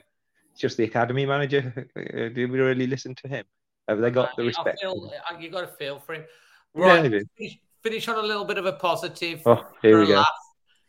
it's 0.53 0.61
just 0.61 0.77
the 0.77 0.85
academy 0.85 1.27
manager? 1.27 1.63
Do 1.97 2.49
we 2.53 2.61
really 2.61 2.87
listen 2.87 3.17
to 3.17 3.29
him? 3.29 3.45
Have 3.89 4.01
they 4.01 4.11
got 4.11 4.37
the 4.37 4.45
respect? 4.45 4.81
Feel, 4.81 5.11
you 5.41 5.51
got 5.51 5.63
to 5.63 5.67
feel 5.67 5.99
for 5.99 6.15
him. 6.15 6.25
Right. 6.75 7.11
Yeah, 7.11 7.21
finish, 7.37 7.59
finish, 7.83 8.09
on 8.09 8.17
a 8.17 8.27
little 8.27 8.45
bit 8.45 8.59
of 8.59 8.67
a 8.67 8.75
positive. 8.75 9.41
Oh, 9.47 9.67
here 9.81 9.99
we 9.99 10.07
go. 10.07 10.17
Laugh. 10.17 10.29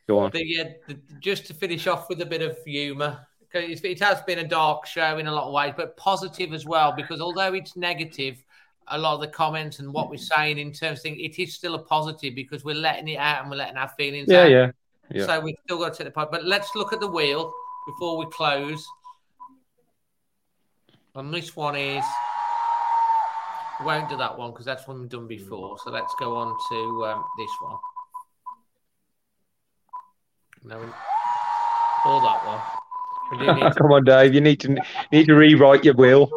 Go 0.08 0.20
on. 0.20 0.32
The, 0.32 0.60
uh, 0.60 0.66
the, 0.88 1.00
just 1.20 1.48
to 1.48 1.54
finish 1.54 1.88
off 1.88 2.10
with 2.10 2.22
a 2.22 2.26
bit 2.26 2.42
of 2.42 2.58
humour. 2.66 3.26
Because 3.40 3.82
It 3.84 4.00
has 4.02 4.22
been 4.22 4.40
a 4.40 4.48
dark 4.48 4.86
show 4.86 5.18
in 5.18 5.28
a 5.28 5.32
lot 5.32 5.48
of 5.48 5.54
ways, 5.54 5.74
but 5.76 5.96
positive 5.98 6.54
as 6.54 6.66
well. 6.66 6.92
Because 6.92 7.22
although 7.22 7.54
it's 7.54 7.78
negative, 7.78 8.44
a 8.90 8.98
lot 8.98 9.16
of 9.16 9.22
the 9.22 9.28
comments 9.28 9.80
and 9.80 9.94
what 9.94 10.10
we're 10.10 10.18
saying 10.18 10.58
in 10.58 10.74
terms 10.74 11.00
of 11.00 11.04
things, 11.04 11.18
it 11.22 11.40
is 11.40 11.54
still 11.54 11.76
a 11.76 11.80
positive 11.80 12.36
because 12.36 12.66
we're 12.66 12.76
letting 12.76 13.08
it 13.08 13.18
out 13.18 13.42
and 13.42 13.50
we're 13.50 13.58
letting 13.58 13.78
our 13.78 13.88
feelings 13.90 14.28
yeah, 14.30 14.42
out. 14.42 14.52
Yeah, 14.52 14.72
yeah. 15.12 15.26
So 15.26 15.40
we've 15.40 15.56
still 15.64 15.80
got 15.80 15.94
to 15.94 15.98
take 15.98 16.08
the 16.08 16.12
part. 16.12 16.32
But 16.32 16.44
let's 16.44 16.76
look 16.76 16.92
at 16.92 17.00
the 17.00 17.08
wheel 17.08 17.54
before 17.88 18.18
we 18.18 18.26
close. 18.32 18.86
And 21.16 21.34
this 21.34 21.56
one 21.56 21.76
is. 21.76 22.04
Won't 23.84 24.10
do 24.10 24.18
that 24.18 24.38
one 24.38 24.52
because 24.52 24.66
that's 24.66 24.88
one 24.88 25.00
we've 25.00 25.10
done 25.10 25.28
before. 25.28 25.78
So 25.84 25.90
let's 25.90 26.14
go 26.20 26.36
on 26.36 26.56
to 26.70 27.06
um, 27.06 27.24
this 27.38 27.50
one. 27.62 27.78
No, 30.64 30.80
or 32.06 32.22
that 32.22 32.46
one. 32.46 33.74
Come 33.78 33.92
on, 33.92 34.04
Dave. 34.04 34.34
You 34.34 34.42
need 34.42 34.60
to 34.62 34.76
need 35.12 35.28
to 35.28 35.36
rewrite 35.36 35.86
your 35.86 35.94
will. 35.94 36.30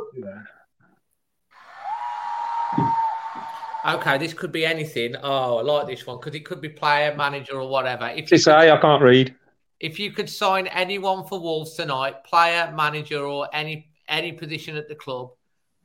Okay, 3.85 4.19
this 4.19 4.32
could 4.32 4.52
be 4.52 4.64
anything. 4.64 5.16
Oh, 5.20 5.59
I 5.59 5.62
like 5.62 5.89
this 5.89 6.06
one 6.06 6.19
because 6.19 6.36
it 6.36 6.44
could 6.44 6.60
be 6.60 6.69
player, 6.69 7.16
manager, 7.16 7.56
or 7.56 7.69
whatever. 7.69 8.09
If 8.09 8.31
you 8.31 8.39
say 8.39 8.70
I 8.70 8.77
can't 8.77 9.02
read. 9.02 9.35
If 9.81 9.98
you 9.98 10.12
could 10.12 10.31
sign 10.31 10.69
anyone 10.69 11.27
for 11.27 11.40
Wolves 11.40 11.74
tonight, 11.74 12.23
player, 12.23 12.73
manager, 12.77 13.24
or 13.24 13.48
any 13.52 13.89
any 14.09 14.32
position 14.32 14.77
at 14.77 14.89
the 14.89 14.94
club, 14.94 15.31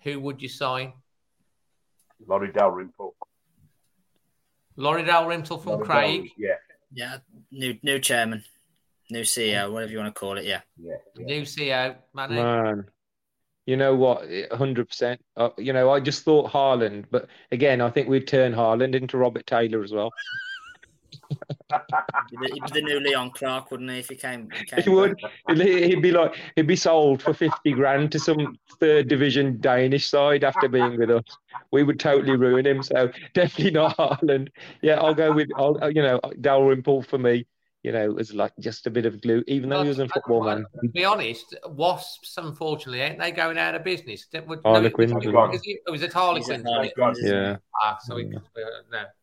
who 0.04 0.20
would 0.20 0.40
you 0.40 0.50
sign? 0.50 0.94
Laurie 2.26 2.52
Dalrymple. 2.52 3.16
Laurie 4.76 5.04
Dalrymple 5.04 5.58
from 5.58 5.72
Laurie 5.74 5.86
Craig. 5.86 6.32
yeah. 6.38 6.56
Yeah. 6.94 7.18
New 7.52 7.78
new 7.84 8.00
chairman, 8.00 8.44
new 9.10 9.22
CEO, 9.22 9.72
whatever 9.72 9.92
you 9.92 9.98
want 9.98 10.14
to 10.14 10.20
call 10.20 10.38
it. 10.38 10.46
Yeah. 10.46 10.62
Yeah. 10.82 10.96
yeah. 11.18 11.26
New 11.26 11.42
CEO, 11.42 11.96
man. 12.14 12.34
Man. 12.34 12.86
You 13.66 13.76
know 13.76 13.96
what? 13.96 14.22
100%. 14.30 15.18
Uh, 15.36 15.50
you 15.58 15.74
know, 15.74 15.90
I 15.90 16.00
just 16.00 16.24
thought 16.24 16.50
Haaland, 16.50 17.04
but 17.12 17.28
again, 17.52 17.82
I 17.82 17.90
think 17.90 18.08
we'd 18.08 18.26
turn 18.26 18.54
Haaland 18.54 18.96
into 18.96 19.18
Robert 19.18 19.46
Taylor 19.46 19.84
as 19.84 19.92
well 19.92 20.10
he'd, 22.30 22.40
be 22.40 22.72
the 22.74 22.82
new 22.82 23.00
Leon 23.00 23.32
Clarke, 23.32 23.72
wouldn't 23.72 23.90
he? 23.90 24.00
If 24.00 24.10
he 24.10 24.16
came, 24.16 24.50
he, 24.52 24.66
came 24.66 24.82
he 24.82 24.90
would. 24.90 25.20
He'd 25.50 26.02
be 26.02 26.12
like 26.12 26.36
he'd 26.56 26.68
be 26.68 26.76
sold 26.76 27.22
for 27.22 27.34
fifty 27.34 27.74
grand 27.74 28.12
to 28.14 28.20
some 28.20 28.58
third 28.80 29.08
division 29.08 29.60
Danish 29.60 30.10
side 30.10 30.44
after 30.44 30.68
being 30.68 30.98
with 30.98 31.12
us. 31.12 31.24
We 31.72 31.84
would 31.84 32.00
totally 32.00 32.38
ruin 32.38 32.66
him. 32.66 32.84
So 32.84 33.12
definitely 33.34 33.72
not 33.72 33.98
Haaland. 33.98 34.50
Yeah, 34.82 35.00
I'll 35.02 35.16
go 35.16 35.32
with. 35.32 35.50
I'll, 35.56 35.78
you 35.92 36.02
know, 36.02 36.20
Dalrymple 36.42 37.04
for 37.04 37.18
me 37.18 37.46
you 37.88 37.94
know, 37.94 38.04
it 38.04 38.14
was 38.14 38.34
like 38.34 38.52
just 38.60 38.86
a 38.86 38.90
bit 38.90 39.06
of 39.06 39.22
glue, 39.22 39.46
even 39.48 39.70
though 39.70 39.82
he 39.82 39.88
was 39.88 40.00
a 40.00 40.10
football 40.10 40.44
man. 40.44 40.66
To 40.84 40.90
be 40.90 41.06
honest, 41.06 41.56
Wasps, 41.70 42.38
unfortunately, 42.38 43.00
ain't 43.00 43.18
they 43.18 43.32
going 43.32 43.58
out 43.58 43.76
of 43.76 43.86
business? 43.86 44.28
Would, 44.34 44.60
Harlequins. 44.66 45.14
No, 45.14 45.48
was, 45.48 45.62
it, 45.64 45.80
was 45.90 46.04
it 46.04 46.12
Harlequins? 46.12 46.68
Yeah. 47.22 47.56
Ah, 47.82 47.98
so 48.02 48.16
we, 48.16 48.26
no, 48.26 48.42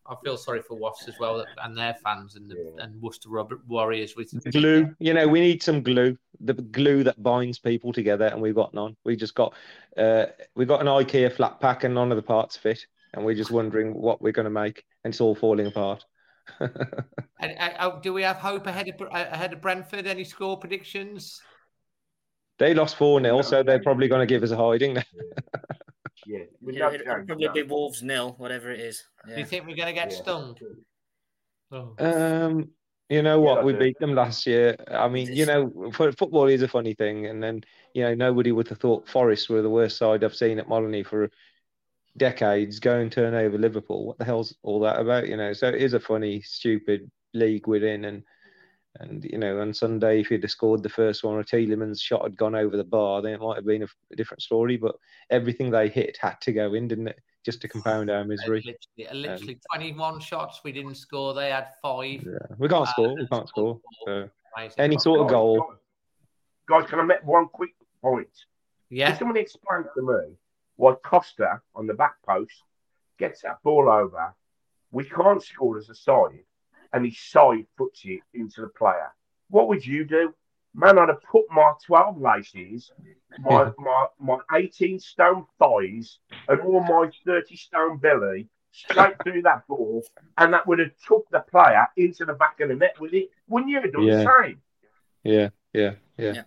I 0.07 0.15
feel 0.25 0.39
sorry 0.39 0.63
for 0.63 0.79
Wasps 0.79 1.09
as 1.09 1.19
well 1.21 1.45
and 1.63 1.77
their 1.77 1.93
fans 2.03 2.37
and 2.37 2.51
the, 2.51 2.57
yeah. 2.57 2.85
and 2.85 3.03
Worcester 3.03 3.29
Warriors 3.69 4.17
with 4.17 4.33
glue. 4.51 4.97
You 4.99 5.13
know, 5.13 5.29
we 5.29 5.41
need 5.41 5.63
some 5.63 5.83
glue. 5.83 6.17
the 6.41 6.55
glue 6.55 7.05
that 7.05 7.23
binds 7.23 7.59
people 7.59 7.93
together, 7.93 8.29
and 8.29 8.41
we've 8.41 8.55
got 8.55 8.73
none. 8.73 8.97
We 9.05 9.15
just 9.15 9.35
got 9.35 9.53
uh, 9.99 10.27
we 10.57 10.65
got 10.65 10.81
an 10.81 10.87
IKEA 10.87 11.31
flat 11.35 11.61
pack, 11.61 11.85
and 11.85 11.95
none 11.95 12.13
of 12.13 12.17
the 12.17 12.23
parts 12.23 12.57
fit, 12.57 12.87
and 13.13 13.27
we're 13.27 13.35
just 13.35 13.51
wondering 13.51 13.93
what 13.93 14.23
we're 14.23 14.33
going 14.33 14.45
to 14.45 14.51
make, 14.51 14.85
and 15.05 15.13
it's 15.13 15.21
all 15.21 15.35
falling 15.35 15.67
apart. 15.67 16.07
And, 16.61 17.55
uh, 17.59 17.99
do 18.01 18.13
we 18.13 18.23
have 18.23 18.37
hope 18.37 18.67
ahead 18.67 18.89
of 18.89 19.09
ahead 19.11 19.53
of 19.53 19.61
Brentford? 19.61 20.07
Any 20.07 20.25
score 20.25 20.59
predictions? 20.59 21.41
They 22.59 22.75
lost 22.75 22.97
four 22.97 23.21
0 23.21 23.43
so 23.43 23.63
they're 23.63 23.83
probably 23.83 24.09
going 24.09 24.21
to 24.21 24.33
give 24.33 24.43
us 24.43 24.51
a 24.51 24.57
hiding. 24.57 24.97
yeah, 26.27 26.39
yeah 26.63 26.91
it'll 26.93 27.25
probably 27.25 27.49
be 27.53 27.63
Wolves 27.63 28.03
nil, 28.03 28.35
whatever 28.39 28.71
it 28.71 28.81
is. 28.81 29.03
Yeah. 29.27 29.35
Do 29.35 29.41
you 29.41 29.47
think 29.47 29.67
we're 29.67 29.77
going 29.77 29.89
to 29.89 29.93
get 29.93 30.13
yeah. 30.13 30.17
stung? 30.17 30.57
Oh. 31.73 31.95
Um, 31.99 32.69
you 33.09 33.23
know 33.23 33.41
what? 33.41 33.59
Yeah, 33.59 33.65
we 33.65 33.73
beat 33.75 33.99
them 33.99 34.15
last 34.15 34.47
year. 34.47 34.77
I 34.89 35.09
mean, 35.09 35.33
you 35.33 35.47
know, 35.47 35.91
football 35.93 36.47
is 36.47 36.63
a 36.63 36.69
funny 36.69 36.95
thing, 36.95 37.27
and 37.27 37.43
then 37.43 37.63
you 37.93 38.03
know 38.03 38.15
nobody 38.15 38.53
would 38.53 38.69
have 38.69 38.79
thought 38.79 39.09
Forest 39.09 39.51
were 39.51 39.63
the 39.63 39.71
worst 39.71 39.99
side 39.99 40.25
I've 40.25 40.35
seen 40.35 40.59
at 40.59 40.69
Molineux 40.69 41.05
for 41.05 41.31
decades. 42.17 42.81
Go 42.81 42.99
and 42.99 43.11
turn 43.11 43.35
over 43.35 43.59
Liverpool. 43.59 44.07
What 44.07 44.19
the 44.19 44.25
hell's 44.25 44.55
all 44.63 44.81
that 44.81 45.01
about? 45.01 45.29
You 45.29 45.37
know, 45.37 45.53
so 45.53 45.69
it 45.69 45.77
is 45.77 45.95
a 45.95 46.01
funny, 46.01 46.41
stupid 46.43 47.11
league 47.33 47.67
we're 47.67 47.87
in, 47.87 48.05
and 48.05 48.23
and 49.01 49.25
you 49.25 49.39
know, 49.39 49.61
on 49.61 49.75
Sunday, 49.75 50.21
if 50.21 50.29
he'd 50.29 50.43
have 50.43 50.51
scored 50.51 50.83
the 50.83 50.89
first 50.89 51.25
one, 51.25 51.35
or 51.35 51.45
Tielemans' 51.45 52.01
shot 52.01 52.23
had 52.23 52.37
gone 52.37 52.55
over 52.55 52.77
the 52.77 52.85
bar, 52.85 53.23
then 53.23 53.35
it 53.35 53.41
might 53.41 53.57
have 53.57 53.67
been 53.67 53.83
a, 53.83 53.89
a 54.13 54.17
different 54.17 54.43
story. 54.43 54.77
But 54.77 54.97
everything 55.31 55.71
they 55.71 55.89
hit 55.89 56.17
had 56.21 56.41
to 56.43 56.53
go 56.53 56.75
in, 56.75 56.89
didn't 56.89 57.09
it? 57.09 57.21
just 57.45 57.61
to 57.61 57.69
compound 57.69 58.11
our 58.11 58.25
misery. 58.25 58.63
Literally, 58.97 59.29
literally 59.29 59.59
um, 59.75 59.79
21 59.79 60.21
shots 60.21 60.61
we 60.65 60.73
didn't 60.73 60.95
score. 60.95 61.35
They 61.35 61.51
had 61.51 61.69
five. 61.83 62.25
Yeah, 62.25 62.57
we 62.59 62.69
can't 62.69 62.89
uh, 62.89 62.91
score. 62.91 63.15
We 63.15 63.27
can't 63.27 63.49
score. 63.49 63.81
So 64.07 64.29
any 64.79 64.99
sort 64.99 65.21
of 65.21 65.29
goal. 65.29 65.75
Guys, 66.69 66.89
can 66.89 67.01
I 67.01 67.03
make 67.03 67.23
one 67.25 67.47
quick 67.49 67.75
point? 68.01 68.29
Yeah. 68.89 69.11
Can 69.11 69.19
somebody 69.19 69.41
explain 69.41 69.85
to 69.95 70.03
me 70.03 70.37
why 70.77 70.95
Costa 71.05 71.61
on 71.75 71.87
the 71.87 71.95
back 71.95 72.15
post 72.27 72.63
gets 73.19 73.43
that 73.43 73.63
ball 73.63 73.89
over? 73.89 74.35
We 74.91 75.05
can't 75.05 75.43
score 75.43 75.79
as 75.79 75.89
a 75.89 75.95
side, 75.95 76.45
and 76.93 77.05
his 77.05 77.19
side 77.19 77.67
puts 77.77 78.03
it 78.05 78.21
into 78.33 78.63
the 78.63 78.69
player. 78.69 79.13
What 79.51 79.69
would 79.69 79.85
you 79.85 80.05
do? 80.05 80.35
Man, 80.75 80.99
I'd 80.99 81.09
have 81.09 81.23
put 81.23 81.45
my 81.51 81.73
12 81.87 82.21
laces, 82.21 82.91
my, 83.39 83.71
my, 83.79 84.07
my 84.19 84.39
18 84.53 84.99
stone 84.99 85.47
thighs, 85.59 86.19
and 86.49 86.61
all 86.61 86.81
my 86.81 87.11
30 87.25 87.57
stone 87.57 87.99
belly 87.99 88.49
straight 88.73 89.15
through 89.23 89.43
that 89.43 89.67
ball, 89.69 90.05
and 90.39 90.53
that 90.53 90.67
would 90.67 90.81
have 90.81 90.91
took 91.07 91.27
the 91.31 91.41
player 91.41 91.87
into 91.97 92.25
the 92.25 92.33
back 92.33 92.59
of 92.61 92.69
the 92.69 92.75
net 92.75 92.97
with 92.99 93.15
it. 93.15 93.31
Wouldn't 93.47 93.71
you 93.71 93.81
have 93.81 93.93
done 93.93 94.03
yeah. 94.03 94.17
the 94.17 94.43
same? 94.43 94.63
Yeah, 95.23 95.49
yeah, 95.73 95.93
yeah. 96.19 96.33
yeah. 96.35 96.43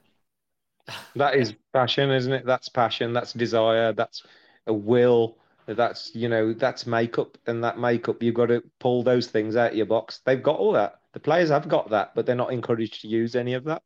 That 1.16 1.36
is 1.36 1.54
passion, 1.74 2.12
isn't 2.12 2.32
it? 2.32 2.46
That's 2.46 2.70
passion. 2.70 3.14
That's 3.14 3.34
desire. 3.34 3.94
That's 3.94 4.24
a 4.66 4.74
will. 4.74 5.38
That's 5.68 6.16
you 6.16 6.30
know 6.30 6.54
that's 6.54 6.88
makeup, 6.88 7.38
and 7.46 7.64
that 7.64 7.78
makeup 7.78 8.24
you've 8.24 8.36
got 8.36 8.48
to 8.48 8.64
pull 8.80 9.04
those 9.04 9.28
things 9.28 9.56
out 9.56 9.72
of 9.72 9.78
your 9.78 9.86
box. 9.86 10.22
They've 10.26 10.42
got 10.42 10.60
all 10.60 10.74
that. 10.74 11.02
The 11.14 11.20
players 11.20 11.50
have 11.50 11.68
got 11.68 11.90
that, 11.90 12.16
but 12.16 12.26
they're 12.26 12.36
not 12.36 12.54
encouraged 12.54 13.02
to 13.02 13.08
use 13.08 13.36
any 13.36 13.54
of 13.54 13.66
that. 13.66 13.82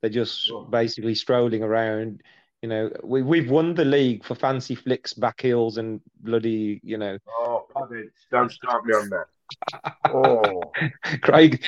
They're 0.00 0.10
just 0.10 0.50
basically 0.70 1.14
strolling 1.14 1.62
around. 1.62 2.22
You 2.62 2.68
know, 2.68 2.90
we 3.02 3.22
we've 3.22 3.50
won 3.50 3.74
the 3.74 3.84
league 3.84 4.24
for 4.24 4.34
fancy 4.34 4.74
flicks, 4.74 5.12
back 5.12 5.40
heels, 5.40 5.76
and 5.76 6.00
bloody, 6.20 6.80
you 6.84 6.98
know. 6.98 7.18
Oh, 7.28 7.66
don't 8.30 8.52
start 8.52 8.86
me 8.86 8.94
on 8.94 9.08
that. 9.10 9.26
Oh, 10.08 10.72
Craig. 11.22 11.62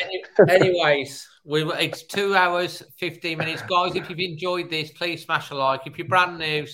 Anyways, 0.49 1.29
we 1.45 1.63
it's 1.75 2.03
two 2.03 2.35
hours 2.35 2.83
fifteen 2.97 3.39
minutes, 3.39 3.63
guys. 3.63 3.95
If 3.95 4.11
you've 4.11 4.19
enjoyed 4.19 4.71
this, 4.71 4.91
please 4.93 5.25
smash 5.25 5.51
a 5.51 5.55
like. 5.55 5.83
If 5.87 5.99
you're 5.99 6.09
brand 6.09 6.39
new, 6.39 6.67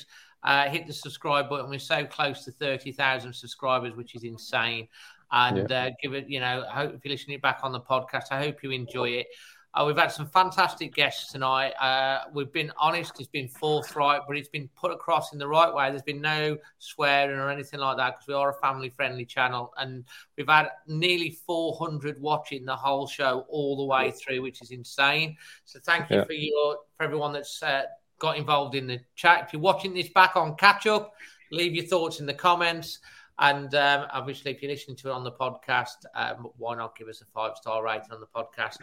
uh, 0.43 0.69
hit 0.69 0.87
the 0.87 0.93
subscribe 0.93 1.49
button. 1.49 1.71
We're 1.71 1.79
so 1.79 2.05
close 2.05 2.45
to 2.45 2.53
thirty 2.53 2.93
thousand 2.93 3.35
subscribers, 3.35 3.95
which 3.95 4.15
is 4.15 4.25
insane. 4.25 4.89
And 5.31 5.71
yeah. 5.71 5.85
uh, 5.87 5.91
give 6.03 6.13
it, 6.13 6.29
you 6.29 6.41
know, 6.41 6.65
I 6.71 6.75
hope 6.75 6.95
if 6.95 7.05
you're 7.05 7.13
listening 7.13 7.41
back 7.41 7.61
on 7.63 7.73
the 7.73 7.81
podcast, 7.81 8.25
I 8.31 8.39
hope 8.39 8.63
you 8.63 8.71
enjoy 8.71 9.09
it. 9.09 9.27
Uh, 9.75 9.85
we've 9.87 9.97
had 9.97 10.13
some 10.13 10.27
fantastic 10.27 10.95
guests 10.95 11.33
tonight. 11.33 11.71
Uh, 11.81 12.25
we've 12.35 12.53
been 12.53 12.71
honest, 12.77 13.19
it's 13.19 13.29
been 13.29 13.49
forthright, 13.49 14.21
but 14.29 14.37
it's 14.37 14.49
been 14.49 14.69
put 14.77 14.93
across 14.93 15.33
in 15.33 15.39
the 15.39 15.49
right 15.49 15.73
way. 15.73 15.89
There's 15.89 16.03
been 16.03 16.21
no 16.21 16.59
swearing 16.79 17.39
or 17.39 17.49
anything 17.49 17.81
like 17.81 17.97
that 17.97 18.17
because 18.17 18.27
we 18.29 18.35
are 18.35 18.51
a 18.51 18.61
family 18.61 18.91
friendly 18.91 19.25
channel. 19.25 19.73
And 19.79 20.05
we've 20.37 20.49
had 20.49 20.69
nearly 20.87 21.39
400 21.47 22.21
watching 22.21 22.67
the 22.67 22.77
whole 22.77 23.07
show 23.07 23.47
all 23.49 23.77
the 23.79 23.85
way 23.85 24.11
through, 24.11 24.43
which 24.43 24.61
is 24.61 24.73
insane. 24.73 25.39
So 25.65 25.81
thank 25.83 26.11
you 26.11 26.17
yeah. 26.17 26.25
for 26.25 26.35
your 26.35 26.77
for 26.99 27.05
everyone 27.05 27.33
that's 27.33 27.63
uh, 27.63 27.85
got 28.19 28.37
involved 28.37 28.75
in 28.75 28.87
the 28.87 29.01
chat. 29.17 29.45
If 29.47 29.55
you're 29.55 29.63
watching 29.63 29.95
this 29.95 30.11
back 30.11 30.37
on 30.37 30.55
catch 30.57 30.87
up, 30.87 31.15
leave 31.51 31.75
your 31.75 31.87
thoughts 31.87 32.21
in 32.21 32.27
the 32.27 32.35
comments. 32.35 32.99
And 33.39 33.75
um, 33.75 34.07
obviously, 34.13 34.53
if 34.53 34.63
you're 34.63 34.71
listening 34.71 34.97
to 34.99 35.09
it 35.09 35.13
on 35.13 35.25
the 35.25 35.33
podcast, 35.33 36.05
um, 36.15 36.49
why 36.59 36.77
not 36.77 36.97
give 36.97 37.09
us 37.09 37.23
a 37.23 37.25
five 37.27 37.57
star 37.57 37.83
rating 37.83 38.13
on 38.13 38.21
the 38.21 38.27
podcast? 38.27 38.77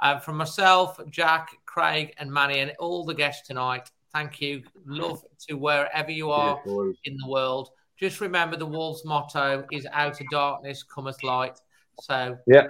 Um, 0.00 0.20
from 0.20 0.36
myself, 0.36 1.00
Jack, 1.10 1.50
Craig, 1.66 2.14
and 2.18 2.32
Manny, 2.32 2.60
and 2.60 2.72
all 2.78 3.04
the 3.04 3.14
guests 3.14 3.46
tonight, 3.46 3.90
thank 4.12 4.40
you. 4.40 4.62
Love 4.86 5.22
to 5.48 5.54
wherever 5.54 6.10
you 6.10 6.30
are 6.30 6.60
yeah, 6.64 6.92
in 7.04 7.16
the 7.16 7.28
world. 7.28 7.70
Just 7.98 8.20
remember 8.20 8.56
the 8.56 8.66
Wolves' 8.66 9.04
motto 9.04 9.66
is 9.72 9.86
out 9.92 10.20
of 10.20 10.26
darkness 10.30 10.82
cometh 10.84 11.22
light. 11.24 11.58
So, 12.00 12.38
yeah, 12.46 12.68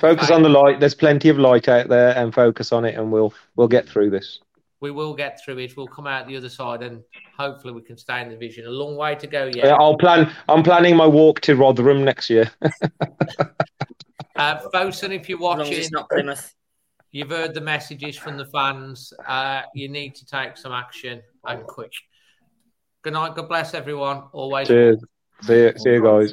focus 0.00 0.30
on 0.30 0.42
the 0.42 0.48
light. 0.48 0.80
There's 0.80 0.94
plenty 0.94 1.28
of 1.28 1.38
light 1.38 1.68
out 1.68 1.88
there, 1.88 2.16
and 2.16 2.32
focus 2.32 2.72
on 2.72 2.86
it, 2.86 2.94
and 2.96 3.12
we'll 3.12 3.34
we'll 3.56 3.68
get 3.68 3.86
through 3.86 4.10
this 4.10 4.40
we 4.82 4.90
will 4.90 5.14
get 5.14 5.40
through 5.42 5.58
it. 5.58 5.76
We'll 5.76 5.86
come 5.86 6.06
out 6.06 6.26
the 6.26 6.36
other 6.36 6.48
side, 6.48 6.82
and 6.82 7.02
hopefully 7.38 7.72
we 7.72 7.82
can 7.82 7.96
stay 7.96 8.20
in 8.20 8.28
the 8.28 8.34
division. 8.34 8.66
A 8.66 8.70
long 8.70 8.96
way 8.96 9.14
to 9.14 9.26
go 9.26 9.44
yet. 9.46 9.64
Yeah, 9.64 9.76
I'll 9.76 9.96
plan. 9.96 10.30
I'm 10.48 10.62
planning 10.62 10.96
my 10.96 11.06
walk 11.06 11.40
to 11.42 11.54
Rotherham 11.54 12.04
next 12.04 12.28
year. 12.28 12.50
uh, 14.36 14.58
Fosun, 14.74 15.14
if 15.14 15.28
you're 15.28 15.38
watching, 15.38 15.72
it's 15.72 15.92
not 15.92 16.10
Plymouth. 16.10 16.52
You've 17.12 17.30
heard 17.30 17.54
the 17.54 17.60
messages 17.60 18.16
from 18.16 18.36
the 18.36 18.46
fans. 18.46 19.12
Uh, 19.26 19.62
you 19.74 19.88
need 19.88 20.14
to 20.16 20.26
take 20.26 20.56
some 20.56 20.72
action 20.72 21.22
and 21.46 21.64
quick. 21.66 21.92
Good 23.02 23.12
night. 23.12 23.36
God 23.36 23.48
bless 23.48 23.74
everyone. 23.74 24.24
Always. 24.32 24.66
Cheers. 24.66 25.02
See 25.42 25.54
you, 25.54 25.72
see 25.76 25.90
you 25.90 26.02
guys. 26.02 26.30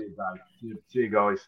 See 0.90 1.00
you 1.00 1.10
guys. 1.10 1.48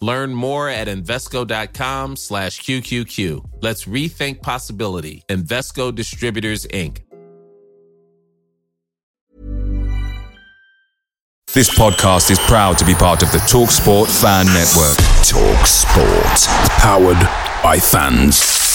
Learn 0.00 0.32
more 0.32 0.68
at 0.68 0.88
Invesco.com 0.88 2.16
slash 2.16 2.60
QQQ. 2.60 3.44
Let's 3.60 3.84
rethink 3.84 4.40
possibility. 4.42 5.24
Invesco 5.28 5.94
Distributors, 5.94 6.66
Inc. 6.66 7.02
This 11.52 11.68
podcast 11.76 12.30
is 12.30 12.38
proud 12.38 12.78
to 12.78 12.84
be 12.84 12.94
part 12.94 13.24
of 13.24 13.32
the 13.32 13.38
TalkSport 13.38 14.06
Fan 14.22 14.46
Network. 14.46 14.96
TalkSport. 15.26 16.46
Powered 16.78 17.18
by 17.62 17.76
fans. 17.76 18.69